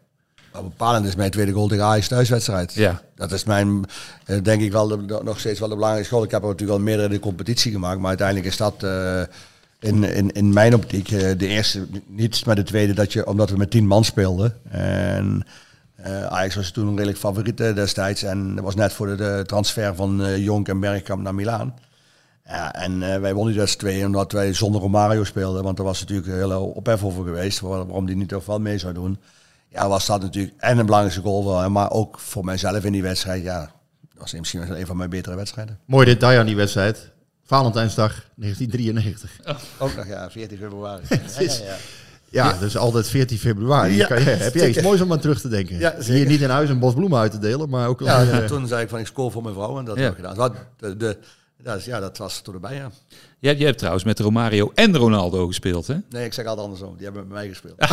Nou, 0.53 0.63
bepalend 0.63 1.05
is 1.05 1.15
mijn 1.15 1.31
tweede 1.31 1.51
goal 1.51 1.67
tegen 1.67 1.85
Ajax 1.85 2.07
thuiswedstrijd. 2.07 2.73
Ja. 2.73 3.01
Dat 3.15 3.31
is 3.31 3.43
mijn, 3.43 3.85
eh, 4.25 4.37
denk 4.43 4.61
ik 4.61 4.71
wel, 4.71 4.87
de, 4.87 5.19
nog 5.23 5.39
steeds 5.39 5.59
wel 5.59 5.69
de 5.69 5.75
belangrijkste 5.75 6.13
goal. 6.13 6.25
Ik 6.25 6.31
heb 6.31 6.41
er 6.41 6.47
natuurlijk 6.47 6.77
al 6.77 6.83
meerdere 6.83 7.07
in 7.07 7.13
de 7.13 7.19
competitie 7.19 7.71
gemaakt, 7.71 7.99
maar 7.99 8.07
uiteindelijk 8.07 8.47
is 8.47 8.57
dat 8.57 8.83
uh, 8.83 9.21
in, 9.79 10.03
in, 10.03 10.31
in 10.31 10.53
mijn 10.53 10.75
optiek 10.75 11.11
uh, 11.11 11.19
de 11.37 11.47
eerste, 11.47 11.87
niet 12.07 12.45
maar 12.45 12.55
de 12.55 12.63
tweede, 12.63 12.93
dat 12.93 13.13
je, 13.13 13.27
omdat 13.27 13.49
we 13.49 13.57
met 13.57 13.71
tien 13.71 13.87
man 13.87 14.03
speelden. 14.03 14.57
En 14.69 15.45
uh, 16.05 16.25
Ajax 16.25 16.55
was 16.55 16.71
toen 16.71 16.87
een 16.87 16.95
redelijk 16.95 17.19
favoriet 17.19 17.57
destijds 17.57 18.23
en 18.23 18.55
dat 18.55 18.63
was 18.63 18.75
net 18.75 18.93
voor 18.93 19.07
de, 19.07 19.15
de 19.15 19.43
transfer 19.45 19.95
van 19.95 20.41
Jonk 20.41 20.67
en 20.67 20.79
Bergkamp 20.79 21.21
naar 21.21 21.35
Milaan. 21.35 21.73
Ja, 22.45 22.73
en 22.73 23.21
wij 23.21 23.33
wonnen 23.33 23.53
dus 23.53 23.75
twee 23.75 24.05
omdat 24.05 24.31
wij 24.31 24.53
zonder 24.53 24.81
Romario 24.81 25.23
speelden, 25.23 25.63
want 25.63 25.77
er 25.77 25.83
was 25.83 25.99
natuurlijk 25.99 26.27
een 26.27 26.33
hele 26.33 26.57
ophef 26.57 27.03
over 27.03 27.23
geweest 27.23 27.59
waarom 27.59 28.05
die 28.05 28.15
niet 28.15 28.45
wel 28.45 28.59
mee 28.59 28.77
zou 28.77 28.93
doen 28.93 29.17
ja, 29.71 29.87
was 29.87 30.05
dat 30.05 30.21
natuurlijk 30.21 30.53
en 30.57 30.77
een 30.77 30.85
belangrijke 30.85 31.21
goal, 31.21 31.69
maar 31.69 31.91
ook 31.91 32.19
voor 32.19 32.45
mijzelf 32.45 32.83
in 32.83 32.91
die 32.91 33.01
wedstrijd. 33.01 33.43
Ja, 33.43 33.59
dat 33.59 34.17
was 34.17 34.33
misschien 34.33 34.67
wel 34.67 34.77
een 34.77 34.85
van 34.85 34.97
mijn 34.97 35.09
betere 35.09 35.35
wedstrijden. 35.35 35.79
Mooi 35.85 36.05
detail 36.05 36.39
aan 36.39 36.45
die 36.45 36.55
wedstrijd. 36.55 37.11
Valentijnsdag 37.45 38.11
1993. 38.35 39.31
Ook 39.79 39.95
nog, 39.95 40.07
ja, 40.07 40.29
14 40.29 40.57
februari. 40.57 41.03
ja, 41.09 41.17
ja, 41.39 41.75
ja. 42.29 42.57
dus 42.59 42.77
altijd 42.77 43.07
14 43.07 43.37
februari. 43.37 43.95
Ja, 43.95 44.15
je, 44.15 44.23
heb 44.23 44.53
je 44.53 44.69
iets 44.69 44.81
moois 44.81 45.01
om 45.01 45.11
aan 45.11 45.19
terug 45.19 45.41
te 45.41 45.47
denken? 45.47 45.77
Ja, 45.77 45.95
Hier 45.99 46.25
niet 46.25 46.41
in 46.41 46.49
huis 46.49 46.69
een 46.69 46.79
bos 46.79 46.93
bloemen 46.93 47.19
uit 47.19 47.31
te 47.31 47.39
delen, 47.39 47.69
maar 47.69 47.87
ook... 47.87 47.99
Ja, 47.99 48.21
ja, 48.21 48.45
toen 48.45 48.67
zei 48.67 48.83
ik 48.83 48.89
van 48.89 48.99
ik 48.99 49.07
scoor 49.07 49.31
voor 49.31 49.43
mijn 49.43 49.55
vrouw 49.55 49.79
en 49.79 49.85
dat 49.85 49.97
heb 49.97 50.09
ik 50.09 50.15
gedaan. 50.15 50.35
Wat 50.35 50.53
de, 50.77 50.97
de, 50.97 51.17
dat, 51.63 51.83
ja, 51.83 51.99
dat 51.99 52.17
was 52.17 52.41
toen 52.41 52.53
erbij, 52.53 52.75
ja. 52.75 52.91
Je, 53.39 53.57
je 53.57 53.65
hebt 53.65 53.77
trouwens 53.77 54.03
met 54.03 54.19
Romario 54.19 54.71
en 54.75 54.97
Ronaldo 54.97 55.47
gespeeld, 55.47 55.87
hè? 55.87 55.95
Nee, 56.09 56.25
ik 56.25 56.33
zeg 56.33 56.45
altijd 56.45 56.65
andersom. 56.65 56.95
Die 56.95 57.03
hebben 57.03 57.27
met 57.27 57.31
mij 57.33 57.47
gespeeld. 57.47 57.75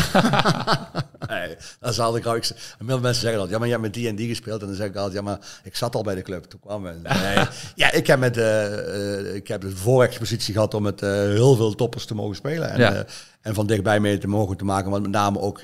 nee, 1.29 1.57
dat 1.81 1.95
zal 1.95 2.17
ik 2.17 2.27
ook. 2.27 2.45
Veel 2.45 3.01
mensen 3.01 3.23
zeggen 3.23 3.41
dat. 3.41 3.49
Ja, 3.51 3.59
maar 3.59 3.67
je 3.67 3.73
hebt 3.73 3.85
met 3.85 3.95
die 3.95 4.09
en 4.09 4.17
die 4.17 4.29
gespeeld. 4.29 4.61
En 4.61 4.67
dan 4.67 4.77
zeg 4.77 4.89
ik 4.89 4.97
altijd, 4.97 5.15
ja, 5.15 5.23
maar 5.23 5.39
ik 5.63 5.77
zat 5.77 5.95
al 5.95 6.03
bij 6.03 6.15
de 6.15 6.23
club. 6.23 6.45
Toen 6.45 6.61
kwam 6.61 6.83
Nee. 6.83 7.47
ja, 7.75 7.93
ik 7.93 8.07
heb, 8.07 8.19
met, 8.19 8.37
uh, 8.37 9.35
ik 9.35 9.49
heb 9.49 9.61
de 9.61 9.77
voorexpositie 9.77 10.55
gehad 10.55 10.75
om 10.75 10.83
met 10.83 11.03
uh, 11.03 11.11
heel 11.11 11.57
veel 11.57 11.75
toppers 11.75 12.05
te 12.05 12.15
mogen 12.15 12.37
spelen. 12.37 12.71
En, 12.71 12.79
ja. 12.79 13.05
en 13.41 13.55
van 13.55 13.67
dichtbij 13.67 14.01
mee 14.01 14.19
te 14.19 14.29
mogen 14.29 14.57
te 14.57 14.65
maken. 14.65 14.91
Want 14.91 15.03
met 15.03 15.11
name 15.11 15.41
ook 15.41 15.61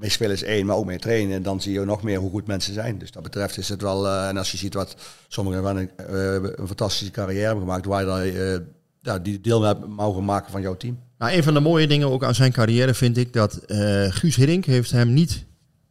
mee 0.00 0.10
spelen 0.10 0.34
is 0.34 0.42
één, 0.42 0.66
maar 0.66 0.76
ook 0.76 0.84
mee 0.84 0.98
trainen. 0.98 1.36
En 1.36 1.42
dan 1.42 1.60
zie 1.60 1.72
je 1.72 1.84
nog 1.84 2.02
meer 2.02 2.18
hoe 2.18 2.30
goed 2.30 2.46
mensen 2.46 2.74
zijn. 2.74 2.98
Dus 2.98 3.10
dat 3.10 3.22
betreft 3.22 3.58
is 3.58 3.68
het 3.68 3.82
wel. 3.82 4.06
Uh, 4.06 4.28
en 4.28 4.36
als 4.36 4.50
je 4.50 4.56
ziet 4.56 4.74
wat 4.74 4.96
sommigen 5.28 5.62
van 5.62 5.76
een, 5.76 5.90
uh, 6.10 6.32
een 6.32 6.66
fantastische 6.66 7.12
carrière 7.12 7.44
hebben 7.44 7.64
gemaakt, 7.64 7.86
waar 7.86 8.26
je 8.26 8.62
uh, 9.02 9.14
die 9.22 9.40
deel 9.40 9.78
mogen 9.88 10.24
maken 10.24 10.50
van 10.50 10.60
jouw 10.60 10.76
team. 10.76 10.98
Nou, 11.18 11.32
een 11.32 11.42
van 11.42 11.54
de 11.54 11.60
mooie 11.60 11.86
dingen 11.86 12.10
ook 12.10 12.24
aan 12.24 12.34
zijn 12.34 12.52
carrière 12.52 12.94
vind 12.94 13.16
ik 13.16 13.32
dat 13.32 13.60
Guus 14.08 14.36
Hiddink 14.36 14.64
heeft 14.64 14.90
hem 14.90 15.12
niet 15.12 15.44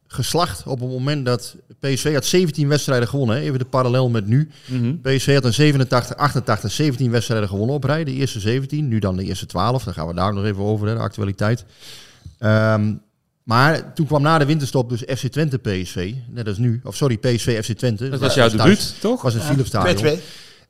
geslacht 0.07 0.63
op 0.67 0.79
het 0.79 0.89
moment 0.89 1.25
dat 1.25 1.55
PSV 1.79 2.13
had 2.13 2.25
17 2.25 2.67
wedstrijden 2.67 3.07
gewonnen. 3.07 3.35
Hè? 3.35 3.41
Even 3.41 3.59
de 3.59 3.65
parallel 3.65 4.09
met 4.09 4.27
nu. 4.27 4.49
Mm 4.65 4.79
-hmm. 4.79 5.01
PSV 5.01 5.33
had 5.33 5.45
een 5.45 5.53
87, 5.53 6.17
88, 6.17 6.71
17 6.71 7.11
wedstrijden 7.11 7.49
gewonnen 7.49 7.75
op 7.75 7.83
rij. 7.83 8.03
De 8.03 8.13
eerste 8.13 8.39
17, 8.39 8.87
nu 8.87 8.99
dan 8.99 9.15
de 9.15 9.23
eerste 9.23 9.45
12. 9.45 9.83
Dan 9.83 9.93
gaan 9.93 10.07
we 10.07 10.13
daar 10.13 10.33
nog 10.33 10.45
even 10.45 10.63
over, 10.63 10.87
hè, 10.87 10.93
de 10.93 10.99
actualiteit. 10.99 11.65
Um, 12.39 13.01
maar 13.49 13.93
toen 13.93 14.05
kwam 14.05 14.21
na 14.21 14.37
de 14.37 14.45
winterstop 14.45 14.89
dus 14.89 14.99
FC 15.17 15.27
Twente 15.27 15.57
PSV. 15.57 16.13
Net 16.27 16.47
als 16.47 16.57
nu. 16.57 16.81
Of 16.83 16.95
sorry, 16.95 17.17
PSV 17.17 17.63
FC 17.63 17.71
Twente. 17.71 18.09
Dat 18.09 18.19
was 18.19 18.33
jouw 18.33 18.49
debuut, 18.49 18.93
toch? 18.99 19.21
was 19.21 19.33
een 19.33 19.41
Philips 19.41 19.67
Stadion. 19.67 20.17
2-2. 20.17 20.21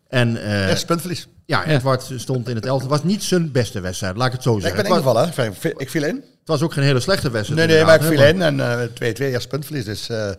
En 0.07 0.35
uh, 0.35 0.73
puntverlies. 0.85 1.27
Ja, 1.45 1.65
Edward 1.65 2.11
stond 2.15 2.49
in 2.49 2.55
het 2.55 2.65
elfde. 2.65 2.87
Het 2.87 2.91
was 2.91 3.03
niet 3.03 3.23
zijn 3.23 3.51
beste 3.51 3.79
wedstrijd, 3.79 4.17
laat 4.17 4.27
ik 4.27 4.33
het 4.33 4.43
zo 4.43 4.59
zeggen. 4.59 4.79
ik 4.79 4.83
ben 4.83 4.91
ingevallen, 4.91 5.33
ik 5.77 5.89
viel 5.89 6.03
in. 6.03 6.15
Het 6.15 6.47
was 6.47 6.61
ook 6.61 6.73
geen 6.73 6.83
hele 6.83 6.99
slechte 6.99 7.29
wedstrijd. 7.29 7.67
Nee, 7.67 7.75
nee, 7.75 7.85
maar 7.85 7.95
ik 7.95 8.01
viel 8.01 8.23
in 8.23 8.41
en 8.41 8.89
2-2 8.89 8.93
uh, 8.99 9.19
eerste 9.19 9.47
puntverlies. 9.47 9.85
Dus 9.85 10.09
uh, 10.09 10.29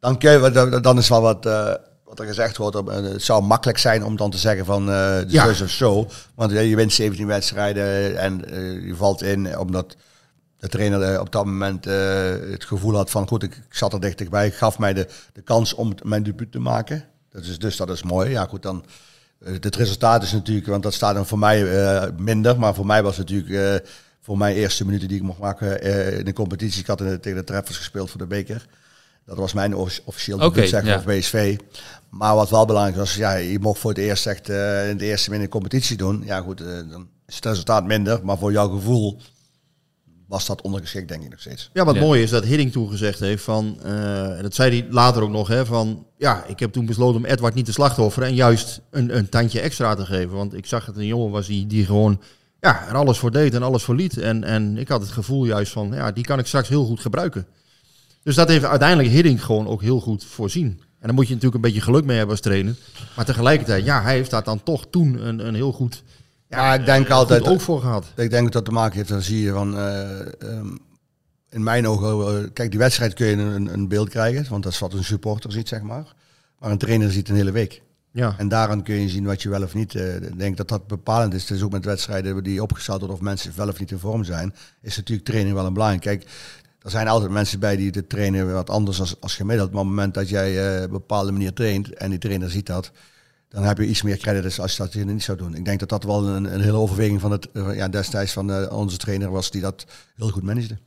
dan, 0.00 0.16
je, 0.18 0.78
dan 0.82 0.98
is 0.98 1.08
wel 1.08 1.20
wat, 1.20 1.46
uh, 1.46 1.74
wat 2.04 2.18
er 2.18 2.26
gezegd 2.26 2.56
wordt. 2.56 2.76
het 2.90 3.22
zou 3.22 3.42
makkelijk 3.42 3.78
zijn 3.78 4.04
om 4.04 4.16
dan 4.16 4.30
te 4.30 4.38
zeggen 4.38 4.64
van 4.64 4.88
uh, 4.88 5.18
ja. 5.26 5.48
of 5.48 5.70
zo. 5.70 6.08
Want 6.34 6.52
je 6.52 6.76
wint 6.76 6.92
17 6.92 7.26
wedstrijden 7.26 8.18
en 8.18 8.42
je 8.86 8.94
valt 8.96 9.22
in 9.22 9.58
omdat 9.58 9.96
de 10.66 10.72
trainer 10.78 11.02
eh, 11.02 11.20
op 11.20 11.32
dat 11.32 11.44
moment 11.44 11.86
uh, 11.86 11.94
het 12.50 12.64
gevoel 12.64 12.94
had 12.94 13.10
van 13.10 13.28
goed, 13.28 13.42
ik, 13.42 13.62
zat 13.70 13.92
er 13.92 14.00
dichterbij, 14.00 14.50
gaf 14.50 14.78
mij 14.78 14.92
de, 14.92 15.06
de 15.32 15.42
kans 15.42 15.74
om 15.74 15.94
mijn 16.02 16.22
debuut 16.22 16.52
te 16.52 16.58
maken. 16.58 17.04
Dat 17.30 17.44
is, 17.44 17.58
dus 17.58 17.76
dat 17.76 17.90
is 17.90 18.02
mooi. 18.02 18.30
Ja 18.30 18.46
goed, 18.46 18.62
dan 18.62 18.84
uh, 19.40 19.52
het 19.60 19.76
resultaat 19.76 20.22
is 20.22 20.32
natuurlijk, 20.32 20.66
want 20.66 20.82
dat 20.82 20.94
staat 20.94 21.14
dan 21.14 21.26
voor 21.26 21.38
mij 21.38 21.62
uh, 21.62 22.04
minder, 22.16 22.58
maar 22.58 22.74
voor 22.74 22.86
mij 22.86 23.02
was 23.02 23.16
het 23.16 23.30
natuurlijk 23.30 23.88
voor 24.22 24.38
mijn 24.38 24.56
eerste 24.56 24.84
minuten 24.84 25.08
die 25.08 25.16
ik 25.16 25.22
mocht 25.22 25.38
maken 25.38 25.82
in 26.18 26.24
de 26.24 26.32
competitie. 26.32 26.80
Ik 26.80 26.86
had 26.86 27.00
in, 27.00 27.20
tegen 27.20 27.38
de 27.38 27.44
Treffers 27.44 27.76
gespeeld 27.76 28.10
voor 28.10 28.20
de 28.20 28.26
beker. 28.26 28.66
Dat 29.24 29.36
was 29.36 29.52
mijn 29.52 29.74
officieel 30.04 30.38
debuut 30.38 30.56
okay, 30.56 30.66
zeg, 30.66 30.84
ja. 30.84 31.02
voor 31.02 31.12
PSV. 31.12 31.58
Maar 32.08 32.34
wat 32.34 32.50
wel 32.50 32.66
belangrijk 32.66 32.96
was, 32.96 33.14
ja, 33.14 33.34
je 33.34 33.58
mocht 33.58 33.80
voor 33.80 33.90
het 33.90 33.98
eerst 33.98 34.26
echt 34.26 34.48
in 34.88 34.96
de 34.96 35.04
eerste 35.04 35.30
minute 35.30 35.48
competitie 35.48 35.96
doen. 35.96 36.22
Ja 36.24 36.40
goed, 36.40 36.58
dan 36.90 37.08
is 37.26 37.34
het 37.34 37.44
resultaat 37.44 37.84
minder, 37.84 38.20
maar 38.24 38.38
voor 38.38 38.52
jouw 38.52 38.68
gevoel 38.68 39.18
was 40.26 40.46
dat 40.46 40.62
ondergeschikt, 40.62 41.08
denk 41.08 41.22
ik 41.22 41.30
nog 41.30 41.40
steeds. 41.40 41.70
Ja, 41.72 41.84
wat 41.84 41.94
ja. 41.94 42.00
mooi 42.00 42.22
is 42.22 42.30
dat 42.30 42.44
Hidding 42.44 42.72
toen 42.72 42.90
gezegd 42.90 43.20
heeft 43.20 43.44
van, 43.44 43.78
uh, 43.84 44.36
en 44.36 44.42
dat 44.42 44.54
zei 44.54 44.80
hij 44.80 44.86
later 44.90 45.22
ook 45.22 45.30
nog, 45.30 45.48
hè, 45.48 45.66
van 45.66 46.06
ja, 46.18 46.44
ik 46.44 46.58
heb 46.58 46.72
toen 46.72 46.86
besloten 46.86 47.16
om 47.16 47.24
Edward 47.24 47.54
niet 47.54 47.64
te 47.64 47.72
slachtoffer 47.72 48.22
en 48.22 48.34
juist 48.34 48.80
een, 48.90 49.16
een 49.16 49.28
tandje 49.28 49.60
extra 49.60 49.94
te 49.94 50.04
geven. 50.04 50.36
Want 50.36 50.54
ik 50.54 50.66
zag 50.66 50.84
dat 50.84 50.96
een 50.96 51.06
jongen 51.06 51.30
was 51.30 51.46
die, 51.46 51.66
die 51.66 51.84
gewoon 51.84 52.20
ja, 52.60 52.88
er 52.88 52.94
alles 52.94 53.18
voor 53.18 53.30
deed 53.30 53.54
en 53.54 53.62
alles 53.62 53.82
voor 53.82 53.94
liet. 53.94 54.18
En, 54.18 54.44
en 54.44 54.78
ik 54.78 54.88
had 54.88 55.00
het 55.00 55.10
gevoel 55.10 55.44
juist 55.44 55.72
van, 55.72 55.90
ja, 55.92 56.12
die 56.12 56.24
kan 56.24 56.38
ik 56.38 56.46
straks 56.46 56.68
heel 56.68 56.84
goed 56.84 57.00
gebruiken. 57.00 57.46
Dus 58.22 58.34
dat 58.34 58.48
heeft 58.48 58.64
uiteindelijk 58.64 59.08
Hidding 59.08 59.44
gewoon 59.44 59.66
ook 59.66 59.82
heel 59.82 60.00
goed 60.00 60.24
voorzien. 60.24 60.80
En 60.98 61.06
dan 61.06 61.14
moet 61.14 61.28
je 61.28 61.34
natuurlijk 61.34 61.64
een 61.64 61.70
beetje 61.70 61.86
geluk 61.86 62.04
mee 62.04 62.16
hebben 62.16 62.34
als 62.36 62.44
trainer. 62.44 62.74
Maar 63.16 63.24
tegelijkertijd, 63.24 63.84
ja, 63.84 64.02
hij 64.02 64.14
heeft 64.14 64.30
daar 64.30 64.44
dan 64.44 64.62
toch 64.62 64.86
toen 64.90 65.26
een, 65.26 65.46
een 65.46 65.54
heel 65.54 65.72
goed 65.72 66.02
Ja, 66.48 66.74
ik 66.74 66.84
denk 66.84 67.10
altijd 67.10 67.48
ook 67.48 67.60
voor 67.60 67.80
gehad. 67.80 68.06
Ik 68.16 68.30
denk 68.30 68.42
dat 68.42 68.52
dat 68.52 68.64
te 68.64 68.70
maken 68.70 68.96
heeft, 68.96 69.08
dan 69.08 69.22
zie 69.22 69.40
je 69.40 69.52
van, 69.52 69.76
um, 69.78 70.78
in 71.50 71.62
mijn 71.62 71.88
ogen, 71.88 72.52
kijk, 72.52 72.70
die 72.70 72.78
wedstrijd 72.78 73.14
kun 73.14 73.26
je 73.26 73.36
een, 73.36 73.72
een 73.72 73.88
beeld 73.88 74.08
krijgen, 74.08 74.50
want 74.50 74.62
dat 74.62 74.72
is 74.72 74.78
wat 74.78 74.92
een 74.92 75.04
supporter 75.04 75.52
ziet, 75.52 75.68
zeg 75.68 75.82
maar. 75.82 76.14
Maar 76.58 76.70
een 76.70 76.78
trainer 76.78 77.10
ziet 77.10 77.28
een 77.28 77.36
hele 77.36 77.50
week. 77.50 77.82
Ja. 78.10 78.34
En 78.38 78.48
daaraan 78.48 78.82
kun 78.82 78.94
je 78.94 79.08
zien 79.08 79.24
wat 79.24 79.42
je 79.42 79.48
wel 79.48 79.62
of 79.62 79.74
niet. 79.74 79.94
Uh, 79.94 80.16
ik 80.16 80.38
denk 80.38 80.56
dat 80.56 80.68
dat 80.68 80.86
bepalend 80.86 81.34
is. 81.34 81.42
Het 81.42 81.50
is 81.50 81.62
ook 81.62 81.72
met 81.72 81.84
wedstrijden 81.84 82.44
die 82.44 82.62
opgesteld 82.62 82.98
worden 82.98 83.16
of 83.16 83.22
mensen 83.22 83.52
wel 83.56 83.68
of 83.68 83.78
niet 83.78 83.90
in 83.90 83.98
vorm 83.98 84.24
zijn. 84.24 84.54
Is 84.80 84.96
natuurlijk 84.96 85.26
training 85.26 85.54
wel 85.54 85.66
een 85.66 85.72
belangrijk. 85.72 86.02
Kijk, 86.02 86.22
er 86.82 86.90
zijn 86.90 87.08
altijd 87.08 87.30
mensen 87.30 87.60
bij 87.60 87.76
die 87.76 87.92
de 87.92 88.06
trainen 88.06 88.52
wat 88.52 88.70
anders 88.70 89.00
als, 89.00 89.16
als 89.20 89.34
gemiddeld. 89.34 89.70
Maar 89.70 89.80
op 89.80 89.86
het 89.86 89.96
moment 89.96 90.14
dat 90.14 90.28
jij 90.28 90.76
uh, 90.76 90.76
op 90.76 90.84
een 90.84 90.90
bepaalde 90.90 91.32
manier 91.32 91.52
traint 91.52 91.94
en 91.94 92.10
die 92.10 92.18
trainer 92.18 92.50
ziet 92.50 92.66
dat, 92.66 92.90
dan 93.48 93.62
heb 93.62 93.78
je 93.78 93.86
iets 93.86 94.02
meer 94.02 94.16
credit 94.16 94.58
als 94.58 94.76
je 94.76 94.82
dat 94.82 94.94
niet 94.94 95.22
zou 95.22 95.38
doen. 95.38 95.54
Ik 95.54 95.64
denk 95.64 95.80
dat 95.80 95.88
dat 95.88 96.04
wel 96.04 96.26
een, 96.26 96.54
een 96.54 96.60
hele 96.60 96.76
overweging 96.76 97.20
van 97.20 97.30
het 97.30 97.48
uh, 97.52 97.76
ja, 97.76 97.88
destijds 97.88 98.32
van 98.32 98.70
onze 98.70 98.96
trainer 98.96 99.30
was 99.30 99.50
die 99.50 99.60
dat 99.60 99.86
heel 100.16 100.30
goed 100.30 100.42
managede 100.42 100.78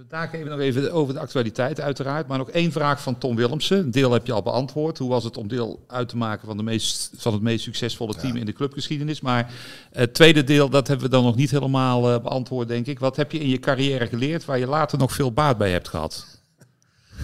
we 0.00 0.06
daken 0.08 0.38
even 0.38 0.50
nog 0.50 0.60
even 0.60 0.92
over 0.92 1.14
de 1.14 1.20
actualiteit 1.20 1.80
uiteraard. 1.80 2.26
Maar 2.26 2.38
nog 2.38 2.50
één 2.50 2.72
vraag 2.72 3.02
van 3.02 3.18
Tom 3.18 3.36
Willemsen. 3.36 3.78
Een 3.78 3.90
deel 3.90 4.12
heb 4.12 4.26
je 4.26 4.32
al 4.32 4.42
beantwoord. 4.42 4.98
Hoe 4.98 5.08
was 5.08 5.24
het 5.24 5.36
om 5.36 5.48
deel 5.48 5.84
uit 5.86 6.08
te 6.08 6.16
maken 6.16 6.46
van, 6.46 6.56
de 6.56 6.62
meest, 6.62 7.10
van 7.16 7.32
het 7.32 7.42
meest 7.42 7.64
succesvolle 7.64 8.14
team 8.14 8.36
in 8.36 8.46
de 8.46 8.52
clubgeschiedenis? 8.52 9.20
Maar 9.20 9.52
het 9.92 10.14
tweede 10.14 10.44
deel, 10.44 10.68
dat 10.68 10.86
hebben 10.86 11.06
we 11.06 11.12
dan 11.12 11.24
nog 11.24 11.36
niet 11.36 11.50
helemaal 11.50 12.12
uh, 12.12 12.20
beantwoord, 12.20 12.68
denk 12.68 12.86
ik. 12.86 12.98
Wat 12.98 13.16
heb 13.16 13.32
je 13.32 13.38
in 13.38 13.48
je 13.48 13.58
carrière 13.58 14.06
geleerd 14.06 14.44
waar 14.44 14.58
je 14.58 14.66
later 14.66 14.98
nog 14.98 15.12
veel 15.12 15.32
baat 15.32 15.58
bij 15.58 15.70
hebt 15.70 15.88
gehad? 15.88 16.26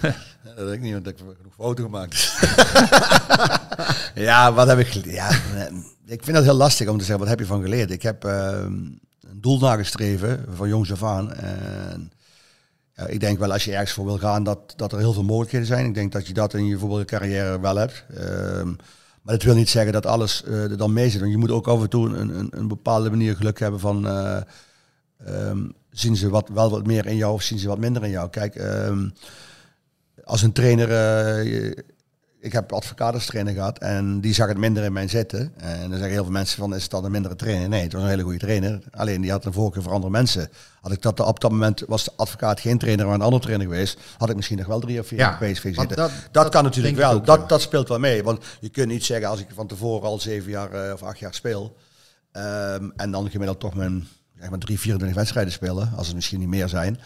dat 0.55 0.65
weet 0.65 0.73
ik 0.73 0.81
niet, 0.81 0.93
want 0.93 1.07
ik 1.07 1.17
heb 1.17 1.27
genoeg 1.37 1.53
foto 1.53 1.83
gemaakt. 1.83 2.37
ja, 4.27 4.53
wat 4.53 4.67
heb 4.67 4.79
ik? 4.79 5.05
Ja, 5.05 5.29
ik 6.05 6.23
vind 6.23 6.35
dat 6.35 6.43
heel 6.43 6.53
lastig 6.53 6.87
om 6.87 6.97
te 6.97 7.03
zeggen, 7.03 7.19
wat 7.19 7.29
heb 7.29 7.39
je 7.39 7.45
van 7.45 7.61
geleerd? 7.61 7.91
Ik 7.91 8.01
heb... 8.01 8.25
Uh, 8.25 8.65
een 9.37 9.41
doel 9.41 9.59
nagestreven 9.59 10.45
van 10.55 10.67
jongs 10.67 10.91
af 10.91 11.03
aan. 11.03 11.33
En 11.33 12.11
ik 13.05 13.19
denk 13.19 13.39
wel 13.39 13.51
als 13.51 13.65
je 13.65 13.71
ergens 13.71 13.91
voor 13.91 14.05
wil 14.05 14.17
gaan 14.17 14.43
dat, 14.43 14.73
dat 14.75 14.91
er 14.91 14.97
heel 14.97 15.13
veel 15.13 15.23
mogelijkheden 15.23 15.67
zijn. 15.67 15.85
Ik 15.85 15.93
denk 15.93 16.11
dat 16.11 16.27
je 16.27 16.33
dat 16.33 16.53
in 16.53 16.65
je 16.65 16.77
voetbalcarrière 16.77 17.59
wel 17.59 17.75
hebt. 17.75 18.03
Um, 18.17 18.75
maar 19.21 19.35
dat 19.35 19.43
wil 19.43 19.55
niet 19.55 19.69
zeggen 19.69 19.93
dat 19.93 20.05
alles 20.05 20.43
uh, 20.47 20.71
er 20.71 20.77
dan 20.77 20.93
mee 20.93 21.09
zit. 21.09 21.19
Want 21.19 21.31
je 21.31 21.37
moet 21.37 21.51
ook 21.51 21.67
af 21.67 21.81
en 21.81 21.89
toe 21.89 22.07
een, 22.07 22.39
een, 22.39 22.47
een 22.51 22.67
bepaalde 22.67 23.09
manier 23.09 23.35
geluk 23.35 23.59
hebben 23.59 23.79
van... 23.79 24.05
Uh, 24.05 24.41
um, 25.27 25.73
zien 25.91 26.15
ze 26.15 26.29
wat, 26.29 26.49
wel 26.49 26.69
wat 26.69 26.85
meer 26.85 27.05
in 27.05 27.15
jou 27.15 27.33
of 27.33 27.41
zien 27.41 27.59
ze 27.59 27.67
wat 27.67 27.77
minder 27.77 28.03
in 28.03 28.09
jou? 28.09 28.29
Kijk, 28.29 28.55
als 30.27 30.41
een 30.41 30.51
trainer... 30.51 30.89
Uh, 31.45 31.71
ik 32.39 32.53
heb 32.53 32.71
advocaat 32.71 33.13
als 33.13 33.25
trainer 33.25 33.53
gehad 33.53 33.77
en 33.79 34.21
die 34.21 34.33
zag 34.33 34.47
het 34.47 34.57
minder 34.57 34.83
in 34.83 34.93
mijn 34.93 35.09
zitten. 35.09 35.53
En 35.57 35.79
dan 35.79 35.91
zeggen 35.91 36.09
heel 36.09 36.23
veel 36.23 36.31
mensen 36.31 36.57
van, 36.57 36.75
is 36.75 36.89
dat 36.89 37.03
een 37.03 37.11
mindere 37.11 37.35
trainer? 37.35 37.69
Nee, 37.69 37.83
het 37.83 37.93
was 37.93 38.01
een 38.01 38.07
hele 38.07 38.23
goede 38.23 38.37
trainer. 38.37 38.81
Alleen 38.91 39.21
die 39.21 39.31
had 39.31 39.45
een 39.45 39.53
voorkeur 39.53 39.83
voor 39.83 39.91
andere 39.91 40.11
mensen. 40.11 40.49
Had 40.81 40.91
ik 40.91 41.01
dat 41.01 41.19
op 41.19 41.39
dat 41.39 41.51
moment, 41.51 41.83
was 41.87 42.03
de 42.03 42.11
advocaat 42.15 42.59
geen 42.59 42.77
trainer, 42.77 43.05
maar 43.05 43.15
een 43.15 43.21
andere 43.21 43.43
trainer 43.43 43.67
geweest, 43.67 43.99
had 44.17 44.29
ik 44.29 44.35
misschien 44.35 44.57
nog 44.57 44.67
wel 44.67 44.79
drie 44.79 44.99
of 44.99 45.07
vier 45.07 45.19
ja, 45.19 45.37
PSV 45.41 45.75
zitten. 45.75 45.97
Dat, 45.97 46.11
dat, 46.31 46.49
kan 46.49 46.63
natuurlijk 46.63 46.95
wel. 46.95 47.21
dat, 47.21 47.49
dat 47.49 47.61
speelt 47.61 47.87
wel 47.87 47.99
mee. 47.99 48.23
Want 48.23 48.43
je 48.59 48.69
kunt 48.69 48.87
niet 48.87 49.05
zeggen, 49.05 49.29
als 49.29 49.39
ik 49.39 49.47
van 49.53 49.67
tevoren 49.67 50.07
al 50.07 50.19
zeven 50.19 50.51
jaar 50.51 50.87
uh, 50.87 50.93
of 50.93 51.03
acht 51.03 51.19
jaar 51.19 51.33
speel, 51.33 51.75
um, 52.31 52.93
en 52.95 53.11
dan 53.11 53.29
gemiddeld 53.29 53.59
toch 53.59 53.75
mijn 53.75 54.07
zeg 54.39 54.49
maar 54.49 54.59
drie, 54.59 54.79
24 54.79 55.17
wedstrijden 55.17 55.53
spelen, 55.53 55.91
als 55.95 56.07
het 56.07 56.15
misschien 56.15 56.39
niet 56.39 56.47
meer 56.47 56.69
zijn. 56.69 56.99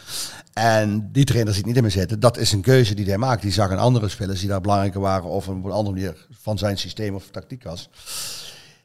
En 0.54 1.10
die 1.12 1.26
trainer 1.26 1.54
ziet 1.54 1.66
niet 1.66 1.76
in 1.78 1.84
me 1.84 1.90
zitten. 1.90 2.20
Dat 2.20 2.38
is 2.38 2.52
een 2.52 2.62
keuze 2.62 2.94
die 2.94 3.06
hij 3.06 3.18
maakt. 3.18 3.42
Die 3.42 3.52
zag 3.52 3.70
een 3.70 3.78
andere 3.78 4.10
spelers 4.10 4.40
die 4.40 4.50
daar 4.50 4.62
belangrijker 4.62 5.02
waren 5.02 5.30
of 5.30 5.48
op 5.48 5.66
een 5.66 5.72
andere 5.72 5.96
manier 5.96 6.28
van 6.32 6.58
zijn 6.58 6.78
systeem 6.78 7.16
of 7.16 7.30
tactiek 7.30 7.64
was. 7.64 7.90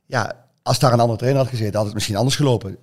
Ja, 0.06 0.44
als 0.62 0.78
daar 0.78 0.92
een 0.92 1.00
andere 1.00 1.18
trainer 1.18 1.42
had 1.42 1.50
gezeten, 1.50 1.74
had 1.74 1.84
het 1.84 1.94
misschien 1.94 2.16
anders 2.16 2.36
gelopen. 2.36 2.76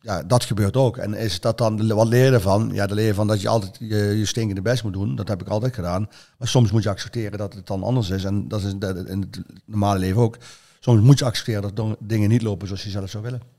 Ja, 0.00 0.22
dat 0.22 0.44
gebeurt 0.44 0.76
ook. 0.76 0.96
En 0.96 1.14
is 1.14 1.40
dat 1.40 1.58
dan, 1.58 1.94
wat 1.94 2.08
leer 2.08 2.24
je 2.24 2.30
ervan? 2.30 2.70
Ja, 2.72 2.86
de 2.86 2.94
leer 2.94 3.14
van 3.14 3.26
dat 3.26 3.40
je 3.40 3.48
altijd 3.48 3.76
je, 3.78 3.96
je 3.96 4.26
stinkende 4.26 4.62
best 4.62 4.82
moet 4.82 4.92
doen. 4.92 5.14
Dat 5.14 5.28
heb 5.28 5.40
ik 5.40 5.48
altijd 5.48 5.74
gedaan. 5.74 6.08
Maar 6.38 6.48
soms 6.48 6.70
moet 6.70 6.82
je 6.82 6.88
accepteren 6.88 7.38
dat 7.38 7.54
het 7.54 7.66
dan 7.66 7.82
anders 7.82 8.10
is. 8.10 8.24
En 8.24 8.48
dat 8.48 8.62
is 8.62 8.72
in 8.72 9.20
het 9.20 9.40
normale 9.64 9.98
leven 9.98 10.22
ook. 10.22 10.38
Soms 10.80 11.00
moet 11.00 11.18
je 11.18 11.24
accepteren 11.24 11.74
dat 11.74 11.96
dingen 12.00 12.28
niet 12.28 12.42
lopen 12.42 12.66
zoals 12.66 12.82
je 12.82 12.90
zelf 12.90 13.10
zou 13.10 13.22
willen. 13.22 13.55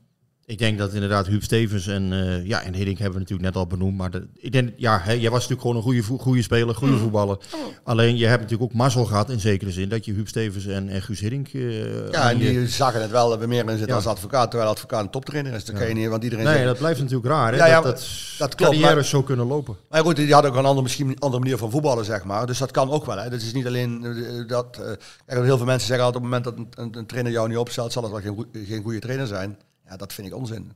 Ik 0.48 0.58
denk 0.58 0.78
dat 0.78 0.92
inderdaad 0.92 1.26
Huub 1.26 1.42
Stevens 1.42 1.86
en, 1.86 2.12
uh, 2.12 2.46
ja, 2.46 2.62
en 2.62 2.74
Hiddink 2.74 2.98
hebben 2.98 3.14
we 3.14 3.20
natuurlijk 3.20 3.48
net 3.48 3.56
al 3.56 3.66
benoemd. 3.66 3.96
Maar 3.96 4.10
de, 4.10 4.26
ik 4.34 4.52
denk, 4.52 4.70
ja, 4.76 5.00
hè, 5.02 5.12
jij 5.12 5.30
was 5.30 5.48
natuurlijk 5.48 5.60
gewoon 5.60 5.76
een 5.76 5.82
goede, 5.82 6.22
goede 6.22 6.42
speler, 6.42 6.74
goede 6.74 6.92
mm. 6.92 6.98
voetballer. 6.98 7.36
Oh. 7.36 7.60
Alleen 7.84 8.16
je 8.16 8.26
hebt 8.26 8.42
natuurlijk 8.42 8.70
ook 8.70 8.76
mazzel 8.78 9.04
gehad 9.04 9.30
in 9.30 9.40
zekere 9.40 9.70
zin 9.70 9.88
dat 9.88 10.04
je 10.04 10.12
Huub 10.12 10.28
Stevens 10.28 10.66
en, 10.66 10.88
en 10.88 11.02
Guus 11.02 11.20
Hiddink... 11.20 11.52
Uh, 11.52 12.10
ja, 12.10 12.30
en 12.30 12.38
die 12.38 12.68
zagen 12.68 13.00
het 13.00 13.10
wel 13.10 13.38
we 13.38 13.46
meer 13.46 13.62
in 13.62 13.68
zitten 13.68 13.86
ja. 13.86 13.94
als 13.94 14.06
advocaat, 14.06 14.50
terwijl 14.50 14.70
advocaat 14.70 15.00
een 15.00 15.10
toptrainer 15.10 15.52
is. 15.52 15.64
Dat 15.64 15.76
kan 15.76 15.88
je 15.88 15.94
niet, 15.94 16.08
want 16.08 16.22
iedereen... 16.24 16.44
Nee, 16.44 16.54
zegt, 16.54 16.66
dat 16.66 16.78
blijft 16.78 17.00
natuurlijk 17.00 17.28
raar, 17.28 17.52
hè, 17.52 17.58
ja, 17.58 17.66
ja, 17.66 17.80
dat, 17.80 17.84
dat, 17.84 18.08
dat 18.38 18.54
klopt, 18.54 18.80
carrières 18.80 19.08
zo 19.08 19.22
kunnen 19.22 19.46
lopen. 19.46 19.76
Maar 19.88 20.02
goed, 20.02 20.16
die 20.16 20.32
hadden 20.32 20.50
ook 20.50 20.56
een 20.56 20.64
andere, 20.64 20.82
misschien 20.82 21.08
een 21.08 21.18
andere 21.18 21.42
manier 21.42 21.58
van 21.58 21.70
voetballen, 21.70 22.04
zeg 22.04 22.24
maar. 22.24 22.46
Dus 22.46 22.58
dat 22.58 22.70
kan 22.70 22.90
ook 22.90 23.06
wel, 23.06 23.18
hè. 23.18 23.30
Dat 23.30 23.40
is 23.40 23.52
niet 23.52 23.66
alleen 23.66 24.02
uh, 24.04 24.48
dat... 24.48 24.80
Uh, 25.26 25.42
heel 25.44 25.56
veel 25.56 25.66
mensen 25.66 25.86
zeggen 25.86 26.06
altijd 26.06 26.24
op 26.24 26.30
het 26.30 26.42
moment 26.42 26.44
dat 26.44 26.56
een, 26.56 26.84
een, 26.84 26.98
een, 26.98 27.06
trainer 27.06 27.32
jou 27.32 27.48
niet 27.48 27.58
opstelt, 27.58 27.92
zal 27.92 28.02
het 28.02 28.12
wel 28.12 28.20
geen, 28.20 28.66
geen 28.66 28.82
goede 28.82 28.98
trainer 28.98 29.26
zijn. 29.26 29.58
Ja, 29.88 29.96
dat 29.96 30.12
vind 30.12 30.26
ik 30.26 30.34
onzin. 30.34 30.72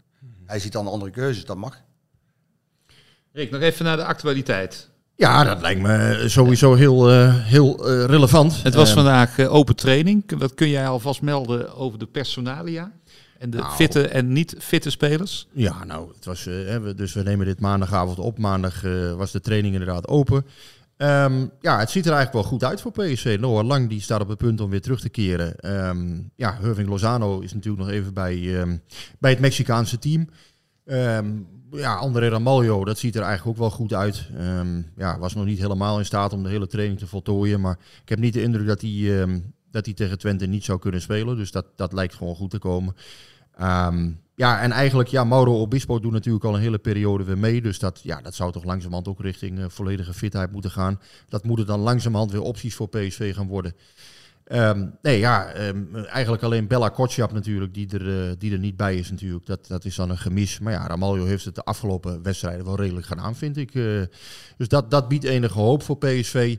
Hij 0.46 0.59
ziet 0.59 0.72
dan 0.72 0.87
andere 0.87 1.11
keuzes, 1.11 1.44
dat 1.44 1.57
mag. 1.57 1.81
Rick, 3.33 3.51
nog 3.51 3.61
even 3.61 3.85
naar 3.85 3.96
de 3.96 4.05
actualiteit. 4.05 4.90
Ja, 5.16 5.44
dat 5.44 5.61
lijkt 5.61 5.81
me 5.81 6.25
sowieso 6.27 6.75
heel, 6.75 7.12
uh, 7.12 7.35
heel 7.37 7.90
uh, 7.90 8.05
relevant. 8.05 8.62
Het 8.62 8.75
was 8.75 8.88
uh, 8.88 8.94
vandaag 8.94 9.38
open 9.38 9.77
training. 9.77 10.38
Wat 10.38 10.55
kun 10.55 10.68
jij 10.68 10.88
alvast 10.88 11.22
melden 11.22 11.75
over 11.75 11.98
de 11.98 12.07
personalia? 12.07 12.92
En 13.38 13.51
de 13.51 13.57
nou, 13.57 13.72
fitte 13.75 14.09
en 14.09 14.33
niet 14.33 14.55
fitte 14.59 14.90
spelers? 14.90 15.48
Ja, 15.53 15.85
nou, 15.85 16.12
het 16.14 16.25
was, 16.25 16.44
we, 16.44 16.92
dus 16.96 17.12
we 17.12 17.22
nemen 17.22 17.46
dit 17.46 17.61
maandagavond 17.61 18.18
op. 18.18 18.38
Maandag 18.38 18.83
was 19.16 19.31
de 19.31 19.40
training 19.40 19.72
inderdaad 19.72 20.09
open. 20.09 20.46
Um, 21.02 21.50
ja, 21.60 21.78
het 21.78 21.90
ziet 21.90 22.06
er 22.06 22.12
eigenlijk 22.12 22.32
wel 22.32 22.52
goed 22.52 22.64
uit 22.64 22.80
voor 22.80 22.92
PSV. 22.92 23.36
Noah 23.40 23.66
Lang 23.66 23.88
die 23.88 24.00
staat 24.00 24.20
op 24.20 24.28
het 24.28 24.38
punt 24.38 24.60
om 24.60 24.70
weer 24.70 24.80
terug 24.80 25.00
te 25.00 25.08
keren. 25.08 25.70
Um, 25.88 26.30
ja, 26.36 26.58
Irving 26.62 26.88
Lozano 26.88 27.40
is 27.40 27.52
natuurlijk 27.52 27.82
nog 27.82 27.92
even 27.92 28.14
bij, 28.14 28.60
um, 28.60 28.82
bij 29.18 29.30
het 29.30 29.40
Mexicaanse 29.40 29.98
team. 29.98 30.28
ja, 31.70 31.94
André 31.94 32.28
Ramaljo, 32.28 32.84
dat 32.84 32.98
ziet 32.98 33.16
er 33.16 33.22
eigenlijk 33.22 33.50
ook 33.50 33.62
wel 33.62 33.76
goed 33.78 33.92
uit. 33.92 34.28
ja, 34.96 35.18
was 35.18 35.34
nog 35.34 35.44
niet 35.44 35.58
helemaal 35.58 35.98
in 35.98 36.04
staat 36.04 36.32
om 36.32 36.42
de 36.42 36.48
hele 36.48 36.66
training 36.66 36.98
te 36.98 37.06
voltooien. 37.06 37.60
Maar 37.60 37.78
ik 38.02 38.08
heb 38.08 38.18
niet 38.18 38.32
de 38.32 38.42
indruk 38.42 38.66
dat 38.66 38.80
hij, 38.80 39.26
dat 39.70 39.96
tegen 39.96 40.18
Twente 40.18 40.46
niet 40.46 40.64
zou 40.64 40.78
kunnen 40.78 41.00
spelen. 41.00 41.36
Dus 41.36 41.50
dat, 41.50 41.66
dat 41.76 41.92
lijkt 41.92 42.14
gewoon 42.14 42.34
goed 42.34 42.50
te 42.50 42.58
komen. 42.58 42.94
Um, 43.60 44.20
ja, 44.34 44.60
en 44.60 44.70
eigenlijk, 44.70 45.08
ja, 45.08 45.24
Mauro 45.24 45.60
Obispo 45.60 46.00
doet 46.00 46.12
natuurlijk 46.12 46.44
al 46.44 46.54
een 46.54 46.60
hele 46.60 46.78
periode 46.78 47.24
weer 47.24 47.38
mee. 47.38 47.62
Dus 47.62 47.78
dat, 47.78 48.00
ja, 48.02 48.20
dat 48.20 48.34
zou 48.34 48.52
toch 48.52 48.64
langzamerhand 48.64 49.08
ook 49.08 49.20
richting 49.20 49.58
uh, 49.58 49.64
volledige 49.68 50.14
fitheid 50.14 50.52
moeten 50.52 50.70
gaan. 50.70 51.00
Dat 51.28 51.44
moeten 51.44 51.66
dan 51.66 51.80
langzamerhand 51.80 52.32
weer 52.32 52.42
opties 52.42 52.74
voor 52.74 52.88
PSV 52.88 53.34
gaan 53.34 53.46
worden. 53.46 53.74
Um, 54.46 54.98
nee, 55.02 55.18
ja, 55.18 55.66
um, 55.66 55.96
eigenlijk 55.96 56.42
alleen 56.42 56.66
Bella 56.66 56.88
Kotschap 56.88 57.32
natuurlijk, 57.32 57.74
die 57.74 57.88
er, 57.90 58.28
uh, 58.28 58.32
die 58.38 58.52
er 58.52 58.58
niet 58.58 58.76
bij 58.76 58.96
is 58.96 59.10
natuurlijk. 59.10 59.46
Dat, 59.46 59.66
dat 59.66 59.84
is 59.84 59.94
dan 59.94 60.10
een 60.10 60.18
gemis. 60.18 60.58
Maar 60.58 60.72
ja, 60.72 60.86
Ramaljo 60.86 61.24
heeft 61.24 61.44
het 61.44 61.54
de 61.54 61.64
afgelopen 61.64 62.22
wedstrijden 62.22 62.64
wel 62.64 62.76
redelijk 62.76 63.06
gedaan, 63.06 63.36
vind 63.36 63.56
ik. 63.56 63.74
Uh, 63.74 64.02
dus 64.56 64.68
dat, 64.68 64.90
dat 64.90 65.08
biedt 65.08 65.24
enige 65.24 65.58
hoop 65.58 65.82
voor 65.82 65.98
PSV. 65.98 66.56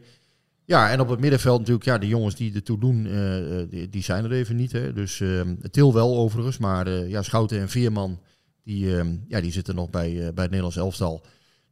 Ja, 0.65 0.89
en 0.89 0.99
op 0.99 1.09
het 1.09 1.19
middenveld 1.19 1.59
natuurlijk, 1.59 1.85
ja, 1.85 1.97
de 1.97 2.07
jongens 2.07 2.35
die 2.35 2.53
ertoe 2.53 2.79
doen, 2.79 3.05
uh, 3.05 3.63
die, 3.69 3.89
die, 3.89 4.03
zijn 4.03 4.23
er 4.23 4.31
even 4.31 4.55
niet. 4.55 4.71
Hè. 4.71 4.93
Dus 4.93 5.19
uh, 5.19 5.41
Til 5.71 5.93
wel 5.93 6.17
overigens, 6.17 6.57
maar 6.57 6.87
uh, 6.87 7.09
ja, 7.09 7.21
Schouten 7.21 7.59
en 7.59 7.69
Veerman, 7.69 8.19
die, 8.63 8.97
ehm, 8.97 9.15
ja, 9.27 9.41
die 9.41 9.51
zitten 9.51 9.75
nog 9.75 9.89
bij, 9.89 10.11
bij 10.11 10.23
het 10.23 10.35
Nederlands 10.35 10.77
elftal. 10.77 11.23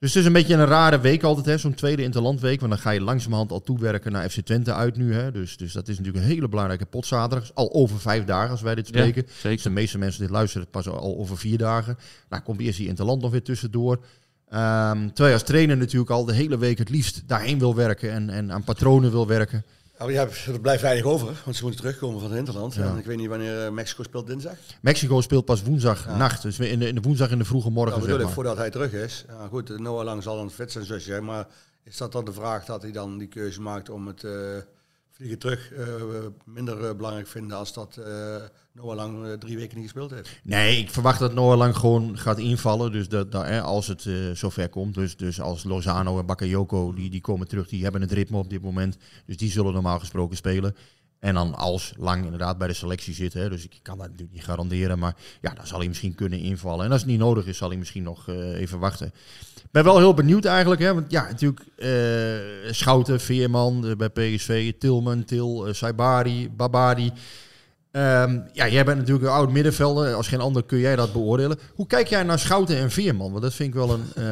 Dus 0.02 0.14
het 0.14 0.20
is 0.20 0.26
een 0.26 0.34
beetje 0.34 0.54
een 0.54 0.66
rare 0.66 1.00
week 1.00 1.24
altijd, 1.24 1.46
hè, 1.46 1.58
zo'n 1.58 1.74
tweede 1.74 2.04
interlandweek. 2.04 2.60
Want 2.60 2.72
dan 2.72 2.82
ga 2.82 2.90
je 2.90 3.02
langzamerhand 3.02 3.52
al 3.52 3.62
toewerken 3.62 4.12
naar 4.12 4.30
FC 4.30 4.40
Twente 4.40 4.74
uit 4.74 4.98
nu. 4.98 5.14
Hè. 5.14 5.32
Dus, 5.32 5.58
dus 5.58 5.74
dat 5.74 5.88
is 5.88 5.98
natuurlijk 5.98 6.24
een 6.24 6.32
hele 6.32 6.50
belangrijke 6.50 6.86
potzaterdag. 6.86 7.52
Al 7.54 7.74
over 7.74 8.00
vijf 8.00 8.24
dagen 8.24 8.50
als 8.50 8.62
wij 8.62 8.76
dit 8.76 8.88
spreken. 8.88 9.24
Ja, 9.26 9.34
zeker. 9.34 9.52
Dus 9.52 9.62
de 9.62 9.70
meeste 9.70 9.98
mensen 9.98 10.22
dit 10.22 10.30
luisteren 10.30 10.68
pas 10.68 10.88
al 10.88 11.18
over 11.18 11.38
vier 11.38 11.58
dagen. 11.58 11.98
Nou 12.30 12.44
komt 12.44 12.60
eerst 12.60 12.78
die 12.78 12.88
interland 12.88 13.22
nog 13.22 13.32
weer 13.32 13.44
tussendoor. 13.44 14.06
Um, 14.54 15.08
terwijl 15.08 15.28
je 15.28 15.34
als 15.34 15.44
trainer 15.44 15.78
natuurlijk 15.78 16.12
al 16.12 16.26
de 16.26 16.34
hele 16.34 16.58
week 16.58 16.78
het 16.78 16.90
liefst 16.90 17.24
daarheen 17.28 17.60
wil 17.60 17.76
werken 17.76 18.12
en, 18.12 18.30
en 18.30 18.52
aan 18.52 18.64
patronen 18.64 19.12
wil 19.12 19.28
werken. 19.28 19.66
Nou, 20.00 20.12
ja, 20.14 20.28
er 20.48 20.60
blijft 20.62 20.82
weinig 20.82 21.04
over, 21.04 21.42
want 21.44 21.56
ze 21.56 21.64
moeten 21.64 21.82
terugkomen 21.82 22.20
van 22.20 22.30
het 22.30 22.40
Interland. 22.40 22.74
Ja. 22.74 22.84
En 22.84 22.98
ik 22.98 23.06
weet 23.06 23.18
niet 23.18 23.28
wanneer 23.28 23.66
uh, 23.66 23.72
Mexico 23.72 24.04
speelt 24.04 24.28
dinsdag. 24.28 24.54
Mexico 24.82 25.22
speelt 25.22 25.46
pas 25.46 25.64
woensdag 25.64 26.18
nacht, 26.18 26.42
dus 26.42 26.60
in 26.60 26.80
de, 26.80 26.88
in 26.88 26.96
de 26.96 27.02
woensdag 27.02 27.32
in 27.32 27.38
de 27.38 27.46
vroege 27.46 27.70
morgen. 27.70 27.92
Nou, 27.92 28.02
bedoel 28.02 28.18
zeg 28.18 28.26
maar. 28.26 28.36
voordat 28.36 28.58
hij 28.58 28.70
terug 28.70 28.94
is. 28.94 29.26
Ja, 29.28 29.48
goed, 29.48 29.80
Noah 29.80 30.04
Lang 30.04 30.24
zal 30.24 30.40
een 30.40 30.50
fit 30.50 30.72
zijn 30.72 30.86
zusje, 30.86 31.22
maar 31.22 31.48
is 31.84 31.98
dat 31.98 32.12
dan 32.12 32.26
de 32.26 32.34
vraag 32.34 32.66
dat 32.66 32.82
hij 32.82 32.92
dan 32.92 33.18
die 33.18 33.28
keuze 33.28 33.62
maakt 33.62 33.90
om 33.90 34.08
het... 34.08 34.24
Uh, 34.24 34.32
vliegen 35.22 35.40
terug 35.40 35.72
uh, 35.72 36.26
minder 36.46 36.82
uh, 36.82 36.96
belangrijk 36.96 37.28
vinden 37.28 37.58
als 37.58 37.74
dat 37.74 37.98
uh, 38.00 38.36
Noah 38.72 38.96
Lang 38.96 39.40
drie 39.40 39.58
weken 39.58 39.76
niet 39.76 39.86
gespeeld 39.86 40.12
heeft. 40.12 40.40
Nee, 40.44 40.78
ik 40.78 40.90
verwacht 40.90 41.20
dat 41.20 41.34
Noah 41.34 41.58
Lang 41.58 41.78
gewoon 41.78 42.18
gaat 42.18 42.40
invallen. 42.40 42.92
Dus 42.92 43.10
dat, 43.10 43.32
dat 43.32 43.62
als 43.62 43.88
het 43.88 44.10
zover 44.34 44.70
komt. 44.70 44.94
Dus, 44.94 45.16
dus 45.18 45.42
als 45.42 45.64
Lozano 45.64 46.20
en 46.20 46.26
Bakayoko, 46.26 46.94
die, 46.94 47.10
die 47.10 47.22
komen 47.22 47.48
terug, 47.48 47.68
die 47.68 47.84
hebben 47.84 48.02
het 48.02 48.12
ritme 48.12 48.38
op 48.38 48.50
dit 48.50 48.62
moment. 48.62 48.98
Dus 49.26 49.38
die 49.38 49.52
zullen 49.52 49.74
normaal 49.74 50.00
gesproken 50.00 50.38
spelen. 50.38 50.76
En 51.20 51.34
dan 51.34 51.56
als 51.56 51.94
lang 51.98 52.24
inderdaad 52.24 52.58
bij 52.58 52.68
de 52.68 52.74
selectie 52.74 53.14
zit. 53.14 53.34
Hè, 53.34 53.50
dus 53.50 53.64
ik 53.64 53.80
kan 53.82 53.98
dat 53.98 54.08
natuurlijk 54.08 54.34
niet 54.34 54.44
garanderen. 54.44 55.00
Maar 55.00 55.16
ja, 55.42 55.54
dan 55.54 55.68
zal 55.68 55.80
hij 55.80 55.88
misschien 55.88 56.16
kunnen 56.16 56.40
invallen. 56.40 56.86
En 56.86 56.92
als 56.92 57.02
het 57.02 57.10
niet 57.10 57.20
nodig 57.20 57.46
is, 57.46 57.58
zal 57.58 57.70
hij 57.70 57.78
misschien 57.78 58.04
nog 58.04 58.28
uh, 58.28 58.60
even 58.60 58.80
wachten. 58.80 59.14
Ik 59.72 59.78
ben 59.82 59.86
wel 59.86 59.98
heel 59.98 60.14
benieuwd 60.14 60.46
eigenlijk. 60.46 60.82
Hè, 60.82 60.94
want 60.94 61.12
ja, 61.12 61.28
natuurlijk 61.30 61.62
uh, 61.78 62.72
Schouten, 62.72 63.20
Veerman 63.20 63.86
uh, 63.86 63.96
bij 63.96 64.10
PSV, 64.10 64.74
Tilman, 64.80 65.24
Til, 65.24 65.68
Saibari, 65.72 66.50
Babadi. 66.50 67.12
Um, 67.92 68.44
ja, 68.54 68.68
jij 68.68 68.86
bent 68.86 68.98
natuurlijk 68.98 69.26
een 69.26 69.34
oud 69.34 69.52
middenvelder. 69.52 70.14
Als 70.14 70.28
geen 70.28 70.40
ander 70.40 70.64
kun 70.64 70.80
jij 70.80 70.96
dat 70.96 71.14
beoordelen. 71.14 71.60
Hoe 71.74 71.88
kijk 71.88 72.08
jij 72.08 72.24
naar 72.24 72.40
Schouten 72.40 72.78
en 72.78 72.92
Veerman? 72.92 73.32
Want 73.32 73.44
dat 73.44 73.54
vind 73.54 73.70
ik 73.70 73.76
wel 73.76 73.90
een... 73.94 74.24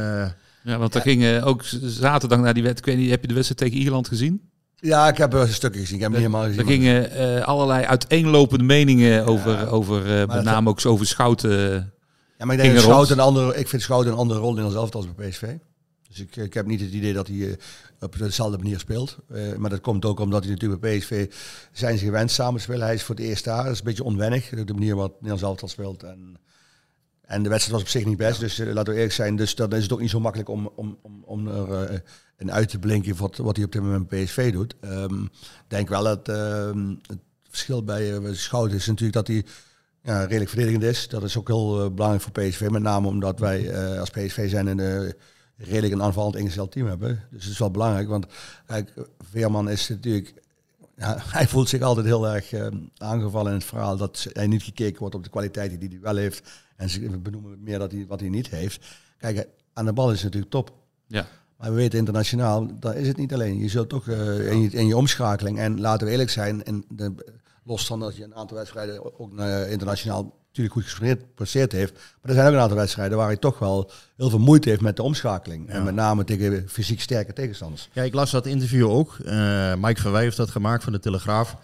ja, 0.64 0.78
want 0.78 0.96
er 0.96 1.02
ging 1.02 1.42
ook 1.42 1.64
zaterdag 1.82 2.40
naar 2.40 2.54
die 2.54 2.64
wedstrijd. 2.64 3.10
Heb 3.10 3.22
je 3.22 3.28
de 3.28 3.34
wedstrijd 3.34 3.72
tegen 3.72 3.84
Ierland 3.84 4.08
gezien? 4.08 4.50
Ja, 4.82 5.08
ik 5.08 5.18
heb 5.18 5.34
er 5.34 5.42
een 5.42 5.48
stukje 5.48 5.80
gezien. 5.80 5.96
Ik 5.96 6.02
heb 6.02 6.12
hem 6.12 6.22
helemaal 6.22 6.44
gezien. 6.44 6.60
Er 6.60 6.66
gingen 6.66 7.12
uh, 7.38 7.42
allerlei 7.42 7.86
uiteenlopende 7.86 8.64
meningen 8.64 9.26
over, 9.26 9.52
ja, 9.52 9.66
over 9.66 10.22
uh, 10.22 10.28
met 10.28 10.44
name 10.44 10.70
ook 10.70 10.86
over 10.86 11.06
Schouten. 11.06 11.94
Ja, 12.40 12.46
maar 12.46 12.56
ik 12.56 12.62
denk 12.62 12.88
dat 12.88 13.10
een 13.10 13.20
andere, 13.20 13.56
ik 13.56 13.68
vind 13.68 13.82
Schouten 13.82 14.12
een 14.12 14.18
andere 14.18 14.40
rol 14.40 14.58
in 14.58 14.64
als 14.64 14.76
als 14.76 15.16
bij 15.16 15.30
PSV. 15.30 15.56
Dus 16.08 16.20
ik, 16.20 16.36
ik 16.36 16.54
heb 16.54 16.66
niet 16.66 16.82
het 16.82 16.92
idee 16.92 17.14
dat 17.14 17.28
hij 17.28 17.36
uh, 17.36 17.54
op 18.00 18.18
dezelfde 18.18 18.58
manier 18.58 18.80
speelt. 18.80 19.18
maar 19.58 19.70
dat 19.70 19.82
komt 19.82 20.06
ook 20.06 20.20
omdat 20.20 20.44
hij 20.44 20.52
natuurlijk 20.52 20.82
bij 20.82 20.98
PSV 20.98 21.34
zijn 21.72 21.98
ze 21.98 22.06
gewend 22.06 22.32
samen 22.32 22.62
spelen. 22.62 22.86
Hij 22.86 22.94
is 22.94 23.04
voor 23.04 23.16
het 23.16 23.24
eerst 23.24 23.44
daar. 23.44 23.64
Dat 23.64 23.72
is 23.72 23.80
een 23.80 23.86
beetje 23.86 24.04
onwennig, 24.04 24.50
de 24.50 24.74
manier 24.74 24.96
waarop 24.96 25.14
Nederlands 25.14 25.44
elftal 25.44 25.68
speelt. 25.68 26.04
En, 26.04 26.38
en 27.22 27.44
de 27.44 27.50
wedstrijd 27.50 27.78
was 27.78 27.82
op 27.82 28.00
zich 28.00 28.06
niet 28.06 28.18
best, 28.18 28.40
dus 28.40 28.58
laten 28.58 28.86
we 28.86 28.94
eerlijk 28.94 29.14
zijn. 29.14 29.36
Dus 29.36 29.56
dan 29.56 29.72
is 29.72 29.84
het 29.84 29.94
ook 29.94 30.00
niet 30.02 30.10
zo 30.10 30.20
makkelijk 30.20 30.50
om, 30.50 30.72
om, 30.76 30.98
om, 31.02 31.24
om 31.26 31.48
er 31.48 32.04
en 32.36 32.52
uit 32.52 32.70
te 32.70 32.80
blinken 32.80 33.18
wat, 33.18 33.38
wat 33.38 33.56
hij 33.56 33.66
op 33.66 33.72
dit 33.72 33.82
moment 33.82 34.08
PSV 34.08 34.52
doet. 34.52 34.76
Ik 34.82 34.90
um, 34.90 35.30
denk 35.68 35.90
wel 35.90 36.04
dat 36.04 36.28
um, 36.28 37.00
het 37.08 37.20
verschil 37.50 37.84
bij 37.84 38.34
Schouten 38.34 38.78
is 38.78 38.86
natuurlijk 38.86 39.14
dat 39.14 39.28
hij 39.28 39.46
ja, 40.02 40.24
redelijk 40.24 40.50
verdedigend 40.50 40.84
is. 40.84 41.08
Dat 41.08 41.24
is 41.24 41.38
ook 41.38 41.48
heel 41.48 41.84
uh, 41.84 41.92
belangrijk 41.92 42.24
voor 42.24 42.32
PSV. 42.32 42.68
Met 42.70 42.82
name 42.82 43.08
omdat 43.08 43.40
wij 43.40 43.62
uh, 43.62 44.00
als 44.00 44.10
PSV 44.10 44.50
zijn 44.50 44.68
een 44.68 45.14
redelijk 45.58 45.94
een 45.94 46.04
aanvallend 46.04 46.36
ingesteld 46.36 46.72
team 46.72 46.88
hebben. 46.88 47.24
Dus 47.32 47.44
het 47.44 47.54
is 47.54 47.60
wel 47.60 47.72
belangrijk. 47.72 48.08
Want 48.08 48.26
kijk, 48.66 48.94
Veerman 49.30 49.70
is 49.70 49.90
natuurlijk... 49.90 50.34
Ja, 50.96 51.18
hij 51.38 51.48
voelt 51.48 51.70
zich 51.70 51.82
altijd 51.82 52.06
heel 52.06 52.28
erg 52.28 52.54
aangevallen 52.98 53.52
in 53.52 53.58
het 53.58 53.68
verhaal 53.68 53.98
dat 53.98 54.28
hij 54.34 54.48
niet 54.48 54.64
gekeken 54.64 55.00
wordt 55.00 55.16
op 55.16 55.24
de 55.24 55.30
kwaliteiten 55.30 55.80
die 55.80 55.90
hij 55.90 56.00
wel 56.00 56.16
heeft. 56.16 56.50
En 56.76 56.90
ze 56.90 57.20
benoemen 57.20 57.64
meer 57.64 57.80
dat 57.80 57.92
hij, 57.92 58.06
wat 58.08 58.20
hij 58.20 58.30
niet 58.30 58.50
heeft. 58.50 58.86
Kijk, 59.18 59.48
aan 59.74 59.86
de 59.86 59.94
bal 59.94 60.12
is 60.12 60.16
het 60.16 60.24
natuurlijk 60.24 60.52
top. 60.52 60.74
Ja. 61.08 61.28
Maar 61.58 61.70
we 61.70 61.76
weten 61.76 62.00
internationaal, 62.00 62.80
dat 62.80 62.96
is 62.96 63.08
het 63.08 63.18
niet 63.18 63.34
alleen. 63.34 63.60
Je 63.60 63.70
zult 63.70 63.90
toch 63.90 64.08
uh, 64.08 64.52
in, 64.52 64.62
je, 64.62 64.70
in, 64.70 64.88
je, 64.88 64.98
omschakeling, 64.98 65.60
en 65.60 65.80
laten 65.80 66.06
we 66.06 66.12
eerlijk 66.12 66.30
zijn, 66.30 66.64
en 66.64 66.84
de, 66.90 67.14
los 67.70 67.86
van 67.86 68.00
dat 68.00 68.16
je 68.16 68.24
een 68.24 68.36
aantal 68.36 68.58
wedstrijden 68.58 69.20
ook 69.20 69.34
uh, 69.34 69.72
internationaal 69.72 70.38
natuurlijk 70.48 70.76
goed 70.76 71.10
gepresteerd 71.10 71.72
heeft. 71.72 71.94
Maar 71.94 72.32
er 72.32 72.34
zijn 72.34 72.48
ook 72.48 72.54
een 72.54 72.60
aantal 72.60 72.78
wedstrijden 72.78 73.18
waar 73.18 73.28
hij 73.28 73.38
toch 73.38 73.60
wel 73.60 73.92
heel 74.18 74.30
veel 74.30 74.40
moeite 74.40 74.70
heeft 74.70 74.82
met 74.82 74.96
de 74.96 75.04
omschakeling. 75.04 75.68
Ja. 75.68 75.74
En 75.74 75.84
met 75.84 75.96
name 75.96 76.24
tegen 76.24 76.70
fysiek 76.70 77.02
sterke 77.02 77.34
tegenstanders. 77.34 77.90
Ja, 77.92 78.04
ik 78.04 78.14
las 78.14 78.32
dat 78.32 78.46
interview 78.46 78.90
ook. 78.90 79.18
Uh, 79.26 79.74
Mike 79.76 80.02
Verwij 80.02 80.22
heeft 80.22 80.38
dat 80.38 80.50
gemaakt 80.50 80.84
van 80.84 80.94
de 80.94 81.00
Telegraaf. 81.00 81.58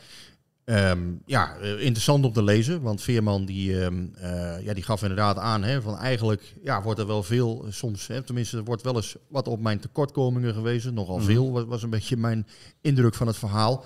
Um, 0.65 1.21
ja, 1.25 1.55
interessant 1.55 2.25
om 2.25 2.33
te 2.33 2.43
lezen, 2.43 2.81
want 2.81 3.01
Veerman 3.01 3.45
die, 3.45 3.83
um, 3.83 4.13
uh, 4.21 4.61
ja, 4.61 4.73
die 4.73 4.83
gaf 4.83 5.01
inderdaad 5.01 5.37
aan 5.37 5.63
hè, 5.63 5.81
van 5.81 5.97
eigenlijk 5.97 6.55
ja, 6.63 6.81
wordt 6.81 6.99
er 6.99 7.07
wel 7.07 7.23
veel, 7.23 7.65
soms, 7.69 8.07
hè, 8.07 8.21
tenminste 8.21 8.57
er 8.57 8.63
wordt 8.63 8.81
wel 8.81 8.95
eens 8.95 9.15
wat 9.27 9.47
op 9.47 9.61
mijn 9.61 9.79
tekortkomingen 9.79 10.53
gewezen, 10.53 10.93
nogal 10.93 11.17
mm. 11.17 11.23
veel, 11.23 11.51
was, 11.51 11.63
was 11.63 11.83
een 11.83 11.89
beetje 11.89 12.17
mijn 12.17 12.47
indruk 12.81 13.15
van 13.15 13.27
het 13.27 13.37
verhaal. 13.37 13.85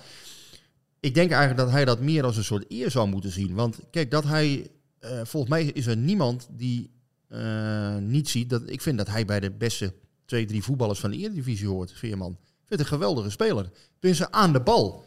Ik 1.00 1.14
denk 1.14 1.30
eigenlijk 1.30 1.60
dat 1.60 1.70
hij 1.70 1.84
dat 1.84 2.00
meer 2.00 2.24
als 2.24 2.36
een 2.36 2.44
soort 2.44 2.64
eer 2.68 2.90
zou 2.90 3.08
moeten 3.08 3.30
zien, 3.30 3.54
want 3.54 3.78
kijk, 3.90 4.10
dat 4.10 4.24
hij, 4.24 4.70
uh, 5.00 5.10
volgens 5.24 5.52
mij 5.52 5.64
is 5.64 5.86
er 5.86 5.96
niemand 5.96 6.48
die 6.50 6.90
uh, 7.28 7.96
niet 7.96 8.28
ziet, 8.28 8.50
dat 8.50 8.62
ik 8.66 8.80
vind 8.80 8.98
dat 8.98 9.08
hij 9.08 9.24
bij 9.24 9.40
de 9.40 9.50
beste 9.50 9.94
twee, 10.24 10.46
drie 10.46 10.62
voetballers 10.62 11.00
van 11.00 11.10
de 11.10 11.16
Eredivisie 11.16 11.68
hoort, 11.68 11.92
Veerman. 11.92 12.38
Ik 12.40 12.66
vind 12.66 12.80
een 12.80 12.86
geweldige 12.86 13.30
speler. 13.30 13.70
Tenminste 13.98 14.32
aan 14.32 14.52
de 14.52 14.60
bal. 14.60 15.04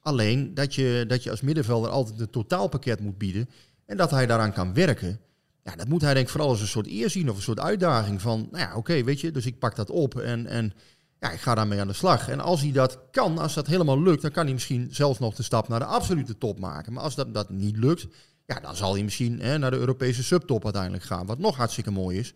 Alleen 0.00 0.54
dat 0.54 0.74
je, 0.74 1.04
dat 1.08 1.22
je 1.22 1.30
als 1.30 1.40
middenvelder 1.40 1.90
altijd 1.90 2.20
een 2.20 2.30
totaalpakket 2.30 3.00
moet 3.00 3.18
bieden. 3.18 3.48
En 3.84 3.96
dat 3.96 4.10
hij 4.10 4.26
daaraan 4.26 4.52
kan 4.52 4.74
werken. 4.74 5.20
Ja, 5.64 5.76
dat 5.76 5.88
moet 5.88 6.00
hij 6.00 6.14
denk 6.14 6.26
ik 6.26 6.32
vooral 6.32 6.48
als 6.48 6.60
een 6.60 6.66
soort 6.66 6.86
eer 6.86 7.10
zien 7.10 7.30
of 7.30 7.36
een 7.36 7.42
soort 7.42 7.60
uitdaging 7.60 8.20
van, 8.20 8.48
nou 8.50 8.64
ja, 8.64 8.76
oké, 8.76 9.04
weet 9.04 9.20
je, 9.20 9.30
dus 9.30 9.46
ik 9.46 9.58
pak 9.58 9.76
dat 9.76 9.90
op 9.90 10.18
en, 10.18 10.46
en 10.46 10.72
ja, 11.20 11.30
ik 11.30 11.40
ga 11.40 11.54
daarmee 11.54 11.80
aan 11.80 11.86
de 11.86 11.92
slag. 11.92 12.28
En 12.28 12.40
als 12.40 12.60
hij 12.60 12.72
dat 12.72 12.98
kan, 13.10 13.38
als 13.38 13.54
dat 13.54 13.66
helemaal 13.66 14.02
lukt, 14.02 14.22
dan 14.22 14.30
kan 14.30 14.44
hij 14.44 14.52
misschien 14.52 14.88
zelfs 14.90 15.18
nog 15.18 15.34
de 15.34 15.42
stap 15.42 15.68
naar 15.68 15.78
de 15.78 15.84
absolute 15.84 16.38
top 16.38 16.58
maken. 16.58 16.92
Maar 16.92 17.02
als 17.02 17.14
dat, 17.14 17.34
dat 17.34 17.50
niet 17.50 17.76
lukt, 17.76 18.06
ja, 18.46 18.60
dan 18.60 18.76
zal 18.76 18.92
hij 18.92 19.02
misschien 19.02 19.40
hè, 19.40 19.58
naar 19.58 19.70
de 19.70 19.76
Europese 19.76 20.22
subtop 20.22 20.64
uiteindelijk 20.64 21.04
gaan, 21.04 21.26
wat 21.26 21.38
nog 21.38 21.56
hartstikke 21.56 21.90
mooi 21.90 22.18
is. 22.18 22.34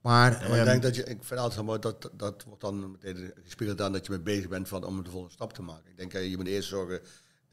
Maar, 0.00 0.32
ja, 0.42 0.48
maar 0.48 0.58
ik 0.58 0.64
denk 0.64 0.76
um, 0.76 0.80
dat 0.80 0.94
je, 0.94 1.04
ik 1.04 1.18
vind 1.20 1.40
altijd 1.40 1.64
mooi, 1.64 1.78
dat, 1.78 2.10
dat 2.12 2.44
wordt 2.44 2.60
dan 2.60 2.90
meteen 2.90 3.32
gespiegeld 3.44 3.80
aan 3.80 3.92
dat 3.92 4.06
je 4.06 4.12
mee 4.12 4.20
bezig 4.20 4.48
bent 4.48 4.68
van, 4.68 4.84
om 4.84 5.02
de 5.02 5.10
volgende 5.10 5.34
stap 5.34 5.52
te 5.52 5.62
maken. 5.62 5.90
Ik 5.90 5.96
denk, 5.96 6.12
je 6.12 6.36
moet 6.36 6.46
eerst 6.46 6.68
zorgen, 6.68 7.00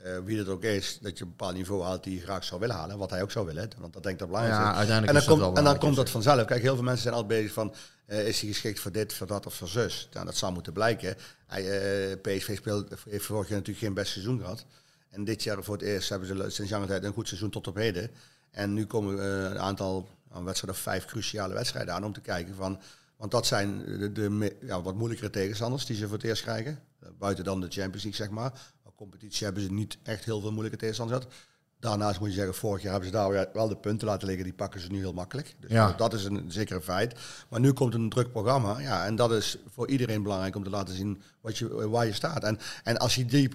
uh, 0.05 0.17
wie 0.23 0.37
het 0.37 0.47
ook 0.47 0.63
is, 0.63 0.99
dat 1.01 1.17
je 1.17 1.23
een 1.23 1.29
bepaald 1.29 1.55
niveau 1.55 1.83
haalt 1.83 2.03
die 2.03 2.15
je 2.15 2.21
graag 2.21 2.43
zou 2.43 2.59
willen 2.59 2.75
halen. 2.75 2.97
Wat 2.97 3.09
hij 3.09 3.21
ook 3.21 3.31
zou 3.31 3.45
willen. 3.45 3.69
Want 3.77 3.93
dat 3.93 4.03
denk 4.03 4.13
ik 4.13 4.19
dat 4.19 4.27
belangrijk 4.27 4.59
ja, 4.59 4.71
is. 4.71 4.77
Uiteindelijk 4.77 5.17
en 5.17 5.25
dan, 5.25 5.37
is 5.37 5.43
komt, 5.43 5.57
en 5.57 5.63
dan 5.63 5.77
komt 5.77 5.95
dat 5.95 6.09
vanzelf. 6.09 6.45
Kijk, 6.45 6.61
heel 6.61 6.75
veel 6.75 6.83
mensen 6.83 7.03
zijn 7.03 7.13
altijd 7.13 7.39
bezig 7.39 7.53
van, 7.53 7.73
uh, 8.07 8.27
is 8.27 8.41
hij 8.41 8.49
geschikt 8.49 8.79
voor 8.79 8.91
dit, 8.91 9.13
voor 9.13 9.27
dat 9.27 9.45
of 9.45 9.53
voor 9.53 9.67
zus? 9.67 10.09
Nou, 10.13 10.25
dat 10.25 10.35
zou 10.35 10.53
moeten 10.53 10.73
blijken. 10.73 11.15
Hij, 11.47 11.63
uh, 12.11 12.21
PSV 12.21 12.57
speelt, 12.57 12.93
heeft 13.09 13.25
vorig 13.25 13.47
jaar 13.47 13.57
natuurlijk 13.57 13.85
geen 13.85 13.93
best 13.93 14.11
seizoen 14.11 14.39
gehad. 14.39 14.65
En 15.09 15.23
dit 15.23 15.43
jaar 15.43 15.63
voor 15.63 15.75
het 15.75 15.83
eerst 15.83 16.09
hebben 16.09 16.27
ze 16.27 16.49
sinds 16.49 16.71
lange 16.71 16.85
tijd 16.85 17.03
een 17.03 17.13
goed 17.13 17.27
seizoen 17.27 17.49
tot 17.49 17.67
op 17.67 17.75
heden. 17.75 18.11
En 18.51 18.73
nu 18.73 18.85
komen 18.85 19.25
een 19.51 19.59
aantal 19.59 20.07
een 20.31 20.43
wedstrijd 20.43 20.73
of 20.73 20.81
vijf 20.81 21.05
cruciale 21.05 21.53
wedstrijden 21.53 21.93
aan 21.93 22.05
om 22.05 22.13
te 22.13 22.21
kijken 22.21 22.55
van 22.55 22.79
want 23.17 23.31
dat 23.31 23.45
zijn 23.45 23.83
de, 23.85 24.11
de 24.11 24.55
ja, 24.61 24.81
wat 24.81 24.95
moeilijkere 24.95 25.29
tegenstanders 25.29 25.85
die 25.85 25.95
ze 25.95 26.07
voor 26.07 26.17
het 26.17 26.25
eerst 26.25 26.41
krijgen. 26.41 26.79
Buiten 27.19 27.43
dan 27.43 27.61
de 27.61 27.67
Champions 27.69 28.03
League, 28.03 28.25
zeg 28.25 28.29
maar. 28.29 28.53
Competitie 28.97 29.45
hebben 29.45 29.63
ze 29.63 29.71
niet 29.71 29.97
echt 30.03 30.25
heel 30.25 30.41
veel 30.41 30.51
moeilijke 30.51 30.77
tegenstanders 30.77 31.19
gehad. 31.19 31.35
Daarnaast 31.79 32.19
moet 32.19 32.29
je 32.29 32.35
zeggen, 32.35 32.55
vorig 32.55 32.81
jaar 32.81 32.91
hebben 32.91 33.09
ze 33.09 33.15
daar 33.15 33.49
wel 33.53 33.67
de 33.67 33.77
punten 33.77 34.07
laten 34.07 34.27
liggen. 34.27 34.45
Die 34.45 34.53
pakken 34.53 34.79
ze 34.79 34.87
nu 34.87 34.99
heel 34.99 35.13
makkelijk. 35.13 35.55
Dus 35.59 35.71
ja. 35.71 35.93
dat 35.97 36.13
is 36.13 36.23
een 36.23 36.51
zekere 36.51 36.81
feit. 36.81 37.15
Maar 37.49 37.59
nu 37.59 37.73
komt 37.73 37.93
een 37.93 38.09
druk 38.09 38.31
programma. 38.31 38.79
Ja, 38.79 39.05
en 39.05 39.15
dat 39.15 39.31
is 39.31 39.57
voor 39.73 39.87
iedereen 39.89 40.23
belangrijk 40.23 40.55
om 40.55 40.63
te 40.63 40.69
laten 40.69 40.95
zien 40.95 41.21
wat 41.41 41.57
je, 41.57 41.89
waar 41.89 42.05
je 42.05 42.13
staat. 42.13 42.43
En, 42.43 42.59
en 42.83 42.97
als 42.97 43.15
je 43.15 43.25
die 43.25 43.49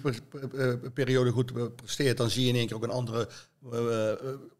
periode 0.93 1.31
goed 1.31 1.75
presteert, 1.75 2.17
dan 2.17 2.29
zie 2.29 2.43
je 2.43 2.49
in 2.49 2.55
één 2.55 2.67
keer 2.67 2.75
ook 2.75 2.83
een 2.83 2.89
andere 2.89 3.29
uh, 3.73 4.11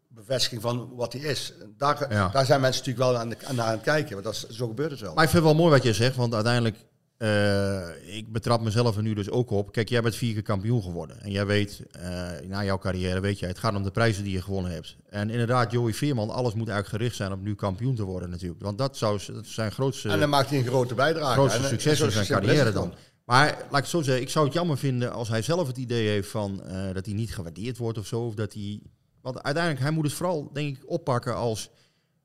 bevestiging 0.08 0.62
van 0.62 0.94
wat 0.94 1.12
hij 1.12 1.22
is. 1.22 1.52
Daar, 1.76 2.12
Ja. 2.12 2.28
daar 2.28 2.44
zijn 2.44 2.60
mensen 2.60 2.84
natuurlijk 2.84 3.10
wel 3.10 3.20
aan, 3.20 3.28
de, 3.28 3.36
aan, 3.46 3.60
aan 3.60 3.72
het 3.72 3.82
kijken, 3.82 4.12
want 4.12 4.24
dat 4.24 4.34
is, 4.34 4.56
zo 4.56 4.66
gebeurt 4.66 4.90
het 4.90 5.00
wel. 5.00 5.14
Maar 5.14 5.24
ik 5.24 5.30
vind 5.30 5.42
het 5.44 5.52
wel 5.52 5.62
mooi 5.62 5.74
wat 5.76 5.82
je 5.82 5.92
zegt, 5.92 6.16
want 6.16 6.34
uiteindelijk, 6.34 6.76
eh, 7.24 8.16
ik 8.16 8.32
betrap 8.32 8.60
mezelf 8.60 8.96
er 8.96 9.02
nu 9.02 9.14
dus 9.14 9.30
ook 9.30 9.50
op. 9.50 9.72
Kijk, 9.72 9.88
jij 9.88 10.02
bent 10.02 10.14
vier 10.14 10.32
keer 10.32 10.42
kampioen 10.42 10.82
geworden. 10.82 11.20
En 11.20 11.30
jij 11.30 11.46
weet, 11.46 11.82
eh, 11.90 12.22
na 12.48 12.64
jouw 12.64 12.78
carrière 12.78 13.20
weet 13.20 13.38
jij, 13.38 13.48
het 13.48 13.58
gaat 13.58 13.74
om 13.74 13.82
de 13.82 13.90
prijzen 13.90 14.24
die 14.24 14.32
je 14.32 14.42
gewonnen 14.42 14.72
hebt. 14.72 14.96
En 15.08 15.30
inderdaad, 15.30 15.72
Joey 15.72 15.94
Veerman, 15.94 16.30
alles 16.30 16.54
moet 16.54 16.68
eigenlijk 16.68 16.96
gericht 16.96 17.16
zijn 17.16 17.32
om 17.32 17.42
nu 17.42 17.54
kampioen 17.54 17.94
te 17.94 18.02
worden 18.02 18.30
natuurlijk. 18.30 18.62
Want 18.62 18.78
dat 18.78 18.96
zou 18.96 19.20
dat 19.26 19.46
zijn 19.46 19.72
grootste, 19.72 20.08
en 20.08 20.20
dan 20.20 20.28
maakt 20.28 20.50
hij 20.50 20.58
een 20.58 20.66
grote 20.66 20.94
bijdrage. 20.94 21.32
grootste 21.32 21.62
En, 21.62 21.68
succes 21.68 22.00
in 22.00 22.10
zijn 22.10 22.26
carrière 22.26 22.72
dan. 22.72 22.94
Maar 23.24 23.46
laat 23.46 23.64
ik 23.64 23.70
het 23.70 23.86
zo 23.86 24.02
zeggen, 24.02 24.22
ik 24.22 24.30
zou 24.30 24.44
het 24.44 24.54
jammer 24.54 24.78
vinden 24.78 25.12
als 25.12 25.28
hij 25.28 25.42
zelf 25.42 25.66
het 25.66 25.76
idee 25.76 26.08
heeft 26.08 26.28
van 26.28 26.64
eh, 26.64 26.94
dat 26.94 27.06
hij 27.06 27.14
niet 27.14 27.34
gewaardeerd 27.34 27.76
wordt 27.76 27.98
of 27.98 28.06
zo. 28.06 28.20
Of 28.20 28.34
dat 28.34 28.52
hij. 28.52 28.80
Want 29.20 29.42
uiteindelijk, 29.42 29.82
hij 29.82 29.92
moet 29.92 30.04
het 30.04 30.14
vooral, 30.14 30.50
denk 30.52 30.76
ik, 30.76 30.90
oppakken 30.90 31.34
als, 31.34 31.70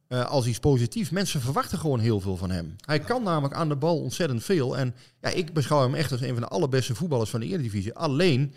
eh, 0.10 0.26
als 0.26 0.46
iets 0.46 0.60
positiefs. 0.60 1.10
Mensen 1.10 1.42
verwachten 1.42 1.78
gewoon 1.78 2.00
heel 2.00 2.20
veel 2.20 2.38
van 2.38 2.50
hem. 2.50 2.76
Hij 2.86 3.00
kan 3.00 3.24
namelijk 3.24 3.54
aan 3.54 3.70
de 3.70 3.76
bal 3.76 4.02
ontzettend 4.02 4.44
veel. 4.44 4.78
En 4.78 4.96
ja, 5.22 5.30
ik 5.30 5.54
beschouw 5.54 5.82
hem 5.82 5.96
echt 5.96 6.12
als 6.12 6.22
een 6.22 6.34
van 6.34 6.42
de 6.42 6.48
allerbeste 6.48 6.96
voetballers 6.96 7.30
van 7.30 7.40
de 7.40 7.46
Eredivisie. 7.46 7.94
Alleen 7.94 8.54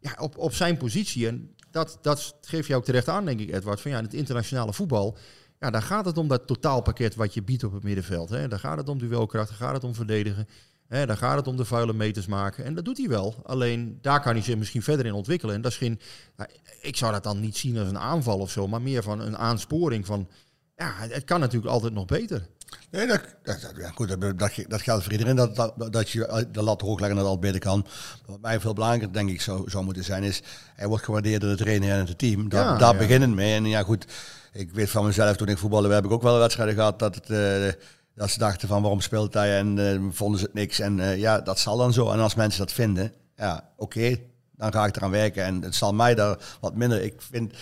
ja, 0.00 0.14
op, 0.18 0.38
op 0.38 0.54
zijn 0.54 0.76
positie. 0.76 1.26
En 1.26 1.54
dat, 1.70 1.98
dat 2.02 2.34
geef 2.40 2.66
je 2.66 2.74
ook 2.74 2.84
terecht 2.84 3.08
aan, 3.08 3.24
denk 3.24 3.40
ik, 3.40 3.54
Edward. 3.54 3.80
Van 3.80 3.90
ja, 3.90 3.98
in 3.98 4.04
het 4.04 4.14
internationale 4.14 4.72
voetbal. 4.72 5.16
Ja, 5.60 5.70
daar 5.70 5.82
gaat 5.82 6.04
het 6.04 6.18
om 6.18 6.28
dat 6.28 6.46
totaalpakket 6.46 7.14
wat 7.14 7.34
je 7.34 7.42
biedt 7.42 7.64
op 7.64 7.72
het 7.72 7.82
middenveld. 7.82 8.28
Hè. 8.28 8.48
Daar 8.48 8.58
gaat 8.58 8.78
het 8.78 8.88
om 8.88 8.98
duelkracht, 8.98 9.48
daar 9.48 9.58
gaat 9.58 9.74
het 9.74 9.84
om 9.84 9.94
verdedigen. 9.94 10.48
Hè, 10.88 11.06
daar 11.06 11.16
gaat 11.16 11.36
het 11.36 11.46
om 11.46 11.56
de 11.56 11.64
vuile 11.64 11.92
meters 11.92 12.26
maken. 12.26 12.64
En 12.64 12.74
dat 12.74 12.84
doet 12.84 12.98
hij 12.98 13.08
wel. 13.08 13.34
Alleen 13.42 13.98
daar 14.00 14.20
kan 14.20 14.32
hij 14.32 14.42
zich 14.42 14.56
misschien 14.56 14.82
verder 14.82 15.06
in 15.06 15.12
ontwikkelen. 15.12 15.54
En 15.54 15.60
dat 15.60 15.72
is 15.72 15.78
geen, 15.78 16.00
nou, 16.36 16.50
ik 16.80 16.96
zou 16.96 17.12
dat 17.12 17.22
dan 17.22 17.40
niet 17.40 17.56
zien 17.56 17.78
als 17.78 17.88
een 17.88 17.98
aanval 17.98 18.38
of 18.38 18.50
zo, 18.50 18.68
maar 18.68 18.82
meer 18.82 19.02
van 19.02 19.20
een 19.20 19.36
aansporing 19.36 20.06
van. 20.06 20.28
Ja, 20.76 20.92
het 20.98 21.24
kan 21.24 21.40
natuurlijk 21.40 21.72
altijd 21.72 21.92
nog 21.92 22.04
beter. 22.04 22.46
Nee, 22.90 23.06
dat, 23.06 23.20
dat, 23.42 23.72
ja, 23.76 23.88
goed, 23.94 24.08
dat, 24.08 24.38
dat, 24.38 24.52
dat 24.68 24.82
geldt 24.82 25.02
voor 25.02 25.12
iedereen, 25.12 25.36
dat, 25.36 25.56
dat, 25.56 25.92
dat 25.92 26.10
je 26.10 26.46
de 26.52 26.62
lat 26.62 26.80
hoog 26.80 27.00
leggen 27.00 27.18
en 27.18 27.24
dat 27.24 27.24
het 27.24 27.34
al 27.34 27.38
beter 27.50 27.60
kan. 27.60 27.86
Wat 28.26 28.40
mij 28.40 28.60
veel 28.60 28.72
belangrijker, 28.72 29.12
denk 29.12 29.30
ik, 29.30 29.40
zou, 29.40 29.70
zou 29.70 29.84
moeten 29.84 30.04
zijn, 30.04 30.22
is 30.22 30.42
hij 30.74 30.86
wordt 30.86 31.04
gewaardeerd 31.04 31.40
door 31.40 31.50
de 31.50 31.56
trainer 31.56 31.90
en 31.90 32.06
het 32.06 32.18
team. 32.18 32.48
Daar, 32.48 32.64
Ja, 32.64 32.76
daar 32.78 32.92
ja. 32.92 32.98
beginnen 32.98 33.34
mee. 33.34 33.54
En 33.54 33.66
ja, 33.66 33.82
goed, 33.82 34.06
ik 34.52 34.70
weet 34.70 34.90
van 34.90 35.04
mezelf, 35.04 35.36
toen 35.36 35.48
ik 35.48 35.58
voetbalde, 35.58 35.94
heb 35.94 36.04
ik 36.04 36.10
ook 36.10 36.22
wel 36.22 36.38
wedstrijden 36.38 36.74
gehad 36.74 36.98
dat 36.98 37.14
het... 37.14 37.30
eh, 37.30 37.82
dat 38.14 38.30
ze 38.30 38.38
dachten 38.38 38.68
van 38.68 38.82
waarom 38.82 39.00
speelt 39.00 39.34
hij 39.34 39.58
en 39.58 39.78
eh, 39.78 40.00
vonden 40.10 40.38
ze 40.38 40.44
het 40.44 40.54
niks. 40.54 40.78
En 40.78 41.00
eh, 41.00 41.18
ja, 41.18 41.40
dat 41.40 41.58
zal 41.58 41.76
dan 41.76 41.92
zo. 41.92 42.10
En 42.10 42.18
als 42.20 42.34
mensen 42.34 42.60
dat 42.60 42.72
vinden, 42.72 43.12
ja, 43.36 43.68
oké, 43.76 44.16
dan 44.56 44.72
ga 44.72 44.86
ik 44.86 44.96
eraan 44.96 45.10
werken. 45.10 45.44
En 45.44 45.62
het 45.62 45.74
zal 45.74 45.94
mij 45.94 46.14
daar 46.14 46.38
wat 46.60 46.74
minder. 46.74 47.02
Ik 47.02 47.14
vind, 47.18 47.52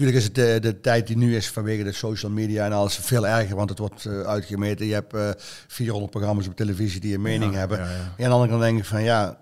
natuurlijk 0.00 0.36
is 0.36 0.42
het 0.42 0.62
de, 0.62 0.70
de 0.70 0.80
tijd 0.80 1.06
die 1.06 1.16
nu 1.16 1.36
is 1.36 1.48
vanwege 1.48 1.84
de 1.84 1.92
social 1.92 2.32
media 2.32 2.64
en 2.64 2.72
alles 2.72 2.94
veel 2.94 3.26
erger, 3.26 3.56
want 3.56 3.68
het 3.68 3.78
wordt 3.78 4.04
uh, 4.04 4.20
uitgemeten. 4.20 4.86
Je 4.86 4.94
hebt 4.94 5.14
uh, 5.14 5.28
400 5.66 6.10
programma's 6.10 6.46
op 6.46 6.56
televisie 6.56 7.00
die 7.00 7.14
een 7.14 7.22
mening 7.22 7.52
Ja, 7.52 7.58
hebben. 7.58 7.78
ja, 7.78 7.84
ja. 8.16 8.40
En 8.40 8.48
kant 8.48 8.60
denk 8.60 8.78
ik 8.78 8.84
van 8.84 9.02
ja, 9.02 9.38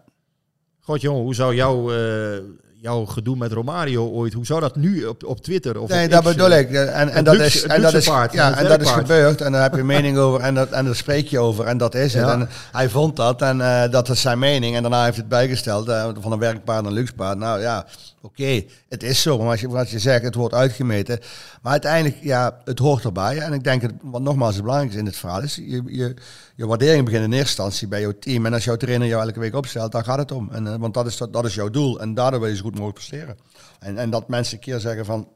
God 0.81 1.01
jongen, 1.01 1.23
hoe 1.23 1.35
zou 1.35 1.55
jouw, 1.55 1.93
eh, 1.93 2.39
jouw 2.81 3.05
gedoe 3.05 3.37
met 3.37 3.53
Romario 3.53 4.09
ooit, 4.09 4.33
hoe 4.33 4.47
zou 4.47 4.61
dat 4.61 4.77
nu 4.77 5.05
op, 5.05 5.25
op 5.25 5.41
Twitter 5.41 5.81
of 5.81 5.89
Nee, 5.89 6.05
op 6.05 6.11
dat 6.11 6.23
X, 6.23 6.29
bedoel 6.29 6.53
eh, 6.53 6.59
ik. 6.59 6.71
En, 6.71 7.09
en 7.09 7.25
dat 7.25 7.35
is, 7.35 7.63
en 7.63 7.83
dat 7.83 7.95
is, 7.95 8.07
paard, 8.07 8.33
ja, 8.33 8.59
en 8.59 8.69
dat 8.69 8.81
is 8.81 8.91
gebeurd. 8.91 9.41
En 9.41 9.53
daar 9.53 9.63
heb 9.63 9.75
je 9.75 9.85
mening 9.97 10.19
over 10.19 10.41
en, 10.41 10.55
dat, 10.55 10.71
en 10.71 10.85
daar 10.85 10.95
spreek 10.97 11.29
je 11.29 11.39
over. 11.39 11.65
En 11.65 11.79
dat 11.79 11.95
is 11.95 12.15
het. 12.15 12.29
En 12.29 12.49
hij 12.73 12.89
vond 12.89 13.17
dat 13.17 13.43
en 13.43 13.61
eh, 13.61 13.91
dat 13.91 14.09
is 14.09 14.21
zijn 14.21 14.39
mening. 14.39 14.77
En 14.77 14.83
daarna 14.83 15.05
heeft 15.05 15.17
het 15.17 15.29
bijgesteld 15.29 15.89
eh, 15.89 16.09
van 16.21 16.33
een 16.33 16.39
werkpaard 16.39 16.83
naar 16.83 16.91
een 16.91 16.99
luxepaard. 16.99 17.39
Nou 17.39 17.61
ja, 17.61 17.87
oké, 18.29 18.65
het 18.89 19.03
is 19.03 19.23
zo. 19.23 19.39
Maar 19.39 19.51
als 19.51 19.61
je, 19.61 19.69
wat 19.69 19.91
je 19.91 19.99
zegt, 19.99 20.23
het 20.23 20.35
wordt 20.35 20.55
uitgemeten. 20.55 21.19
Maar 21.63 21.73
uiteindelijk, 21.73 22.23
ja, 22.23 22.61
het 22.65 22.79
hoort 22.79 23.05
erbij. 23.05 23.39
En 23.39 23.53
ik 23.53 23.65
denk, 23.65 23.83
het, 23.83 23.93
wat 24.03 24.23
nogmaals 24.23 24.55
het 24.55 24.63
belangrijkste 24.63 24.99
in 25.01 25.05
dit 25.05 25.17
verhaal 25.17 25.43
is, 25.43 25.55
je, 25.55 25.83
je, 25.87 26.15
je 26.57 26.67
waardering 26.67 27.05
begint 27.05 27.25
in 27.25 27.33
eerste 27.33 27.47
instantie 27.47 27.89
bij 27.89 28.01
jouw 28.01 28.19
team. 28.19 28.47
En 28.47 28.53
als 28.53 28.65
jouw 28.65 28.77
trainer 28.77 29.09
jou 29.09 29.23
elke 29.23 29.41
week 29.41 29.55
opstelt, 29.55 29.93
dan 29.93 30.05
gaat 30.05 30.19
het 30.19 30.33
om. 30.33 30.49
En, 30.51 30.67
eh, 30.67 30.77
want 30.77 30.95
dat 30.95 31.07
is, 31.07 31.17
dat, 31.17 31.33
dat 31.33 31.45
is 31.45 31.55
jouw 31.55 31.71
doel. 31.71 32.01
En 32.01 32.15
daardoor 32.15 32.41
wil 32.41 32.49
je 32.49 32.57
zo 32.57 32.63
goed 32.63 32.75
mogelijk 32.75 32.95
presteren. 32.95 33.37
En, 33.79 33.99
en 33.99 34.11
dat 34.11 34.29
mensen 34.29 34.55
een 34.55 34.63
keer 34.63 34.81
zeggen 34.81 35.05
van, 35.05 35.29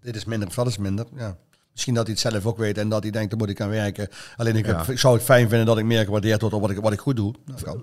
dit 0.00 0.16
is 0.16 0.24
minder 0.24 0.48
of 0.48 0.54
dat 0.54 0.66
is 0.66 0.78
minder. 0.78 1.06
Ja. 1.16 1.36
Misschien 1.74 1.94
dat 1.94 2.06
hij 2.06 2.12
het 2.20 2.32
zelf 2.32 2.46
ook 2.46 2.58
weet 2.58 2.78
en 2.78 2.88
dat 2.88 3.02
hij 3.02 3.10
denkt, 3.12 3.30
daar 3.30 3.38
moet 3.38 3.48
ik 3.48 3.60
aan 3.60 3.68
werken. 3.68 4.08
Alleen 4.36 4.56
ik, 4.56 4.66
Ja. 4.66 4.84
zou 4.94 5.14
het 5.14 5.22
fijn 5.24 5.48
vinden 5.48 5.66
dat 5.66 5.78
ik 5.78 5.84
meer 5.84 6.04
gewaardeerd 6.04 6.40
word 6.40 6.52
op 6.52 6.60
wat 6.60 6.70
ik, 6.70 6.76
wat 6.80 6.92
ik 6.92 6.98
goed 7.00 7.16
doe. 7.16 7.34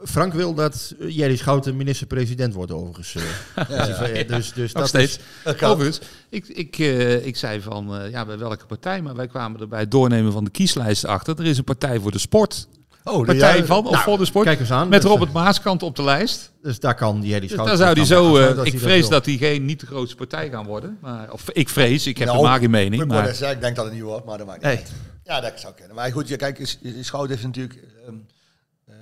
Frank 0.03 0.33
wil 0.33 0.53
dat 0.53 0.95
Jerry 1.07 1.35
Schouten 1.35 1.75
minister-president 1.77 2.53
wordt 2.53 2.71
overigens. 2.71 3.15
eh. 3.15 3.23
Dus, 4.27 4.27
dus, 4.27 4.53
dus 4.53 4.73
dat 4.73 4.87
steeds. 4.87 5.19
is... 5.45 5.61
Overigens, 5.63 5.99
ik, 6.29 6.47
ik, 6.47 6.79
eh, 6.79 7.25
ik 7.25 7.35
zei 7.37 7.61
van, 7.61 7.95
eh, 8.01 8.09
ja, 8.11 8.25
bij 8.25 8.37
welke 8.37 8.65
partij? 8.65 9.01
Maar 9.01 9.15
wij 9.15 9.27
kwamen 9.27 9.61
er 9.61 9.67
bij 9.67 9.79
het 9.79 9.91
doornemen 9.91 10.31
van 10.31 10.43
de 10.43 10.49
kieslijst 10.51 11.05
achter. 11.05 11.39
Er 11.39 11.45
is 11.45 11.57
een 11.57 11.63
partij 11.63 11.99
voor 11.99 12.11
de 12.11 12.19
sport. 12.19 12.67
Oh, 13.04 13.26
Partij 13.26 13.66
van, 13.66 13.86
of 13.86 13.91
nou, 13.91 14.04
voor 14.04 14.18
de 14.18 14.26
sport. 14.26 14.45
kijk 14.45 14.60
eens 14.60 14.72
aan. 14.72 14.89
Met 14.89 15.02
Dus, 15.02 15.12
Robert 15.12 15.32
Maaskant 15.32 15.84
op 15.84 15.95
de 15.95 16.04
lijst. 16.04 16.52
Dus 16.62 16.80
daar 16.80 16.95
kan 16.95 17.22
Jerry 17.24 17.39
Dus 17.39 17.52
Schouten... 17.52 17.78
daar 17.78 17.84
zou 17.86 17.95
die 17.95 18.06
zo... 18.06 18.38
eh, 18.38 18.66
ik 18.74 18.80
vrees 18.80 19.10
dat 19.10 19.26
die 19.26 19.38
geen, 19.38 19.66
niet 19.66 19.80
de 19.80 19.86
grootste 19.86 20.16
partij 20.16 20.49
gaan 20.49 20.66
worden. 20.66 20.97
Maar, 21.02 21.32
of 21.32 21.49
ik 21.49 21.70
vrees, 21.70 22.08
ik 22.08 22.18
heb 22.18 22.28
Nou, 22.28 22.39
er 22.39 22.45
maar 22.49 22.60
geen 22.60 22.70
mening. 22.70 23.02
Ik, 23.02 23.08
Maar, 23.08 23.30
ik 23.52 23.62
denk 23.62 23.76
dat 23.76 23.86
het 23.86 23.93
niet 23.93 24.04
wordt, 24.04 24.26
maar 24.26 24.38
dat 24.38 24.47
maakt 24.47 24.60
niet 24.62 24.68
Nee. 24.68 24.78
uit. 24.78 24.91
Ja, 25.24 25.41
dat 25.41 25.60
zou 25.60 25.74
kunnen. 25.74 25.95
Maar 25.95 26.12
goed, 26.12 26.28
je, 26.28 26.36
kijk, 26.36 26.60
is- 26.60 26.78
is- 26.82 27.06
Schout 27.06 27.30
heeft 27.30 27.43
natuurlijk... 27.43 27.80
ehm, 28.08 28.16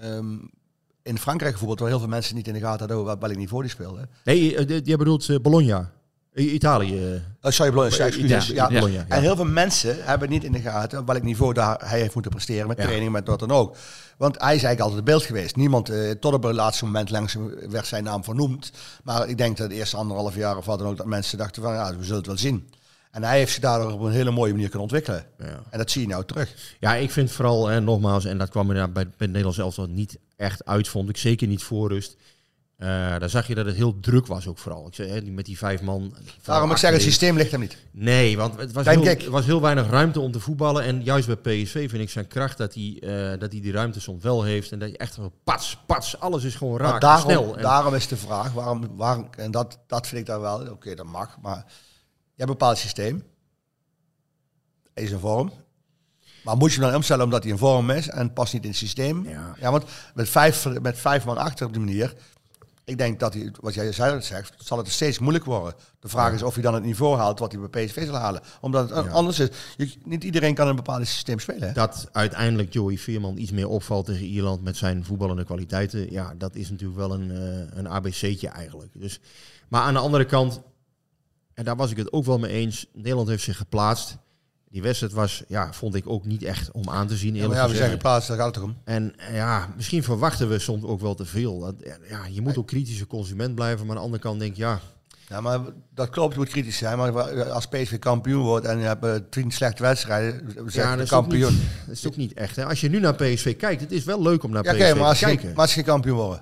ehm, 0.01 0.37
in 1.03 1.17
Frankrijk 1.17 1.51
bijvoorbeeld, 1.51 1.79
waar 1.79 1.89
heel 1.89 1.99
veel 1.99 2.07
mensen 2.07 2.35
niet 2.35 2.47
in 2.47 2.53
de 2.53 2.59
gaten 2.59 2.79
hadden 2.87 3.05
wat 3.05 3.17
welk 3.19 3.35
niveau 3.35 3.61
die 3.61 3.71
speelde. 3.71 4.07
Nee, 4.23 4.55
eh, 4.55 4.67
die- 4.67 4.81
jij 4.83 4.97
bedoelt 4.97 5.29
eh, 5.29 5.35
Bologna. 5.41 5.91
Italië. 6.35 7.21
Oh, 7.41 7.51
sorry, 7.51 7.71
Bologna, 7.71 7.97
Ja, 7.97 8.05
excuses. 8.05 8.47
ja, 8.47 8.53
Ja, 8.53 8.67
Bologna, 8.67 9.05
ja. 9.07 9.15
En 9.15 9.21
heel 9.21 9.35
veel 9.35 9.45
mensen 9.45 10.05
hebben 10.05 10.29
niet 10.29 10.43
in 10.43 10.51
de 10.51 10.59
gaten 10.59 10.99
op 10.99 11.07
welk 11.07 11.23
niveau 11.23 11.53
daar 11.53 11.81
hij 11.85 11.99
heeft 11.99 12.13
moeten 12.13 12.31
presteren 12.31 12.67
met 12.67 12.77
training, 12.77 13.11
met 13.11 13.27
wat 13.27 13.39
dan 13.39 13.51
ook. 13.51 13.75
Want 14.17 14.35
hij 14.35 14.55
is 14.55 14.63
eigenlijk 14.63 14.79
altijd 14.79 14.95
het 14.95 15.05
beeld 15.05 15.23
geweest. 15.23 15.55
Niemand, 15.55 15.89
eh, 15.89 16.11
tot 16.11 16.33
op 16.33 16.43
het 16.43 16.55
laatste 16.55 16.85
moment 16.85 17.09
langs 17.09 17.35
werd 17.69 17.85
zijn 17.87 18.03
naam 18.03 18.23
vernoemd. 18.23 18.71
Maar 19.03 19.29
ik 19.29 19.37
denk 19.37 19.57
dat 19.57 19.69
de 19.69 19.75
eerste 19.75 19.97
anderhalf 19.97 20.35
jaar 20.35 20.57
of 20.57 20.65
wat 20.65 20.79
dan 20.79 20.87
ook, 20.87 20.97
dat 20.97 21.05
mensen 21.05 21.37
dachten 21.37 21.61
van 21.63 21.73
ja, 21.73 21.95
we 21.97 22.03
zullen 22.03 22.17
het 22.17 22.27
wel 22.27 22.37
zien. 22.37 22.69
En 23.11 23.23
hij 23.23 23.37
heeft 23.37 23.51
zich 23.51 23.61
daardoor 23.61 23.91
op 23.91 24.01
een 24.01 24.11
hele 24.11 24.31
mooie 24.31 24.51
manier 24.51 24.65
kunnen 24.69 24.83
ontwikkelen. 24.83 25.25
Ja. 25.37 25.63
En 25.69 25.77
dat 25.77 25.91
zie 25.91 26.01
je 26.01 26.07
nou 26.07 26.25
terug. 26.25 26.75
Ja, 26.79 26.95
ik 26.95 27.11
vind 27.11 27.31
vooral, 27.31 27.67
hè, 27.67 27.81
nogmaals, 27.81 28.25
en 28.25 28.37
dat 28.37 28.49
kwam 28.49 28.67
inderdaad 28.67 28.93
bij, 28.93 29.03
bij 29.03 29.13
het 29.17 29.27
Nederlands 29.27 29.57
elftal 29.57 29.85
niet 29.85 30.17
echt 30.35 30.65
uit, 30.65 30.87
vond 30.87 31.09
ik. 31.09 31.17
Zeker 31.17 31.47
niet 31.47 31.63
voor 31.63 31.89
rust. 31.89 32.15
Eh, 32.79 32.87
daar 32.87 33.29
zag 33.29 33.47
je 33.47 33.55
dat 33.55 33.65
het 33.65 33.75
heel 33.75 33.99
druk 33.99 34.27
was 34.27 34.47
ook 34.47 34.57
vooral. 34.57 34.87
Ik 34.87 34.95
zei, 34.95 35.09
hè, 35.09 35.21
met 35.21 35.45
die 35.45 35.57
vijf 35.57 35.81
man. 35.81 36.15
Daarom 36.43 36.71
ik 36.71 36.77
zeg, 36.77 36.91
het 36.91 37.01
systeem 37.01 37.35
ligt 37.37 37.51
hem 37.51 37.59
niet. 37.59 37.77
Nee, 37.91 38.37
want 38.37 38.57
het 38.59 38.71
was, 38.71 38.85
heel, 38.85 39.05
er 39.05 39.31
was 39.31 39.45
heel 39.45 39.61
weinig 39.61 39.89
ruimte 39.89 40.19
om 40.19 40.31
te 40.31 40.39
voetballen. 40.39 40.83
En 40.83 41.03
juist 41.03 41.27
bij 41.27 41.35
PSV 41.35 41.89
vind 41.89 42.01
ik 42.01 42.09
zijn 42.09 42.27
kracht 42.27 42.57
dat 42.57 42.73
hij, 42.73 42.97
eh, 43.01 43.39
dat 43.39 43.51
hij 43.51 43.61
die 43.61 43.71
ruimte 43.71 43.99
soms 43.99 44.23
wel 44.23 44.43
heeft. 44.43 44.71
En 44.71 44.79
dat 44.79 44.89
je 44.89 44.97
echt 44.97 45.13
zo 45.13 45.31
pats, 45.43 45.77
pats, 45.85 46.19
alles 46.19 46.43
is 46.43 46.55
gewoon 46.55 46.77
raak 46.77 47.01
daarom, 47.01 47.31
snel. 47.31 47.55
En- 47.55 47.61
daarom 47.61 47.93
is 47.93 48.07
de 48.07 48.17
vraag, 48.17 48.51
waarom, 48.51 48.95
waarom 48.95 49.29
en 49.37 49.51
dat, 49.51 49.79
dat 49.87 50.07
vind 50.07 50.21
ik 50.21 50.27
dan 50.27 50.41
wel, 50.41 50.69
oké, 50.71 50.95
dat 50.95 51.05
mag, 51.05 51.37
maar 51.41 51.57
je 51.65 51.65
hebt 52.35 52.49
een 52.49 52.57
bepaald 52.57 52.77
systeem. 52.77 53.23
Hij 54.93 55.03
is 55.03 55.11
een 55.11 55.19
vorm. 55.19 55.51
Maar 56.43 56.57
moet 56.57 56.69
je 56.73 56.79
hem 56.79 56.87
dan 56.87 56.95
omstellen 56.95 57.23
omdat 57.25 57.43
hij 57.43 57.51
een 57.51 57.57
vorm 57.57 57.89
is 57.89 58.09
en 58.09 58.33
past 58.33 58.53
niet 58.53 58.63
in 58.63 58.69
het 58.69 58.77
systeem? 58.77 59.27
Ja. 59.59 59.71
want 59.71 59.83
met 60.13 60.29
vijf, 60.29 60.65
met 60.81 60.97
vijf 60.97 61.25
man 61.25 61.37
achter 61.37 61.65
op 61.65 61.73
die 61.73 61.81
manier, 61.81 62.13
ik 62.89 62.97
denk 62.97 63.19
dat 63.19 63.33
hij, 63.33 63.51
wat 63.61 63.73
jij 63.73 63.91
zelf 63.91 64.23
zegt, 64.23 64.53
zal 64.57 64.77
het 64.77 64.89
steeds 64.89 65.19
moeilijk 65.19 65.45
worden. 65.45 65.73
De 65.99 66.07
vraag 66.07 66.33
is 66.33 66.43
of 66.43 66.53
hij 66.53 66.63
dan 66.63 66.73
het 66.73 66.83
niveau 66.83 67.17
haalt 67.17 67.39
wat 67.39 67.51
hij 67.51 67.69
bij 67.69 67.85
PSV 67.85 68.05
zal 68.05 68.15
halen. 68.15 68.41
Omdat 68.61 68.89
het 68.89 69.05
Ja. 69.05 69.11
anders 69.11 69.39
is, 69.39 69.49
je, 69.77 69.95
niet 70.03 70.23
iedereen 70.23 70.53
kan 70.53 70.67
een 70.67 70.75
bepaald 70.75 71.07
systeem 71.07 71.39
spelen. 71.39 71.67
Hè? 71.67 71.73
dat 71.73 72.09
uiteindelijk 72.11 72.73
Joey 72.73 72.97
Veerman 72.97 73.37
iets 73.37 73.51
meer 73.51 73.67
opvalt 73.67 74.05
tegen 74.05 74.25
Ierland 74.25 74.63
met 74.63 74.77
zijn 74.77 75.05
voetballende 75.05 75.43
kwaliteiten. 75.43 76.11
Ja, 76.11 76.33
dat 76.37 76.55
is 76.55 76.69
natuurlijk 76.69 76.99
wel 76.99 77.13
een, 77.13 77.31
eh, 77.31 77.77
een 77.77 77.87
ABC'tje 77.87 78.47
eigenlijk. 78.47 78.91
Dus, 78.93 79.19
maar 79.67 79.81
aan 79.81 79.93
de 79.93 79.99
andere 79.99 80.25
kant, 80.25 80.61
en 81.53 81.63
daar 81.65 81.75
was 81.75 81.91
ik 81.91 81.97
het 81.97 82.11
ook 82.11 82.25
wel 82.25 82.39
mee 82.39 82.51
eens, 82.51 82.85
Nederland 82.93 83.27
heeft 83.27 83.43
zich 83.43 83.57
geplaatst. 83.57 84.17
Die 84.71 84.81
wedstrijd 84.81 85.13
was, 85.13 85.43
ja, 85.47 85.73
vond 85.73 85.95
ik 85.95 86.09
ook 86.09 86.25
niet 86.25 86.43
echt 86.43 86.71
om 86.71 86.89
aan 86.89 87.07
te 87.07 87.15
zien. 87.17 87.35
Ja, 87.35 87.47
maar 87.47 87.55
ja, 87.55 87.61
we 87.61 87.69
gezegd. 87.69 87.77
zijn 87.77 87.91
geplaatst, 87.91 88.27
daar 88.27 88.37
gaat 88.37 88.55
het 88.55 88.63
om. 88.63 88.77
En 88.83 89.13
ja, 89.33 89.73
misschien 89.75 90.03
verwachten 90.03 90.49
we 90.49 90.59
soms 90.59 90.83
ook 90.83 91.01
wel 91.01 91.15
te 91.15 91.25
veel. 91.25 91.73
Ja, 92.09 92.19
je 92.29 92.41
moet 92.41 92.57
ook 92.57 92.67
kritische 92.67 93.07
consument 93.07 93.55
blijven, 93.55 93.79
maar 93.79 93.89
aan 93.89 93.95
de 93.95 94.03
andere 94.03 94.21
kant 94.23 94.39
denk 94.39 94.51
ik, 94.51 94.57
ja, 94.57 94.79
Ja, 95.29 95.41
maar 95.41 95.59
dat 95.93 96.09
klopt, 96.09 96.35
moet 96.35 96.49
kritisch 96.49 96.77
zijn. 96.77 96.97
Maar 96.97 97.43
als 97.51 97.67
PSV 97.67 97.99
kampioen 97.99 98.43
wordt 98.43 98.65
en 98.65 98.77
je 98.79 98.85
hebt 98.85 99.03
eh, 99.05 99.15
tien 99.29 99.51
slechte 99.51 99.83
wedstrijden, 99.83 100.53
ja 100.67 100.95
dat, 100.95 101.03
is 101.03 101.09
kampioen. 101.09 101.53
niet, 101.53 101.61
dat 101.87 101.95
is 101.95 102.07
ook 102.07 102.15
niet 102.15 102.33
echt. 102.33 102.55
Hè. 102.55 102.65
Als 102.65 102.81
je 102.81 102.89
nu 102.89 102.99
naar 102.99 103.15
PSV 103.15 103.55
kijkt, 103.57 103.81
het 103.81 103.91
is 103.91 104.03
wel 104.03 104.21
leuk 104.21 104.43
om 104.43 104.51
naar 104.51 104.63
Ja, 104.63 104.73
PSV 104.73 104.81
oké, 104.89 104.99
maar, 104.99 105.07
als 105.07 105.19
te 105.19 105.27
je, 105.27 105.31
kijken. 105.35 105.49
maar 105.51 105.61
als 105.61 105.69
je 105.69 105.75
geen 105.75 105.85
kampioen 105.91 106.17
wordt. 106.17 106.41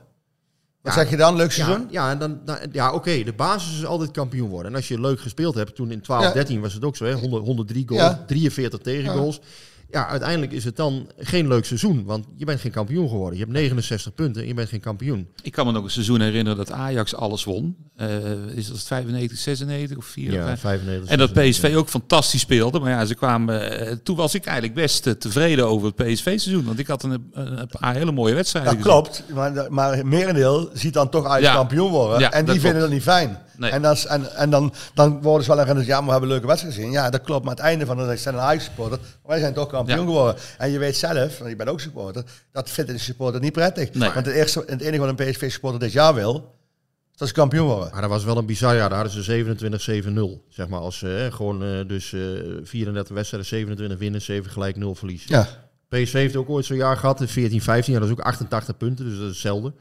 Wat 0.87 0.95
Ja. 0.95 1.01
zeg 1.01 1.09
je 1.09 1.17
dan? 1.17 1.35
Leuk 1.35 1.51
seizoen? 1.51 1.87
Ja, 1.89 2.05
ja, 2.05 2.11
en 2.11 2.19
dan, 2.19 2.39
dan- 2.45 2.57
ja 2.71 2.91
oké, 2.93 3.23
de 3.23 3.33
basis 3.33 3.77
is 3.77 3.85
altijd 3.85 4.11
kampioen 4.11 4.49
worden. 4.49 4.71
En 4.71 4.77
als 4.77 4.87
je 4.87 4.99
leuk 4.99 5.19
gespeeld 5.19 5.55
hebt, 5.55 5.75
toen 5.75 5.91
in 5.91 6.01
12, 6.01 6.23
Ja. 6.23 6.31
13 6.31 6.61
was 6.61 6.73
het 6.73 6.83
ook 6.85 6.95
zo, 6.95 7.05
hè? 7.05 7.13
100, 7.13 7.43
103 7.45 7.83
goals, 7.87 8.03
Ja. 8.03 8.23
43 8.27 8.79
tegengoals. 8.79 9.39
Ja. 9.91 10.07
uiteindelijk 10.07 10.51
is 10.51 10.63
het 10.63 10.75
dan 10.75 11.09
geen 11.17 11.47
leuk 11.47 11.65
seizoen, 11.65 12.03
want 12.05 12.25
je 12.35 12.45
bent 12.45 12.59
geen 12.59 12.71
kampioen 12.71 13.09
geworden. 13.09 13.39
Je 13.39 13.43
hebt 13.45 13.55
69 13.57 14.13
punten 14.13 14.41
en 14.41 14.47
je 14.47 14.53
bent 14.53 14.69
geen 14.69 14.79
kampioen. 14.79 15.27
Ik 15.41 15.51
kan 15.51 15.65
me 15.65 15.71
nog 15.71 15.83
een 15.83 15.89
seizoen 15.89 16.21
herinneren 16.21 16.57
dat 16.57 16.71
Ajax 16.71 17.15
alles 17.15 17.43
won. 17.43 17.75
Eh, 17.95 18.07
is 18.55 18.67
dat 18.67 18.83
95, 18.83 19.37
96 19.37 19.97
of 19.97 20.05
94? 20.05 20.59
95. 20.59 21.09
En 21.09 21.17
dat 21.17 21.33
PSV 21.33 21.73
ook 21.75 21.89
fantastisch 21.89 22.41
speelde. 22.41 22.79
Maar 22.79 22.89
ja, 22.91 23.05
ze 23.05 23.15
kwamen, 23.15 23.79
eh, 23.87 23.95
toen 24.03 24.15
was 24.15 24.33
ik 24.33 24.45
eigenlijk 24.45 24.75
best 24.75 25.07
eh, 25.07 25.13
tevreden 25.13 25.67
over 25.67 25.87
het 25.87 25.95
PSV-seizoen. 25.95 26.65
Want 26.65 26.79
ik 26.79 26.87
had 26.87 27.03
een, 27.03 27.11
een, 27.31 27.59
een 27.59 27.69
paar 27.79 27.95
hele 27.95 28.11
mooie 28.11 28.33
wedstrijden 28.33 28.73
Dat 28.73 28.81
gezien. 28.83 29.01
klopt, 29.01 29.23
maar, 29.33 29.65
maar 29.69 30.05
merendeel 30.07 30.69
ziet 30.73 30.93
dan 30.93 31.09
toch 31.09 31.25
uit 31.25 31.43
Ja. 31.43 31.53
kampioen 31.53 31.91
worden. 31.91 32.19
Ja, 32.19 32.31
en 32.31 32.45
die 32.45 32.53
dat 32.53 32.63
vinden 32.63 32.71
klopt. 32.71 32.79
dat 32.79 32.89
niet 32.89 33.01
fijn. 33.03 33.37
Nee. 33.57 33.71
En, 33.71 33.81
dat 33.81 33.95
is- 33.97 34.05
en, 34.05 34.35
en 34.35 34.49
dan, 34.49 34.73
dan 34.93 35.21
worden 35.21 35.45
ze 35.45 35.55
wel 35.55 35.67
een 35.67 35.85
ja, 35.85 35.95
maar 35.97 36.05
we 36.05 36.11
hebben 36.11 36.21
een 36.29 36.35
leuke 36.35 36.47
wedstrijd 36.47 36.75
gezien. 36.75 36.91
Ja, 36.91 37.09
dat 37.09 37.21
klopt. 37.21 37.41
Maar 37.45 37.51
aan 37.51 37.57
het 37.57 37.65
einde 37.65 37.85
van 37.85 37.97
de 37.97 38.05
dag 38.05 38.19
zijn 38.19 38.35
een 38.35 38.41
Ajax 38.41 38.63
supporter. 38.63 38.99
Wij 39.25 39.39
zijn 39.39 39.53
toch 39.53 39.67
kampioen 39.67 39.97
Ja. 39.99 40.03
geworden. 40.05 40.35
En 40.57 40.69
je 40.71 40.77
weet 40.79 40.97
zelf, 40.97 41.37
want 41.37 41.49
je 41.49 41.55
bent 41.55 41.69
ook 41.69 41.79
supporter, 41.79 42.23
dat 42.51 42.69
vindt 42.69 42.91
de 42.91 42.97
supporter 42.97 43.41
niet 43.41 43.53
prettig. 43.53 43.93
Nee. 43.93 44.11
Want 44.13 44.25
het, 44.25 44.35
eerste, 44.35 44.63
het 44.67 44.81
enige 44.81 45.05
wat 45.05 45.19
een 45.19 45.31
PSV 45.31 45.51
supporter 45.51 45.79
dit 45.79 45.91
jaar 45.91 46.13
wil, 46.13 46.55
dat 47.15 47.27
is 47.27 47.33
kampioen 47.33 47.67
worden. 47.67 47.89
Maar 47.91 48.01
dat 48.01 48.09
was 48.09 48.23
wel 48.23 48.37
een 48.37 48.45
bizar 48.45 48.75
jaar. 48.75 48.89
Daar 48.89 49.03
hadden 49.03 49.23
ze 49.23 50.03
27-7-0. 50.41 50.45
Zeg 50.49 50.67
maar 50.67 50.79
als 50.79 50.97
ze 50.97 51.27
gewoon 51.31 51.63
eh, 51.63 51.87
dus 51.87 52.13
eh 52.13 52.21
34 52.63 53.15
wedstrijden, 53.15 53.49
27 53.49 53.97
winnen, 53.97 54.21
7 54.21 54.51
gelijk, 54.51 54.75
0 54.75 54.95
verlies. 54.95 55.23
Ja. 55.27 55.47
PSV 55.89 56.13
heeft 56.13 56.35
ook 56.35 56.49
ooit 56.49 56.65
zo'n 56.65 56.77
jaar 56.77 56.97
gehad, 56.97 57.17
de 57.17 57.27
14-15. 57.27 57.91
Ja, 57.91 57.99
dat 57.99 58.03
is 58.03 58.11
ook 58.11 58.19
88 58.19 58.77
punten, 58.77 59.05
dus 59.05 59.13
dat 59.13 59.23
is 59.23 59.29
hetzelfde. 59.29 59.73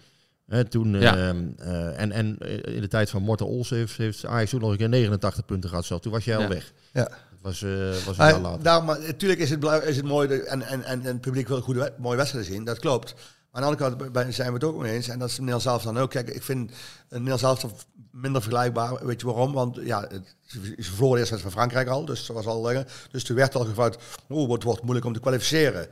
Hè, 0.47 0.65
toen, 0.65 1.01
Ja. 1.01 1.17
ehm, 1.17 1.45
eh, 1.59 2.01
en, 2.01 2.13
en 2.13 2.37
eh, 2.39 2.75
in 2.75 2.81
de 2.81 2.89
tijd 2.89 3.11
van 3.11 3.23
Morten 3.23 3.47
Olsen 3.47 3.77
heeft, 3.77 3.97
heeft 3.97 4.25
Ajax 4.27 4.55
ook 4.55 4.61
nog 4.61 4.71
een 4.71 4.77
keer 4.77 4.89
89 4.89 5.45
punten 5.45 5.69
gehad. 5.71 5.85
Zelf. 5.85 6.01
Toen 6.01 6.13
was 6.13 6.25
jij 6.25 6.37
al 6.37 6.43
Ja. 6.43 6.49
weg. 6.49 6.73
Ja. 6.93 7.03
Dat 7.05 7.19
was, 7.41 7.63
eh 7.63 7.71
was 7.91 8.07
een 8.07 8.15
Maar, 8.17 8.31
jaar 8.31 8.41
later. 8.41 8.63
daarom, 8.63 8.85
maar 8.87 9.01
natuurlijk 9.01 9.41
is 9.41 9.51
het, 9.51 9.65
is 9.85 9.97
het 9.97 10.05
mooi 10.05 10.29
de- 10.29 10.43
en, 10.43 10.63
en, 10.63 10.83
en, 10.85 11.01
en 11.01 11.05
het 11.13 11.21
publiek 11.21 11.49
wil 11.49 11.61
goede, 11.61 11.93
mooie 11.99 12.17
wedstrijden 12.17 12.53
zien, 12.53 12.65
dat 12.65 12.79
klopt. 12.79 13.15
Maar 13.15 13.65
aan 13.65 13.71
de 13.73 13.77
andere 13.79 13.97
kant 13.99 14.13
bij- 14.13 14.33
zijn 14.33 14.49
we 14.49 14.55
het 14.55 14.65
ook 14.65 14.83
mee 14.83 14.93
eens. 14.93 15.09
En 15.09 15.19
dat 15.19 15.29
is 15.29 15.35
Nederland 15.37 15.63
zelf 15.63 15.83
dan 15.83 15.99
ook. 15.99 16.11
Kijk, 16.11 16.29
ik 16.29 16.43
vind 16.43 16.71
Nederland 17.11 17.41
zelf 17.41 17.87
minder 18.11 18.43
vergelijkbaar. 18.43 19.07
Weet 19.07 19.21
je 19.21 19.27
waarom? 19.27 19.53
Want 19.53 19.79
ja, 19.85 20.01
het, 20.01 20.35
ze 20.47 20.59
verloren 20.61 20.75
de 20.81 20.87
eerste 20.91 21.11
wedstrijd 21.15 21.43
van 21.43 21.51
Frankrijk 21.51 21.89
al. 21.89 22.05
Dus 22.05 22.27
dat 22.27 22.37
was 22.37 22.47
al 22.47 22.61
langer. 22.61 22.87
Dus 23.11 23.25
toen 23.25 23.37
werd 23.37 23.55
al 23.55 23.65
gevraagd, 23.65 23.97
oh, 24.29 24.51
het 24.53 24.63
wordt 24.63 24.83
moeilijk 24.83 25.07
om 25.07 25.13
te 25.13 25.21
kwalificeren. 25.21 25.87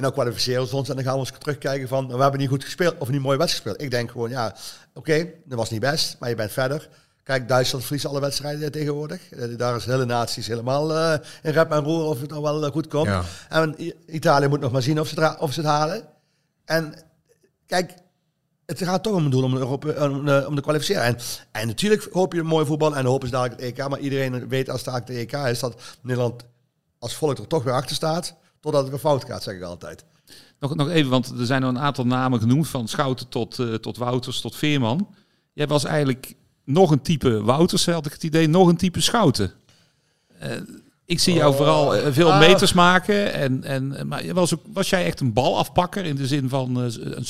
En 0.00 0.06
dan 0.06 0.14
kwalificeren 0.14 0.66
ze 0.66 0.76
ons 0.76 0.88
en 0.88 0.94
dan 0.94 1.04
gaan 1.04 1.12
we 1.12 1.18
eens 1.20 1.32
terugkijken 1.38 1.88
van, 1.88 2.06
we 2.06 2.22
hebben 2.22 2.40
niet 2.40 2.48
goed 2.48 2.64
gespeeld 2.64 2.94
of 2.98 3.08
niet 3.08 3.20
mooi 3.20 3.38
wedstrijd 3.38 3.64
gespeeld. 3.64 3.82
Ik 3.82 3.90
denk 3.90 4.10
gewoon, 4.10 4.30
ja, 4.30 4.54
oké, 4.94 5.28
dat 5.44 5.58
was 5.58 5.70
niet 5.70 5.80
best, 5.80 6.16
maar 6.18 6.28
je 6.28 6.34
bent 6.34 6.52
verder. 6.52 6.88
Kijk, 7.22 7.48
Duitsland 7.48 7.84
verliest 7.84 8.06
alle 8.06 8.20
wedstrijden 8.20 8.72
tegenwoordig. 8.72 9.30
Eh, 9.30 9.56
Daar 9.56 9.76
is 9.76 9.84
de 9.84 9.90
hele 9.90 10.04
naties 10.04 10.46
helemaal 10.46 10.96
eh, 10.96 11.18
in 11.42 11.52
rep 11.52 11.70
en 11.70 11.82
roer 11.82 12.04
of 12.04 12.20
het 12.20 12.30
nou 12.30 12.42
wel 12.42 12.64
eh, 12.64 12.70
goed 12.70 12.86
komt. 12.86 13.06
Ja. 13.06 13.24
En 13.48 13.74
Italië 14.06 14.48
moet 14.48 14.60
nog 14.60 14.72
maar 14.72 14.82
zien 14.82 15.00
of 15.00 15.08
ze, 15.08 15.36
of 15.38 15.52
ze 15.52 15.60
het 15.60 15.68
halen. 15.68 16.02
En 16.64 16.94
kijk, 17.66 17.94
het 18.66 18.82
gaat 18.82 19.02
toch 19.02 19.14
om 19.14 19.22
het 19.22 19.32
doel 19.32 19.44
om, 19.44 19.56
Europa, 19.56 20.08
om, 20.08 20.24
de, 20.24 20.44
om 20.48 20.54
de 20.54 20.62
kwalificeren. 20.62 21.02
En, 21.02 21.16
en 21.52 21.66
natuurlijk 21.66 22.08
hoop 22.12 22.32
je 22.32 22.42
mooi 22.42 22.66
voetbal 22.66 22.96
en 22.96 23.04
hoop 23.04 23.24
is 23.24 23.30
dadelijk 23.30 23.60
het 23.60 23.78
EK. 23.78 23.88
Maar 23.88 23.98
iedereen 23.98 24.48
weet 24.48 24.70
als 24.70 24.84
het 24.84 25.06
de 25.06 25.14
EK 25.14 25.32
is 25.32 25.60
dat 25.60 25.80
Nederland 26.02 26.44
als 26.98 27.14
volk 27.14 27.38
er 27.38 27.46
toch 27.46 27.62
weer 27.62 27.74
achter 27.74 27.96
staat. 27.96 28.34
Totdat 28.60 28.82
het 28.82 28.90
weer 28.90 29.00
fout 29.00 29.24
gaat, 29.24 29.42
zeg 29.42 29.54
ik 29.54 29.62
altijd. 29.62 30.04
Nog, 30.58 30.74
nog 30.74 30.88
even, 30.88 31.10
want 31.10 31.32
er 31.38 31.46
zijn 31.46 31.60
nog 31.60 31.70
een 31.70 31.78
aantal 31.78 32.06
namen 32.06 32.40
genoemd. 32.40 32.68
Van 32.68 32.88
Schouten 32.88 33.28
tot, 33.28 33.58
uh, 33.58 33.74
tot 33.74 33.96
Wouters 33.96 34.40
tot 34.40 34.56
Veerman. 34.56 35.14
Jij 35.52 35.66
was 35.66 35.84
eigenlijk 35.84 36.34
nog 36.64 36.90
een 36.90 37.02
type 37.02 37.42
Wouters, 37.42 37.86
had 37.86 38.06
ik 38.06 38.12
het 38.12 38.22
idee. 38.22 38.48
Nog 38.48 38.68
een 38.68 38.76
type 38.76 39.00
Schouten. 39.00 39.52
Uh, 40.42 40.50
ik 41.04 41.20
zie 41.20 41.34
jou 41.34 41.54
vooral 41.54 41.96
uh, 41.96 42.06
veel 42.10 42.32
ah. 42.32 42.38
meters 42.38 42.72
maken. 42.72 43.32
En, 43.32 43.64
en, 43.64 44.08
maar 44.08 44.34
was, 44.34 44.54
ook, 44.54 44.60
was 44.72 44.90
jij 44.90 45.04
echt 45.04 45.20
een 45.20 45.32
balafpakker 45.32 46.04
in 46.04 46.16
de 46.16 46.26
zin 46.26 46.48
van 46.48 46.76
een, 46.76 47.24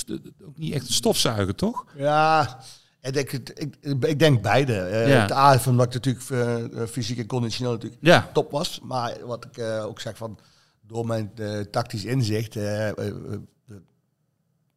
ook 0.46 0.58
niet 0.58 0.74
echt 0.74 0.86
een 0.86 0.92
stofzuiger, 0.92 1.54
toch? 1.54 1.84
Ja, 1.96 2.58
ik 3.00 3.12
denk, 3.12 3.32
ik, 3.32 3.76
ik 4.00 4.18
denk 4.18 4.42
beide. 4.42 4.72
Uh, 4.72 5.08
ja. 5.08 5.20
Het 5.20 5.32
A 5.32 5.58
van 5.58 5.76
dat 5.76 5.94
ik 5.94 6.02
natuurlijk 6.04 6.90
fysiek 6.90 7.18
en 7.18 7.26
conditioneel 7.26 7.72
natuurlijk 7.72 8.02
ja. 8.02 8.30
top 8.32 8.50
was. 8.50 8.80
Maar 8.82 9.16
wat 9.24 9.44
ik 9.44 9.64
ook 9.82 10.00
zeg 10.00 10.16
van 10.16 10.38
door 10.90 11.06
mijn 11.06 11.32
tactisch 11.70 12.04
inzicht 12.04 12.54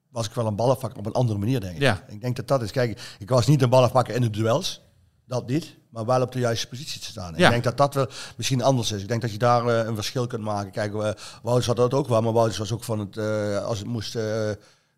was 0.09 0.25
ik 0.27 0.33
wel 0.33 0.47
een 0.47 0.55
balafpakker 0.55 0.99
op 0.99 1.05
een 1.05 1.11
andere 1.11 1.39
manier, 1.39 1.59
denk 1.59 1.75
ik. 1.75 1.81
Ja. 1.81 2.03
Ik 2.07 2.21
denk 2.21 2.35
dat 2.35 2.47
dat 2.47 2.61
is. 2.61 2.71
Kijk, 2.71 3.15
ik 3.19 3.29
was 3.29 3.47
niet 3.47 3.61
een 3.61 3.69
balafpakker 3.69 4.15
in 4.15 4.21
de 4.21 4.29
duels. 4.29 4.81
Dat 5.25 5.47
niet 5.47 5.77
maar 5.89 6.05
wel 6.05 6.21
op 6.21 6.31
de 6.31 6.39
juiste 6.39 6.67
positie 6.67 7.01
te 7.01 7.07
staan. 7.07 7.33
Ja. 7.35 7.45
Ik 7.45 7.51
denk 7.51 7.63
dat 7.63 7.77
dat 7.77 7.93
wel 7.93 8.07
misschien 8.37 8.61
anders 8.61 8.91
is. 8.91 9.01
Ik 9.01 9.07
denk 9.07 9.21
dat 9.21 9.31
je 9.31 9.37
daar 9.37 9.65
uh, 9.65 9.85
een 9.85 9.95
verschil 9.95 10.27
kunt 10.27 10.43
maken. 10.43 10.71
Kijk, 10.71 10.93
uh, 10.93 11.09
Wouters 11.43 11.67
had 11.67 11.75
dat 11.75 11.93
ook 11.93 12.07
wel, 12.07 12.21
maar 12.21 12.33
Wouters 12.33 12.57
was 12.57 12.71
ook 12.71 12.83
van 12.83 12.99
het, 12.99 13.17
uh, 13.17 13.65
als 13.65 13.77
het 13.77 13.87
moest, 13.87 14.17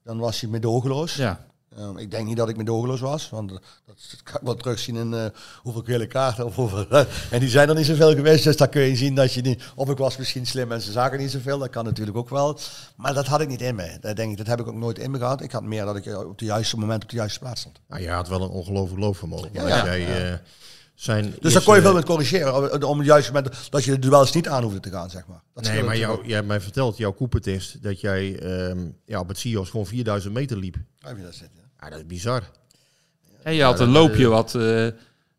dan 0.03 0.17
was 0.17 0.41
hij 0.41 0.49
medogeloos. 0.49 1.15
Ja. 1.15 1.45
Um, 1.79 1.97
ik 1.97 2.11
denk 2.11 2.27
niet 2.27 2.37
dat 2.37 2.49
ik 2.49 2.57
medogeloos 2.57 2.99
was, 2.99 3.29
want 3.29 3.49
dat, 3.49 3.61
dat 3.85 3.95
kan 4.23 4.35
ik 4.35 4.41
wel 4.41 4.55
terugzien 4.55 4.95
in 4.95 5.31
hoeveel 5.61 5.81
gele 5.81 6.07
kaarten. 6.07 6.45
Of 6.45 6.55
hoeveel, 6.55 6.87
en 7.31 7.39
die 7.39 7.49
zijn 7.49 7.69
er 7.69 7.75
niet 7.75 7.85
zoveel 7.85 8.15
geweest, 8.15 8.43
dus 8.43 8.57
daar 8.57 8.69
kun 8.69 8.81
je 8.81 8.95
zien 8.95 9.15
dat 9.15 9.33
je 9.33 9.41
niet... 9.41 9.63
Of 9.75 9.89
ik 9.89 9.97
was 9.97 10.17
misschien 10.17 10.45
slim 10.45 10.71
en 10.71 10.81
ze 10.81 10.91
zagen 10.91 11.17
niet 11.17 11.31
zoveel, 11.31 11.57
dat 11.57 11.69
kan 11.69 11.85
natuurlijk 11.85 12.17
ook 12.17 12.29
wel. 12.29 12.59
Maar 12.95 13.13
dat 13.13 13.25
had 13.25 13.41
ik 13.41 13.47
niet 13.47 13.61
in 13.61 13.75
me. 13.75 13.97
Dat, 14.01 14.15
denk 14.15 14.31
ik, 14.31 14.37
dat 14.37 14.47
heb 14.47 14.59
ik 14.59 14.67
ook 14.67 14.75
nooit 14.75 14.99
in 14.99 15.11
me 15.11 15.17
gehad. 15.17 15.41
Ik 15.41 15.51
had 15.51 15.63
meer 15.63 15.85
dat 15.85 15.95
ik 15.95 16.17
op 16.17 16.39
het 16.39 16.47
juiste 16.47 16.77
moment 16.77 17.03
op 17.03 17.09
de 17.09 17.15
juiste 17.15 17.39
plaats 17.39 17.61
stond. 17.61 17.79
Nou, 17.87 18.01
je 18.01 18.09
had 18.09 18.27
wel 18.27 18.41
een 18.41 18.49
ongelooflijk 18.49 18.99
loopvermogen. 18.99 19.49
Ja, 19.53 19.67
ja. 19.67 19.97
Jij, 19.97 20.41
zijn 20.95 21.35
dus 21.39 21.53
daar 21.53 21.63
kon 21.63 21.75
je 21.75 21.81
veel 21.81 21.93
met 21.93 22.05
corrigeren. 22.05 22.83
Om 22.87 22.97
het 22.97 23.07
juiste 23.07 23.31
moment 23.31 23.71
dat 23.71 23.83
je 23.83 23.91
de 23.91 23.99
duels 23.99 24.31
niet 24.31 24.47
aan 24.47 24.63
hoefde 24.63 24.79
te 24.79 24.89
gaan, 24.89 25.09
zeg 25.09 25.27
maar. 25.27 25.41
Dat 25.53 25.63
nee, 25.63 25.83
maar 25.83 25.97
jou, 25.97 26.25
jij 26.25 26.35
hebt 26.35 26.47
mij 26.47 26.61
verteld, 26.61 26.97
jouw 26.97 27.11
koepentest, 27.11 27.83
dat 27.83 28.01
jij 28.01 28.43
um, 28.69 28.97
ja, 29.05 29.19
op 29.19 29.27
het 29.27 29.37
CIO's 29.37 29.69
gewoon 29.69 29.85
4000 29.85 30.33
meter 30.33 30.57
liep. 30.57 30.75
Ja, 30.99 31.13
dat, 31.13 31.35
zit, 31.35 31.49
ja. 31.79 31.89
dat 31.89 31.97
is 31.97 32.05
bizar. 32.05 32.41
En 33.43 33.53
je 33.53 33.63
had 33.63 33.79
een 33.79 33.89
loopje 33.89 34.27
wat, 34.27 34.53
uh, 34.53 34.87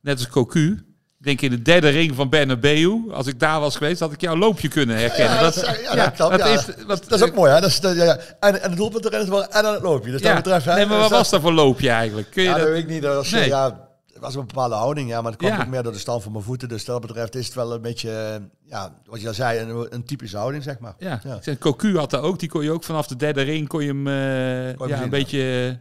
net 0.01 0.19
als 0.19 0.29
Cocu, 0.29 0.85
denk 1.19 1.41
in 1.41 1.51
de 1.51 1.63
derde 1.63 1.89
ring 1.89 2.15
van 2.15 2.29
Bernabeu. 2.29 3.13
Als 3.13 3.27
ik 3.27 3.41
daar 3.41 3.61
was 3.61 3.77
geweest, 3.77 4.01
had 4.01 4.13
ik 4.13 4.21
jouw 4.21 4.37
loopje 4.37 4.69
kunnen 4.69 4.97
herkennen. 4.97 5.35
Ja, 5.35 5.43
dat, 5.43 5.55
ja, 5.55 5.95
ja, 5.95 6.13
dat, 6.17 6.39
dat, 6.87 7.01
is, 7.03 7.09
dat 7.09 7.23
ook 7.23 7.35
mooi, 7.35 7.53
hè? 7.53 7.61
Dat 7.61 7.71
is, 7.71 7.79
ja, 7.79 7.93
ja. 7.93 8.19
En, 8.41 8.63
en 8.63 8.69
het 8.69 8.77
doelpunt 8.77 9.05
erin 9.05 9.21
is 9.21 9.29
wel 9.29 9.49
en 9.49 9.63
dan 9.63 9.73
het 9.73 9.83
loopje. 9.83 10.11
Dus 10.11 10.23
dat 10.23 10.35
betreft, 10.35 10.65
hè, 10.65 10.75
nee, 10.75 10.87
maar 10.87 10.99
wat 10.99 11.11
was 11.11 11.31
dat 11.31 11.41
voor 11.41 11.53
loopje 11.53 11.91
eigenlijk? 11.91 12.31
Kun 12.31 12.43
je 12.43 12.49
ja, 12.49 12.59
dat... 12.59 12.69
weet 12.69 12.83
ik 12.83 12.89
niet. 12.89 13.03
Dat 13.03 13.15
was, 13.15 13.31
nee. 13.31 13.49
ja, 13.49 13.89
het 14.13 14.25
was 14.25 14.35
een 14.35 14.47
bepaalde 14.47 14.75
houding, 14.75 15.09
ja, 15.09 15.23
maar 15.23 15.31
dat 15.31 15.41
kwam 15.41 15.61
ook 15.61 15.67
meer 15.67 15.83
door 15.83 15.93
de 15.93 15.99
stand 15.99 16.23
van 16.23 16.33
mijn 16.33 16.45
voeten. 16.45 16.69
Dus 16.69 16.85
dat 16.85 17.01
betreft 17.01 17.35
is 17.35 17.47
het 17.47 17.55
wel 17.55 17.73
een 17.73 17.83
beetje, 17.83 18.41
ja, 18.65 18.95
wat 19.05 19.21
je 19.21 19.29
al 19.29 19.35
zei, 19.35 19.61
een, 19.61 19.87
een 19.95 20.05
typische 20.05 20.37
houding, 20.37 20.63
zeg 20.63 20.79
maar. 20.79 20.95
Ja, 20.99 21.21
ja. 21.25 21.57
Cocu 21.59 21.97
had 21.97 22.13
er 22.13 22.21
ook, 22.21 22.39
die 22.39 22.49
kon 22.49 22.63
je 22.63 22.71
ook 22.71 22.85
vanaf 22.85 23.07
de 23.07 23.17
derde 23.17 23.43
ring, 23.43 23.69
kon 23.69 23.83
je 23.83 23.89
hem, 23.89 24.07
uh, 24.07 24.89
ja, 24.89 25.03
een 25.03 25.11
beetje, 25.11 25.79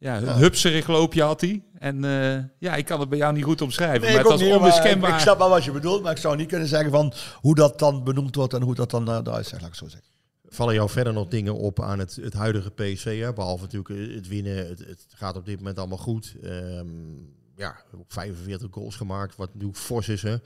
ja, 0.00 0.16
een 0.16 0.24
ja. 0.24 0.36
hupserig 0.36 0.86
loopje 0.86 1.22
had 1.22 1.40
hij. 1.40 1.62
En 1.78 2.04
uh, 2.04 2.36
ja, 2.58 2.74
ik 2.74 2.84
kan 2.84 3.00
het 3.00 3.08
bij 3.08 3.18
jou 3.18 3.32
niet 3.32 3.44
goed 3.44 3.62
omschrijven, 3.62 4.00
nee, 4.00 4.10
maar 4.10 4.20
het 4.20 4.30
was 4.30 4.40
niet, 4.40 4.54
onmiskenbaar. 4.54 5.10
Ik, 5.10 5.16
ik 5.16 5.20
snap 5.20 5.38
wel 5.38 5.48
wat 5.48 5.64
je 5.64 5.72
bedoelt, 5.72 6.02
maar 6.02 6.12
ik 6.12 6.18
zou 6.18 6.36
niet 6.36 6.48
kunnen 6.48 6.68
zeggen 6.68 6.90
van 6.90 7.12
hoe 7.34 7.54
dat 7.54 7.78
dan 7.78 8.04
benoemd 8.04 8.34
wordt 8.34 8.54
en 8.54 8.62
hoe 8.62 8.74
dat 8.74 8.90
dan 8.90 9.08
uh, 9.08 9.18
eruit 9.24 9.46
zegt, 9.46 9.62
laat 9.62 9.70
ik 9.70 9.76
zo 9.76 9.88
zeggen. 9.88 10.08
Vallen 10.48 10.74
jou 10.74 10.90
verder 10.90 11.12
nog 11.12 11.28
dingen 11.28 11.54
op 11.54 11.82
aan 11.82 11.98
het, 11.98 12.18
het 12.22 12.32
huidige 12.32 12.70
PC? 12.70 13.02
Hè? 13.02 13.32
Behalve 13.32 13.62
natuurlijk 13.62 14.14
het 14.14 14.28
winnen, 14.28 14.56
het, 14.56 14.78
het 14.78 15.06
gaat 15.14 15.36
op 15.36 15.44
dit 15.46 15.56
moment 15.56 15.78
allemaal 15.78 15.98
goed. 15.98 16.34
Um, 16.44 17.34
ja, 17.56 17.76
45 18.08 18.68
goals 18.70 18.96
gemaakt, 18.96 19.36
wat 19.36 19.50
nu 19.52 19.70
fors 19.72 20.08
is. 20.08 20.22
Hè. 20.22 20.36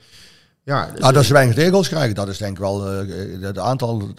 Ja, 0.63 0.91
nou, 0.99 1.13
dat 1.13 1.25
ze 1.25 1.33
weinig 1.33 1.55
tegengoals 1.55 1.87
krijgen, 1.87 2.15
dat 2.15 2.27
is 2.27 2.37
denk 2.37 2.51
ik 2.51 2.63
wel. 2.63 3.03
Uh, 3.03 3.41
het 3.41 3.57
aantal 3.57 4.13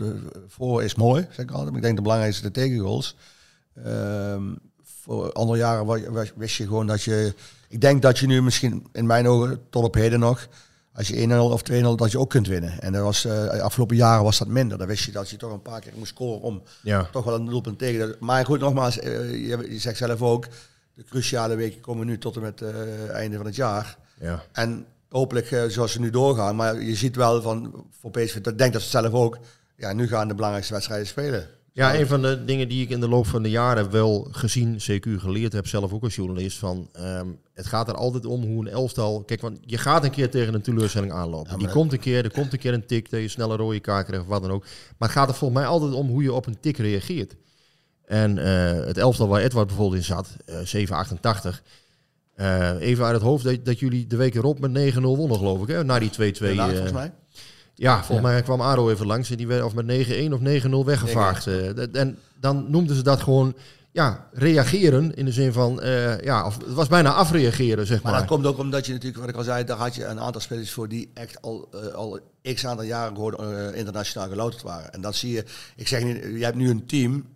voor 0.47 0.83
is 0.83 0.95
mooi, 0.95 1.27
zeg 1.31 1.45
ik 1.45 1.51
altijd. 1.51 1.69
Maar 1.69 1.77
ik 1.77 1.83
denk 1.83 1.97
de 1.97 2.03
belangrijkste 2.03 2.43
de 2.43 2.51
tegengoals. 2.51 3.17
Uh, 3.87 4.37
voor 5.07 5.33
andere 5.33 5.59
jaren 5.59 6.33
wist 6.37 6.57
je 6.57 6.67
gewoon 6.67 6.87
dat 6.87 7.03
je. 7.03 7.35
Ik 7.69 7.81
denk 7.81 8.03
dat 8.03 8.19
je 8.19 8.27
nu 8.27 8.43
misschien 8.43 8.87
in 8.93 9.07
mijn 9.07 9.29
ogen 9.29 9.61
tot 9.71 9.85
op 9.85 9.95
heden 9.95 10.21
nog. 10.21 10.49
Als 10.93 11.09
je 11.09 11.29
1-0 11.29 11.33
of 11.33 11.63
2-0 11.73 11.75
dat 11.97 12.11
je 12.11 12.19
ook 12.19 12.31
kunt 12.31 12.47
winnen. 12.47 12.81
En 12.81 12.93
dat 12.93 13.03
was, 13.03 13.25
uh, 13.25 13.47
afgelopen 13.47 13.97
jaren 13.97 14.25
was 14.25 14.39
dat 14.39 14.49
minder. 14.49 14.79
Dan 14.79 14.87
wist 14.87 15.05
je 15.05 15.13
dat 15.13 15.31
je 15.31 15.37
toch 15.37 15.53
een 15.53 15.63
paar 15.63 15.81
keer 15.81 15.93
moest 15.97 16.13
scoren 16.13 16.41
om 16.41 16.63
ja. 16.83 17.09
toch 17.13 17.25
wel 17.25 17.35
een 17.35 17.47
doelpunt 17.47 17.79
tegen. 17.79 18.17
Maar 18.21 18.45
goed, 18.45 18.61
nogmaals, 18.61 18.99
uh, 18.99 19.49
je, 19.49 19.79
zegt 19.79 19.97
zelf 19.97 20.23
ook 20.23 20.47
de 20.95 21.05
cruciale 21.05 21.55
weken 21.55 21.81
komen 21.81 22.07
nu 22.07 22.19
tot 22.19 22.37
en 22.37 22.43
met 22.43 22.61
het 22.61 22.75
uh, 22.75 23.11
einde 23.11 23.37
van 23.37 23.47
het 23.47 23.57
jaar. 23.57 23.99
Ja. 24.21 24.43
En 24.53 24.87
hopelijk 25.09 25.65
zoals 25.69 25.93
ze 25.93 26.01
nu 26.01 26.11
doorgaan. 26.11 26.57
Maar 26.57 26.83
je 26.83 26.95
ziet 26.95 27.17
wel 27.17 27.43
van 27.43 27.87
voor 28.01 28.11
PSV, 28.11 28.37
ik 28.37 28.59
denk 28.59 28.73
dat 28.73 28.83
ze 28.83 28.89
zelf 28.89 29.13
ook, 29.13 29.39
ja, 29.77 29.93
nu 29.93 30.09
gaan 30.09 30.29
de 30.29 30.35
belangrijkste 30.35 30.73
wedstrijden 30.73 31.07
spelen. 31.07 31.49
Ja, 31.77 31.95
een 31.95 32.07
van 32.07 32.23
de 32.23 32.45
dingen 32.45 32.69
die 32.69 32.83
ik 32.83 32.91
in 32.91 33.01
de 33.01 33.09
loop 33.09 33.27
van 33.27 33.43
de 33.43 33.51
jaren 33.51 33.91
wel 33.91 34.29
gezien, 34.31 34.79
CQ 34.79 35.21
geleerd 35.21 35.53
heb, 35.53 35.67
zelf 35.67 35.93
ook 35.93 36.03
als 36.03 36.15
journalist, 36.15 36.59
van 36.59 36.89
um, 37.01 37.39
het 37.55 37.67
gaat 37.67 37.89
er 37.89 37.95
altijd 37.95 38.27
om 38.27 38.43
hoe 38.43 38.61
een 38.61 38.73
elftal... 38.73 39.23
Kijk, 39.23 39.41
want 39.41 39.59
je 39.61 39.79
gaat 39.79 40.05
een 40.05 40.11
keer 40.11 40.31
tegen 40.31 40.55
een 40.55 40.63
teleurstelling 40.63 41.13
aanlopen. 41.13 41.53
Ja, 41.53 41.57
die 41.59 41.69
komt 41.69 41.93
een 41.93 41.99
keer, 41.99 42.25
er 42.25 42.33
komt 42.33 42.53
een 42.53 42.59
keer 42.59 42.73
een 42.73 42.87
tik, 42.87 43.11
dat 43.11 43.21
je 43.21 43.29
snelle 43.29 43.57
rode 43.57 43.81
kaart 43.81 44.07
krijgt 44.07 44.25
of 44.25 44.31
wat 44.31 44.43
dan 44.43 44.51
ook. 44.51 44.63
Maar 44.99 45.09
het 45.09 45.19
gaat 45.19 45.29
er 45.29 45.35
volgens 45.35 45.61
mij 45.61 45.69
altijd 45.69 45.93
om 45.93 46.09
hoe 46.09 46.23
je 46.23 46.33
op 46.33 46.47
een 46.47 46.61
tik 46.61 46.77
reageert. 46.77 47.37
En 48.05 48.37
uh, 48.37 48.45
het 48.71 48.99
elftal 48.99 49.29
waar 49.29 49.43
Edward 49.43 49.67
bijvoorbeeld 49.67 49.99
in 49.99 50.05
zat, 50.05 50.37
uh, 50.47 50.59
788. 50.59 51.63
Uh, 52.37 52.71
even 52.81 53.05
uit 53.05 53.15
het 53.15 53.23
hoofd 53.23 53.45
dat, 53.45 53.65
dat 53.65 53.79
jullie 53.79 54.07
de 54.07 54.17
week 54.17 54.35
erop 54.35 54.59
met 54.59 54.95
9-0 54.95 55.01
wonnen, 55.01 55.37
geloof 55.37 55.63
ik. 55.63 55.69
Hè? 55.69 55.85
Na 55.85 55.99
die 55.99 56.11
2-2. 56.11 56.13
Uh, 56.41 56.65
volgens 56.65 56.93
mij. 56.93 57.13
Ja, 57.79 58.05
volgens 58.05 58.29
mij 58.29 58.43
kwam 58.43 58.61
Aro 58.61 58.91
even 58.91 59.07
langs 59.07 59.31
en 59.31 59.37
die 59.37 59.47
werd 59.47 59.63
of 59.63 59.75
met 59.75 60.07
9-1 60.07 60.33
of 60.33 60.41
9-0 60.41 60.85
weggevaagd. 60.85 61.47
Uh, 61.47 61.97
en 61.97 62.19
dan 62.41 62.71
noemden 62.71 62.97
ze 62.97 63.03
dat 63.03 63.21
gewoon 63.21 63.55
ja, 63.93 64.29
reageren 64.33 65.15
in 65.15 65.25
de 65.25 65.33
zin 65.33 65.53
van, 65.53 65.81
uh, 65.83 66.21
ja, 66.21 66.47
of, 66.47 66.57
het 66.57 66.73
was 66.73 66.89
bijna 66.89 67.13
afreageren, 67.13 67.87
zeg 67.87 68.03
maar. 68.03 68.13
Maar 68.13 68.21
dat 68.21 68.31
komt 68.31 68.47
ook 68.47 68.59
omdat 68.59 68.87
je 68.87 68.93
natuurlijk, 68.93 69.21
wat 69.21 69.29
ik 69.29 69.37
al 69.37 69.43
zei, 69.43 69.65
daar 69.65 69.77
had 69.77 69.95
je 69.95 70.05
een 70.05 70.21
aantal 70.21 70.41
spelers 70.41 70.71
voor 70.71 70.89
die 70.89 71.11
echt 71.15 71.43
al, 71.43 71.69
uh, 71.75 71.87
al 71.87 72.21
x 72.43 72.67
aantal 72.67 72.85
jaren 72.85 73.15
gewoon 73.15 73.37
uh, 73.41 73.77
internationaal 73.77 74.29
gelouterd 74.29 74.63
waren. 74.63 74.93
En 74.93 75.01
dat 75.01 75.15
zie 75.15 75.33
je, 75.33 75.45
ik 75.77 75.89
zeg 75.89 76.03
niet, 76.05 76.23
je 76.23 76.45
hebt 76.45 76.57
nu 76.57 76.71
een 76.71 76.87
team 76.87 77.27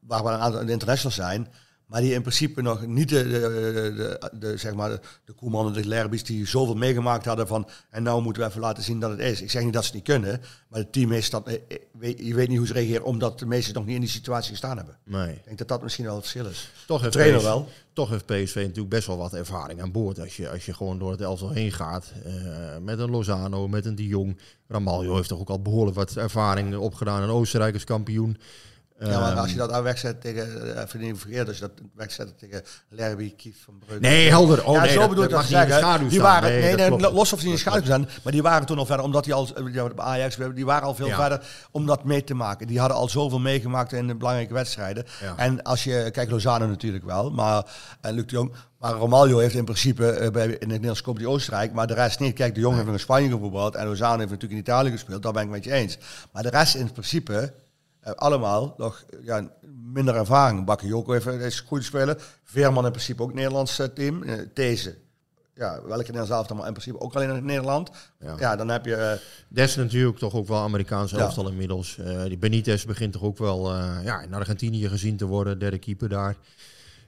waar 0.00 0.22
we 0.24 0.30
een 0.30 0.38
aantal 0.38 0.60
internationals 0.60 1.14
zijn, 1.14 1.48
maar 1.90 2.00
die 2.00 2.12
in 2.12 2.20
principe 2.20 2.62
nog 2.62 2.86
niet 2.86 3.08
de, 3.08 3.22
de, 3.22 3.38
de, 3.96 4.30
de 4.38 4.56
zeg 4.56 4.74
maar 4.74 4.90
de, 4.90 5.00
de 5.24 5.32
Koeman 5.32 5.66
en 5.66 5.72
de 5.72 5.88
Lerbis 5.88 6.24
die 6.24 6.46
zoveel 6.46 6.74
meegemaakt 6.74 7.24
hadden 7.24 7.46
van 7.46 7.68
en 7.90 8.02
nou 8.02 8.22
moeten 8.22 8.42
we 8.42 8.48
even 8.48 8.60
laten 8.60 8.82
zien 8.82 9.00
dat 9.00 9.10
het 9.10 9.20
is. 9.20 9.42
Ik 9.42 9.50
zeg 9.50 9.62
niet 9.62 9.72
dat 9.72 9.84
ze 9.84 9.88
het 9.88 9.96
niet 9.96 10.08
kunnen, 10.08 10.40
maar 10.68 10.80
het 10.80 10.92
team 10.92 11.12
is 11.12 11.30
dat, 11.30 11.46
eh, 11.46 11.54
eh, 12.00 12.18
je 12.18 12.34
weet 12.34 12.48
niet 12.48 12.58
hoe 12.58 12.66
ze 12.66 12.72
reageren 12.72 13.04
omdat 13.04 13.38
de 13.38 13.46
meesten 13.46 13.74
nog 13.74 13.84
niet 13.86 13.94
in 13.94 14.00
die 14.00 14.10
situatie 14.10 14.50
gestaan 14.50 14.76
hebben. 14.76 14.98
Nee. 15.04 15.34
Ik 15.34 15.44
denk 15.44 15.58
dat 15.58 15.68
dat 15.68 15.82
misschien 15.82 16.04
wel 16.04 16.14
het 16.14 16.22
verschil 16.22 16.50
is. 16.50 16.72
Toch 16.86 17.00
heeft, 17.00 17.12
trainer 17.12 17.38
PSV, 17.38 17.46
wel. 17.46 17.68
toch 17.92 18.10
heeft 18.10 18.26
PSV 18.26 18.54
natuurlijk 18.54 18.88
best 18.88 19.06
wel 19.06 19.16
wat 19.16 19.34
ervaring 19.34 19.82
aan 19.82 19.92
boord 19.92 20.20
als 20.20 20.36
je, 20.36 20.50
als 20.50 20.66
je 20.66 20.74
gewoon 20.74 20.98
door 20.98 21.10
het 21.10 21.20
elftal 21.20 21.50
heen 21.50 21.72
gaat. 21.72 22.12
Uh, 22.26 22.32
met 22.82 22.98
een 22.98 23.10
Lozano, 23.10 23.68
met 23.68 23.84
een 23.84 23.94
De 23.94 24.06
Jong. 24.06 24.38
Ramaljo 24.68 25.14
heeft 25.14 25.28
toch 25.28 25.40
ook 25.40 25.50
al 25.50 25.62
behoorlijk 25.62 25.96
wat 25.96 26.16
ervaring 26.16 26.76
opgedaan. 26.76 27.22
Een 27.22 27.28
Oostenrijk 27.28 27.74
als 27.74 27.84
kampioen. 27.84 28.36
Ja, 29.08 29.20
maar 29.20 29.36
als 29.36 29.50
je 29.50 29.56
dat 29.56 29.82
wegzet 29.82 30.20
tegen, 30.20 30.78
even 30.82 31.00
niet 31.00 31.18
verkeerd, 31.18 31.48
als 31.48 31.58
je 31.58 31.62
dat 31.62 31.86
wegzet 31.94 32.38
tegen 32.38 32.62
Lerby, 32.88 33.34
Kief 33.36 33.56
van 33.64 33.78
Breuk. 33.86 34.00
Nee, 34.00 34.28
helder. 34.28 34.64
Oh, 34.64 34.74
ja, 34.74 34.82
nee, 34.82 34.92
zo 34.92 35.08
bedoel 35.08 35.24
ik 35.24 35.30
dat 35.30 35.44
zeggen. 35.44 36.08
Die 36.08 36.20
waren, 36.20 36.50
nee, 36.50 36.74
nee, 36.74 36.90
nee 36.90 37.12
los 37.12 37.32
of 37.32 37.40
ze 37.40 37.46
in 37.46 37.52
de 37.52 37.58
schaduw 37.58 37.84
zijn, 37.84 38.08
maar 38.22 38.32
die 38.32 38.42
waren 38.42 38.66
toen 38.66 38.78
al 38.78 38.86
verder, 38.86 39.04
omdat 39.04 39.24
die 39.24 39.34
al, 39.34 39.48
bij 39.54 40.04
Ajax, 40.04 40.36
die 40.54 40.64
waren 40.64 40.86
al 40.86 40.94
veel 40.94 41.06
ja. 41.06 41.16
verder 41.16 41.46
om 41.70 41.86
dat 41.86 42.04
mee 42.04 42.24
te 42.24 42.34
maken. 42.34 42.66
Die 42.66 42.78
hadden 42.78 42.96
al 42.96 43.08
zoveel 43.08 43.38
meegemaakt 43.38 43.92
in 43.92 44.06
de 44.06 44.14
belangrijke 44.14 44.54
wedstrijden. 44.54 45.04
Ja. 45.20 45.34
En 45.36 45.62
als 45.62 45.84
je, 45.84 46.08
kijk, 46.12 46.30
Lozano 46.30 46.66
natuurlijk 46.66 47.04
wel, 47.04 47.30
maar, 47.30 47.64
en 48.00 48.14
Luc 48.14 48.26
de 48.26 48.34
Jong, 48.34 48.52
maar 48.78 48.92
Romaglio 48.92 49.38
heeft 49.38 49.54
in 49.54 49.64
principe 49.64 50.18
uh, 50.20 50.28
bij, 50.28 50.44
in 50.44 50.50
het 50.50 50.68
Nederlands 50.68 51.02
die 51.02 51.28
Oostenrijk, 51.28 51.72
maar 51.72 51.86
de 51.86 51.94
rest 51.94 52.20
niet. 52.20 52.34
Kijk, 52.34 52.54
de 52.54 52.60
Jong 52.60 52.76
heeft 52.76 52.88
in 52.88 52.98
Spanje 52.98 53.30
gevoetbald 53.30 53.74
en 53.74 53.86
Lozano 53.86 54.18
heeft 54.18 54.30
natuurlijk 54.30 54.52
in 54.52 54.66
Italië 54.66 54.90
gespeeld, 54.90 55.22
daar 55.22 55.32
ben 55.32 55.42
ik 55.42 55.48
met 55.48 55.64
je 55.64 55.72
eens. 55.72 55.98
Maar 56.32 56.42
de 56.42 56.50
rest 56.50 56.74
in 56.74 56.92
principe 56.92 57.52
uh, 58.06 58.12
allemaal 58.12 58.74
nog 58.76 59.04
ja, 59.22 59.50
minder 59.92 60.14
ervaring. 60.14 60.64
Bakayoko 60.64 61.12
heeft 61.12 61.26
is 61.26 61.60
goed 61.60 61.84
spelen. 61.84 62.16
Veerman 62.44 62.84
in 62.84 62.90
principe 62.92 63.22
ook 63.22 63.34
Nederlands 63.34 63.80
uh, 63.80 63.86
team. 63.86 64.22
Uh, 64.22 64.34
Deze 64.54 64.96
ja, 65.54 65.80
welke 65.82 65.96
Nederlands 65.96 66.30
elftal, 66.30 66.56
maar 66.56 66.66
in 66.66 66.72
principe 66.72 67.00
ook 67.00 67.14
alleen 67.14 67.36
in 67.36 67.44
Nederland. 67.44 67.90
Ja. 68.20 68.34
Ja, 68.38 68.56
dan 68.56 68.68
heb 68.68 68.84
je... 68.84 68.94
eh, 68.94 69.12
Des 69.48 69.76
natuurlijk 69.76 70.18
toch 70.18 70.34
ook 70.34 70.46
wel 70.48 70.62
Amerikaans 70.62 71.10
Ja. 71.10 71.18
elftal 71.18 71.48
inmiddels. 71.48 71.98
Eh, 71.98 72.24
die 72.24 72.38
Benitez 72.38 72.84
begint 72.84 73.12
toch 73.12 73.22
ook 73.22 73.38
wel 73.38 73.72
eh, 73.72 73.96
ja, 74.04 74.20
in 74.20 74.34
Argentinië 74.34 74.88
gezien 74.88 75.16
te 75.16 75.26
worden, 75.26 75.58
derde 75.58 75.78
keeper 75.78 76.08
daar. 76.08 76.36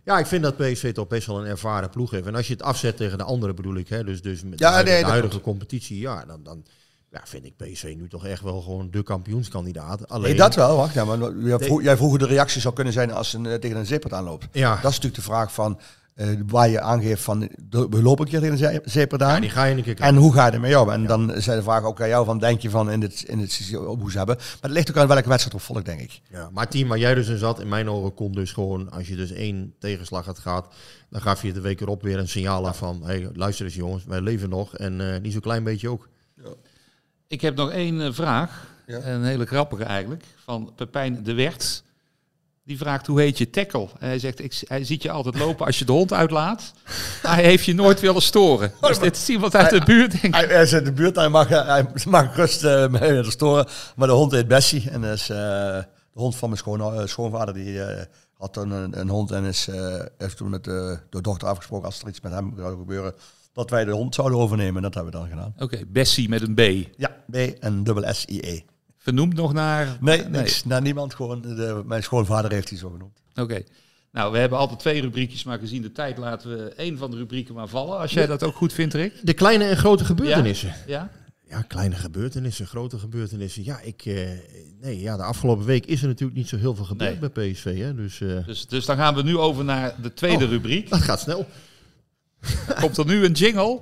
Ja, 0.04 0.18
ik 0.18 0.26
vind 0.26 0.42
dat 0.42 0.56
PSV 0.56 0.92
toch 0.92 1.06
best 1.06 1.26
wel 1.26 1.40
een 1.40 1.46
ervaren 1.46 1.90
ploeg 1.90 2.10
heeft. 2.10 2.26
En 2.26 2.34
als 2.34 2.46
je 2.46 2.52
het 2.52 2.62
afzet 2.62 2.96
tegen 2.96 3.18
de 3.18 3.24
andere 3.24 3.54
bedoel 3.54 3.74
ik, 3.76 3.88
hè, 3.88 4.04
dus, 4.04 4.22
dus 4.22 4.42
met 4.42 4.58
Ja, 4.58 4.82
de, 4.82 4.90
nee, 4.90 5.02
de 5.04 5.10
huidige 5.10 5.40
competitie, 5.40 5.98
ja, 6.00 6.24
dan, 6.24 6.42
dan 6.42 6.64
ja, 7.12 7.20
vind 7.24 7.44
ik 7.44 7.56
PSV 7.56 7.94
nu 7.96 8.08
toch 8.08 8.26
echt 8.26 8.42
wel 8.42 8.60
gewoon 8.60 8.90
de 8.90 9.02
kampioenskandidaat. 9.02 10.08
Alleen, 10.08 10.28
Nee, 10.28 10.38
dat 10.38 10.54
wel. 10.54 10.76
Wacht, 10.76 10.94
ja, 10.94 11.04
maar 11.04 11.18
jij 11.18 11.58
vroeg, 11.58 11.82
jij 11.82 11.96
vroeg 11.96 12.08
hoe 12.08 12.18
de 12.18 12.26
reactie 12.26 12.60
zou 12.60 12.74
kunnen 12.74 12.92
zijn 12.92 13.12
als 13.12 13.32
een, 13.32 13.46
eh, 13.46 13.54
tegen 13.54 13.76
een 13.76 13.86
zippert 13.86 14.12
aanloopt. 14.12 14.46
Ja. 14.52 14.68
Dat 14.70 14.78
is 14.90 14.96
natuurlijk 14.96 15.14
de 15.14 15.22
vraag 15.22 15.52
van 15.54 15.80
eh, 16.14 16.28
waar 16.46 16.68
je 16.68 16.80
aangeeft 16.80 17.22
van 17.22 17.48
de- 17.68 17.86
we 17.90 18.02
lopen 18.02 18.24
een 18.24 18.30
keer 18.30 18.40
tegen 18.50 18.74
een 18.74 18.80
zippert 18.84 19.22
aan. 19.22 19.34
Ja, 19.34 19.40
die 19.40 19.50
ga 19.50 19.64
je 19.64 19.76
een 19.76 19.82
keer 19.82 20.00
en 20.00 20.16
hoe 20.16 20.32
ga 20.32 20.46
je 20.46 20.52
ermee 20.52 20.80
om? 20.80 20.90
En 20.90 21.06
dan 21.06 21.32
zijn 21.36 21.56
de 21.56 21.62
vraag 21.62 21.82
ook 21.84 22.00
aan 22.00 22.08
jou 22.08 22.24
van 22.24 22.38
denk 22.38 22.60
je 22.60 22.70
van 22.70 22.90
in 22.90 23.02
het, 23.02 23.22
in 23.22 23.38
het 23.38 23.70
hoe 23.74 24.10
ze 24.10 24.16
hebben. 24.16 24.36
Maar 24.36 24.46
het 24.60 24.70
ligt 24.70 24.90
ook 24.90 24.96
aan 24.96 25.06
welke 25.06 25.28
wedstrijd 25.28 25.54
op 25.56 25.60
volgt, 25.62 25.84
denk 25.84 26.00
ik. 26.00 26.20
Ja, 26.30 26.48
maar 26.52 26.68
team 26.68 26.88
waar 26.88 26.98
jij 26.98 27.14
dus 27.14 27.28
in 27.28 27.38
zat, 27.38 27.60
in 27.60 27.68
mijn 27.68 27.88
ogen 27.88 28.14
kon 28.14 28.32
dus 28.32 28.52
gewoon, 28.52 28.90
als 28.90 29.08
je 29.08 29.16
dus 29.16 29.30
één 29.32 29.74
tegenslag 29.78 30.24
had 30.24 30.38
gehad, 30.38 30.74
dan 31.10 31.20
gaf 31.20 31.42
je 31.42 31.52
de 31.52 31.60
week 31.60 31.80
erop 31.80 32.02
weer 32.02 32.18
een 32.18 32.28
signaal 32.28 32.66
af 32.66 32.76
van, 32.78 33.02
hey, 33.04 33.28
luister 33.34 33.64
eens 33.64 33.74
jongens, 33.74 34.04
wij 34.04 34.20
leven 34.20 34.48
nog 34.48 34.76
en 34.76 35.14
eh 35.14 35.20
niet 35.20 35.32
zo'n 35.32 35.40
klein 35.40 35.64
beetje 35.64 35.88
ook. 35.88 36.08
Ik 37.32 37.40
heb 37.40 37.56
nog 37.56 37.70
één 37.70 38.00
eh, 38.00 38.12
vraag. 38.12 38.66
Ja. 38.86 39.02
Een 39.04 39.24
hele 39.24 39.46
grappige 39.46 39.84
eigenlijk. 39.84 40.24
Van 40.44 40.72
Pepijn 40.76 41.22
de 41.22 41.34
Wert. 41.34 41.82
Die 42.64 42.76
vraagt 42.76 43.06
hoe 43.06 43.20
heet 43.20 43.38
je 43.38 43.50
tackle? 43.50 43.88
En 43.98 44.08
hij 44.08 44.18
zegt, 44.18 44.40
ik, 44.40 44.62
hij 44.66 44.84
ziet 44.84 45.02
je 45.02 45.10
altijd 45.10 45.38
lopen 45.38 45.66
als 45.66 45.78
je 45.78 45.84
de 45.84 45.92
hond 45.92 46.12
uitlaat. 46.12 46.72
Hij 47.22 47.42
heeft 47.44 47.64
je 47.64 47.74
nooit 47.74 48.00
willen 48.00 48.22
storen. 48.22 48.72
Dus 48.80 48.98
dit 48.98 49.16
is 49.16 49.28
iemand 49.28 49.54
uit 49.54 49.70
de 49.70 49.84
buurt, 49.84 50.10
denk 50.10 50.22
ik. 50.22 50.34
Hij, 50.34 50.46
hij 50.46 50.62
is 50.62 50.72
in 50.72 50.84
de 50.84 50.92
buurt, 50.92 51.16
hij 51.16 51.28
mag, 51.28 51.48
hij 51.48 51.86
mag 52.08 52.36
rust 52.36 52.64
eh 52.64 52.88
mee 53.00 53.12
willen 53.12 53.32
storen. 53.32 53.66
Maar 53.96 54.08
de 54.08 54.14
hond 54.14 54.32
heet 54.32 54.48
Bessie 54.48 54.90
en 54.90 55.04
is 55.04 55.30
eh, 55.30 55.36
de 56.12 56.20
hond 56.20 56.36
van 56.36 56.48
mijn 56.48 56.60
schoon, 56.60 56.80
eh, 56.80 57.06
schoonvader. 57.06 57.54
Die 57.54 57.82
eh, 57.82 58.04
had 58.36 58.56
een, 58.56 59.00
een 59.00 59.08
hond 59.08 59.30
en 59.30 59.44
is, 59.44 59.68
eh, 59.68 60.00
heeft 60.18 60.36
toen 60.36 60.50
met 60.50 60.64
de, 60.64 60.98
de 61.10 61.20
dochter 61.20 61.48
afgesproken 61.48 61.86
als 61.86 62.00
er 62.00 62.08
iets 62.08 62.20
met 62.20 62.32
hem 62.32 62.52
zou 62.56 62.78
gebeuren. 62.78 63.14
Dat 63.52 63.70
wij 63.70 63.84
de 63.84 63.90
hond 63.90 64.14
zouden 64.14 64.38
overnemen 64.38 64.76
en 64.76 64.82
dat 64.82 64.94
hebben 64.94 65.12
we 65.12 65.18
dan 65.18 65.28
gedaan. 65.28 65.54
Oké, 65.58 65.80
Bessie 65.88 66.28
met 66.28 66.42
een 66.42 66.54
B. 66.54 66.88
Ja, 66.96 67.16
B 67.30 67.34
en 67.36 67.84
dubbel 67.84 68.14
S-I-E. 68.14 68.60
Vernoemd 68.98 69.34
nog 69.34 69.52
naar... 69.52 69.96
Nee, 70.00 70.22
niks. 70.24 70.64
Naar 70.64 70.82
niemand. 70.82 71.14
Gewoon 71.14 71.40
de, 71.40 71.82
mijn 71.86 72.02
schoonvader 72.02 72.52
heeft 72.52 72.68
hij 72.68 72.78
zo 72.78 72.90
genoemd. 72.90 73.18
Oké. 73.34 73.62
Nou, 74.12 74.32
we 74.32 74.38
hebben 74.38 74.58
altijd 74.58 74.78
twee 74.78 75.00
rubriekjes, 75.00 75.44
maar 75.44 75.58
gezien 75.58 75.82
de 75.82 75.92
tijd 75.92 76.18
laten 76.18 76.50
we 76.50 76.68
één 76.74 76.98
van 76.98 77.10
de 77.10 77.16
rubrieken 77.16 77.54
maar 77.54 77.68
vallen. 77.68 77.98
Als 77.98 78.12
jij 78.12 78.26
dat 78.26 78.42
ook 78.42 78.54
goed 78.54 78.72
vindt, 78.72 78.94
Rick. 78.94 79.12
De 79.22 79.32
kleine 79.34 79.64
en 79.64 79.76
grote 79.76 80.04
gebeurtenissen. 80.04 80.74
Ja? 80.86 81.10
Ja, 81.48 81.62
kleine 81.62 81.94
gebeurtenissen, 81.94 82.66
grote 82.66 82.98
gebeurtenissen. 82.98 83.64
Ja, 83.64 83.80
ik, 83.80 84.02
eh, 84.04 84.14
nee, 84.80 85.00
ja, 85.00 85.16
de 85.16 85.22
afgelopen 85.22 85.64
week 85.64 85.86
is 85.86 86.02
er 86.02 86.08
natuurlijk 86.08 86.38
niet 86.38 86.48
zo 86.48 86.56
heel 86.56 86.74
veel 86.74 86.84
gebeurd 86.84 87.20
Nee. 87.20 87.30
bij 87.30 87.50
PSV. 87.52 87.78
Hè? 87.78 87.94
Dus 87.94 88.20
eh, 88.20 88.46
Dus, 88.46 88.66
dus 88.66 88.84
dan 88.86 88.96
gaan 88.96 89.14
we 89.14 89.22
nu 89.22 89.36
over 89.38 89.64
naar 89.64 89.94
de 90.02 90.14
tweede 90.14 90.44
Oh. 90.44 90.50
rubriek. 90.50 90.90
dat 90.90 91.00
gaat 91.00 91.20
snel. 91.20 91.46
Komt 92.80 92.96
er 92.96 93.06
nu 93.06 93.24
een 93.24 93.32
jingle. 93.32 93.80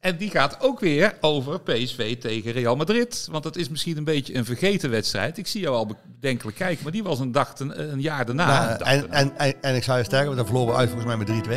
En 0.00 0.16
die 0.16 0.30
gaat 0.30 0.56
ook 0.60 0.80
weer 0.80 1.16
over 1.20 1.60
PSV 1.60 2.16
tegen 2.18 2.52
Real 2.52 2.76
Madrid. 2.76 3.28
Want 3.30 3.42
dat 3.42 3.56
is 3.56 3.68
misschien 3.68 3.96
een 3.96 4.04
beetje 4.04 4.34
een 4.34 4.44
vergeten 4.44 4.90
wedstrijd. 4.90 5.38
Ik 5.38 5.46
zie 5.46 5.60
jou 5.60 5.74
al 5.76 5.96
bedenkelijk 6.20 6.56
kijken, 6.56 6.82
maar 6.82 6.92
die 6.92 7.02
was 7.02 7.18
een, 7.20 7.32
dag 7.32 7.54
ten- 7.54 7.92
een 7.92 8.00
jaar 8.00 8.26
daarna. 8.26 8.46
Nou, 8.46 8.72
Een 8.72 8.78
dag 8.78 8.88
en, 8.88 9.00
daarna. 9.00 9.16
en, 9.18 9.36
en, 9.36 9.54
en 9.62 9.74
ik 9.74 9.82
zou 9.82 9.98
je 9.98 10.04
sterker, 10.04 10.26
want 10.26 10.36
dan 10.36 10.46
verloren 10.46 10.72
we 10.72 10.78
uit 10.78 10.90
volgens 10.90 11.16
mij 11.16 11.24
met 11.26 11.46
3-2. 11.46 11.50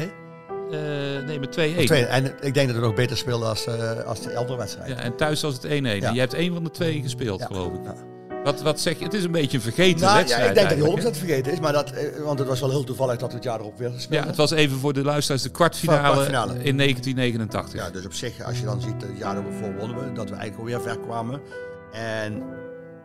Eh, 0.72 1.26
nee, 1.26 1.40
met 1.40 1.50
2-1. 1.50 1.52
Twee. 1.86 2.06
En 2.06 2.26
ik 2.42 2.54
denk 2.54 2.68
dat 2.68 2.76
we 2.76 2.82
nog 2.82 2.94
beter 2.96 3.18
speelden 3.18 3.48
als, 3.50 3.66
eh, 3.66 4.00
als 4.04 4.22
de 4.22 4.30
eldere 4.32 4.58
wedstrijd. 4.58 4.90
Ja, 4.90 4.96
en 4.96 5.16
thuis 5.16 5.42
was 5.42 5.54
het 5.54 5.64
1-1. 5.66 5.68
Ja. 5.70 6.08
En 6.08 6.14
je 6.14 6.20
hebt 6.20 6.34
één 6.34 6.54
van 6.54 6.64
de 6.64 6.72
twee 6.72 7.02
gespeeld, 7.02 7.40
Ja. 7.40 7.46
geloof 7.46 7.74
ik. 7.74 7.84
Ja. 7.84 7.96
Wat, 8.48 8.62
wat 8.62 8.80
zeg 8.80 8.98
je? 8.98 9.04
Het 9.04 9.14
is 9.14 9.24
een 9.24 9.32
beetje 9.32 9.58
een 9.58 9.64
vergeten 9.64 10.00
Nou, 10.00 10.12
ja, 10.12 10.18
wedstrijd 10.18 10.50
ik 10.50 10.56
denk 10.56 10.70
dat 10.70 11.02
hij 11.02 11.14
100% 11.14 11.18
vergeten 11.18 11.52
is, 11.52 11.60
maar 11.60 11.74
dat, 11.74 11.92
eh, 11.92 12.22
want 12.24 12.40
het 12.40 12.48
was 12.48 12.60
wel 12.60 12.70
heel 12.70 12.84
toevallig 12.84 13.18
dat 13.18 13.30
we 13.30 13.36
het 13.36 13.44
jaar 13.44 13.60
erop 13.60 13.78
weer 13.78 13.92
speelden. 13.96 14.20
Ja, 14.20 14.26
het 14.28 14.36
was 14.36 14.52
even 14.52 14.78
voor 14.78 14.94
de 14.94 15.04
luisteraars 15.04 15.42
de 15.42 15.50
kwartfinale, 15.50 16.12
Kwartfinale. 16.12 16.54
in 16.64 16.78
1989. 16.78 17.82
Ja, 17.82 17.90
dus 17.90 18.06
op 18.06 18.14
zich, 18.14 18.44
als 18.44 18.60
je 18.60 18.66
dan 18.66 18.82
ziet, 18.82 19.02
het 19.02 19.18
jaar 19.18 19.36
ervoor 19.38 19.76
wonnen 19.76 19.98
we, 19.98 20.14
dat 20.14 20.30
we 20.30 20.36
eigenlijk 20.36 20.58
alweer 20.58 20.82
ver 20.82 21.00
kwamen. 21.00 21.42
En 21.92 22.44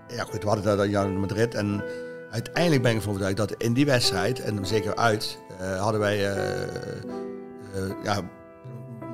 ja, 0.08 0.24
goed, 0.24 0.42
we 0.42 0.48
hadden 0.48 0.76
dat 0.76 0.90
jaar 0.90 1.06
in 1.06 1.20
Madrid. 1.20 1.54
En 1.54 1.84
uiteindelijk 2.30 2.82
ben 2.82 2.90
ik 2.90 2.96
ervan 2.96 3.12
overtuigd 3.12 3.36
dat 3.36 3.62
in 3.62 3.72
die 3.72 3.86
wedstrijd, 3.86 4.40
en 4.40 4.66
zeker 4.66 4.96
uit, 4.96 5.38
eh, 5.58 5.80
hadden 5.80 6.00
wij, 6.00 6.30
eh, 6.30 6.62
eh, 6.62 6.68
ja, 8.02 8.20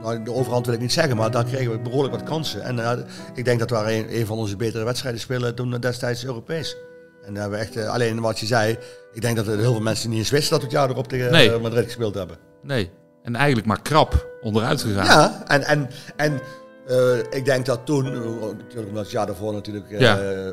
nou, 0.02 0.22
de 0.22 0.32
overhand 0.32 0.66
wil 0.66 0.74
ik 0.74 0.80
niet 0.80 0.92
zeggen, 0.92 1.16
maar 1.16 1.30
dan 1.30 1.44
kregen 1.44 1.72
we 1.72 1.78
behoorlijk 1.78 2.14
wat 2.14 2.24
kansen. 2.24 2.62
En 2.62 2.78
eh, 2.78 2.98
ik 3.34 3.44
denk 3.44 3.58
dat 3.58 3.70
we 3.70 3.76
een, 3.76 4.16
een 4.18 4.26
van 4.26 4.38
onze 4.38 4.56
betere 4.56 4.84
wedstrijden 4.84 5.20
spelen 5.20 5.54
toen 5.54 5.70
destijds 5.80 6.24
Europees. 6.24 6.76
En 7.24 7.32
daar 7.34 7.42
hebben 7.42 7.58
we 7.60 7.64
echt, 7.64 7.76
eh, 7.76 7.88
alleen 7.92 8.20
wat 8.20 8.38
je 8.38 8.46
zei, 8.46 8.78
ik 9.12 9.20
denk 9.20 9.36
dat 9.36 9.46
er 9.46 9.58
heel 9.58 9.72
veel 9.72 9.80
mensen 9.80 10.10
niet 10.10 10.18
eens 10.18 10.30
wisten 10.30 10.50
dat 10.50 10.58
we 10.60 10.64
het 10.66 10.74
jaar 10.74 10.90
erop 10.90 11.08
tegen 11.08 11.30
Nee. 11.32 11.52
eh, 11.52 11.60
Madrid 11.60 11.84
gespeeld 11.84 12.14
hebben. 12.14 12.36
Nee. 12.62 12.90
En 13.22 13.36
eigenlijk 13.36 13.66
maar 13.66 13.82
krap 13.82 14.26
onderuit 14.40 14.82
gegaan. 14.82 15.04
Ja, 15.04 15.42
en, 15.46 15.62
en, 15.64 15.88
en 16.16 16.40
eh, 16.86 17.18
ik 17.30 17.44
denk 17.44 17.66
dat 17.66 17.86
toen, 17.86 18.06
eh, 18.06 18.12
natuurlijk 18.58 18.88
omdat 18.88 19.02
het 19.02 19.10
jaar 19.10 19.26
daarvoor 19.26 19.52
natuurlijk, 19.52 19.90
eh, 19.90 20.00
Ja. 20.00 20.18
eh, 20.20 20.52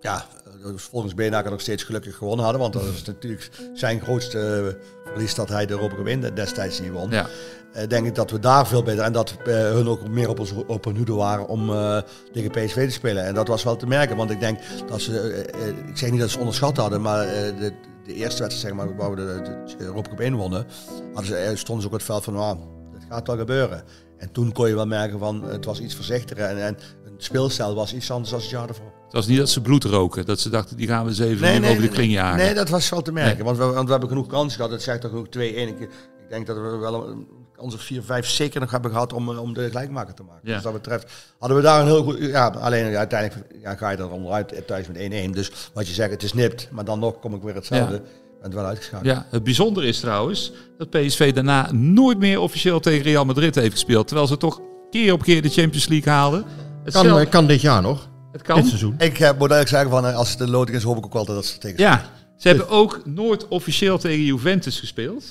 ja, 0.00 0.24
eh, 0.64 0.70
volgens 0.76 1.14
Beenhaker 1.14 1.50
nog 1.50 1.60
steeds 1.60 1.82
gelukkig 1.82 2.16
gewonnen 2.16 2.42
hadden. 2.44 2.62
Want 2.62 2.72
dat 2.72 2.82
is 2.82 3.04
natuurlijk 3.04 3.50
zijn 3.74 4.00
grootste 4.00 4.38
eh, 4.76 5.10
verlies 5.12 5.34
dat 5.34 5.48
hij 5.48 5.66
de 5.66 5.72
Europa 5.72 5.94
Cup 5.96 6.06
in 6.06 6.20
destijds 6.34 6.80
niet 6.80 6.90
won. 6.92 7.10
Ja. 7.10 7.26
Eh, 7.74 7.88
denk 7.88 8.06
ik 8.06 8.14
dat 8.14 8.30
we 8.30 8.38
daar 8.38 8.66
veel 8.66 8.82
beter 8.82 9.04
en 9.04 9.12
dat 9.12 9.36
eh, 9.44 9.54
hun 9.54 9.88
ook 9.88 10.08
meer 10.08 10.28
op, 10.28 10.38
ons, 10.40 10.52
op 10.66 10.84
hun 10.84 10.96
hoede 10.96 11.12
waren 11.12 11.48
om 11.48 11.70
eh, 11.70 11.98
tegen 12.32 12.50
PSV 12.50 12.86
te 12.86 12.90
spelen. 12.92 13.24
En 13.24 13.34
dat 13.34 13.48
was 13.48 13.62
wel 13.62 13.76
te 13.76 13.86
merken, 13.86 14.16
want 14.16 14.30
ik 14.30 14.40
denk 14.40 14.58
dat 14.88 15.00
ze, 15.00 15.44
ik 15.88 15.96
zeg 15.96 16.10
niet 16.10 16.20
dat 16.20 16.30
ze 16.30 16.38
onderschat 16.38 16.76
hadden, 16.76 17.02
maar 17.02 17.26
de, 17.26 17.72
de 18.04 18.14
eerste 18.14 18.42
wedstrijd 18.42 18.52
zeg 18.52 18.72
maar, 18.72 18.96
waar 18.96 19.10
we 19.10 19.16
de, 19.16 19.62
de 19.78 19.84
Europa 19.84 20.14
Cup 20.14 20.32
wonnen, 20.32 20.66
hadden 21.14 21.26
ze, 21.26 21.52
stonden 21.56 21.82
ze 21.82 21.88
ook 21.88 21.94
op 21.94 21.98
het 21.98 22.02
veld 22.02 22.24
van, 22.24 22.36
ah, 22.36 22.58
het 22.92 23.02
gaat 23.08 23.26
wel 23.26 23.36
gebeuren. 23.36 23.84
En 24.18 24.32
toen 24.32 24.52
kon 24.52 24.68
je 24.68 24.74
wel 24.74 24.86
merken 24.86 25.18
van, 25.18 25.42
het 25.42 25.64
was 25.64 25.80
iets 25.80 25.94
voorzichtiger 25.94 26.44
en, 26.44 26.64
en 26.64 26.76
een 27.04 27.14
speelstijl 27.16 27.74
was 27.74 27.94
iets 27.94 28.10
anders 28.10 28.30
dan 28.30 28.40
het 28.40 28.50
jaar 28.50 28.68
ervoor. 28.68 28.92
Het 29.04 29.12
was 29.12 29.26
niet 29.26 29.38
dat 29.38 29.48
ze 29.48 29.60
bloed 29.60 29.84
roken. 29.84 30.26
Dat 30.26 30.40
ze 30.40 30.50
dachten, 30.50 30.76
die 30.76 30.86
gaan 30.86 31.02
we 31.04 31.10
eens 31.10 31.18
even 31.18 31.64
over 31.64 31.82
de 31.82 31.88
kling 31.88 32.12
jagen. 32.12 32.36
Nee, 32.36 32.54
dat 32.54 32.68
was 32.68 32.88
wel 32.88 33.02
te 33.02 33.12
merken. 33.12 33.36
Nee. 33.36 33.44
Want, 33.44 33.56
we, 33.56 33.64
want 33.64 33.84
we 33.84 33.90
hebben 33.90 34.08
genoeg 34.08 34.26
kansen 34.26 34.56
gehad. 34.56 34.70
Het 34.70 34.82
zegt 34.82 35.00
toch 35.00 35.12
ook 35.12 35.26
2-1. 35.26 35.30
Ik, 35.30 35.80
ik 35.80 35.88
denk 36.28 36.46
dat 36.46 36.56
we 36.56 36.76
wel 36.76 37.08
een 37.08 37.26
of 37.56 37.80
4, 37.82 38.02
5 38.02 38.26
zeker 38.26 38.60
nog 38.60 38.70
hebben 38.70 38.90
gehad 38.90 39.12
om, 39.12 39.30
eh, 39.30 39.40
om 39.40 39.54
de 39.54 39.68
gelijkmaker 39.68 40.14
te 40.14 40.22
maken. 40.22 40.40
Ja. 40.48 40.54
Dus 40.54 40.62
dat 40.62 40.72
betreft 40.72 41.12
hadden 41.38 41.56
we 41.58 41.62
daar 41.62 41.80
een 41.80 41.86
heel 41.86 42.02
goed... 42.02 42.18
Ja, 42.18 42.46
alleen 42.46 42.90
ja, 42.90 42.98
uiteindelijk 42.98 43.46
ja, 43.62 43.74
ga 43.74 43.90
je 43.90 43.96
er 43.96 44.10
onderuit 44.10 44.62
thuis 44.66 44.86
met 44.86 44.96
1-1. 44.96 45.30
Dus 45.30 45.50
wat 45.72 45.86
je 45.88 45.94
zegt, 45.94 46.10
het 46.10 46.22
is 46.22 46.32
nipt. 46.32 46.68
Maar 46.70 46.84
dan 46.84 46.98
nog 46.98 47.18
kom 47.20 47.34
ik 47.34 47.42
weer 47.42 47.54
hetzelfde. 47.54 47.94
Ja. 47.94 48.00
Ben 48.00 48.42
het 48.42 48.54
wel 48.54 48.64
uitgeschakeld. 48.64 49.14
Ja, 49.14 49.26
het 49.30 49.44
bijzondere 49.44 49.86
is 49.86 50.00
trouwens 50.00 50.52
dat 50.78 50.90
PSV 50.90 51.32
daarna 51.32 51.72
nooit 51.72 52.18
meer 52.18 52.40
officieel 52.40 52.80
tegen 52.80 53.02
Real 53.02 53.24
Madrid 53.24 53.54
heeft 53.54 53.72
gespeeld. 53.72 54.06
Terwijl 54.06 54.28
ze 54.28 54.36
toch 54.36 54.60
keer 54.90 55.12
op 55.12 55.22
keer 55.22 55.42
de 55.42 55.48
Champions 55.48 55.86
League 55.88 56.12
haalden. 56.12 56.44
Het, 56.84 56.92
Kan, 56.92 57.04
zelf- 57.04 57.20
eh, 57.20 57.30
kan 57.30 57.46
dit 57.46 57.60
jaar 57.60 57.82
nog, 57.82 58.08
het 58.32 58.42
kan. 58.42 58.56
dit 58.56 58.66
seizoen. 58.66 58.94
Ik 58.98 59.18
eh, 59.18 59.30
moet 59.38 59.50
eigenlijk 59.50 59.68
zeggen, 59.68 59.90
van, 59.90 60.06
eh, 60.06 60.16
als 60.16 60.28
het 60.30 60.38
de 60.38 60.48
loting 60.48 60.76
is, 60.76 60.82
hoop 60.82 60.96
ik 60.96 61.04
ook 61.04 61.12
wel 61.12 61.24
dat 61.24 61.46
ze 61.46 61.58
tegen 61.58 61.78
Ja, 61.78 62.04
ze 62.36 62.48
hebben 62.48 62.68
ook 62.68 63.00
nooit 63.04 63.48
officieel 63.48 63.98
tegen 63.98 64.24
Juventus 64.24 64.78
gespeeld. 64.80 65.24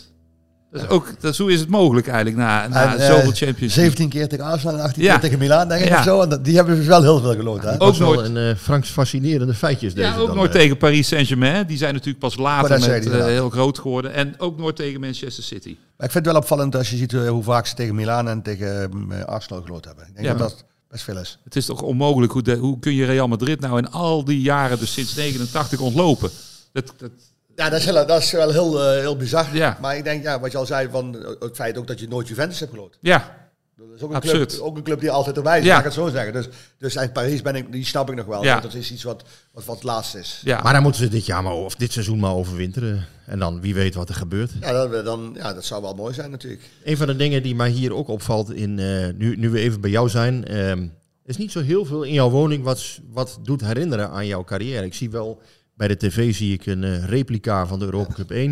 Dat 0.74 0.82
is 0.82 0.88
ook, 0.88 1.08
dat 1.20 1.32
is, 1.32 1.38
hoe 1.38 1.52
is 1.52 1.60
het 1.60 1.70
mogelijk 1.70 2.08
eigenlijk 2.08 2.38
na, 2.38 2.68
na 2.68 2.94
En, 2.94 3.00
eh, 3.00 3.06
zoveel 3.06 3.32
Champions 3.32 3.60
League? 3.60 3.70
17 3.70 4.10
keer 4.10 4.28
tegen 4.28 4.46
Arsenal 4.46 4.76
en 4.78 4.82
18 4.84 5.04
Ja. 5.04 5.12
keer 5.12 5.20
tegen 5.22 5.40
Milaan, 5.40 5.68
denk 5.68 5.82
ik. 5.82 5.88
Ja. 5.88 5.98
Of 5.98 6.04
zo. 6.04 6.22
En 6.22 6.30
dat- 6.30 6.46
die 6.46 6.56
hebben 6.56 6.76
dus 6.76 6.86
wel 6.86 7.02
heel 7.02 7.20
veel 7.20 7.36
geloot. 7.36 7.64
Hè? 7.64 7.82
Ook 7.82 7.98
nooit- 7.98 8.20
een 8.20 8.38
eh 8.38 8.56
Franks 8.56 8.90
fascinerende 8.90 9.54
feitjes 9.54 9.94
deze 9.94 10.08
Ja, 10.08 10.18
ook 10.18 10.28
dan, 10.28 10.36
nooit 10.36 10.54
eh. 10.56 10.60
tegen 10.62 10.78
Paris 10.78 11.08
Saint-Germain. 11.08 11.68
Die 11.68 11.78
zijn 11.78 11.94
natuurlijk 11.94 12.20
pas 12.20 12.38
later 12.38 12.80
met, 12.90 13.04
ja. 13.04 13.26
heel 13.26 13.50
groot 13.50 13.80
geworden. 13.80 14.14
En 14.14 14.34
ook 14.40 14.58
nooit 14.58 14.76
tegen 14.76 15.00
Manchester 15.00 15.44
City. 15.44 15.78
Maar 15.98 16.06
ik 16.08 16.12
vind 16.12 16.26
het 16.26 16.34
wel 16.34 16.42
opvallend 16.42 16.76
als 16.76 16.90
je 16.90 16.98
ziet 16.98 17.12
hoe 17.12 17.44
vaak 17.44 17.66
ze 17.66 17.76
tegen 17.76 17.96
Milaan 17.96 18.28
en 18.28 18.42
tegen 18.42 18.90
Arsenal 19.26 19.62
geloot 19.62 19.86
hebben. 19.86 20.06
Ik 20.08 20.14
denk 20.16 20.28
Ja. 20.28 20.34
dat 20.34 20.50
dat 20.50 20.64
best 20.90 21.04
veel 21.04 21.18
is. 21.20 21.38
Het 21.44 21.56
is 21.56 21.66
toch 21.66 21.82
onmogelijk. 21.82 22.32
Hoe, 22.32 22.42
de, 22.42 22.56
hoe 22.56 22.80
kun 22.80 22.94
je 22.94 23.06
Real 23.06 23.28
Madrid 23.28 23.60
nou 23.60 23.78
in 23.78 23.92
al 23.92 24.24
die 24.26 24.42
jaren, 24.42 24.80
dus 24.80 24.94
sinds 24.94 25.16
89, 25.16 25.80
ontlopen? 25.80 26.30
Dat, 26.72 26.94
dat, 26.98 27.12
Ja, 27.56 27.70
dat 27.70 27.80
is, 27.80 27.86
heel, 27.86 28.06
dat 28.06 28.22
is 28.22 28.32
wel 28.32 28.51
heel, 28.51 28.82
eh, 28.84 28.99
heel 28.99 29.18
bizar. 29.18 29.45
Ja. 29.56 29.78
Maar 29.82 29.97
ik 29.97 30.04
denk, 30.04 30.24
ja, 30.24 30.39
wat 30.39 30.51
je 30.51 30.58
al 30.58 30.66
zei, 30.66 30.88
van 30.91 31.18
eh, 31.24 31.30
het 31.39 31.56
feit 31.56 31.78
ook 31.78 31.88
dat 31.88 31.99
je 31.99 32.08
nooit 32.08 32.28
Juventus 32.28 32.60
hebt 32.60 32.72
geloot. 32.72 32.97
ja, 33.01 33.41
Dat 33.78 33.88
is 33.95 34.01
ook 34.01 34.10
een, 34.10 34.16
Absurd. 34.16 34.49
club, 34.49 34.62
ook 34.62 34.78
een 34.78 34.84
club 34.84 34.99
die 34.99 35.12
altijd 35.12 35.38
erbij 35.38 35.60
is, 35.60 35.66
Ja. 35.66 35.70
laat 35.70 35.80
ik 35.80 35.86
het 35.86 35.93
zo 35.93 36.10
zeggen. 36.10 36.34
Dus, 36.34 36.47
dus 36.78 36.95
en 36.95 37.12
Parijs 37.12 37.41
ben 37.41 37.56
ik, 37.56 37.72
die 37.72 37.86
snap 37.86 38.10
ik 38.10 38.16
nog 38.16 38.26
wel. 38.26 38.43
Ja. 38.43 38.49
want 38.51 38.64
Dat 38.64 38.74
is 38.74 38.91
iets 38.91 39.04
wat, 39.04 39.24
wat, 39.51 39.66
wat 39.66 39.84
laatst 39.84 40.16
is. 40.16 40.41
ja. 40.43 40.62
Maar 40.62 40.74
dan 40.74 40.82
moeten 40.84 41.01
ze 41.04 41.10
dit 41.10 41.26
jaar 41.26 41.43
maar, 41.43 41.54
of 41.54 41.76
dit 41.76 41.91
seizoen 41.91 42.20
maar 42.20 42.34
overwinteren. 42.34 43.06
En 43.26 43.39
dan 43.39 43.62
wie 43.62 43.74
weet 43.74 43.95
wat 43.95 44.10
er 44.10 44.16
gebeurt. 44.16 44.51
Ja, 44.62 44.72
dat, 44.88 45.06
dan, 45.06 45.32
ja, 45.38 45.54
dat 45.54 45.66
zou 45.66 45.82
wel 45.82 45.93
mooi 45.95 46.14
zijn 46.14 46.32
natuurlijk. 46.32 46.62
Een 46.84 46.97
van 46.97 47.08
de 47.08 47.16
dingen 47.16 47.43
die 47.43 47.56
mij 47.56 47.70
hier 47.70 47.93
ook 47.93 48.08
opvalt, 48.08 48.51
in, 48.54 48.80
eh, 48.80 49.08
nu, 49.18 49.36
nu 49.36 49.49
we 49.49 49.60
even 49.60 49.82
bij 49.82 49.89
jou 49.89 50.10
zijn, 50.10 50.45
ehm, 50.47 50.88
is 51.26 51.38
niet 51.38 51.51
zo 51.51 51.62
heel 51.62 51.86
veel 51.86 52.04
in 52.04 52.14
jouw 52.14 52.30
woning 52.30 52.64
wat, 52.64 52.99
wat 53.10 53.39
doet 53.43 53.62
herinneren 53.62 54.10
aan 54.10 54.28
jouw 54.28 54.43
carrière. 54.43 54.86
Ik 54.86 54.93
zie 54.93 55.10
wel 55.10 55.41
bij 55.74 55.88
de 55.88 55.98
tv 55.98 56.36
zie 56.36 56.54
ik 56.54 56.66
een 56.66 56.84
uh, 56.84 57.06
replica 57.06 57.68
van 57.68 57.80
de 57.80 57.86
Europa 57.86 58.14
Cup 58.14 58.32
1. 58.32 58.52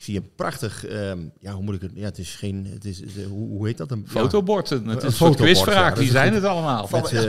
Ik 0.00 0.06
zie 0.06 0.16
een 0.16 0.30
prachtig, 0.36 0.90
um, 0.90 1.32
ja, 1.40 1.52
hoe 1.52 1.62
moet 1.62 1.74
ik 1.74 1.80
het? 1.80 1.90
Ja, 1.94 2.04
het 2.04 2.18
is 2.18 2.34
geen, 2.34 2.66
het 2.72 2.84
is, 2.84 3.02
hoe, 3.28 3.48
hoe 3.48 3.66
heet 3.66 3.76
dat? 3.76 3.90
Een 3.90 4.04
fotobord. 4.08 4.68
Het 4.68 5.02
is 5.02 5.20
een 5.20 5.34
quizvraag, 5.34 5.94
die 5.94 6.10
zijn 6.10 6.34
het 6.34 6.44
allemaal. 6.44 6.88
Met, 6.92 7.12
uh, 7.12 7.22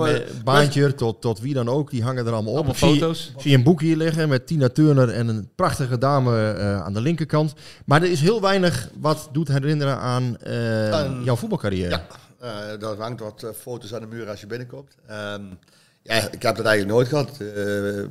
met 0.00 0.44
baantje 0.44 0.94
tot, 0.94 1.20
tot 1.20 1.40
wie 1.40 1.54
dan 1.54 1.68
ook, 1.68 1.90
die 1.90 2.02
hangen 2.02 2.26
er 2.26 2.32
allemaal 2.32 2.52
op. 2.52 2.58
Allemaal 2.58 2.74
foto's. 2.74 3.32
Ik 3.34 3.40
zie 3.40 3.54
een 3.54 3.62
boek 3.62 3.80
hier 3.80 3.96
liggen 3.96 4.28
met 4.28 4.46
Tina 4.46 4.68
Turner 4.68 5.08
en 5.08 5.28
een 5.28 5.48
prachtige 5.54 5.98
dame 5.98 6.54
uh, 6.58 6.82
aan 6.82 6.92
de 6.92 7.00
linkerkant. 7.00 7.54
Maar 7.84 8.02
er 8.02 8.10
is 8.10 8.20
heel 8.20 8.40
weinig 8.40 8.90
wat 9.00 9.28
doet 9.32 9.48
herinneren 9.48 9.98
aan 9.98 10.36
uh, 10.46 11.24
jouw 11.24 11.36
voetbalcarrière. 11.36 12.00
Ja, 12.40 12.78
uh, 12.80 12.98
hangt 12.98 13.20
wat 13.20 13.46
foto's 13.60 13.94
aan 13.94 14.00
de 14.00 14.06
muur 14.06 14.28
als 14.28 14.40
je 14.40 14.46
binnenkomt. 14.46 14.96
Um, 15.10 15.58
ja, 16.08 16.30
ik 16.30 16.42
heb 16.42 16.56
dat 16.56 16.66
eigenlijk 16.66 16.86
nooit 16.86 17.08
gehad. 17.08 17.30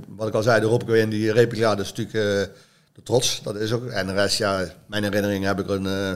wat 0.08 0.28
ik 0.28 0.34
al 0.34 0.43
zei, 0.43 0.60
de 0.60 0.66
Europa 0.66 0.93
in 0.93 1.10
die 1.10 1.32
replica, 1.32 1.76
dat 1.76 1.86
is 1.86 1.93
natuurlijk 1.93 2.50
de 2.93 3.04
trots. 3.04 3.41
Dat 3.43 3.56
is 3.56 3.72
ook. 3.72 3.86
En 3.86 4.08
de 4.08 4.14
rest, 4.14 4.38
ja, 4.38 4.66
mijn 4.86 5.04
herinneringen 5.04 5.48
heb 5.48 5.60
ik 5.60 5.70
een, 5.70 5.86
uh, 5.86 6.12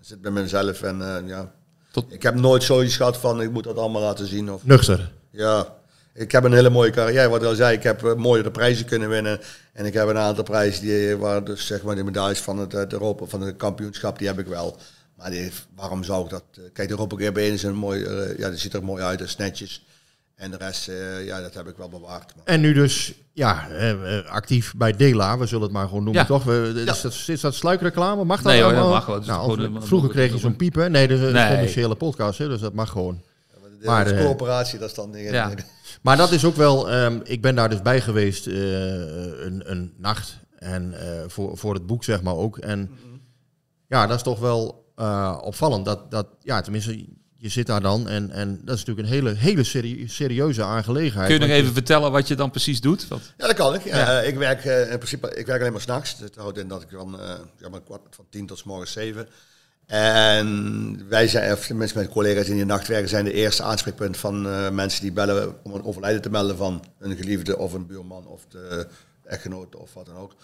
zit 0.00 0.20
bij 0.20 0.30
mezelf. 0.30 0.82
En 0.82 1.24
ja, 1.26 1.52
Tot... 1.92 2.12
ik 2.12 2.22
heb 2.22 2.34
nooit 2.34 2.62
zoiets 2.62 2.96
gehad 2.96 3.16
van 3.16 3.42
ik 3.42 3.50
moet 3.50 3.64
dat 3.64 3.76
allemaal 3.76 4.02
laten 4.02 4.26
zien. 4.26 4.52
Of, 4.52 4.64
Nuchter. 4.64 5.12
Ja, 5.30 5.74
ik 6.14 6.32
heb 6.32 6.44
een 6.44 6.52
hele 6.52 6.70
mooie 6.70 6.90
carrière. 6.90 7.28
Wat 7.28 7.42
ik 7.42 7.48
al 7.48 7.54
zei, 7.54 7.76
ik 7.76 7.82
heb 7.82 8.02
uh, 8.02 8.14
mooie 8.14 8.50
prijzen 8.50 8.86
kunnen 8.86 9.08
winnen. 9.08 9.40
En 9.72 9.86
ik 9.86 9.94
heb 9.94 10.08
een 10.08 10.18
aantal 10.18 10.44
prijzen 10.44 10.82
die, 10.82 11.16
waar 11.16 11.44
dus 11.44 11.66
zeg 11.66 11.82
maar 11.82 11.94
de 11.94 12.04
medailles 12.04 12.40
van 12.40 12.58
het, 12.58 12.72
het 12.72 12.92
Europa, 12.92 13.24
van 13.24 13.40
het 13.40 13.56
kampioenschap, 13.56 14.18
die 14.18 14.26
heb 14.26 14.38
ik 14.38 14.46
wel. 14.46 14.76
Maar 15.16 15.30
die, 15.30 15.50
waarom 15.74 16.04
zou 16.04 16.24
ik 16.24 16.30
dat? 16.30 16.44
Kijk, 16.72 16.88
de 16.88 16.94
Europa 16.94 17.16
Cup 17.16 17.36
1 17.36 17.52
is 17.52 17.62
een 17.62 17.74
mooi, 17.74 18.08
ja, 18.38 18.48
die 18.48 18.58
ziet 18.58 18.74
er 18.74 18.84
mooi 18.84 19.02
uit, 19.02 19.20
is 19.20 19.36
netjes. 19.36 19.84
En 20.44 20.50
de 20.50 20.56
rest, 20.56 20.88
uh, 20.88 21.26
ja, 21.26 21.40
dat 21.40 21.54
heb 21.54 21.68
ik 21.68 21.76
wel 21.76 21.88
bewaard. 21.88 22.32
En 22.44 22.60
nu 22.60 22.72
dus, 22.72 23.14
ja, 23.32 23.68
uh, 23.70 24.26
actief 24.26 24.74
bij 24.76 24.92
Dela, 24.92 25.38
we 25.38 25.46
zullen 25.46 25.64
het 25.64 25.72
maar 25.72 25.88
gewoon 25.88 26.04
noemen, 26.04 26.22
ja. 26.22 26.28
toch? 26.28 26.44
We, 26.44 26.72
is, 26.74 26.84
ja. 26.84 27.02
dat, 27.02 27.24
is 27.26 27.40
dat 27.40 27.54
sluikreclame? 27.54 28.24
Mag 28.24 28.42
dat 28.42 28.52
nee, 28.52 28.64
allemaal? 28.64 28.82
dat 28.82 29.06
mag 29.06 29.06
wel. 29.06 29.20
Nou, 29.20 29.82
vroeger 29.82 30.10
kreeg 30.10 30.32
je 30.32 30.38
zo'n 30.38 30.56
piepen. 30.56 30.90
Nee, 30.90 31.08
dat 31.08 31.18
is 31.18 31.24
een 31.24 31.48
commerciële 31.48 31.94
podcast, 31.94 32.38
hè, 32.38 32.48
dus 32.48 32.60
dat 32.60 32.72
mag 32.72 32.90
gewoon. 32.90 33.22
Ja, 33.80 33.90
maar 33.90 34.04
de, 34.04 34.16
coöperatie, 34.16 34.78
dat 34.78 34.88
is 34.88 34.94
dan... 34.94 35.12
Ja. 35.12 35.50
Maar 36.02 36.16
dat 36.16 36.32
is 36.32 36.44
ook 36.44 36.56
wel, 36.56 36.92
um, 36.92 37.20
ik 37.24 37.42
ben 37.42 37.54
daar 37.54 37.68
dus 37.68 37.82
bij 37.82 38.00
geweest 38.00 38.46
uh, 38.46 38.54
een, 39.44 39.70
een 39.70 39.92
nacht. 39.96 40.38
En 40.58 40.94
voor, 41.26 41.58
voor 41.58 41.74
het 41.74 41.86
boek, 41.86 42.04
zeg 42.04 42.22
maar 42.22 42.34
ook. 42.34 42.58
En 42.58 42.78
mm 42.78 42.86
-hmm. 43.02 43.20
ja, 43.88 44.06
dat 44.06 44.16
is 44.16 44.22
toch 44.22 44.38
wel 44.38 44.84
opvallend. 45.42 45.84
Dat, 45.84 46.10
dat, 46.10 46.26
ja, 46.40 46.60
tenminste 46.60 47.06
je 47.44 47.50
zit 47.50 47.66
daar 47.66 47.80
dan 47.80 48.08
en, 48.08 48.30
en 48.30 48.60
dat 48.64 48.74
is 48.74 48.84
natuurlijk 48.84 49.08
een 49.08 49.14
hele, 49.14 49.34
hele 49.34 49.64
serieuze 50.08 50.62
aangelegenheid. 50.62 51.26
Kun 51.26 51.40
je 51.40 51.46
nog 51.46 51.56
even 51.56 51.72
vertellen 51.72 52.12
wat 52.12 52.28
je 52.28 52.34
dan 52.34 52.50
precies 52.50 52.80
doet? 52.80 53.08
Wat? 53.08 53.20
Ja, 53.36 53.46
dat 53.46 53.56
kan 53.56 53.74
ik. 53.74 53.84
Ja. 53.84 54.22
Uh, 54.22 54.28
ik 54.28 54.36
werk 54.36 54.64
uh, 54.64 54.90
in 54.90 54.96
principe 54.96 55.34
ik 55.34 55.46
werk 55.46 55.60
alleen 55.60 55.72
maar 55.72 55.80
s'nachts. 55.80 56.18
Dat 56.18 56.34
houdt 56.34 56.58
in 56.58 56.68
dat 56.68 56.82
ik 56.82 56.88
van, 56.90 57.14
uh, 57.20 57.30
ja, 57.58 57.68
maar 57.68 57.82
kwart 57.82 58.00
van 58.10 58.24
tien 58.30 58.46
tot 58.46 58.58
s 58.58 58.64
morgens 58.64 58.92
zeven. 58.92 59.28
En 59.86 61.08
wij 61.08 61.28
zijn, 61.28 61.52
of 61.52 61.72
mensen 61.72 61.98
met 61.98 62.08
collega's 62.08 62.48
in 62.48 62.58
de 62.58 62.64
nacht 62.64 62.86
werken, 62.86 63.08
zijn 63.08 63.24
de 63.24 63.32
eerste 63.32 63.62
aanspreekpunt 63.62 64.16
van 64.16 64.74
mensen 64.74 65.02
die 65.02 65.12
bellen 65.12 65.54
om 65.62 65.74
een 65.74 65.84
overlijden 65.84 66.22
te 66.22 66.30
melden 66.30 66.56
van 66.56 66.84
een 66.98 67.16
geliefde 67.16 67.58
of 67.58 67.72
een 67.72 67.86
buurman 67.86 68.26
of 68.26 68.46
de 68.48 68.86
echtgenoot 69.24 69.76
of 69.76 69.94
wat 69.94 70.06
dan 70.06 70.16
ook. 70.16 70.34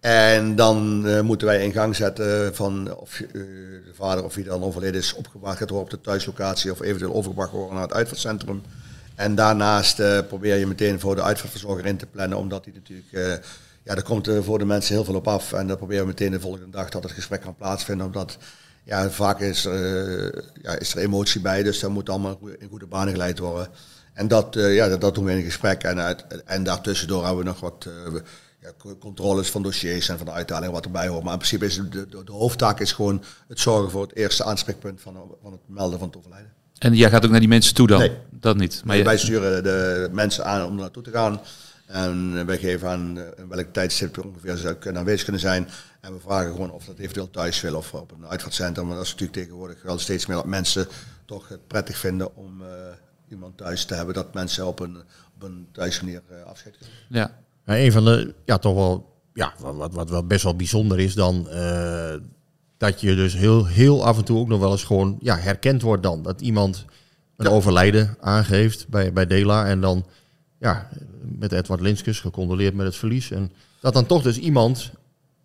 En 0.00 0.56
dan 0.56 1.06
uh, 1.06 1.20
moeten 1.20 1.46
wij 1.46 1.64
in 1.64 1.72
gang 1.72 1.96
zetten 1.96 2.54
van 2.54 2.96
of 2.96 3.20
uh, 3.20 3.28
de 3.32 3.92
vader 3.94 4.24
of 4.24 4.34
wie 4.34 4.44
dan 4.44 4.62
overleden 4.62 5.00
is 5.00 5.14
opgewacht 5.14 5.58
gaat 5.58 5.72
op 5.72 5.90
de 5.90 6.00
thuislocatie 6.00 6.70
of 6.70 6.80
eventueel 6.80 7.14
overgebracht 7.14 7.50
worden 7.50 7.74
naar 7.74 7.82
het 7.82 7.92
uitvaartcentrum. 7.92 8.62
En 9.14 9.34
daarnaast 9.34 10.00
uh, 10.00 10.18
probeer 10.28 10.56
je 10.56 10.66
meteen 10.66 11.00
voor 11.00 11.14
de 11.14 11.22
uitvaartverzorger 11.22 11.86
in 11.86 11.96
te 11.96 12.06
plannen, 12.06 12.38
omdat 12.38 12.64
die 12.64 12.72
natuurlijk, 12.72 13.44
ja, 13.82 13.94
er 13.94 14.02
komt 14.02 14.30
voor 14.40 14.58
de 14.58 14.64
mensen 14.64 14.94
heel 14.94 15.04
veel 15.04 15.14
op 15.14 15.28
af. 15.28 15.52
En 15.52 15.66
dan 15.66 15.76
proberen 15.76 16.02
we 16.02 16.08
meteen 16.08 16.30
de 16.30 16.40
volgende 16.40 16.70
dag 16.70 16.88
dat 16.88 17.02
het 17.02 17.12
gesprek 17.12 17.40
kan 17.40 17.56
plaatsvinden, 17.56 18.06
omdat 18.06 18.38
ja, 18.84 19.10
vaak 19.10 19.40
is, 19.40 19.62
ja, 20.62 20.78
is 20.78 20.94
er 20.94 20.98
emotie 20.98 21.40
bij, 21.40 21.62
dus 21.62 21.80
dat 21.80 21.90
moet 21.90 22.08
allemaal 22.08 22.38
in 22.58 22.68
goede 22.68 22.86
banen 22.86 23.12
geleid 23.12 23.38
worden. 23.38 23.68
En 24.12 24.28
dat, 24.28 24.54
ja, 24.54 24.96
dat, 24.96 25.14
doen 25.14 25.24
we 25.24 25.30
in 25.30 25.36
een 25.36 25.44
gesprek 25.44 25.82
en, 25.82 26.16
en 26.46 26.62
daartussendoor 26.64 27.24
hebben 27.24 27.44
we 27.44 27.50
nog 27.50 27.60
wat 27.60 27.86
ja, 28.60 28.94
controles 28.98 29.50
van 29.50 29.62
dossiers 29.62 30.08
en 30.08 30.16
van 30.16 30.26
de 30.26 30.32
uitdagingen 30.32 30.72
wat 30.72 30.84
erbij 30.84 31.08
hoort. 31.08 31.22
Maar 31.22 31.32
in 31.32 31.38
principe 31.38 31.66
is 31.66 31.74
de, 31.74 31.88
de, 32.08 32.24
de, 32.24 32.32
hoofdtaak 32.32 32.80
is 32.80 32.92
gewoon 32.92 33.22
het 33.48 33.60
zorgen 33.60 33.90
voor 33.90 34.02
het 34.02 34.16
eerste 34.16 34.44
aanspreekpunt 34.44 35.00
van, 35.00 35.36
van 35.42 35.52
het 35.52 35.60
melden 35.66 35.98
van 35.98 36.08
het 36.08 36.16
overlijden. 36.16 36.52
En 36.78 36.94
jij 36.94 37.10
gaat 37.10 37.24
ook 37.24 37.30
naar 37.30 37.40
die 37.40 37.48
mensen 37.48 37.74
toe 37.74 37.86
dan? 37.86 37.98
Nee. 37.98 38.16
Dat 38.30 38.56
niet. 38.56 38.82
Maar 38.84 39.04
wij 39.04 39.18
sturen 39.18 39.62
de 39.62 40.08
mensen 40.12 40.44
aan 40.44 40.66
om 40.66 40.74
naartoe 40.74 41.02
te 41.02 41.10
gaan. 41.10 41.40
En 41.86 42.46
wij 42.46 42.58
geven 42.58 42.88
aan 42.88 43.18
in 43.36 43.48
welk 43.48 43.72
tijdstip 43.72 44.24
ongeveer 44.24 44.56
ze 44.56 44.76
kunnen 44.78 45.00
aanwezig 45.00 45.22
kunnen 45.22 45.40
zijn. 45.40 45.68
En 46.00 46.12
we 46.12 46.20
vragen 46.20 46.50
gewoon 46.50 46.70
of 46.70 46.84
dat 46.84 46.98
eventueel 46.98 47.30
thuis 47.30 47.60
wil 47.60 47.74
of 47.74 47.94
op 47.94 48.12
een 48.12 48.26
uitvaartcentrum. 48.26 48.86
Maar 48.86 48.96
dat 48.96 49.04
is 49.04 49.10
natuurlijk 49.10 49.38
tegenwoordig 49.38 49.82
wel 49.82 49.98
steeds 49.98 50.26
meer 50.26 50.36
dat 50.36 50.46
mensen 50.46 50.88
toch 51.24 51.48
het 51.48 51.66
prettig 51.66 51.96
vinden 51.96 52.36
om 52.36 52.62
uh, 52.62 52.66
iemand 53.28 53.56
thuis 53.56 53.84
te 53.84 53.94
hebben. 53.94 54.14
Dat 54.14 54.34
mensen 54.34 54.66
op 54.66 54.80
een, 54.80 54.96
op 55.34 55.42
een 55.42 55.68
thuismanier 55.72 56.22
uh, 56.30 56.42
afscheid 56.42 56.76
kunnen. 56.78 56.96
Ja, 57.08 57.38
een 57.64 57.92
van 57.92 58.04
de, 58.04 58.34
ja, 58.44 58.58
toch 58.58 58.74
wel, 58.74 59.22
ja, 59.34 59.54
wat, 59.58 59.94
wat 59.94 60.10
wel 60.10 60.26
best 60.26 60.42
wel 60.42 60.56
bijzonder 60.56 60.98
is 60.98 61.14
dan, 61.14 61.46
uh, 61.50 62.14
dat 62.76 63.00
je 63.00 63.14
dus 63.14 63.34
heel, 63.34 63.66
heel 63.66 64.04
af 64.04 64.18
en 64.18 64.24
toe 64.24 64.38
ook 64.38 64.48
nog 64.48 64.60
wel 64.60 64.70
eens 64.70 64.84
gewoon, 64.84 65.18
ja, 65.20 65.36
herkend 65.36 65.82
wordt 65.82 66.02
dan. 66.02 66.22
Dat 66.22 66.40
iemand 66.40 66.84
een 67.36 67.46
ja. 67.46 67.52
overlijden 67.52 68.16
aangeeft 68.20 68.88
bij, 68.88 69.12
bij 69.12 69.26
Dela 69.26 69.66
en 69.66 69.80
dan, 69.80 70.06
ja, 70.58 70.88
met 71.38 71.52
Edward 71.52 71.80
Linskus 71.80 72.20
gecondoleerd 72.20 72.74
met 72.74 72.86
het 72.86 72.96
verlies. 72.96 73.30
En 73.30 73.52
dat 73.80 73.94
dan 73.94 74.06
toch 74.06 74.22
dus 74.22 74.38
iemand 74.38 74.90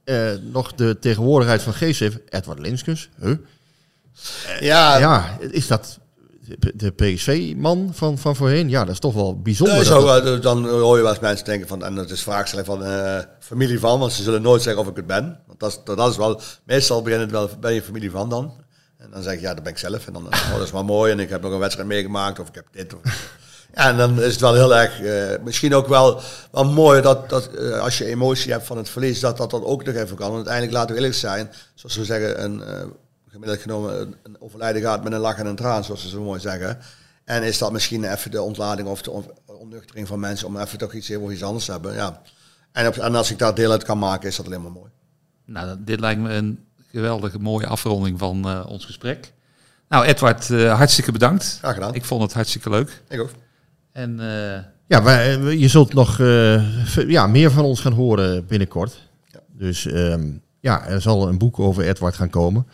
uh, 0.06 0.32
nog 0.52 0.74
de 0.74 0.98
tegenwoordigheid 1.00 1.62
van 1.62 1.74
geest 1.74 2.00
heeft. 2.00 2.20
Edward 2.30 2.60
Linskus, 2.60 3.10
huh? 3.22 3.36
Ja, 4.60 4.98
ja, 4.98 5.38
is 5.40 5.68
dat 5.68 6.00
de 6.76 6.92
PSV-man 6.92 7.90
van, 7.94 8.18
van 8.18 8.36
voorheen, 8.36 8.70
ja, 8.70 8.80
dat 8.80 8.94
is 8.94 9.00
toch 9.00 9.14
wel 9.14 9.42
bijzonder. 9.42 9.76
Nee, 9.76 9.86
zo, 9.86 10.22
dat... 10.22 10.44
Dan 10.44 10.70
hoor 10.70 10.96
je 10.96 11.02
wel 11.02 11.12
eens 11.12 11.22
mensen 11.22 11.46
denken 11.46 11.68
van, 11.68 11.84
en 11.84 11.96
dat 11.96 12.10
is 12.10 12.24
vaak 12.24 12.48
van 12.48 12.84
uh, 12.84 13.20
familie 13.40 13.80
van, 13.80 14.00
want 14.00 14.12
ze 14.12 14.24
zullen 14.24 14.42
nooit 14.42 14.62
zeggen 14.62 14.82
of 14.82 14.90
ik 14.90 14.96
het 14.96 15.08
ben. 15.08 15.40
Want 15.48 15.60
dat 15.60 15.70
is, 15.70 15.96
dat 15.96 16.12
is 16.12 16.18
wel, 16.18 16.42
meestal 16.66 17.02
begint 17.02 17.22
het 17.22 17.32
wel, 17.32 17.50
ben 17.60 17.74
je 17.74 17.82
familie 17.82 18.12
van 18.12 18.30
dan? 18.30 18.64
En 18.98 19.10
dan 19.12 19.24
zeg 19.24 19.34
ik, 19.34 19.42
ja, 19.42 19.54
dat 19.54 19.64
ben 19.64 19.72
ik 19.72 19.78
zelf. 19.78 20.08
En 20.08 20.14
dan, 20.14 20.26
oh, 20.26 20.52
dat 20.52 20.62
is 20.62 20.72
wel 20.72 20.84
mooi 20.84 21.12
en 21.12 21.20
ik 21.20 21.30
heb 21.30 21.42
nog 21.42 21.52
een 21.52 21.60
wedstrijd 21.60 21.88
meegemaakt 21.88 22.40
of 22.40 22.48
ik 22.48 22.56
heb 22.56 22.66
dit. 22.72 22.94
Of, 22.94 23.02
ja, 23.76 23.90
en 23.90 23.98
dan 23.98 24.22
is 24.22 24.32
het 24.32 24.42
wel 24.42 24.54
heel 24.54 24.76
erg, 24.76 25.02
uh, 25.02 25.44
misschien 25.44 25.74
ook 25.74 25.88
wel, 25.88 26.22
wel 26.52 26.66
mooi 26.66 27.02
dat, 27.02 27.30
dat 27.30 27.50
uh, 27.60 27.80
als 27.80 27.98
je 27.98 28.06
emotie 28.06 28.52
hebt 28.52 28.66
van 28.66 28.78
het 28.78 28.90
verlies, 28.90 29.20
dat 29.20 29.38
dat 29.38 29.52
dan 29.52 29.64
ook 29.64 29.84
nog 29.84 29.96
even 29.96 30.16
kan. 30.16 30.32
Want 30.32 30.36
uiteindelijk 30.36 30.74
laten 30.74 30.90
we 30.90 30.96
eerlijk 30.96 31.20
zijn, 31.20 31.52
zoals 31.74 31.96
we 31.96 32.06
zeggen, 32.06 32.44
een 32.44 32.64
gemiddeld 33.36 33.62
genomen 33.62 34.16
een 34.24 34.36
overlijden 34.40 34.82
gaat 34.82 35.04
met 35.04 35.14
een 35.14 35.20
lach 35.20 35.38
en 35.38 35.46
een 35.46 35.56
traan, 35.56 35.84
zoals 35.84 36.02
ze 36.02 36.10
zo 36.10 36.24
mooi 36.24 36.40
zeggen. 36.40 36.78
En 37.26 37.44
is 37.44 37.58
dat 37.58 37.72
misschien 37.72 38.04
even 38.04 38.32
de 38.32 38.42
ontlading 38.42 38.88
of 38.88 39.02
de 39.02 39.24
onnuchtering 39.46 40.08
van 40.08 40.20
mensen 40.20 40.48
om 40.48 40.58
even 40.58 40.78
toch 40.78 40.94
iets 40.94 41.08
heel 41.08 41.32
iets 41.32 41.44
anders 41.44 41.66
te 41.66 41.72
hebben. 41.72 41.94
Ja. 41.94 42.22
En, 42.72 42.88
op, 42.88 42.96
en 42.96 43.16
als 43.16 43.32
ik 43.32 43.38
daar 43.38 43.56
deel 43.56 43.72
uit 43.72 43.84
kan 43.84 43.98
maken, 43.98 44.30
is 44.30 44.36
dat 44.36 44.46
alleen 44.46 44.62
maar 44.62 44.72
mooi. 44.72 44.92
Nou, 45.46 45.78
dit 45.80 46.00
lijkt 46.00 46.22
me 46.22 46.34
een 46.34 46.66
geweldige 46.92 47.40
mooie 47.40 47.68
afronding 47.68 48.20
van 48.20 48.50
uh, 48.50 48.66
ons 48.68 48.86
gesprek. 48.86 49.34
Nou, 49.90 50.06
Edward, 50.06 50.50
uh, 50.50 50.78
hartstikke 50.78 51.12
bedankt. 51.12 51.58
Graag 51.60 51.74
gedaan. 51.74 51.94
Ik 51.94 52.06
vond 52.06 52.22
het 52.22 52.34
hartstikke 52.34 52.70
leuk. 52.70 53.02
Ik 53.08 53.22
ook. 53.22 53.32
En 53.92 54.20
uh, 54.20 54.60
ja, 54.88 55.04
wij, 55.04 55.40
je 55.58 55.68
zult 55.68 55.94
nog 55.94 56.18
ja, 57.08 57.28
meer 57.28 57.52
van 57.52 57.64
ons 57.64 57.80
gaan 57.80 57.94
horen 57.94 58.46
binnenkort. 58.46 59.02
Ja. 59.26 59.40
Dus 59.48 59.86
um, 59.86 60.42
ja, 60.60 60.86
er 60.86 61.02
zal 61.02 61.28
een 61.28 61.38
boek 61.38 61.60
over 61.60 61.84
Edward 61.84 62.16
gaan 62.16 62.30
komen. 62.30 62.68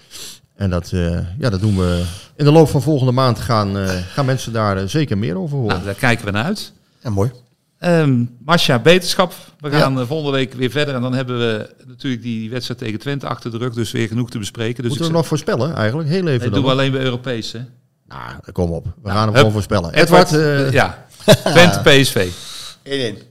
En 0.62 0.70
dat, 0.70 0.92
uh, 0.92 1.18
ja, 1.38 1.50
dat 1.50 1.60
doen 1.60 1.78
we 1.78 2.04
in 2.36 2.46
de 2.46 2.52
loop 2.52 2.70
van 2.70 2.82
volgende 2.82 3.12
maand. 3.12 3.40
Gaan, 3.40 3.78
uh, 3.78 3.90
gaan 3.90 4.26
mensen 4.26 4.54
daar 4.54 4.82
uh, 4.82 4.88
zeker 4.88 5.18
meer 5.18 5.38
over 5.38 5.58
horen. 5.58 5.74
Nou, 5.74 5.86
daar 5.86 5.94
kijken 5.94 6.26
we 6.26 6.32
naar 6.32 6.44
uit. 6.44 6.74
Ja, 7.04 7.10
mooi. 7.10 7.32
Um, 7.80 8.38
Masha, 8.46 8.80
beterschap. 8.80 9.34
We 9.60 9.70
gaan 9.70 9.98
ja. 9.98 10.06
volgende 10.06 10.38
week 10.38 10.54
weer 10.54 10.72
verder. 10.72 10.96
En 10.96 11.02
dan 11.02 11.14
hebben 11.14 11.38
we 11.38 11.70
natuurlijk 11.88 12.22
die 12.22 12.50
wedstrijd 12.50 12.80
tegen 12.80 13.00
Twente 13.00 13.28
achter 13.28 13.52
de 13.52 13.58
rug. 13.58 13.74
Dus 13.74 13.92
weer 13.92 14.08
genoeg 14.08 14.30
te 14.30 14.38
bespreken. 14.38 14.84
Dus 14.84 14.92
Moeten 14.92 15.12
we 15.12 15.18
nog 15.18 15.28
voorspellen 15.28 15.76
eigenlijk? 15.76 16.10
Heel 16.10 16.28
even. 16.28 16.44
Dat 16.46 16.54
doen 16.54 16.64
we 16.64 16.72
alleen 16.72 16.92
bij 16.92 17.02
Europees. 17.02 17.52
Hè? 17.52 17.60
Nou, 18.08 18.52
kom 18.52 18.72
op. 18.72 18.84
We 18.84 18.92
nou, 19.04 19.16
gaan 19.16 19.28
hem 19.28 19.36
gewoon 19.36 19.52
voorspellen. 19.52 19.94
Edward. 19.94 20.32
Edward 20.32 20.74
ja. 20.74 21.06
Twente 21.54 21.80
PSV. 21.84 22.32
1-1. 22.84 23.24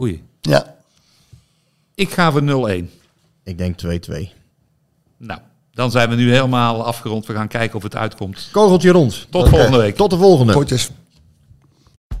Oei. 0.00 0.22
Ja. 0.40 0.76
Ik 1.94 2.10
ga 2.10 2.32
voor 2.32 2.70
0-1. 2.70 2.84
Ik 3.42 3.58
denk 3.58 3.76
2-2. 3.84 3.88
Nou. 5.16 5.40
Dan 5.78 5.90
zijn 5.90 6.08
we 6.08 6.14
nu 6.14 6.32
helemaal 6.32 6.84
afgerond. 6.84 7.26
We 7.26 7.34
gaan 7.34 7.48
kijken 7.48 7.76
of 7.76 7.82
het 7.82 7.96
uitkomt. 7.96 8.48
Kogeltje 8.52 8.90
rond. 8.90 9.26
Tot 9.30 9.40
okay. 9.40 9.52
volgende 9.52 9.78
week. 9.78 9.96
Tot 9.96 10.10
de 10.10 10.16
volgende. 10.16 10.52
Goedjes. 10.52 10.90